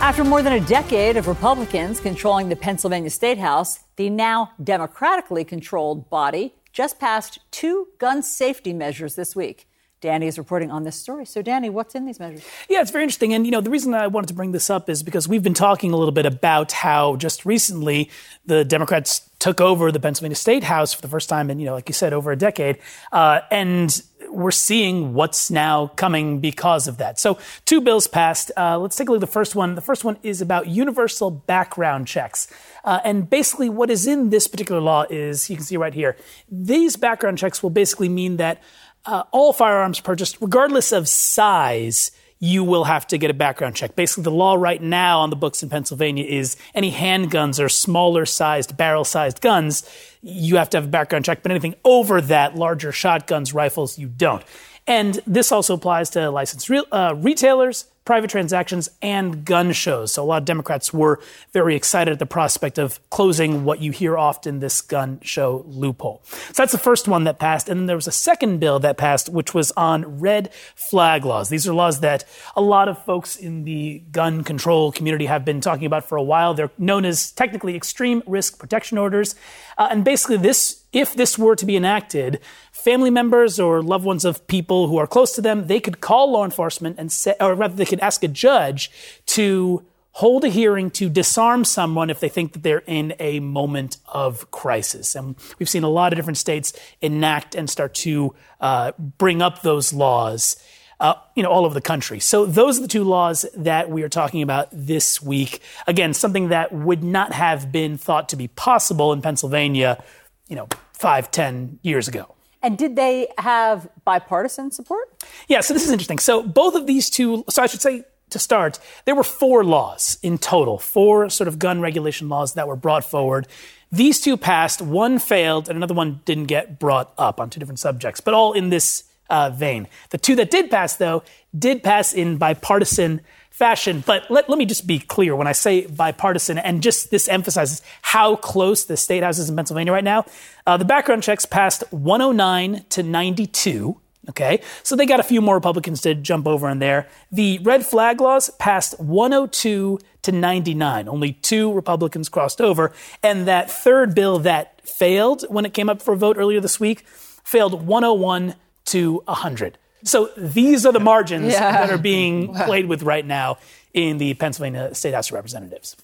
After 0.05 0.22
more 0.22 0.42
than 0.42 0.52
a 0.52 0.61
decade 0.61 1.16
of 1.16 1.28
Republicans 1.28 1.98
controlling 1.98 2.50
the 2.50 2.57
Pennsylvania 2.57 3.09
State 3.09 3.38
House, 3.38 3.80
the 3.96 4.11
now 4.11 4.52
democratically 4.62 5.44
controlled 5.44 6.11
body 6.11 6.55
just 6.74 7.00
passed 7.00 7.38
two 7.50 7.88
gun 7.96 8.22
safety 8.22 8.74
measures 8.74 9.14
this 9.14 9.34
week. 9.34 9.66
Danny 10.02 10.26
is 10.26 10.36
reporting 10.36 10.70
on 10.70 10.82
this 10.82 11.00
story. 11.00 11.24
So, 11.24 11.40
Danny, 11.40 11.70
what's 11.70 11.94
in 11.94 12.05
these 12.05 12.20
measures? 12.20 12.44
Yeah, 12.68 12.82
it's 12.82 12.90
very 12.90 13.05
interesting. 13.05 13.32
And, 13.32 13.46
you 13.46 13.50
know, 13.50 13.62
the 13.62 13.70
reason 13.70 13.94
I 13.94 14.07
wanted 14.07 14.26
to 14.26 14.34
bring 14.34 14.52
this 14.52 14.68
up 14.68 14.90
is 14.90 15.02
because 15.02 15.26
we've 15.26 15.42
been 15.42 15.55
talking 15.55 15.92
a 15.92 15.96
little 15.96 16.12
bit 16.12 16.26
about 16.26 16.72
how 16.72 17.16
just 17.16 17.46
recently 17.46 18.11
the 18.44 18.62
Democrats 18.62 19.30
took 19.38 19.62
over 19.62 19.90
the 19.90 20.00
Pennsylvania 20.00 20.36
State 20.36 20.64
House 20.64 20.92
for 20.92 21.00
the 21.00 21.09
first 21.09 21.30
time 21.30 21.48
in, 21.48 21.59
you 21.59 21.64
know, 21.64 21.72
like 21.72 21.88
you 21.88 21.94
said, 21.94 22.12
over 22.12 22.30
a 22.30 22.36
decade. 22.36 22.76
Uh, 23.11 23.40
and 23.50 24.02
we're 24.31 24.51
seeing 24.51 25.14
what's 25.14 25.51
now 25.51 25.89
coming 25.97 26.41
because 26.41 26.89
of 26.89 26.99
that. 26.99 27.18
So, 27.18 27.39
two 27.64 27.81
bills 27.81 28.07
passed. 28.07 28.51
Uh, 28.57 28.79
let's 28.79 28.97
take 28.97 29.09
a 29.09 29.12
look 29.12 29.22
at 29.22 29.27
the 29.27 29.33
first 29.33 29.55
one. 29.55 29.75
The 29.75 29.81
first 29.81 30.05
one 30.05 30.18
is 30.22 30.41
about 30.41 30.66
universal 30.66 31.31
background 31.31 32.07
checks. 32.07 32.49
Uh, 32.85 33.01
and 33.05 33.29
basically, 33.29 33.68
what 33.68 33.91
is 33.91 34.07
in 34.07 34.31
this 34.31 34.47
particular 34.47 34.81
law 34.81 35.05
is 35.09 35.49
you 35.49 35.57
can 35.57 35.64
see 35.64 35.77
right 35.77 35.95
here. 35.95 36.16
These 36.51 36.97
background 36.97 37.39
checks 37.39 37.62
will 37.62 37.70
basically 37.70 38.09
mean 38.09 38.37
that 38.37 38.62
uh, 39.07 39.25
all 39.33 39.53
firearms 39.53 40.01
purchased, 40.01 40.39
regardless 40.41 40.93
of 40.93 41.09
size, 41.09 42.11
you 42.45 42.62
will 42.62 42.84
have 42.84 43.07
to 43.07 43.16
get 43.16 43.30
a 43.30 43.34
background 43.34 43.74
check. 43.74 43.97
Basically, 43.97 44.22
the 44.22 44.30
law 44.30 44.55
right 44.55 44.82
now 44.82 45.20
on 45.20 45.30
the 45.30 45.36
books 45.36 45.62
in 45.62 45.70
Pennsylvania 45.70 46.26
is 46.26 46.59
any 46.74 46.92
handguns 46.92 47.59
or 47.59 47.70
smaller 47.70 48.26
sized, 48.26 48.76
barrel 48.76 49.05
sized 49.05 49.40
guns, 49.40 49.88
you 50.20 50.57
have 50.57 50.68
to 50.68 50.76
have 50.76 50.84
a 50.84 50.88
background 50.88 51.24
check. 51.24 51.42
But 51.42 51.53
anything 51.53 51.74
over 51.84 52.20
that, 52.20 52.55
larger 52.55 52.92
shotguns, 52.92 53.55
rifles, 53.55 53.99
you 53.99 54.09
don't. 54.09 54.45
And 54.86 55.22
this 55.26 55.53
also 55.53 55.72
applies 55.72 56.11
to 56.11 56.30
licensed 56.30 56.68
re- 56.68 56.84
uh, 56.92 57.14
retailers, 57.16 57.86
private 58.05 58.28
transactions, 58.28 58.90
and 59.00 59.44
gun 59.44 59.72
shows. 59.72 60.12
So 60.12 60.22
a 60.22 60.26
lot 60.26 60.42
of 60.42 60.44
Democrats 60.44 60.92
were 60.92 61.20
very 61.52 61.74
excited 61.74 62.12
at 62.12 62.18
the 62.18 62.26
prospect 62.26 62.78
of 62.78 63.00
closing 63.09 63.64
what 63.64 63.80
you 63.80 63.92
hear 63.92 64.18
often 64.18 64.61
this 64.61 64.82
gun 64.82 65.20
show 65.22 65.64
loophole. 65.66 66.20
So 66.24 66.52
that's 66.55 66.72
the 66.72 66.78
first 66.78 67.09
one 67.09 67.24
that 67.24 67.38
passed. 67.38 67.68
And 67.68 67.80
then 67.80 67.86
there 67.86 67.96
was 67.96 68.07
a 68.07 68.12
second 68.12 68.59
bill 68.61 68.78
that 68.80 68.98
passed, 68.98 69.30
which 69.30 69.55
was 69.55 69.72
on 69.72 70.20
red 70.20 70.52
flag 70.74 71.24
laws. 71.24 71.48
These 71.48 71.66
are 71.66 71.72
laws 71.72 72.00
that 72.00 72.24
a 72.55 72.61
lot 72.61 72.88
of 72.88 73.02
folks 73.05 73.36
in 73.36 73.64
the 73.64 74.02
gun 74.12 74.44
control 74.44 74.92
community 74.92 75.26
have 75.26 75.44
been 75.44 75.62
talking 75.62 75.86
about 75.86 76.05
for 76.05 76.16
a 76.16 76.22
while. 76.22 76.52
They're 76.52 76.70
known 76.76 77.07
as 77.07 77.32
technically 77.32 77.74
extreme 77.74 78.22
risk 78.26 78.59
protection 78.59 78.98
orders. 78.98 79.34
Uh, 79.78 79.88
and 79.90 80.05
basically, 80.05 80.36
this, 80.36 80.84
if 80.95 81.14
this 81.14 81.36
were 81.36 81.57
to 81.57 81.66
be 81.66 81.76
enacted, 81.76 82.40
family 82.72 83.11
members 83.11 83.61
or 83.61 83.82
loved 83.82 84.05
ones 84.05 84.24
of 84.24 84.47
people 84.47 84.88
who 84.88 84.97
are 84.97 85.07
close 85.07 85.32
to 85.32 85.42
them, 85.42 85.66
they 85.66 85.80
could 85.80 86.01
call 86.01 86.30
law 86.30 86.45
enforcement 86.45 86.99
and 86.99 87.11
say, 87.11 87.34
or 87.40 87.55
rather, 87.55 87.74
they 87.74 87.84
could 87.84 88.01
ask 88.01 88.22
a 88.22 88.28
judge 88.28 88.90
to 89.26 89.84
hold 90.12 90.45
a 90.45 90.49
hearing 90.49 90.90
to 90.90 91.09
disarm 91.09 91.64
someone 91.64 92.09
if 92.09 92.20
they 92.20 92.28
think 92.28 92.53
that 92.53 92.62
they're 92.62 92.84
in 92.86 93.12
a 93.18 93.40
moment 93.40 93.97
of 94.07 94.49
crisis. 94.53 95.16
And 95.16 95.34
we've 95.59 95.68
seen 95.68 95.82
a 95.82 95.88
lot 95.88 96.12
of 96.12 96.16
different 96.16 96.38
states 96.38 96.72
enact 97.03 97.57
and 97.57 97.68
start 97.68 97.95
to 97.95 98.32
uh, 98.61 98.92
bring 98.99 99.42
up 99.42 99.62
those 99.62 99.92
laws. 99.92 100.57
Uh, 101.01 101.14
you 101.34 101.42
know, 101.42 101.51
all 101.51 101.64
over 101.66 101.74
the 101.74 101.80
country. 101.80 102.20
So 102.20 102.47
those 102.47 102.78
are 102.78 102.82
the 102.82 102.88
two 102.88 103.03
laws 103.03 103.45
that 103.57 103.90
we 103.90 104.05
are 104.05 104.09
talking 104.09 104.42
about 104.42 104.68
this 104.70 105.20
week. 105.20 105.61
Again, 105.88 106.14
something 106.14 106.49
that 106.51 106.72
would 106.72 107.03
not 107.03 107.32
have 107.32 107.72
been 107.72 107.99
thought 107.99 108.28
to 108.28 108.36
be 108.36 108.47
possible 108.47 109.12
in 109.12 109.20
Pennsylvania, 109.20 110.03
you 110.49 110.55
know, 110.55 110.68
five, 111.05 111.30
ten 111.30 111.78
years 111.82 112.09
ago. 112.09 112.34
And 112.62 112.78
did 112.78 112.96
they 112.96 113.28
have 113.36 113.86
bipartisan 114.07 114.70
support? 114.70 115.07
Yeah, 115.48 115.61
so 115.61 115.74
this 115.74 115.84
is 115.84 115.90
interesting. 115.90 116.18
So 116.18 116.42
both 116.42 116.74
of 116.74 116.86
these 116.86 117.11
two, 117.11 117.44
so 117.50 117.62
I 117.62 117.66
should 117.66 117.82
say 117.82 118.05
to 118.30 118.38
start, 118.38 118.78
there 119.05 119.14
were 119.14 119.28
four 119.42 119.64
laws 119.64 120.16
in 120.22 120.38
total, 120.38 120.78
four 120.78 121.28
sort 121.28 121.46
of 121.46 121.59
gun 121.59 121.82
regulation 121.82 122.30
laws 122.30 122.55
that 122.55 122.66
were 122.66 122.80
brought 122.86 123.05
forward. 123.05 123.46
These 123.92 124.22
two 124.22 124.38
passed, 124.38 124.80
one 124.80 125.18
failed, 125.18 125.68
and 125.68 125.76
another 125.76 125.92
one 125.92 126.22
didn't 126.24 126.46
get 126.46 126.78
brought 126.78 127.12
up 127.18 127.38
on 127.38 127.50
two 127.50 127.61
different 127.61 127.80
subjects, 127.80 128.22
but 128.22 128.32
all 128.32 128.55
in 128.55 128.70
this 128.70 129.05
uh, 129.28 129.50
vein. 129.50 129.88
The 130.09 130.18
two 130.18 130.36
that 130.36 130.50
did 130.50 130.70
pass, 130.70 130.96
though, 130.96 131.22
did 131.57 131.82
pass 131.82 132.14
in 132.14 132.38
bipartisan 132.38 133.20
fashion. 133.55 134.02
But 134.05 134.28
let, 134.32 134.50
let 134.50 134.59
me 134.59 134.66
just 134.66 134.84
be 134.84 134.98
clear 134.98 135.36
when 135.36 135.46
I 135.46 135.52
say 135.52 135.86
bipartisan, 135.86 136.59
and 136.59 136.82
just 136.82 137.12
this 137.12 137.28
emphasizes 137.28 137.82
how 138.02 138.34
close 138.34 138.84
the 138.84 138.96
state 138.96 139.22
house 139.22 139.38
is 139.38 139.48
in 139.48 139.55
Pennsylvania 139.55 139.92
right 139.92 140.02
now. 140.02 140.26
Uh, 140.66 140.76
the 140.76 140.84
background 140.84 141.22
checks 141.22 141.46
passed 141.46 141.84
109 141.92 142.84
to 142.90 143.02
92. 143.05 144.00
Okay, 144.30 144.62
so 144.82 144.96
they 144.96 145.05
got 145.05 145.20
a 145.20 145.22
few 145.22 145.42
more 145.42 145.55
Republicans 145.55 146.00
to 146.00 146.14
jump 146.14 146.46
over 146.48 146.68
in 146.70 146.78
there. 146.78 147.07
The 147.30 147.59
red 147.59 147.84
flag 147.86 148.20
laws 148.20 148.50
passed 148.59 148.98
102 148.98 149.98
to 150.22 150.32
99. 150.32 151.09
Only 151.09 151.34
two 151.34 151.72
Republicans 151.72 152.30
crossed 152.30 152.61
over. 152.61 152.92
And 153.22 153.46
that 153.46 153.70
third 153.70 154.14
bill 154.14 154.38
that 154.40 154.80
failed 154.80 155.44
when 155.48 155.66
it 155.66 155.74
came 155.74 155.90
up 155.90 156.00
for 156.00 156.14
a 156.14 156.16
vote 156.16 156.38
earlier 156.38 156.61
this 156.61 156.80
week 156.80 157.07
failed 157.07 157.86
101 157.86 158.55
to 158.86 159.22
100. 159.26 159.78
So 160.05 160.30
these 160.36 160.86
are 160.86 160.92
the 160.92 161.00
margins 161.00 161.52
yeah. 161.52 161.72
that 161.72 161.90
are 161.90 161.98
being 161.98 162.55
played 162.66 162.86
with 162.86 163.02
right 163.02 163.24
now 163.24 163.59
in 163.92 164.18
the 164.18 164.34
Pennsylvania 164.34 164.94
State 164.94 165.14
House 165.14 165.30
of 165.30 165.34
Representatives. 165.34 165.96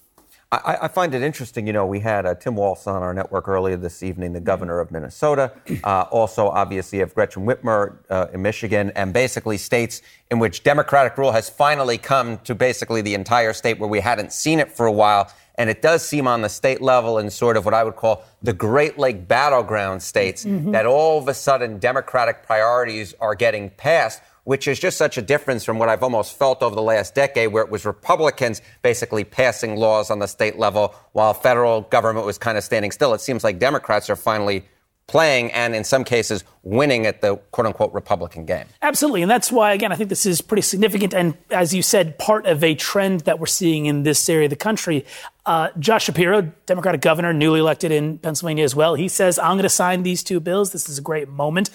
I, 0.53 0.79
I, 0.81 0.87
find 0.89 1.15
it 1.15 1.21
interesting. 1.21 1.65
You 1.65 1.71
know, 1.71 1.85
we 1.85 2.01
had 2.01 2.25
uh, 2.25 2.35
Tim 2.35 2.57
Walz 2.57 2.85
on 2.85 3.01
our 3.01 3.13
network 3.13 3.47
earlier 3.47 3.77
this 3.77 4.03
evening, 4.03 4.33
the 4.33 4.41
governor 4.41 4.81
of 4.81 4.91
Minnesota. 4.91 5.53
Uh, 5.81 6.01
also, 6.11 6.49
obviously, 6.49 6.97
you 6.97 7.05
have 7.05 7.15
Gretchen 7.15 7.45
Whitmer 7.45 7.95
uh, 8.09 8.27
in 8.33 8.41
Michigan, 8.41 8.91
and 8.97 9.13
basically 9.13 9.57
states 9.57 10.01
in 10.29 10.39
which 10.39 10.63
Democratic 10.63 11.17
rule 11.17 11.31
has 11.31 11.49
finally 11.49 11.97
come 11.97 12.37
to 12.39 12.53
basically 12.53 13.01
the 13.01 13.13
entire 13.13 13.53
state 13.53 13.79
where 13.79 13.87
we 13.87 14.01
hadn't 14.01 14.33
seen 14.33 14.59
it 14.59 14.69
for 14.69 14.85
a 14.87 14.91
while. 14.91 15.31
And 15.61 15.69
it 15.69 15.83
does 15.83 16.03
seem 16.03 16.25
on 16.25 16.41
the 16.41 16.49
state 16.49 16.81
level 16.81 17.19
in 17.19 17.29
sort 17.29 17.55
of 17.55 17.65
what 17.65 17.75
I 17.75 17.83
would 17.83 17.95
call 17.95 18.23
the 18.41 18.51
Great 18.51 18.97
Lake 18.97 19.27
battleground 19.27 20.01
states 20.01 20.43
mm-hmm. 20.43 20.71
that 20.71 20.87
all 20.87 21.19
of 21.19 21.27
a 21.27 21.35
sudden 21.35 21.77
Democratic 21.77 22.41
priorities 22.47 23.13
are 23.21 23.35
getting 23.35 23.69
passed 23.69 24.21
which 24.43 24.67
is 24.67 24.79
just 24.79 24.97
such 24.97 25.19
a 25.19 25.21
difference 25.21 25.63
from 25.63 25.77
what 25.77 25.87
I've 25.87 26.01
almost 26.01 26.35
felt 26.35 26.63
over 26.63 26.73
the 26.73 26.81
last 26.81 27.13
decade, 27.13 27.51
where 27.51 27.63
it 27.63 27.69
was 27.69 27.85
Republicans 27.85 28.59
basically 28.81 29.23
passing 29.23 29.75
laws 29.75 30.09
on 30.09 30.17
the 30.17 30.25
state 30.25 30.57
level 30.57 30.95
while 31.11 31.35
federal 31.35 31.81
government 31.81 32.25
was 32.25 32.39
kind 32.39 32.57
of 32.57 32.63
standing 32.63 32.89
still. 32.89 33.13
It 33.13 33.21
seems 33.21 33.43
like 33.43 33.59
Democrats 33.59 34.09
are 34.09 34.15
finally 34.15 34.65
playing 35.11 35.51
and 35.51 35.75
in 35.75 35.83
some 35.83 36.05
cases 36.05 36.45
winning 36.63 37.05
at 37.05 37.19
the 37.19 37.35
quote 37.51 37.67
unquote 37.67 37.93
Republican 37.93 38.45
game. 38.45 38.65
Absolutely. 38.81 39.21
And 39.21 39.29
that's 39.29 39.51
why, 39.51 39.73
again, 39.73 39.91
I 39.91 39.95
think 39.95 40.09
this 40.09 40.25
is 40.25 40.39
pretty 40.39 40.61
significant. 40.61 41.13
And 41.13 41.37
as 41.49 41.73
you 41.73 41.83
said, 41.83 42.17
part 42.17 42.45
of 42.45 42.63
a 42.63 42.75
trend 42.75 43.21
that 43.21 43.37
we're 43.37 43.45
seeing 43.45 43.87
in 43.87 44.03
this 44.03 44.29
area 44.29 44.45
of 44.45 44.51
the 44.51 44.55
country. 44.55 45.05
Uh, 45.45 45.69
Josh 45.79 46.05
Shapiro, 46.05 46.51
Democratic 46.65 47.01
governor, 47.01 47.33
newly 47.33 47.59
elected 47.59 47.91
in 47.91 48.19
Pennsylvania 48.19 48.63
as 48.63 48.75
well, 48.75 48.95
he 48.95 49.07
says, 49.07 49.39
I'm 49.39 49.53
going 49.53 49.63
to 49.63 49.69
sign 49.69 50.03
these 50.03 50.23
two 50.23 50.39
bills. 50.39 50.71
This 50.71 50.87
is 50.87 50.99
a 50.99 51.01
great 51.01 51.29
moment. 51.29 51.69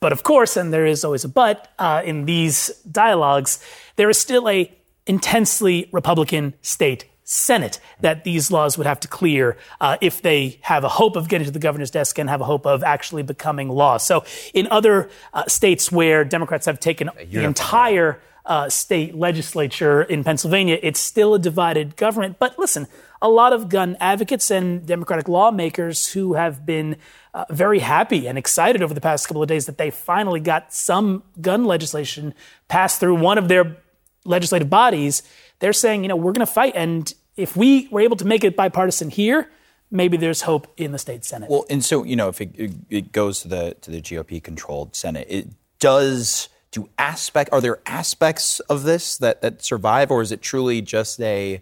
But 0.00 0.12
of 0.12 0.22
course, 0.24 0.56
and 0.56 0.72
there 0.72 0.86
is 0.86 1.04
always 1.04 1.24
a 1.24 1.28
but 1.28 1.72
uh, 1.78 2.02
in 2.04 2.26
these 2.26 2.68
dialogues, 2.90 3.64
there 3.96 4.10
is 4.10 4.18
still 4.18 4.48
a 4.48 4.72
intensely 5.06 5.88
Republican 5.92 6.54
state 6.62 7.06
Senate 7.24 7.80
that 8.00 8.24
these 8.24 8.50
laws 8.50 8.76
would 8.76 8.86
have 8.86 8.98
to 9.00 9.08
clear 9.08 9.56
uh, 9.80 9.96
if 10.00 10.20
they 10.20 10.58
have 10.62 10.82
a 10.84 10.88
hope 10.88 11.14
of 11.14 11.28
getting 11.28 11.44
to 11.46 11.52
the 11.52 11.60
governor's 11.60 11.90
desk 11.90 12.18
and 12.18 12.28
have 12.28 12.40
a 12.40 12.44
hope 12.44 12.66
of 12.66 12.82
actually 12.82 13.22
becoming 13.22 13.68
law. 13.68 13.96
So, 13.96 14.24
in 14.52 14.66
other 14.70 15.08
uh, 15.32 15.46
states 15.46 15.90
where 15.92 16.24
Democrats 16.24 16.66
have 16.66 16.80
taken 16.80 17.10
the 17.30 17.44
entire 17.44 18.20
uh, 18.44 18.68
state 18.68 19.14
legislature 19.14 20.02
in 20.02 20.24
Pennsylvania, 20.24 20.78
it's 20.82 21.00
still 21.00 21.34
a 21.34 21.38
divided 21.38 21.96
government. 21.96 22.38
But 22.38 22.58
listen, 22.58 22.86
a 23.20 23.28
lot 23.28 23.52
of 23.52 23.68
gun 23.68 23.96
advocates 24.00 24.50
and 24.50 24.84
Democratic 24.84 25.28
lawmakers 25.28 26.08
who 26.08 26.34
have 26.34 26.66
been 26.66 26.96
uh, 27.34 27.44
very 27.50 27.78
happy 27.78 28.26
and 28.26 28.36
excited 28.36 28.82
over 28.82 28.94
the 28.94 29.00
past 29.00 29.28
couple 29.28 29.42
of 29.42 29.48
days 29.48 29.66
that 29.66 29.78
they 29.78 29.90
finally 29.90 30.40
got 30.40 30.72
some 30.74 31.22
gun 31.40 31.64
legislation 31.64 32.34
passed 32.68 32.98
through 32.98 33.14
one 33.14 33.38
of 33.38 33.48
their 33.48 33.76
legislative 34.24 34.68
bodies. 34.68 35.22
They're 35.60 35.72
saying, 35.72 36.02
you 36.02 36.08
know, 36.08 36.16
we're 36.16 36.32
going 36.32 36.46
to 36.46 36.52
fight. 36.52 36.72
And 36.74 37.12
if 37.36 37.56
we 37.56 37.88
were 37.90 38.00
able 38.00 38.16
to 38.16 38.24
make 38.24 38.42
it 38.42 38.56
bipartisan 38.56 39.10
here, 39.10 39.48
maybe 39.90 40.16
there's 40.16 40.42
hope 40.42 40.72
in 40.76 40.90
the 40.90 40.98
state 40.98 41.24
Senate. 41.24 41.48
Well, 41.48 41.64
and 41.70 41.84
so, 41.84 42.02
you 42.02 42.16
know, 42.16 42.28
if 42.28 42.40
it, 42.40 42.74
it 42.90 43.12
goes 43.12 43.40
to 43.42 43.48
the, 43.48 43.76
to 43.82 43.90
the 43.92 44.00
GOP 44.00 44.42
controlled 44.42 44.96
Senate, 44.96 45.26
it 45.30 45.48
does 45.78 46.48
do 46.72 46.88
aspect 46.98 47.50
are 47.52 47.60
there 47.60 47.80
aspects 47.86 48.58
of 48.60 48.82
this 48.82 49.16
that, 49.18 49.42
that 49.42 49.62
survive 49.62 50.10
or 50.10 50.22
is 50.22 50.32
it 50.32 50.42
truly 50.42 50.82
just 50.82 51.20
a 51.20 51.60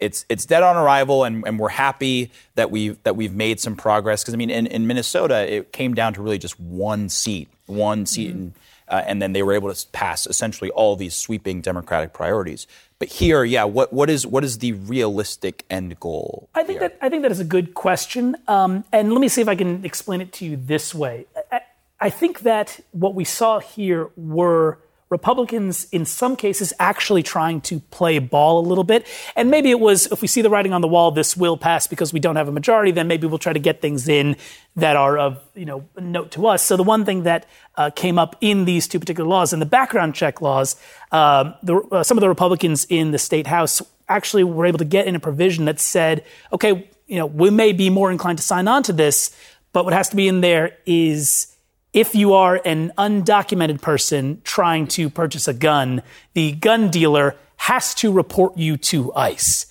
it's 0.00 0.24
it's 0.28 0.46
dead 0.46 0.62
on 0.62 0.76
arrival, 0.76 1.24
and, 1.24 1.44
and 1.46 1.58
we're 1.58 1.68
happy 1.68 2.30
that 2.54 2.70
we've 2.70 3.02
that 3.02 3.16
we've 3.16 3.34
made 3.34 3.60
some 3.60 3.76
progress. 3.76 4.22
Because 4.22 4.34
I 4.34 4.36
mean, 4.36 4.50
in, 4.50 4.66
in 4.66 4.86
Minnesota, 4.86 5.52
it 5.52 5.72
came 5.72 5.94
down 5.94 6.14
to 6.14 6.22
really 6.22 6.38
just 6.38 6.58
one 6.60 7.08
seat, 7.08 7.48
one 7.66 8.06
seat, 8.06 8.30
mm-hmm. 8.30 8.38
and, 8.38 8.54
uh, 8.88 9.02
and 9.06 9.20
then 9.20 9.32
they 9.32 9.42
were 9.42 9.52
able 9.52 9.72
to 9.72 9.88
pass 9.88 10.26
essentially 10.26 10.70
all 10.70 10.94
these 10.94 11.16
sweeping 11.16 11.60
Democratic 11.60 12.12
priorities. 12.12 12.66
But 12.98 13.08
here, 13.08 13.44
yeah, 13.44 13.64
what 13.64 13.92
what 13.92 14.08
is 14.08 14.26
what 14.26 14.44
is 14.44 14.58
the 14.58 14.72
realistic 14.72 15.64
end 15.68 15.98
goal? 15.98 16.48
I 16.54 16.62
think 16.62 16.80
here? 16.80 16.88
that 16.88 16.98
I 17.00 17.08
think 17.08 17.22
that 17.22 17.32
is 17.32 17.40
a 17.40 17.44
good 17.44 17.74
question, 17.74 18.36
um, 18.46 18.84
and 18.92 19.12
let 19.12 19.20
me 19.20 19.28
see 19.28 19.40
if 19.40 19.48
I 19.48 19.56
can 19.56 19.84
explain 19.84 20.20
it 20.20 20.32
to 20.34 20.44
you 20.44 20.56
this 20.56 20.94
way. 20.94 21.26
I, 21.50 21.62
I 22.00 22.10
think 22.10 22.40
that 22.40 22.80
what 22.92 23.14
we 23.14 23.24
saw 23.24 23.58
here 23.58 24.10
were 24.16 24.78
Republicans, 25.10 25.86
in 25.90 26.04
some 26.04 26.36
cases, 26.36 26.72
actually 26.78 27.22
trying 27.22 27.62
to 27.62 27.80
play 27.80 28.18
ball 28.18 28.58
a 28.58 28.66
little 28.66 28.84
bit. 28.84 29.06
And 29.34 29.50
maybe 29.50 29.70
it 29.70 29.80
was, 29.80 30.06
if 30.12 30.20
we 30.20 30.28
see 30.28 30.42
the 30.42 30.50
writing 30.50 30.74
on 30.74 30.82
the 30.82 30.88
wall, 30.88 31.10
this 31.10 31.34
will 31.34 31.56
pass 31.56 31.86
because 31.86 32.12
we 32.12 32.20
don't 32.20 32.36
have 32.36 32.46
a 32.46 32.52
majority, 32.52 32.90
then 32.90 33.08
maybe 33.08 33.26
we'll 33.26 33.38
try 33.38 33.54
to 33.54 33.58
get 33.58 33.80
things 33.80 34.06
in 34.06 34.36
that 34.76 34.96
are 34.96 35.16
of, 35.16 35.42
you 35.54 35.64
know, 35.64 35.88
note 35.98 36.30
to 36.32 36.46
us. 36.46 36.62
So 36.62 36.76
the 36.76 36.82
one 36.82 37.06
thing 37.06 37.22
that 37.22 37.46
uh, 37.76 37.90
came 37.90 38.18
up 38.18 38.36
in 38.42 38.66
these 38.66 38.86
two 38.86 39.00
particular 39.00 39.28
laws, 39.28 39.54
in 39.54 39.60
the 39.60 39.66
background 39.66 40.14
check 40.14 40.42
laws, 40.42 40.76
um, 41.10 41.54
the, 41.62 41.76
uh, 41.90 42.02
some 42.02 42.18
of 42.18 42.20
the 42.20 42.28
Republicans 42.28 42.86
in 42.90 43.10
the 43.10 43.18
state 43.18 43.46
house 43.46 43.80
actually 44.10 44.44
were 44.44 44.66
able 44.66 44.78
to 44.78 44.84
get 44.84 45.06
in 45.06 45.14
a 45.14 45.20
provision 45.20 45.64
that 45.64 45.80
said, 45.80 46.22
okay, 46.52 46.90
you 47.06 47.16
know, 47.16 47.26
we 47.26 47.48
may 47.48 47.72
be 47.72 47.88
more 47.88 48.10
inclined 48.10 48.36
to 48.36 48.44
sign 48.44 48.68
on 48.68 48.82
to 48.82 48.92
this, 48.92 49.34
but 49.72 49.84
what 49.84 49.94
has 49.94 50.10
to 50.10 50.16
be 50.16 50.28
in 50.28 50.42
there 50.42 50.76
is 50.84 51.54
if 51.98 52.14
you 52.14 52.34
are 52.34 52.60
an 52.64 52.92
undocumented 52.96 53.80
person 53.80 54.40
trying 54.44 54.86
to 54.86 55.10
purchase 55.10 55.48
a 55.48 55.52
gun, 55.52 56.00
the 56.32 56.52
gun 56.52 56.90
dealer 56.90 57.34
has 57.56 57.92
to 57.92 58.12
report 58.12 58.56
you 58.56 58.76
to 58.76 59.12
ICE. 59.14 59.66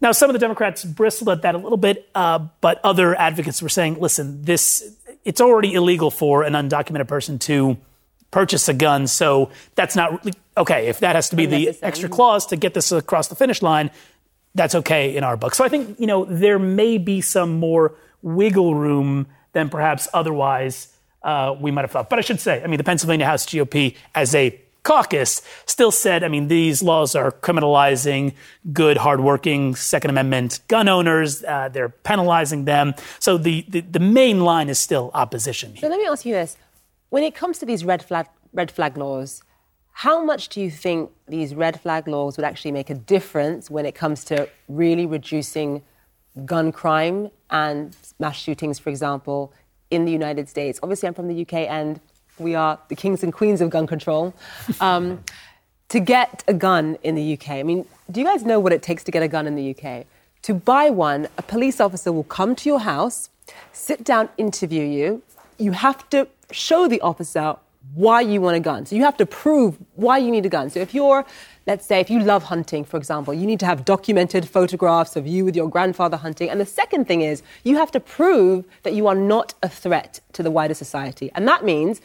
Now, 0.00 0.10
some 0.10 0.28
of 0.28 0.32
the 0.34 0.40
Democrats 0.40 0.84
bristled 0.84 1.28
at 1.28 1.42
that 1.42 1.54
a 1.54 1.58
little 1.58 1.78
bit, 1.78 2.10
uh, 2.16 2.40
but 2.60 2.80
other 2.82 3.14
advocates 3.14 3.62
were 3.62 3.68
saying, 3.68 4.00
listen, 4.00 4.42
this, 4.42 4.96
it's 5.24 5.40
already 5.40 5.74
illegal 5.74 6.10
for 6.10 6.42
an 6.42 6.54
undocumented 6.54 7.06
person 7.06 7.38
to 7.40 7.76
purchase 8.32 8.68
a 8.68 8.74
gun. 8.74 9.06
So 9.06 9.50
that's 9.76 9.94
not 9.94 10.10
really, 10.18 10.36
okay. 10.56 10.88
If 10.88 10.98
that 10.98 11.14
has 11.14 11.28
to 11.28 11.36
be 11.36 11.46
the 11.46 11.78
extra 11.80 12.08
clause 12.08 12.46
to 12.46 12.56
get 12.56 12.74
this 12.74 12.90
across 12.90 13.28
the 13.28 13.36
finish 13.36 13.62
line, 13.62 13.92
that's 14.56 14.74
okay 14.74 15.14
in 15.14 15.22
our 15.22 15.36
book. 15.36 15.54
So 15.54 15.64
I 15.64 15.68
think, 15.68 16.00
you 16.00 16.08
know, 16.08 16.24
there 16.24 16.58
may 16.58 16.98
be 16.98 17.20
some 17.20 17.60
more 17.60 17.94
wiggle 18.20 18.74
room 18.74 19.28
than 19.52 19.68
perhaps 19.68 20.08
otherwise 20.12 20.91
uh, 21.24 21.54
we 21.60 21.70
might 21.70 21.82
have 21.82 21.90
thought. 21.90 22.10
But 22.10 22.18
I 22.18 22.22
should 22.22 22.40
say, 22.40 22.62
I 22.62 22.66
mean, 22.66 22.78
the 22.78 22.84
Pennsylvania 22.84 23.26
House 23.26 23.46
GOP 23.46 23.96
as 24.14 24.34
a 24.34 24.58
caucus 24.82 25.42
still 25.66 25.90
said, 25.90 26.24
I 26.24 26.28
mean, 26.28 26.48
these 26.48 26.82
laws 26.82 27.14
are 27.14 27.30
criminalizing 27.30 28.34
good, 28.72 28.96
hardworking 28.96 29.74
Second 29.74 30.10
Amendment 30.10 30.60
gun 30.68 30.88
owners. 30.88 31.44
Uh, 31.44 31.68
they're 31.68 31.88
penalizing 31.88 32.64
them. 32.64 32.94
So 33.18 33.38
the, 33.38 33.64
the, 33.68 33.80
the 33.80 34.00
main 34.00 34.40
line 34.40 34.68
is 34.68 34.78
still 34.78 35.10
opposition. 35.14 35.76
So 35.76 35.88
let 35.88 35.98
me 35.98 36.06
ask 36.06 36.24
you 36.24 36.34
this. 36.34 36.56
When 37.10 37.22
it 37.22 37.34
comes 37.34 37.58
to 37.58 37.66
these 37.66 37.84
red 37.84 38.02
flag, 38.02 38.26
red 38.52 38.70
flag 38.70 38.96
laws, 38.96 39.42
how 39.92 40.24
much 40.24 40.48
do 40.48 40.60
you 40.60 40.70
think 40.70 41.10
these 41.28 41.54
red 41.54 41.80
flag 41.80 42.08
laws 42.08 42.36
would 42.36 42.44
actually 42.44 42.72
make 42.72 42.88
a 42.90 42.94
difference 42.94 43.70
when 43.70 43.84
it 43.84 43.94
comes 43.94 44.24
to 44.24 44.48
really 44.66 45.06
reducing 45.06 45.82
gun 46.46 46.72
crime 46.72 47.30
and 47.50 47.94
mass 48.18 48.36
shootings, 48.36 48.78
for 48.78 48.88
example, 48.88 49.52
in 49.92 50.04
the 50.04 50.12
United 50.12 50.48
States? 50.48 50.80
Obviously, 50.82 51.06
I'm 51.06 51.14
from 51.14 51.28
the 51.28 51.42
UK 51.42 51.54
and 51.70 52.00
we 52.38 52.54
are 52.54 52.78
the 52.88 52.96
kings 52.96 53.22
and 53.22 53.32
queens 53.32 53.60
of 53.60 53.70
gun 53.70 53.86
control. 53.86 54.34
Um, 54.80 55.22
to 55.90 56.00
get 56.00 56.42
a 56.48 56.54
gun 56.54 56.96
in 57.02 57.14
the 57.16 57.34
UK, 57.34 57.50
I 57.50 57.62
mean, 57.62 57.84
do 58.10 58.18
you 58.18 58.26
guys 58.26 58.44
know 58.44 58.58
what 58.58 58.72
it 58.72 58.82
takes 58.82 59.04
to 59.04 59.10
get 59.10 59.22
a 59.22 59.28
gun 59.28 59.46
in 59.46 59.56
the 59.56 59.76
UK? 59.76 60.06
To 60.42 60.54
buy 60.54 60.88
one, 60.88 61.28
a 61.36 61.42
police 61.42 61.82
officer 61.82 62.10
will 62.10 62.24
come 62.24 62.56
to 62.56 62.68
your 62.68 62.80
house, 62.80 63.28
sit 63.72 64.02
down, 64.02 64.30
interview 64.38 64.84
you. 64.84 65.22
You 65.58 65.72
have 65.72 66.08
to 66.08 66.28
show 66.50 66.88
the 66.88 66.98
officer 67.02 67.56
why 67.94 68.20
you 68.20 68.40
want 68.40 68.56
a 68.56 68.60
gun. 68.60 68.86
So 68.86 68.96
you 68.96 69.04
have 69.04 69.16
to 69.18 69.26
prove 69.26 69.76
why 69.94 70.18
you 70.18 70.30
need 70.30 70.46
a 70.46 70.48
gun. 70.48 70.70
So 70.70 70.80
if 70.80 70.94
you're, 70.94 71.24
let's 71.66 71.86
say, 71.86 72.00
if 72.00 72.08
you 72.08 72.20
love 72.20 72.44
hunting, 72.44 72.84
for 72.84 72.96
example, 72.96 73.34
you 73.34 73.46
need 73.46 73.60
to 73.60 73.66
have 73.66 73.84
documented 73.84 74.48
photographs 74.48 75.16
of 75.16 75.26
you 75.26 75.44
with 75.44 75.54
your 75.54 75.68
grandfather 75.68 76.16
hunting. 76.16 76.48
And 76.48 76.60
the 76.60 76.66
second 76.66 77.06
thing 77.06 77.20
is 77.20 77.42
you 77.64 77.76
have 77.76 77.90
to 77.92 78.00
prove 78.00 78.64
that 78.82 78.94
you 78.94 79.06
are 79.08 79.14
not 79.14 79.54
a 79.62 79.68
threat 79.68 80.20
to 80.32 80.42
the 80.42 80.50
wider 80.50 80.74
society. 80.74 81.30
And 81.34 81.46
that 81.48 81.64
means 81.64 82.00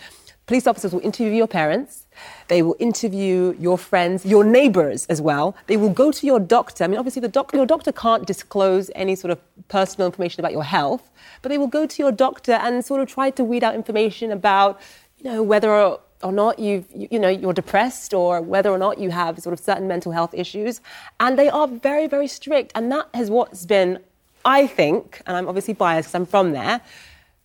police 0.45 0.65
officers 0.65 0.93
will 0.93 1.01
interview 1.01 1.33
your 1.33 1.47
parents. 1.47 2.05
They 2.47 2.61
will 2.63 2.75
interview 2.79 3.55
your 3.59 3.77
friends, 3.77 4.25
your 4.25 4.43
neighbors 4.43 5.05
as 5.07 5.21
well. 5.21 5.55
They 5.67 5.77
will 5.77 5.89
go 5.89 6.11
to 6.11 6.25
your 6.25 6.39
doctor. 6.39 6.83
I 6.83 6.87
mean, 6.87 6.97
obviously, 6.97 7.21
the 7.21 7.27
doc- 7.27 7.53
your 7.53 7.65
doctor 7.65 7.91
can't 7.91 8.25
disclose 8.25 8.89
any 8.95 9.15
sort 9.15 9.31
of 9.31 9.39
personal 9.67 10.07
information 10.07 10.39
about 10.41 10.53
your 10.53 10.63
health, 10.63 11.11
but 11.41 11.49
they 11.49 11.57
will 11.57 11.67
go 11.67 11.85
to 11.85 12.01
your 12.01 12.11
doctor 12.11 12.53
and 12.53 12.83
sort 12.83 13.01
of 13.01 13.07
try 13.07 13.29
to 13.31 13.43
weed 13.43 13.63
out 13.63 13.75
information 13.75 14.31
about 14.31 14.81
you 15.17 15.31
know, 15.31 15.43
whether 15.43 15.71
or, 15.71 15.99
not 16.23 16.59
you've, 16.59 16.85
you, 16.95 17.07
you 17.11 17.19
know, 17.19 17.29
you're 17.29 17.53
depressed 17.53 18.13
or 18.13 18.41
whether 18.41 18.69
or 18.69 18.77
not 18.77 18.97
you 18.97 19.11
have 19.11 19.39
sort 19.39 19.53
of 19.53 19.59
certain 19.59 19.87
mental 19.87 20.11
health 20.11 20.33
issues. 20.33 20.81
And 21.19 21.37
they 21.37 21.49
are 21.49 21.67
very, 21.67 22.07
very 22.07 22.27
strict. 22.27 22.71
And 22.75 22.91
that 22.91 23.07
has 23.13 23.29
what's 23.29 23.65
been, 23.65 23.99
I 24.45 24.67
think, 24.67 25.21
and 25.25 25.37
I'm 25.37 25.47
obviously 25.47 25.73
biased 25.73 26.09
because 26.09 26.15
I'm 26.15 26.25
from 26.25 26.53
there, 26.53 26.81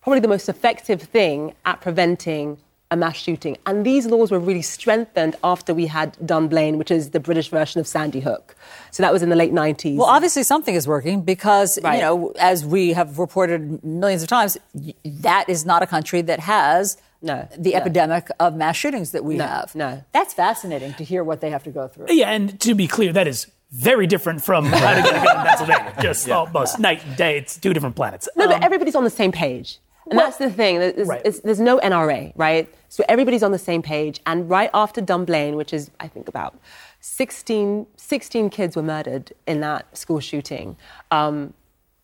probably 0.01 0.19
the 0.19 0.27
most 0.27 0.49
effective 0.49 1.01
thing 1.01 1.53
at 1.65 1.81
preventing 1.81 2.57
a 2.93 2.95
mass 2.95 3.17
shooting. 3.17 3.57
And 3.65 3.85
these 3.85 4.05
laws 4.05 4.31
were 4.31 4.39
really 4.39 4.61
strengthened 4.61 5.35
after 5.43 5.73
we 5.73 5.87
had 5.87 6.15
Dunblane, 6.25 6.77
which 6.77 6.91
is 6.91 7.09
the 7.09 7.19
British 7.19 7.49
version 7.49 7.81
of 7.81 7.87
Sandy 7.87 8.19
Hook. 8.19 8.55
So 8.91 9.03
that 9.03 9.11
was 9.11 9.23
in 9.23 9.29
the 9.29 9.35
late 9.35 9.51
90s. 9.51 9.97
Well, 9.97 10.07
obviously 10.07 10.43
something 10.43 10.75
is 10.75 10.87
working 10.87 11.21
because, 11.21 11.79
right. 11.81 11.95
you 11.95 12.01
know, 12.01 12.33
as 12.39 12.65
we 12.65 12.93
have 12.93 13.19
reported 13.19 13.83
millions 13.83 14.21
of 14.21 14.29
times, 14.29 14.57
that 15.03 15.49
is 15.49 15.65
not 15.65 15.81
a 15.81 15.87
country 15.87 16.21
that 16.21 16.39
has 16.41 16.97
no, 17.23 17.47
the 17.57 17.71
no. 17.71 17.77
epidemic 17.77 18.27
of 18.39 18.55
mass 18.55 18.75
shootings 18.75 19.11
that 19.11 19.23
we 19.23 19.37
no, 19.37 19.47
have. 19.47 19.73
No. 19.73 20.03
That's 20.11 20.33
fascinating 20.33 20.93
to 20.95 21.03
hear 21.03 21.23
what 21.23 21.41
they 21.41 21.49
have 21.49 21.63
to 21.63 21.71
go 21.71 21.87
through. 21.87 22.07
Yeah, 22.09 22.29
and 22.29 22.59
to 22.59 22.75
be 22.75 22.87
clear, 22.87 23.13
that 23.13 23.27
is 23.27 23.47
very 23.71 24.05
different 24.05 24.43
from 24.43 24.65
how 24.65 24.93
to 24.93 25.01
get 25.01 25.21
a 25.21 25.25
gun 25.25 25.39
in 25.39 25.45
Pennsylvania. 25.45 25.95
Just 26.01 26.27
yeah. 26.27 26.35
almost 26.35 26.79
night 26.79 27.03
and 27.05 27.15
day. 27.15 27.37
It's 27.37 27.57
two 27.57 27.73
different 27.73 27.95
planets. 27.95 28.29
No, 28.35 28.43
um, 28.43 28.51
but 28.51 28.63
everybody's 28.63 28.95
on 28.95 29.03
the 29.03 29.09
same 29.09 29.31
page. 29.31 29.79
And 30.09 30.17
well, 30.17 30.27
that's 30.27 30.37
the 30.37 30.51
thing. 30.51 30.79
There's, 30.79 31.07
right. 31.07 31.23
there's, 31.43 31.61
no 31.61 31.79
NRA, 31.79 32.33
right? 32.35 32.71
So 32.89 33.05
everybody's 33.07 33.41
on 33.41 33.53
the 33.53 33.57
same 33.57 33.81
page. 33.81 34.19
And 34.25 34.49
right 34.49 34.69
after 34.73 34.99
Dunblane, 34.99 35.55
which 35.55 35.73
is, 35.73 35.89
I 35.99 36.09
think, 36.09 36.27
about 36.27 36.59
16, 36.99 37.87
16 37.95 38.49
kids 38.49 38.75
were 38.75 38.83
murdered 38.83 39.31
in 39.47 39.61
that 39.61 39.97
school 39.97 40.19
shooting. 40.19 40.75
Um, 41.09 41.53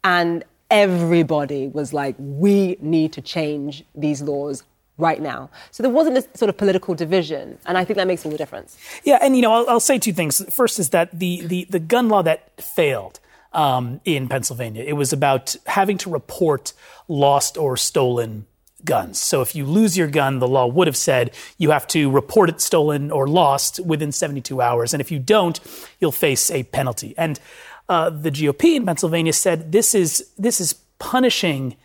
and 0.04 0.46
everybody 0.72 1.68
was 1.68 1.94
like, 1.94 2.16
we 2.18 2.78
need 2.80 3.12
to 3.14 3.22
change 3.22 3.84
these 3.94 4.22
laws 4.22 4.64
right 5.00 5.22
now. 5.22 5.50
So 5.72 5.82
there 5.82 5.92
wasn't 5.92 6.16
this 6.16 6.28
sort 6.36 6.50
of 6.50 6.58
political 6.58 6.94
division, 6.94 7.58
and 7.66 7.78
I 7.78 7.86
think 7.86 7.98
that 7.98 8.08
makes 8.08 8.26
all 8.26 8.32
the 8.32 8.38
difference. 8.38 8.78
Yeah, 9.04 9.18
and 9.22 9.36
you 9.36 9.42
know, 9.42 9.54
I'll, 9.54 9.70
I'll 9.70 9.80
say 9.80 9.98
two 9.98 10.14
things. 10.14 10.44
First 10.54 10.78
is 10.80 10.90
that 10.90 11.18
the 11.18 11.42
the, 11.46 11.66
the 11.70 11.80
gun 11.80 12.10
law 12.10 12.22
that 12.22 12.62
failed 12.62 13.20
um, 13.54 14.02
in 14.06 14.28
Pennsylvania, 14.28 14.84
it 14.84 14.94
was 14.94 15.12
about 15.14 15.56
having 15.66 15.98
to 16.00 16.12
report 16.12 16.74
lost 17.08 17.58
or 17.58 17.78
stolen 17.78 18.46
guns. 18.86 19.20
So 19.20 19.42
if 19.42 19.56
you 19.56 19.66
lose 19.66 19.98
your 19.98 20.08
gun, 20.08 20.40
the 20.40 20.48
law 20.48 20.68
would 20.68 20.88
have 20.88 20.96
said 20.96 21.32
you 21.58 21.72
have 21.72 21.88
to 21.88 22.10
report 22.10 22.50
it 22.50 22.62
stolen 22.62 23.12
or 23.12 23.28
lost 23.28 23.80
within 23.80 24.12
72 24.12 24.62
hours, 24.62 24.94
and 24.94 25.02
if 25.02 25.12
you 25.12 25.20
don't, 25.20 25.60
you'll 26.00 26.12
face 26.12 26.52
a 26.52 26.64
penalty. 26.64 27.14
And 27.18 27.40
uh, 27.88 28.10
the 28.10 28.32
GOP 28.32 28.76
in 28.76 28.86
Pennsylvania 28.86 29.34
said 29.34 29.72
this 29.72 29.96
is 29.96 30.30
this 30.38 30.62
is 30.62 30.74
punishing 31.00 31.76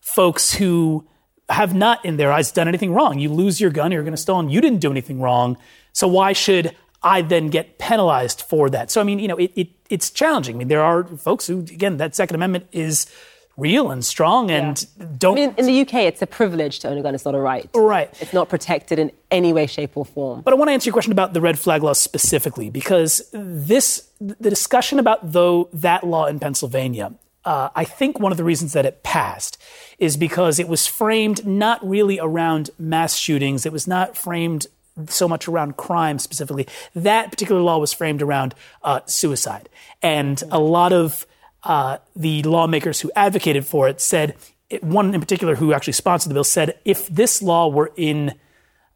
folks 0.00 0.52
who 0.52 1.06
have 1.48 1.74
not, 1.74 2.04
in 2.04 2.16
their 2.16 2.32
eyes, 2.32 2.52
done 2.52 2.68
anything 2.68 2.92
wrong. 2.92 3.18
You 3.18 3.28
lose 3.30 3.60
your 3.60 3.70
gun, 3.70 3.92
you're 3.92 4.02
going 4.02 4.14
to 4.14 4.20
stolen. 4.20 4.48
You 4.48 4.60
didn't 4.60 4.80
do 4.80 4.90
anything 4.90 5.20
wrong. 5.20 5.56
So 5.92 6.08
why 6.08 6.32
should 6.32 6.74
I 7.02 7.22
then 7.22 7.48
get 7.48 7.78
penalized 7.78 8.42
for 8.42 8.70
that? 8.70 8.90
So, 8.90 9.00
I 9.00 9.04
mean, 9.04 9.18
you 9.18 9.28
know, 9.28 9.36
it, 9.36 9.52
it, 9.54 9.68
it's 9.90 10.10
challenging. 10.10 10.56
I 10.56 10.58
mean, 10.58 10.68
there 10.68 10.82
are 10.82 11.04
folks 11.04 11.46
who, 11.46 11.60
again, 11.60 11.98
that 11.98 12.14
Second 12.14 12.36
Amendment 12.36 12.66
is 12.72 13.06
real 13.56 13.90
and 13.90 14.04
strong 14.04 14.50
and 14.50 14.84
yeah. 14.98 15.06
don't. 15.18 15.38
I 15.38 15.46
mean, 15.46 15.54
in 15.58 15.66
the 15.66 15.80
UK, 15.82 15.94
it's 15.94 16.22
a 16.22 16.26
privilege 16.26 16.80
to 16.80 16.88
own 16.88 16.98
a 16.98 17.02
gun. 17.02 17.14
It's 17.14 17.24
not 17.24 17.34
a 17.34 17.40
right. 17.40 17.68
Right. 17.74 18.10
It's 18.20 18.32
not 18.32 18.48
protected 18.48 18.98
in 18.98 19.12
any 19.30 19.52
way, 19.52 19.66
shape, 19.66 19.96
or 19.96 20.04
form. 20.04 20.40
But 20.40 20.54
I 20.54 20.56
want 20.56 20.70
to 20.70 20.72
answer 20.72 20.88
your 20.88 20.92
question 20.92 21.12
about 21.12 21.34
the 21.34 21.40
red 21.40 21.58
flag 21.58 21.82
law 21.82 21.92
specifically 21.92 22.70
because 22.70 23.28
this, 23.32 24.08
the 24.20 24.50
discussion 24.50 24.98
about 24.98 25.32
though 25.32 25.68
that 25.72 26.04
law 26.04 26.26
in 26.26 26.40
Pennsylvania 26.40 27.12
uh, 27.44 27.68
I 27.74 27.84
think 27.84 28.18
one 28.18 28.32
of 28.32 28.38
the 28.38 28.44
reasons 28.44 28.72
that 28.72 28.86
it 28.86 29.02
passed 29.02 29.60
is 29.98 30.16
because 30.16 30.58
it 30.58 30.68
was 30.68 30.86
framed 30.86 31.46
not 31.46 31.86
really 31.86 32.18
around 32.18 32.70
mass 32.78 33.16
shootings. 33.16 33.66
It 33.66 33.72
was 33.72 33.86
not 33.86 34.16
framed 34.16 34.66
so 35.08 35.28
much 35.28 35.48
around 35.48 35.76
crime 35.76 36.18
specifically. 36.18 36.66
That 36.94 37.30
particular 37.30 37.60
law 37.60 37.78
was 37.78 37.92
framed 37.92 38.22
around 38.22 38.54
uh, 38.82 39.00
suicide. 39.06 39.68
And 40.02 40.42
a 40.50 40.58
lot 40.58 40.92
of 40.92 41.26
uh, 41.64 41.98
the 42.14 42.42
lawmakers 42.42 43.00
who 43.00 43.10
advocated 43.16 43.66
for 43.66 43.88
it 43.88 44.00
said, 44.00 44.36
one 44.80 45.14
in 45.14 45.20
particular 45.20 45.56
who 45.56 45.72
actually 45.72 45.94
sponsored 45.94 46.30
the 46.30 46.34
bill 46.34 46.44
said, 46.44 46.78
if 46.84 47.08
this 47.08 47.42
law 47.42 47.68
were 47.68 47.92
in 47.96 48.34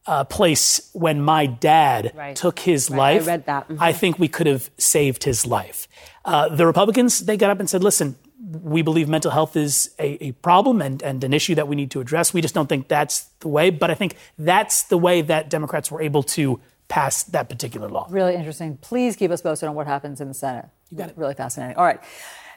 uh, 0.07 0.25
place 0.25 0.91
when 0.93 1.21
my 1.21 1.47
dad 1.47 2.13
right. 2.15 2.35
took 2.37 2.61
his 2.61 2.91
right. 2.91 2.97
life, 2.97 3.23
I, 3.23 3.27
read 3.27 3.47
that. 3.47 3.69
Mm-hmm. 3.69 3.83
I 3.83 3.93
think 3.93 4.19
we 4.19 4.29
could 4.29 4.47
have 4.47 4.71
saved 4.79 5.25
his 5.25 5.47
life. 5.47 5.89
Uh, 6.25 6.49
the 6.49 6.67
Republicans, 6.67 7.21
they 7.21 7.37
got 7.37 7.51
up 7.51 7.61
and 7.61 7.69
said, 7.69 7.83
listen, 7.83 8.17
we 8.51 8.83
believe 8.83 9.09
mental 9.09 9.31
health 9.31 9.57
is 9.57 9.95
a, 9.99 10.25
a, 10.25 10.33
problem 10.33 10.81
and, 10.81 11.03
and 11.03 11.23
an 11.23 11.33
issue 11.33 11.55
that 11.55 11.69
we 11.69 11.77
need 11.77 11.91
to 11.91 12.01
address. 12.01 12.33
We 12.33 12.41
just 12.41 12.55
don't 12.55 12.69
think 12.69 12.89
that's 12.89 13.25
the 13.41 13.49
way. 13.49 13.71
But 13.71 13.91
I 13.91 13.95
think 13.95 14.17
that's 14.39 14.85
the 14.85 14.97
way 14.97 15.21
that 15.23 15.51
Democrats 15.51 15.91
were 15.91 16.01
able 16.01 16.23
to 16.23 16.61
pass 16.89 17.23
that 17.25 17.49
particular 17.49 17.89
law. 17.89 18.07
Really 18.09 18.35
interesting. 18.35 18.79
Please 18.79 19.17
keep 19.17 19.31
us 19.31 19.43
posted 19.43 19.69
on 19.69 19.75
what 19.75 19.87
happens 19.87 20.21
in 20.21 20.29
the 20.29 20.35
Senate. 20.35 20.67
You 20.91 20.97
got 20.97 21.11
it. 21.11 21.19
Really 21.19 21.35
fascinating. 21.35 21.77
All 21.77 21.85
right. 21.85 22.01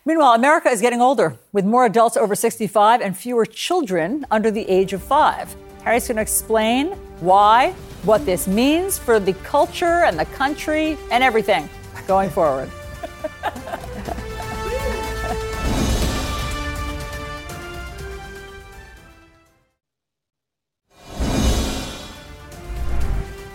Meanwhile, 0.06 0.34
America 0.34 0.70
is 0.70 0.82
getting 0.82 1.02
older 1.02 1.38
with 1.52 1.66
more 1.66 1.86
adults 1.86 2.18
over 2.18 2.34
65 2.34 3.02
and 3.02 3.16
fewer 3.16 3.46
children 3.46 4.26
under 4.32 4.50
the 4.50 4.68
age 4.68 4.94
of 4.94 5.04
five. 5.04 5.54
Harry's 5.84 6.08
going 6.08 6.16
to 6.16 6.22
explain 6.22 6.92
Why? 7.20 7.72
What 8.04 8.26
this 8.26 8.48
means 8.48 8.98
for 8.98 9.20
the 9.20 9.34
culture 9.44 10.06
and 10.06 10.18
the 10.18 10.26
country 10.26 10.98
and 11.12 11.24
everything 11.24 11.70
going 12.08 12.32
forward. 12.32 12.72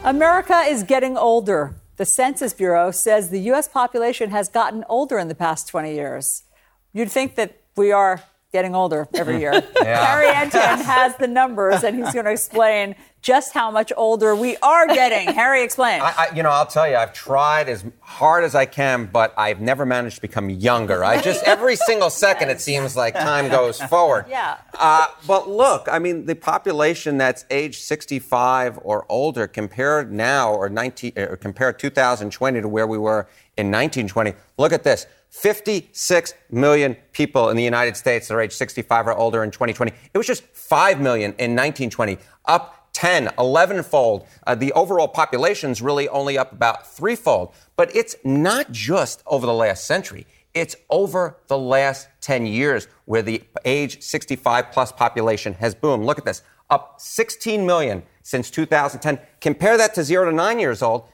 America 0.07 0.61
is 0.61 0.85
getting 0.85 1.17
older. 1.19 1.75
The 1.97 2.05
Census 2.05 2.55
Bureau 2.55 2.93
says 2.93 3.31
the 3.31 3.41
U.S. 3.51 3.67
population 3.67 4.31
has 4.31 4.49
gotten 4.49 4.85
older 4.89 5.19
in 5.19 5.27
the 5.27 5.35
past 5.35 5.67
20 5.67 5.95
years. 5.95 6.45
You'd 6.93 7.11
think 7.11 7.35
that 7.35 7.61
we 7.77 7.91
are 7.91 8.23
getting 8.53 8.77
older 8.77 9.09
every 9.15 9.41
year. 9.41 9.65
Yeah. 9.83 10.05
Harry 10.07 10.33
Enten 10.33 10.81
has 10.85 11.17
the 11.17 11.27
numbers, 11.27 11.83
and 11.83 11.97
he's 11.97 12.13
going 12.15 12.25
to 12.25 12.31
explain 12.31 12.95
just 13.27 13.53
how 13.53 13.73
much 13.73 13.93
older 13.97 14.37
we 14.37 14.57
are 14.59 14.87
getting. 14.87 15.35
Harry, 15.35 15.65
explain. 15.65 16.01
I, 16.01 16.15
I, 16.17 16.35
you 16.37 16.45
know, 16.45 16.51
I'll 16.51 16.65
tell 16.65 16.89
you, 16.89 16.95
I've 16.95 17.13
tried 17.13 17.69
as 17.69 17.85
hard 17.99 18.45
as 18.45 18.55
I 18.55 18.67
can, 18.67 19.07
but 19.07 19.35
I've 19.37 19.61
never 19.61 19.85
managed 19.85 20.15
to 20.17 20.23
become 20.23 20.49
younger. 20.49 21.05
I 21.05 21.21
just 21.21 21.43
every 21.47 21.75
single 21.75 22.09
second 22.09 22.51
it 22.51 22.61
seems 22.61 22.95
like 22.95 23.15
time 23.15 23.49
goes 23.49 23.83
forward. 23.83 24.27
Yeah. 24.37 24.59
Uh, 24.75 25.07
but 25.27 25.49
look, 25.49 25.89
I 25.91 25.99
mean, 25.99 26.27
the 26.27 26.35
population 26.35 27.17
that's 27.17 27.47
age 27.51 27.79
65 27.79 28.79
or 28.83 29.07
older 29.09 29.47
compared 29.47 30.13
now 30.13 30.53
or 30.53 30.69
19 30.69 31.13
or 31.17 31.37
compared 31.37 31.79
2020 31.79 32.61
to 32.61 32.69
where 32.69 32.87
we 32.87 32.99
were 32.99 33.29
in 33.57 33.69
1920. 33.69 34.35
Look 34.59 34.73
at 34.73 34.85
this. 34.85 35.07
56 35.31 36.35
million 36.51 36.97
people 37.13 37.49
in 37.49 37.57
the 37.57 37.63
United 37.63 37.97
States 37.97 38.29
that 38.29 38.35
are 38.35 38.41
age 38.41 38.53
65 38.53 39.07
or 39.07 39.15
older 39.15 39.43
in 39.43 39.51
2020. 39.51 39.93
It 40.13 40.19
was 40.19 40.27
just 40.27 40.45
5 40.45 41.01
million 41.01 41.31
in 41.33 41.55
1920, 41.55 42.19
up 42.45 42.76
10, 42.97 43.31
11 43.39 43.83
fold. 43.83 44.27
Uh, 44.47 44.55
the 44.55 44.73
overall 44.73 45.07
population's 45.07 45.83
really 45.83 46.09
only 46.09 46.39
up 46.39 46.51
about 46.51 46.87
threefold. 46.87 47.53
But 47.77 47.95
it's 47.95 48.17
not 48.25 48.73
just 48.73 49.23
over 49.27 49.45
the 49.45 49.53
last 49.53 49.85
century. 49.85 50.27
It's 50.55 50.75
over 50.89 51.37
the 51.49 51.59
last 51.59 52.09
10 52.23 52.47
years 52.47 52.89
where 53.05 53.21
the 53.21 53.43
age 53.67 54.03
65 54.03 54.73
plus 54.73 54.93
population 54.93 55.53
has 55.55 55.75
boomed. 55.75 56.07
Look 56.07 56.17
at 56.17 56.25
this. 56.25 56.41
Up 56.71 56.95
16 56.99 57.67
million 57.67 58.03
since 58.23 58.51
2010. 58.51 59.21
Compare 59.43 59.77
that 59.77 59.93
to 59.95 60.03
zero 60.03 60.25
to 60.25 60.35
nine 60.35 60.59
years 60.59 60.81
old 60.81 61.07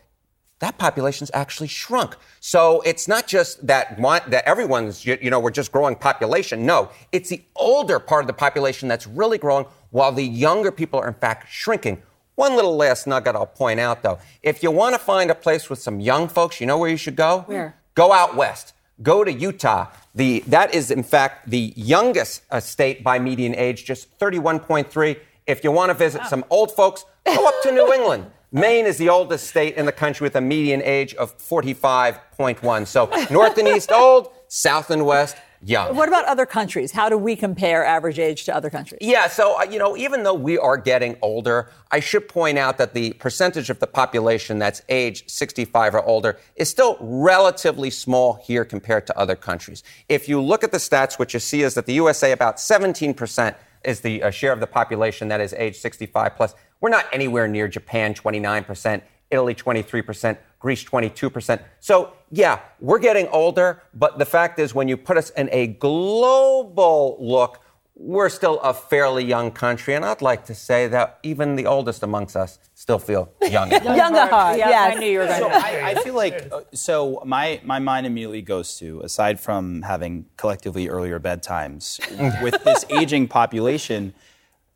that 0.62 0.78
population's 0.78 1.28
actually 1.34 1.66
shrunk. 1.66 2.14
So 2.38 2.82
it's 2.82 3.08
not 3.08 3.26
just 3.26 3.66
that 3.66 4.00
that 4.00 4.44
everyone's 4.46 5.04
you 5.04 5.28
know 5.28 5.40
we're 5.40 5.50
just 5.50 5.72
growing 5.72 5.96
population. 5.96 6.64
No, 6.64 6.88
it's 7.10 7.30
the 7.30 7.42
older 7.56 7.98
part 7.98 8.22
of 8.22 8.28
the 8.28 8.32
population 8.32 8.86
that's 8.86 9.08
really 9.08 9.38
growing, 9.38 9.66
while 9.92 10.10
the 10.10 10.24
younger 10.24 10.72
people 10.72 10.98
are 10.98 11.06
in 11.06 11.14
fact 11.14 11.48
shrinking. 11.48 12.02
One 12.34 12.56
little 12.56 12.76
last 12.76 13.06
nugget 13.06 13.36
I'll 13.36 13.46
point 13.46 13.78
out 13.78 14.02
though: 14.02 14.18
if 14.42 14.62
you 14.62 14.72
want 14.72 14.94
to 14.94 14.98
find 14.98 15.30
a 15.30 15.34
place 15.34 15.70
with 15.70 15.78
some 15.78 16.00
young 16.00 16.26
folks, 16.26 16.60
you 16.60 16.66
know 16.66 16.78
where 16.78 16.90
you 16.90 16.96
should 16.96 17.16
go? 17.16 17.44
Where? 17.46 17.76
Go 17.94 18.12
out 18.12 18.34
west. 18.34 18.74
Go 19.02 19.22
to 19.22 19.32
Utah. 19.32 19.86
The 20.14 20.40
that 20.48 20.74
is 20.74 20.90
in 20.90 21.02
fact 21.02 21.48
the 21.48 21.72
youngest 21.76 22.42
uh, 22.50 22.58
state 22.58 23.04
by 23.04 23.18
median 23.18 23.54
age, 23.54 23.84
just 23.84 24.18
31.3. 24.18 25.18
If 25.46 25.62
you 25.64 25.70
want 25.72 25.90
to 25.90 25.94
visit 25.94 26.24
some 26.26 26.44
old 26.50 26.72
folks, 26.72 27.04
go 27.24 27.46
up 27.46 27.54
to 27.62 27.72
New 27.72 27.92
England. 27.92 28.26
Maine 28.54 28.84
is 28.84 28.98
the 28.98 29.08
oldest 29.08 29.48
state 29.48 29.76
in 29.76 29.86
the 29.86 29.92
country 29.92 30.26
with 30.26 30.36
a 30.36 30.40
median 30.40 30.82
age 30.82 31.14
of 31.14 31.36
45.1. 31.38 32.86
So 32.86 33.10
north 33.30 33.56
and 33.56 33.66
east 33.66 33.90
old, 33.90 34.28
south 34.46 34.90
and 34.90 35.06
west 35.06 35.36
young. 35.62 35.94
What 35.96 36.08
about 36.08 36.24
other 36.26 36.46
countries? 36.46 36.92
How 36.92 37.08
do 37.08 37.16
we 37.16 37.36
compare 37.36 37.84
average 37.84 38.18
age 38.18 38.44
to 38.44 38.54
other 38.54 38.70
countries? 38.70 38.98
Yeah, 39.00 39.28
so, 39.28 39.58
uh, 39.58 39.64
you 39.64 39.78
know, 39.78 39.96
even 39.96 40.22
though 40.22 40.34
we 40.34 40.58
are 40.58 40.76
getting 40.76 41.16
older, 41.22 41.70
I 41.90 42.00
should 42.00 42.28
point 42.28 42.58
out 42.58 42.78
that 42.78 42.94
the 42.94 43.12
percentage 43.14 43.70
of 43.70 43.78
the 43.78 43.86
population 43.86 44.58
that's 44.58 44.82
age 44.88 45.28
65 45.28 45.94
or 45.94 46.04
older 46.04 46.38
is 46.56 46.68
still 46.68 46.96
relatively 47.00 47.90
small 47.90 48.34
here 48.34 48.64
compared 48.64 49.06
to 49.06 49.18
other 49.18 49.36
countries. 49.36 49.82
If 50.08 50.28
you 50.28 50.40
look 50.40 50.64
at 50.64 50.72
the 50.72 50.78
stats, 50.78 51.18
what 51.18 51.32
you 51.32 51.40
see 51.40 51.62
is 51.62 51.74
that 51.74 51.86
the 51.86 51.94
USA, 51.94 52.32
about 52.32 52.56
17% 52.56 53.54
is 53.84 54.00
the 54.00 54.22
uh, 54.22 54.30
share 54.30 54.52
of 54.52 54.60
the 54.60 54.66
population 54.66 55.28
that 55.28 55.40
is 55.40 55.52
age 55.54 55.76
65 55.76 56.36
plus. 56.36 56.54
We're 56.80 56.90
not 56.90 57.06
anywhere 57.12 57.46
near 57.46 57.68
Japan, 57.68 58.14
29%, 58.14 59.02
Italy, 59.32 59.54
23%, 59.54 60.36
Greece, 60.58 60.84
22%. 60.84 61.60
So, 61.80 62.12
yeah, 62.30 62.60
we're 62.80 62.98
getting 62.98 63.26
older, 63.28 63.82
but 63.94 64.18
the 64.18 64.26
fact 64.26 64.58
is, 64.58 64.74
when 64.74 64.88
you 64.88 64.96
put 64.96 65.16
us 65.16 65.30
in 65.30 65.48
a 65.50 65.66
global 65.66 67.16
look, 67.18 67.60
we're 67.94 68.28
still 68.28 68.58
a 68.60 68.74
fairly 68.74 69.24
young 69.24 69.50
country. 69.50 69.94
And 69.94 70.04
I'd 70.04 70.22
like 70.22 70.46
to 70.46 70.54
say 70.54 70.88
that 70.88 71.18
even 71.22 71.56
the 71.56 71.66
oldest 71.66 72.02
amongst 72.02 72.36
us 72.36 72.58
still 72.74 72.98
feel 72.98 73.30
young. 73.42 73.70
Young 73.70 74.16
at 74.16 74.30
heart. 74.30 74.58
Yeah, 74.58 74.70
yes. 74.70 74.96
I 74.96 75.00
knew 75.00 75.06
you 75.06 75.18
were 75.20 75.26
going 75.26 75.40
So 75.40 75.48
to. 75.48 75.54
I, 75.54 75.90
I 75.90 75.94
feel 76.02 76.14
like 76.14 76.48
uh, 76.50 76.62
so 76.72 77.22
my 77.24 77.60
my 77.64 77.78
mind 77.78 78.06
immediately 78.06 78.42
goes 78.42 78.76
to 78.78 79.00
aside 79.02 79.38
from 79.38 79.82
having 79.82 80.26
collectively 80.36 80.88
earlier 80.88 81.20
bedtimes 81.20 82.00
with 82.42 82.64
this 82.64 82.84
aging 82.90 83.28
population, 83.28 84.14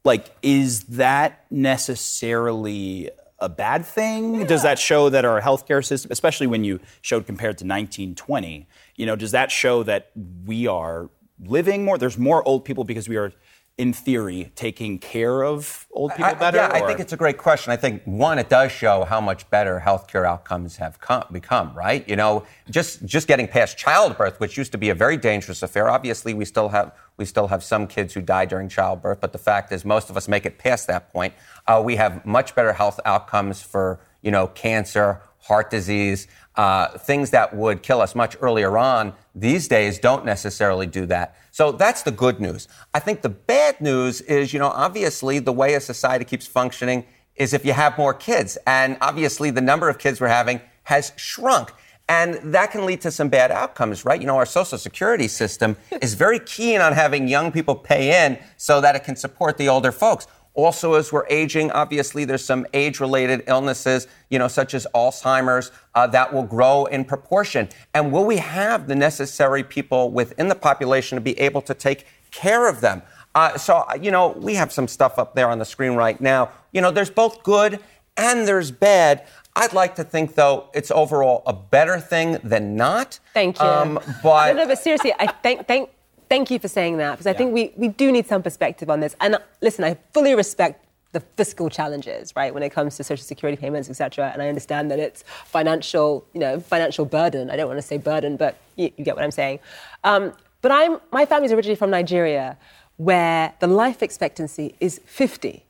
like 0.05 0.27
is 0.43 0.85
that 0.85 1.47
necessarily 1.51 3.11
a 3.39 3.49
bad 3.49 3.85
thing? 3.85 4.47
Does 4.47 4.63
that 4.63 4.79
show 4.79 5.11
that 5.11 5.25
our 5.25 5.41
healthcare 5.41 5.85
system, 5.85 6.11
especially 6.11 6.47
when 6.47 6.65
you 6.65 6.81
showed 7.03 7.27
compared 7.27 7.59
to 7.59 7.65
1920, 7.65 8.67
you 8.97 9.07
know, 9.07 9.17
does 9.17 9.33
that 9.33 9.51
show 9.51 9.83
that 9.83 10.11
we 10.45 10.67
are 10.67 11.11
living 11.45 11.85
more? 11.85 11.99
There's 11.99 12.19
more 12.19 12.47
old 12.47 12.65
people 12.65 12.85
because 12.85 13.09
we 13.09 13.17
are, 13.17 13.33
in 13.79 13.93
theory, 13.93 14.51
taking 14.55 14.99
care 14.99 15.45
of 15.45 15.87
old 15.91 16.11
people 16.13 16.25
I- 16.25 16.35
better. 16.35 16.57
Yeah, 16.57 16.71
I 16.73 16.87
think 16.87 16.99
it's 16.99 17.13
a 17.13 17.17
great 17.17 17.37
question. 17.37 17.73
I 17.73 17.77
think 17.77 18.03
one, 18.05 18.39
it 18.39 18.49
does 18.49 18.73
show 18.73 19.05
how 19.05 19.21
much 19.21 19.49
better 19.51 19.83
healthcare 19.85 20.27
outcomes 20.27 20.77
have 20.77 20.99
come, 20.99 21.25
become. 21.31 21.75
Right? 21.75 22.09
You 22.09 22.17
know, 22.17 22.45
just 22.71 23.05
just 23.05 23.29
getting 23.29 23.47
past 23.47 23.77
childbirth, 23.77 24.41
which 24.41 24.57
used 24.57 24.73
to 24.73 24.79
be 24.79 24.89
a 24.89 24.95
very 24.95 25.19
dangerous 25.19 25.63
affair. 25.63 25.91
Obviously, 25.91 26.33
we 26.33 26.47
still 26.47 26.71
have 26.71 26.93
we 27.19 27.27
still 27.27 27.49
have 27.49 27.63
some 27.63 27.87
kids 27.87 28.15
who 28.15 28.23
die 28.23 28.47
during 28.47 28.69
childbirth, 28.69 29.21
but 29.21 29.33
the 29.33 29.39
fact 29.39 29.73
is, 29.73 29.85
most 29.85 30.09
of 30.09 30.17
us 30.17 30.27
make 30.27 30.47
it 30.47 30.59
past 30.59 30.87
that 30.87 31.13
point. 31.13 31.35
Uh, 31.67 31.83
we 31.85 31.97
have 31.97 32.25
much 32.25 32.55
better 32.55 32.73
health 32.73 32.99
outcomes 33.05 33.61
for 33.61 34.01
you 34.23 34.31
know 34.31 34.47
cancer, 34.47 35.21
heart 35.47 35.71
disease, 35.71 36.27
uh, 36.57 36.99
things 36.99 37.31
that 37.31 37.55
would 37.55 37.83
kill 37.83 38.01
us 38.01 38.15
much 38.15 38.37
earlier 38.41 38.77
on. 38.79 39.13
These 39.35 39.69
days, 39.69 39.99
don't 39.99 40.25
necessarily 40.25 40.87
do 40.87 41.07
that. 41.07 41.37
So 41.51 41.73
that's 41.73 42.03
the 42.03 42.11
good 42.11 42.41
news. 42.41 42.69
I 42.95 43.01
think 43.01 43.23
the 43.23 43.29
bad 43.29 43.81
news 43.81 44.21
is, 44.23 44.53
you 44.53 44.59
know, 44.59 44.69
obviously 44.69 45.39
the 45.39 45.53
way 45.53 45.75
a 45.75 45.81
society 45.81 46.25
keeps 46.25 46.47
functioning 46.47 47.05
is 47.37 47.53
if 47.53 47.65
you 47.65 47.73
have 47.73 47.97
more 47.99 48.15
kids. 48.15 48.59
And 48.67 48.97
obviously 49.01 49.51
the 49.51 49.61
number 49.61 49.89
of 49.89 49.99
kids 49.99 50.21
we're 50.21 50.29
having 50.29 50.61
has 50.85 51.13
shrunk. 51.17 51.73
And 52.09 52.35
that 52.55 52.71
can 52.71 52.87
lead 52.87 53.01
to 53.01 53.11
some 53.11 53.29
bad 53.29 53.51
outcomes, 53.51 54.05
right? 54.05 54.21
You 54.21 54.29
know, 54.29 54.37
our 54.37 54.47
social 54.47 54.79
security 54.79 55.27
system 55.27 55.77
is 56.01 56.15
very 56.15 56.39
keen 56.39 56.81
on 56.81 56.93
having 56.93 57.27
young 57.27 57.51
people 57.51 57.75
pay 57.75 58.25
in 58.25 58.39
so 58.57 58.81
that 58.81 58.95
it 58.95 59.03
can 59.03 59.17
support 59.17 59.59
the 59.59 59.69
older 59.69 59.91
folks. 59.91 60.29
Also, 60.57 60.95
as 60.95 61.13
we're 61.13 61.27
aging, 61.29 61.71
obviously 61.71 62.25
there's 62.25 62.45
some 62.45 62.67
age-related 62.73 63.45
illnesses, 63.47 64.09
you 64.31 64.39
know, 64.39 64.49
such 64.49 64.75
as 64.75 64.87
Alzheimer's, 64.95 65.71
uh, 65.95 66.07
that 66.09 66.33
will 66.33 66.43
grow 66.43 66.87
in 66.87 67.05
proportion. 67.05 67.69
And 67.95 68.11
will 68.11 68.25
we 68.25 68.39
have 68.39 68.89
the 68.89 68.97
necessary 68.97 69.63
people 69.63 70.11
within 70.11 70.49
the 70.49 70.55
population 70.55 71.17
to 71.17 71.21
be 71.21 71.39
able 71.39 71.61
to 71.63 71.75
take 71.75 72.07
care 72.31 72.69
of 72.69 72.81
them? 72.81 73.03
Uh, 73.35 73.59
so, 73.59 73.77
uh, 73.77 73.99
you 74.01 74.11
know, 74.11 74.29
we 74.29 74.55
have 74.55 74.73
some 74.73 74.89
stuff 74.89 75.19
up 75.19 75.35
there 75.35 75.51
on 75.51 75.59
the 75.59 75.65
screen 75.65 75.93
right 75.93 76.19
now. 76.21 76.51
You 76.73 76.81
know, 76.81 76.91
there's 76.91 77.11
both 77.11 77.43
good 77.43 77.79
and 78.17 78.49
there's 78.49 78.71
bad. 78.71 79.27
I'd 79.55 79.73
like 79.73 79.95
to 79.97 80.05
think, 80.05 80.35
though, 80.35 80.71
it's 80.75 80.91
overall 80.91 81.43
a 81.47 81.53
better 81.53 82.01
thing 82.01 82.39
than 82.43 82.77
not. 82.77 83.21
Thank 83.35 83.59
you. 83.59 83.65
Um, 83.65 84.01
but 84.23 84.53
no, 84.53 84.63
no, 84.63 84.69
but 84.69 84.79
seriously, 84.79 85.15
I 85.19 85.27
thank 85.27 85.67
thank 85.67 85.91
thank 86.29 86.51
you 86.51 86.59
for 86.59 86.69
saying 86.69 86.99
that 86.99 87.13
because 87.13 87.27
I 87.27 87.33
think 87.33 87.53
we, 87.53 87.73
we 87.77 87.89
do 87.89 88.11
need 88.13 88.27
some 88.27 88.43
perspective 88.43 88.91
on 88.91 89.01
this. 89.01 89.17
And 89.21 89.37
uh, 89.37 89.39
listen, 89.61 89.85
I 89.85 89.97
fully 90.13 90.35
respect 90.35 90.85
the 91.13 91.21
fiscal 91.21 91.71
challenges, 91.71 92.35
right, 92.37 92.53
when 92.53 92.63
it 92.63 92.71
comes 92.71 92.97
to 92.97 93.05
social 93.05 93.25
security 93.25 93.59
payments, 93.59 93.89
etc. 93.89 94.31
And 94.33 94.43
I 94.43 94.49
understand 94.49 94.91
that 94.91 94.99
it's 94.99 95.25
financial, 95.45 96.27
you 96.35 96.41
know, 96.41 96.61
financial 96.61 97.05
burden. 97.05 97.51
I 97.51 97.57
don't 97.57 97.69
want 97.69 97.79
to 97.79 97.87
say 97.87 97.97
burden, 97.97 98.37
but 98.37 98.59
you, 98.77 98.91
you 98.97 99.05
get 99.05 99.15
what 99.15 99.25
I'm 99.25 99.31
saying. 99.31 99.61
Um, 100.05 100.33
but 100.61 100.73
I'm 100.73 101.01
my 101.13 101.25
family's 101.25 101.53
originally 101.53 101.77
from 101.77 101.91
Nigeria, 101.91 102.59
where 102.97 103.55
the 103.61 103.67
life 103.67 104.03
expectancy 104.03 104.75
is 104.81 105.01
50. 105.07 105.65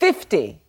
50. 0.00 0.60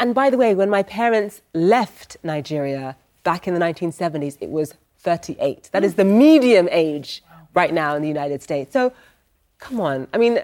And 0.00 0.14
by 0.14 0.30
the 0.30 0.36
way, 0.36 0.54
when 0.54 0.70
my 0.70 0.82
parents 0.82 1.42
left 1.52 2.16
Nigeria 2.22 2.96
back 3.22 3.46
in 3.46 3.54
the 3.54 3.60
1970s, 3.60 4.36
it 4.40 4.50
was 4.50 4.74
38. 4.98 5.68
That 5.72 5.84
is 5.84 5.94
the 5.94 6.04
medium 6.04 6.68
age 6.72 7.22
right 7.54 7.72
now 7.72 7.94
in 7.96 8.02
the 8.02 8.08
United 8.08 8.42
States. 8.42 8.72
So, 8.72 8.92
come 9.58 9.80
on. 9.80 10.08
I 10.12 10.18
mean, 10.18 10.40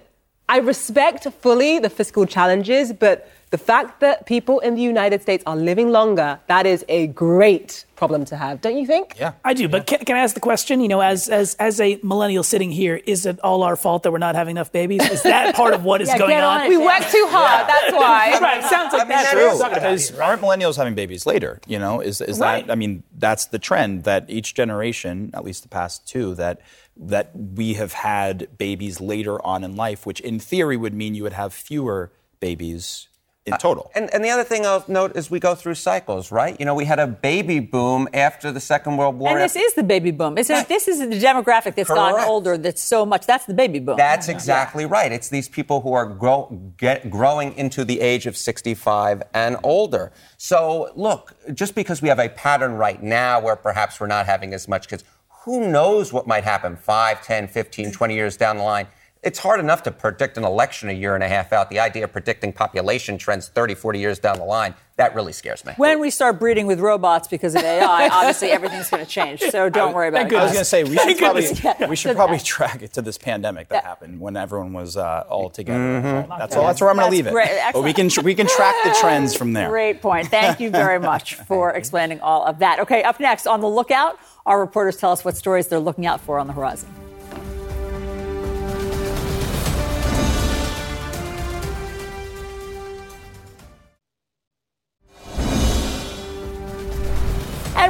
I 0.48 0.58
respect 0.58 1.26
fully 1.40 1.78
the 1.78 1.90
fiscal 1.90 2.26
challenges, 2.26 2.92
but 2.92 3.30
the 3.50 3.58
fact 3.58 3.98
that 4.00 4.26
people 4.26 4.60
in 4.60 4.76
the 4.76 4.82
United 4.82 5.22
States 5.22 5.42
are 5.44 5.56
living 5.56 5.90
longer, 5.90 6.38
that 6.46 6.66
is 6.66 6.84
a 6.88 7.08
great 7.08 7.84
problem 7.96 8.24
to 8.26 8.36
have, 8.36 8.60
don't 8.60 8.76
you 8.76 8.86
think? 8.86 9.16
Yeah. 9.18 9.32
I 9.44 9.54
do, 9.54 9.68
but 9.68 9.86
can, 9.86 9.98
can 10.04 10.16
I 10.16 10.20
ask 10.20 10.34
the 10.34 10.40
question? 10.40 10.80
You 10.80 10.86
know, 10.88 11.00
as 11.00 11.28
as 11.28 11.54
as 11.56 11.80
a 11.80 11.98
millennial 12.04 12.42
sitting 12.44 12.70
here, 12.70 13.00
is 13.06 13.26
it 13.26 13.40
all 13.40 13.62
our 13.64 13.74
fault 13.76 14.04
that 14.04 14.12
we're 14.12 14.18
not 14.18 14.36
having 14.36 14.52
enough 14.56 14.70
babies? 14.72 15.02
Is 15.10 15.22
that 15.24 15.54
part 15.56 15.74
of 15.74 15.84
what 15.84 16.00
is 16.00 16.08
Yeah, 16.12 16.18
going 16.18 16.36
on? 16.36 16.60
on 16.62 16.68
We 16.68 16.76
Dan. 16.76 16.84
work 16.86 17.02
too 17.10 17.26
hard, 17.28 17.68
that's 17.68 17.92
why. 17.92 18.38
right. 18.40 18.64
Sounds 18.64 18.92
like 18.92 19.08
That's 19.08 19.32
that's 19.32 19.32
true. 19.32 19.58
what 19.58 19.74
Because 19.74 20.16
aren't 20.18 20.42
millennials 20.42 20.76
having 20.76 20.94
babies 20.94 21.26
later? 21.26 21.60
You 21.66 21.78
know, 21.80 22.00
is 22.00 22.20
is 22.20 22.38
Right. 22.38 22.64
that? 22.66 22.72
I 22.72 22.76
mean, 22.76 23.02
that's 23.18 23.46
the 23.46 23.58
trend 23.58 24.04
that 24.04 24.26
each 24.28 24.54
generation, 24.54 25.30
at 25.34 25.44
least 25.44 25.62
the 25.64 25.68
past 25.68 26.06
two, 26.08 26.34
that 26.36 26.60
that 27.01 27.31
we 27.35 27.74
have 27.74 27.94
had 27.94 28.47
babies 28.59 29.01
later 29.01 29.44
on 29.44 29.64
in 29.64 29.74
life, 29.74 30.05
which 30.05 30.20
in 30.20 30.39
theory 30.39 30.77
would 30.77 30.94
mean 30.94 31.14
you 31.14 31.22
would 31.22 31.32
have 31.32 31.55
fewer 31.55 32.12
babies 32.40 33.09
in 33.47 33.55
uh, 33.55 33.59
total. 33.59 33.90
And, 33.94 34.12
and 34.12 34.22
the 34.22 34.28
other 34.28 34.44
thing 34.44 34.66
I'll 34.66 34.85
note 34.86 35.16
is 35.16 35.31
we 35.31 35.40
go 35.40 35.55
through 35.55 35.77
cycles, 35.77 36.31
right? 36.31 36.59
You 36.60 36.66
know, 36.66 36.74
we 36.74 36.85
had 36.85 36.98
a 36.98 37.06
baby 37.06 37.59
boom 37.59 38.06
after 38.12 38.52
the 38.52 38.60
Second 38.60 38.98
World 38.98 39.16
War. 39.16 39.31
And 39.31 39.40
this 39.40 39.56
is 39.56 39.72
the 39.74 39.82
baby 39.82 40.10
boom. 40.10 40.36
It's 40.36 40.48
This 40.48 40.89
is 40.89 40.98
the 40.98 41.06
demographic 41.06 41.74
that's 41.74 41.89
gotten 41.89 42.22
older 42.24 42.59
that's 42.59 42.82
so 42.82 43.06
much. 43.06 43.27
That's 43.27 43.47
the 43.47 43.55
baby 43.55 43.78
boom. 43.78 43.97
That's 43.97 44.28
exactly 44.28 44.85
right. 44.85 45.10
It's 45.10 45.31
these 45.31 45.48
people 45.48 45.81
who 45.81 45.94
are 45.94 46.06
grow, 46.06 46.72
get, 46.77 47.10
growing 47.10 47.56
into 47.56 47.85
the 47.85 48.01
age 48.01 48.27
of 48.27 48.36
65 48.36 49.22
and 49.32 49.56
older. 49.62 50.12
So, 50.36 50.93
look, 50.94 51.35
just 51.55 51.74
because 51.74 52.02
we 52.02 52.09
have 52.09 52.18
a 52.18 52.28
pattern 52.28 52.74
right 52.74 53.02
now 53.02 53.40
where 53.40 53.56
perhaps 53.56 53.98
we're 53.98 54.06
not 54.06 54.27
having 54.27 54.52
as 54.52 54.68
much 54.68 54.89
kids, 54.89 55.02
who 55.44 55.68
knows 55.70 56.12
what 56.12 56.26
might 56.26 56.44
happen 56.44 56.76
5, 56.76 57.22
10, 57.22 57.48
15, 57.48 57.92
20 57.92 58.14
years 58.14 58.36
down 58.36 58.58
the 58.58 58.62
line? 58.62 58.86
It's 59.22 59.38
hard 59.38 59.60
enough 59.60 59.82
to 59.82 59.90
predict 59.90 60.38
an 60.38 60.44
election 60.44 60.88
a 60.88 60.94
year 60.94 61.14
and 61.14 61.22
a 61.22 61.28
half 61.28 61.52
out. 61.52 61.68
The 61.68 61.78
idea 61.78 62.04
of 62.04 62.12
predicting 62.12 62.54
population 62.54 63.18
trends 63.18 63.48
30, 63.48 63.74
40 63.74 63.98
years 63.98 64.18
down 64.18 64.38
the 64.38 64.44
line, 64.44 64.74
that 65.00 65.14
really 65.14 65.32
scares 65.32 65.64
me. 65.64 65.72
When 65.78 65.98
we 65.98 66.10
start 66.10 66.38
breeding 66.38 66.66
with 66.66 66.78
robots 66.78 67.26
because 67.26 67.54
of 67.54 67.62
AI, 67.62 68.08
obviously 68.12 68.50
everything's 68.50 68.90
going 68.90 69.04
to 69.04 69.10
change. 69.10 69.40
So 69.40 69.70
don't 69.70 69.94
worry 69.94 70.08
about 70.08 70.30
it. 70.30 70.34
I 70.34 70.42
was 70.42 70.52
going 70.52 70.60
to 70.60 70.64
say 70.64 70.84
we 70.84 70.96
should 70.98 71.18
probably. 71.18 71.46
Yeah. 71.62 71.86
we 71.86 71.96
should 71.96 72.14
probably 72.16 72.38
track 72.38 72.82
it 72.82 72.92
to 72.94 73.02
this 73.02 73.16
pandemic 73.16 73.68
that 73.70 73.84
happened 73.84 74.20
when 74.20 74.36
everyone 74.36 74.74
was 74.74 74.98
uh, 74.98 75.24
all 75.28 75.48
together. 75.48 75.78
Mm-hmm. 75.78 76.38
That's 76.38 76.54
all. 76.54 76.66
That's 76.66 76.82
where 76.82 76.90
I'm 76.90 76.96
going 76.96 77.10
to 77.10 77.16
leave 77.16 77.26
it. 77.26 77.30
great. 77.30 77.50
But 77.72 77.82
we 77.82 77.94
can 77.94 78.10
we 78.22 78.34
can 78.34 78.46
track 78.46 78.74
the 78.84 78.94
trends 79.00 79.34
from 79.34 79.54
there. 79.54 79.70
Great 79.70 80.02
point. 80.02 80.28
Thank 80.28 80.60
you 80.60 80.70
very 80.70 80.98
much 80.98 81.34
for 81.48 81.70
explaining 81.70 82.20
all 82.20 82.44
of 82.44 82.58
that. 82.58 82.80
Okay, 82.80 83.02
up 83.02 83.20
next 83.20 83.46
on 83.46 83.60
the 83.62 83.68
lookout, 83.68 84.18
our 84.46 84.58
reporters 84.60 84.96
tell 84.96 85.12
us 85.12 85.24
what 85.24 85.36
stories 85.36 85.68
they're 85.68 85.78
looking 85.78 86.06
out 86.06 86.20
for 86.20 86.38
on 86.38 86.46
the 86.46 86.52
horizon. 86.52 86.88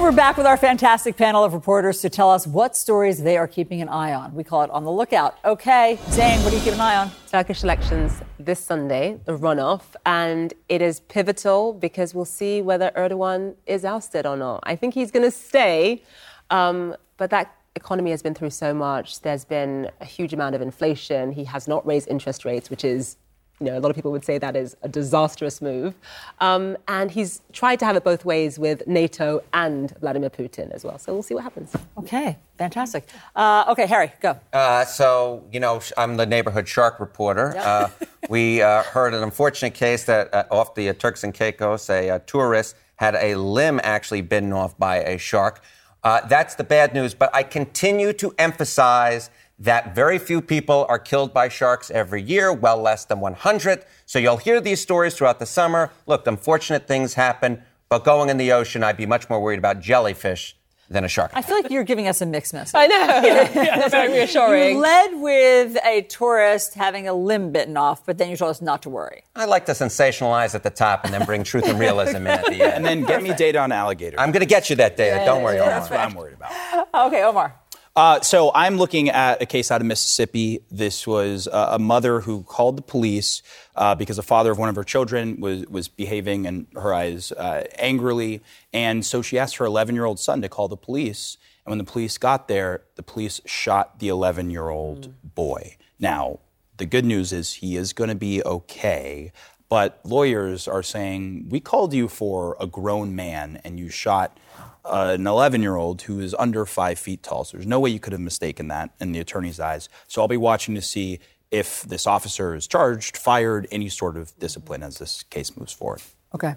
And 0.01 0.07
we're 0.07 0.13
back 0.13 0.37
with 0.39 0.47
our 0.47 0.57
fantastic 0.57 1.17
panel 1.17 1.45
of 1.45 1.53
reporters 1.53 2.01
to 2.01 2.09
tell 2.09 2.31
us 2.31 2.47
what 2.47 2.75
stories 2.75 3.23
they 3.23 3.37
are 3.37 3.47
keeping 3.47 3.83
an 3.83 3.89
eye 3.89 4.15
on. 4.15 4.35
We 4.35 4.45
call 4.45 4.63
it 4.63 4.71
On 4.71 4.85
the 4.85 4.91
Lookout. 4.91 5.37
Okay, 5.45 5.99
Zain, 6.11 6.43
what 6.43 6.53
are 6.53 6.57
you 6.57 6.63
keeping 6.63 6.75
an 6.75 6.81
eye 6.81 6.97
on? 6.97 7.11
Turkish 7.31 7.65
elections 7.65 8.23
this 8.39 8.65
Sunday, 8.65 9.21
the 9.27 9.37
runoff, 9.37 9.83
and 10.07 10.55
it 10.71 10.81
is 10.81 11.01
pivotal 11.01 11.75
because 11.75 12.15
we'll 12.15 12.25
see 12.25 12.63
whether 12.63 12.91
Erdogan 12.97 13.57
is 13.67 13.85
ousted 13.85 14.25
or 14.27 14.37
not. 14.37 14.61
I 14.63 14.75
think 14.75 14.95
he's 14.95 15.11
going 15.11 15.25
to 15.25 15.31
stay, 15.31 16.03
um, 16.51 16.97
but 17.17 17.31
that 17.31 17.55
economy 17.77 18.11
has 18.11 18.23
been 18.23 18.35
through 18.35 18.51
so 18.51 18.75
much. 18.75 19.21
There's 19.21 19.45
been 19.45 19.91
a 20.01 20.05
huge 20.05 20.33
amount 20.33 20.55
of 20.55 20.63
inflation. 20.63 21.33
He 21.33 21.45
has 21.45 21.69
not 21.69 21.87
raised 21.87 22.09
interest 22.09 22.45
rates, 22.45 22.71
which 22.71 22.85
is 22.85 23.17
you 23.61 23.67
know, 23.67 23.79
a 23.79 23.81
lot 23.81 23.91
of 23.91 23.95
people 23.95 24.11
would 24.11 24.25
say 24.25 24.39
that 24.39 24.57
is 24.57 24.75
a 24.83 24.89
disastrous 24.89 25.61
move. 25.61 25.95
Um, 26.41 26.79
and 26.89 27.11
he's 27.11 27.43
tried 27.53 27.79
to 27.81 27.85
have 27.85 27.95
it 27.95 28.03
both 28.03 28.25
ways 28.25 28.59
with 28.59 28.87
NATO 28.87 29.43
and 29.53 29.95
Vladimir 30.01 30.31
Putin 30.31 30.71
as 30.71 30.83
well. 30.83 30.99
So 30.99 31.13
we'll 31.13 31.23
see 31.23 31.35
what 31.35 31.45
happens. 31.45 31.77
Okay, 31.99 32.39
fantastic. 32.57 33.07
Uh, 33.37 33.67
okay, 33.69 33.87
Harry, 33.87 34.13
go. 34.21 34.41
Uh, 34.53 34.87
so, 34.87 35.45
you 35.53 35.61
know, 35.61 35.81
I'm 35.99 36.17
the 36.17 36.25
neighborhood 36.25 36.67
shark 36.67 36.99
reporter. 36.99 37.55
Uh, 37.59 37.91
we 38.31 38.63
uh, 38.63 38.83
heard 38.83 39.13
an 39.13 39.23
unfortunate 39.23 39.75
case 39.75 40.05
that 40.05 40.33
uh, 40.33 40.45
off 40.51 40.75
the 40.75 40.89
uh, 40.89 40.95
Turks 40.95 41.23
and 41.23 41.35
Caicos, 41.35 41.91
a, 41.91 42.11
uh 42.11 42.19
tourist 42.27 42.77
had 42.97 43.15
a 43.17 43.35
limb 43.35 43.81
actually 43.83 44.23
bitten 44.23 44.53
off 44.53 44.77
by 44.79 44.99
a 44.99 45.19
shark. 45.19 45.63
Uh, 46.03 46.27
that's 46.27 46.55
the 46.55 46.65
bad 46.65 46.95
news, 46.95 47.15
but 47.15 47.35
I 47.35 47.43
continue 47.43 48.13
to 48.15 48.35
emphasize 48.39 49.31
that 49.59 49.95
very 49.95 50.19
few 50.19 50.41
people 50.41 50.87
are 50.89 50.99
killed 50.99 51.35
by 51.35 51.49
sharks 51.49 51.91
every 51.91 52.23
year, 52.23 52.53
well 52.53 52.79
less 52.79 53.05
than 53.05 53.21
100. 53.21 53.85
So 54.07 54.19
you'll 54.19 54.39
hear 54.39 54.61
these 54.61 54.81
stories 54.81 55.15
throughout 55.15 55.39
the 55.39 55.47
summer. 55.47 55.91
Look, 56.07 56.27
unfortunate 56.27 56.89
things 56.89 57.15
happen, 57.15 57.63
but 57.91 58.05
going 58.05 58.31
in 58.31 58.39
the 58.39 58.53
ocean, 58.53 58.83
I'd 58.83 58.97
be 58.97 59.05
much 59.05 59.29
more 59.29 59.41
worried 59.41 59.59
about 59.59 59.81
jellyfish 59.81 60.57
than 60.91 61.05
a 61.05 61.09
shark. 61.09 61.31
I 61.35 61.43
feel 61.43 61.57
like 61.57 61.71
you're 61.71 61.85
giving 61.85 62.09
us 62.09 62.21
a 62.21 62.27
mixed 62.27 62.53
message. 62.53 62.75
I 62.75 62.87
know. 62.89 63.07
That's 63.55 63.91
very 63.91 64.13
reassuring. 64.13 64.75
You 64.77 64.83
led 64.83 65.21
with 65.21 65.79
a 65.85 66.03
tourist 66.03 66.75
having 66.75 67.07
a 67.07 67.15
limb 67.15 67.53
bitten 67.53 67.77
off, 67.77 68.05
but 68.05 68.19
then 68.19 68.29
you 68.29 68.37
told 68.37 68.51
us 68.51 68.61
not 68.61 68.83
to 68.83 68.91
worry. 68.91 69.23
I 69.37 69.45
like 69.45 69.67
to 69.67 69.73
sensationalize 69.73 70.55
at 70.55 70.65
the 70.65 70.71
top 70.71 71.05
and 71.05 71.15
then 71.15 71.25
bring 71.25 71.45
truth 71.45 71.67
and 71.67 71.79
realism 71.79 72.17
in 72.17 72.27
at 72.27 72.45
the 72.47 72.63
end. 72.63 72.75
And 72.75 72.85
then 72.85 73.05
get 73.05 73.23
me 73.23 73.33
data 73.35 73.61
on 73.61 73.71
alligators. 73.73 74.19
I'm 74.19 74.33
going 74.33 74.41
to 74.41 74.47
get 74.47 74.69
you 74.69 74.77
that 74.77 74.97
data. 74.97 75.25
Don't 75.25 75.43
worry, 75.43 75.59
Omar. 75.59 75.71
That's 75.71 75.91
what 75.91 76.01
I'm 76.01 76.15
worried 76.15 76.35
about. 76.35 76.51
Okay, 76.93 77.23
Omar. 77.23 77.55
Uh, 77.97 78.21
so 78.21 78.51
I'm 78.55 78.77
looking 78.77 79.11
at 79.11 79.43
a 79.43 79.47
case 79.47 79.71
out 79.71 79.81
of 79.81 79.87
Mississippi. 79.87 80.61
This 80.71 81.07
was 81.07 81.49
uh, 81.49 81.71
a 81.73 81.79
mother 81.79 82.21
who 82.21 82.43
called 82.45 82.77
the 82.77 82.83
police 82.83 83.43
uh, 83.77 83.95
because 83.95 84.17
the 84.17 84.23
father 84.23 84.53
of 84.53 84.59
one 84.59 84.69
of 84.69 84.77
her 84.77 84.85
children 84.85 85.41
was 85.41 85.67
was 85.67 85.89
behaving 85.89 86.45
in 86.45 86.67
her 86.75 86.93
eyes 86.93 87.33
uh, 87.33 87.65
angrily, 87.79 88.41
and 88.73 89.05
so 89.05 89.23
she 89.23 89.39
asked 89.39 89.57
her 89.57 89.65
11 89.65 89.95
year 89.95 90.05
old 90.05 90.19
son 90.19 90.43
to 90.43 90.49
call 90.49 90.69
the 90.69 90.77
police. 90.77 91.37
And 91.65 91.71
when 91.71 91.79
the 91.79 91.91
police 91.91 92.17
got 92.19 92.49
there, 92.49 92.83
the 92.97 93.03
police 93.03 93.41
shot 93.45 93.99
the 93.99 94.09
11 94.09 94.51
year 94.51 94.71
old 94.71 95.13
boy. 95.35 95.77
Now, 95.99 96.41
the 96.79 96.87
good 96.87 97.05
news 97.05 97.33
is 97.33 97.55
he 97.55 97.77
is 97.77 97.93
going 97.93 98.09
to 98.09 98.17
be 98.17 98.43
okay. 98.43 99.33
But 99.69 100.01
lawyers 100.03 100.67
are 100.67 100.83
saying, 100.83 101.49
we 101.49 101.61
called 101.61 101.95
you 101.95 102.09
for 102.09 102.57
a 102.59 102.67
grown 102.67 103.15
man 103.15 103.61
and 103.63 103.79
you 103.79 103.89
shot 103.89 104.37
uh, 104.85 105.15
an 105.15 105.27
11 105.27 105.63
year 105.63 105.77
old 105.77 106.03
who 106.03 106.19
is 106.19 106.35
under 106.35 106.67
five 106.67 106.99
feet 106.99 107.23
tall. 107.23 107.45
So 107.45 107.57
there's 107.57 107.67
no 107.67 107.79
way 107.79 107.91
you 107.91 108.01
could 108.01 108.13
have 108.13 108.21
mistaken 108.21 108.69
that 108.69 108.91
in 108.99 109.13
the 109.13 109.21
attorney's 109.21 109.61
eyes. 109.61 109.89
So 110.09 110.23
I'll 110.23 110.29
be 110.29 110.37
watching 110.37 110.75
to 110.75 110.83
see 110.83 111.21
if 111.51 111.83
this 111.83 112.07
officer 112.07 112.55
is 112.55 112.67
charged, 112.67 113.17
fired, 113.17 113.67
any 113.71 113.89
sort 113.89 114.17
of 114.17 114.39
discipline 114.39 114.83
as 114.83 114.99
this 114.99 115.23
case 115.25 115.57
moves 115.57 115.73
forward. 115.73 116.03
Okay. 116.35 116.55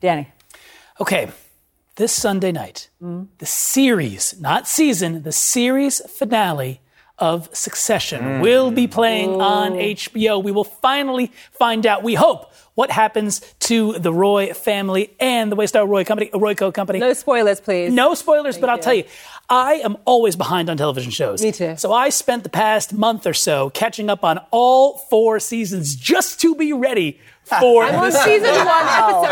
Danny. 0.00 0.28
Okay, 1.00 1.30
this 1.96 2.12
Sunday 2.12 2.52
night, 2.52 2.88
the 3.00 3.46
series, 3.46 4.38
not 4.40 4.66
season, 4.66 5.22
the 5.22 5.32
series 5.32 6.00
finale 6.10 6.80
of 7.18 7.48
Succession 7.54 8.20
mm. 8.20 8.40
will 8.40 8.70
be 8.70 8.86
playing 8.86 9.40
on 9.40 9.72
HBO. 9.72 10.42
We 10.42 10.50
will 10.50 10.64
finally 10.64 11.30
find 11.52 11.86
out, 11.86 12.02
we 12.02 12.14
hope, 12.14 12.52
what 12.74 12.90
happens 12.90 13.40
to 13.60 13.92
the 13.98 14.12
Roy 14.12 14.54
family 14.54 15.14
and 15.20 15.52
the 15.52 15.56
Waystar 15.56 15.86
Roy 15.86 16.04
company, 16.04 16.30
Royco 16.30 16.72
company. 16.72 16.98
No 16.98 17.12
spoilers, 17.12 17.60
please. 17.60 17.92
No 17.92 18.14
spoilers, 18.14 18.58
but 18.58 18.70
I'll 18.70 18.78
tell 18.78 18.94
you, 18.94 19.04
I 19.48 19.74
am 19.84 19.96
always 20.06 20.34
behind 20.36 20.70
on 20.70 20.76
television 20.76 21.10
shows. 21.10 21.42
Me 21.42 21.52
too. 21.52 21.76
So 21.76 21.92
I 21.92 22.08
spent 22.08 22.42
the 22.42 22.48
past 22.48 22.92
month 22.94 23.26
or 23.26 23.34
so 23.34 23.70
catching 23.70 24.08
up 24.08 24.24
on 24.24 24.38
all 24.50 24.96
four 25.10 25.40
seasons 25.40 25.94
just 25.94 26.40
to 26.40 26.54
be 26.54 26.72
ready 26.72 27.20
for 27.44 27.82
I'm 27.84 27.96
on 27.96 28.12
season 28.12 28.54
one, 28.54 28.86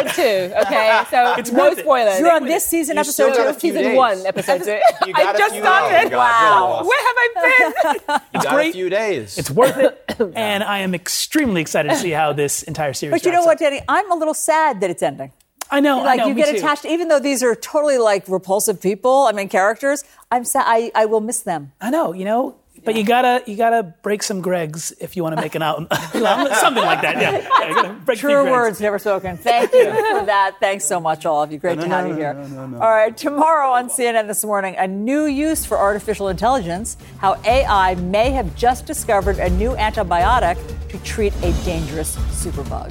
episode 0.04 0.14
two. 0.14 0.54
Okay, 0.66 1.02
so 1.10 1.34
It's 1.38 1.52
no 1.52 1.72
spoilers. 1.74 2.18
You're 2.18 2.32
on 2.32 2.44
this 2.44 2.66
season, 2.66 2.96
You 2.96 3.00
episode 3.00 3.34
two? 3.34 3.42
a 3.42 3.58
season 3.58 3.82
days. 3.82 3.96
one, 3.96 4.26
episode 4.26 4.62
two. 4.64 4.78
You 5.06 5.14
got 5.14 5.26
I 5.26 5.30
a 5.32 5.38
just 5.38 5.54
few 5.54 5.62
started. 5.62 6.08
days. 6.10 6.16
Wow. 6.18 6.82
Where 6.84 7.06
have 7.06 7.16
I 7.16 7.94
been? 8.08 8.20
You 8.34 8.40
got 8.42 8.54
great. 8.54 8.70
a 8.70 8.72
few 8.72 8.90
days. 8.90 9.38
It's 9.38 9.50
worth 9.50 9.76
it, 9.78 10.10
and 10.34 10.62
I 10.64 10.78
am 10.80 10.94
extremely 10.94 11.60
excited 11.62 11.90
to 11.90 11.96
see 11.96 12.10
how 12.10 12.32
this 12.32 12.62
entire 12.64 12.92
series. 12.92 13.12
But 13.12 13.24
you 13.24 13.30
know 13.30 13.38
wraps 13.38 13.46
what, 13.46 13.54
up. 13.54 13.58
Danny? 13.60 13.80
I'm 13.88 14.10
a 14.10 14.16
little 14.16 14.34
sad 14.34 14.80
that 14.80 14.90
it's 14.90 15.02
ending. 15.02 15.32
I 15.70 15.80
know. 15.80 15.98
like 15.98 16.20
I 16.20 16.22
know, 16.22 16.28
you 16.28 16.34
me 16.34 16.42
get 16.42 16.50
too. 16.50 16.56
attached, 16.56 16.84
even 16.84 17.08
though 17.08 17.20
these 17.20 17.42
are 17.42 17.54
totally 17.54 17.98
like 17.98 18.28
repulsive 18.28 18.80
people. 18.80 19.26
I 19.28 19.32
mean, 19.32 19.48
characters. 19.48 20.04
I'm 20.30 20.44
sad. 20.44 20.64
I, 20.66 20.90
I 20.94 21.06
will 21.06 21.20
miss 21.20 21.40
them. 21.40 21.72
I 21.80 21.90
know. 21.90 22.12
You 22.12 22.24
know. 22.24 22.56
But 22.82 22.96
you 22.96 23.04
gotta 23.04 23.42
you 23.46 23.56
gotta 23.56 23.82
break 24.02 24.22
some 24.22 24.42
Gregs 24.42 24.92
if 25.00 25.16
you 25.16 25.22
want 25.22 25.36
to 25.36 25.42
make 25.42 25.54
an 25.54 25.60
album, 25.60 25.86
something 26.12 26.82
like 26.82 27.02
that. 27.02 27.20
Yeah, 27.20 27.38
yeah 27.38 27.48
gotta 27.48 27.92
break 28.04 28.18
a 28.18 28.20
few 28.20 28.30
True 28.30 28.50
words 28.50 28.80
never 28.80 28.98
spoken. 28.98 29.36
Thank 29.36 29.72
you 29.72 29.84
for 29.84 30.24
that. 30.26 30.56
Thanks 30.60 30.86
so 30.86 30.98
much, 30.98 31.26
all 31.26 31.42
of 31.42 31.52
you. 31.52 31.58
Great 31.58 31.78
to 31.80 31.88
have 31.88 32.08
you 32.08 32.14
here. 32.14 32.34
All 32.74 32.90
right, 32.90 33.14
tomorrow 33.14 33.70
on 33.72 33.88
CNN 33.88 34.26
this 34.26 34.44
morning, 34.44 34.76
a 34.78 34.88
new 34.88 35.26
use 35.26 35.66
for 35.66 35.78
artificial 35.78 36.28
intelligence, 36.28 36.96
how 37.18 37.38
AI 37.44 37.96
may 37.96 38.30
have 38.30 38.54
just 38.56 38.86
discovered 38.86 39.38
a 39.38 39.50
new 39.50 39.72
antibiotic 39.72 40.56
to 40.88 40.98
treat 41.00 41.34
a 41.42 41.52
dangerous 41.64 42.16
superbug. 42.16 42.90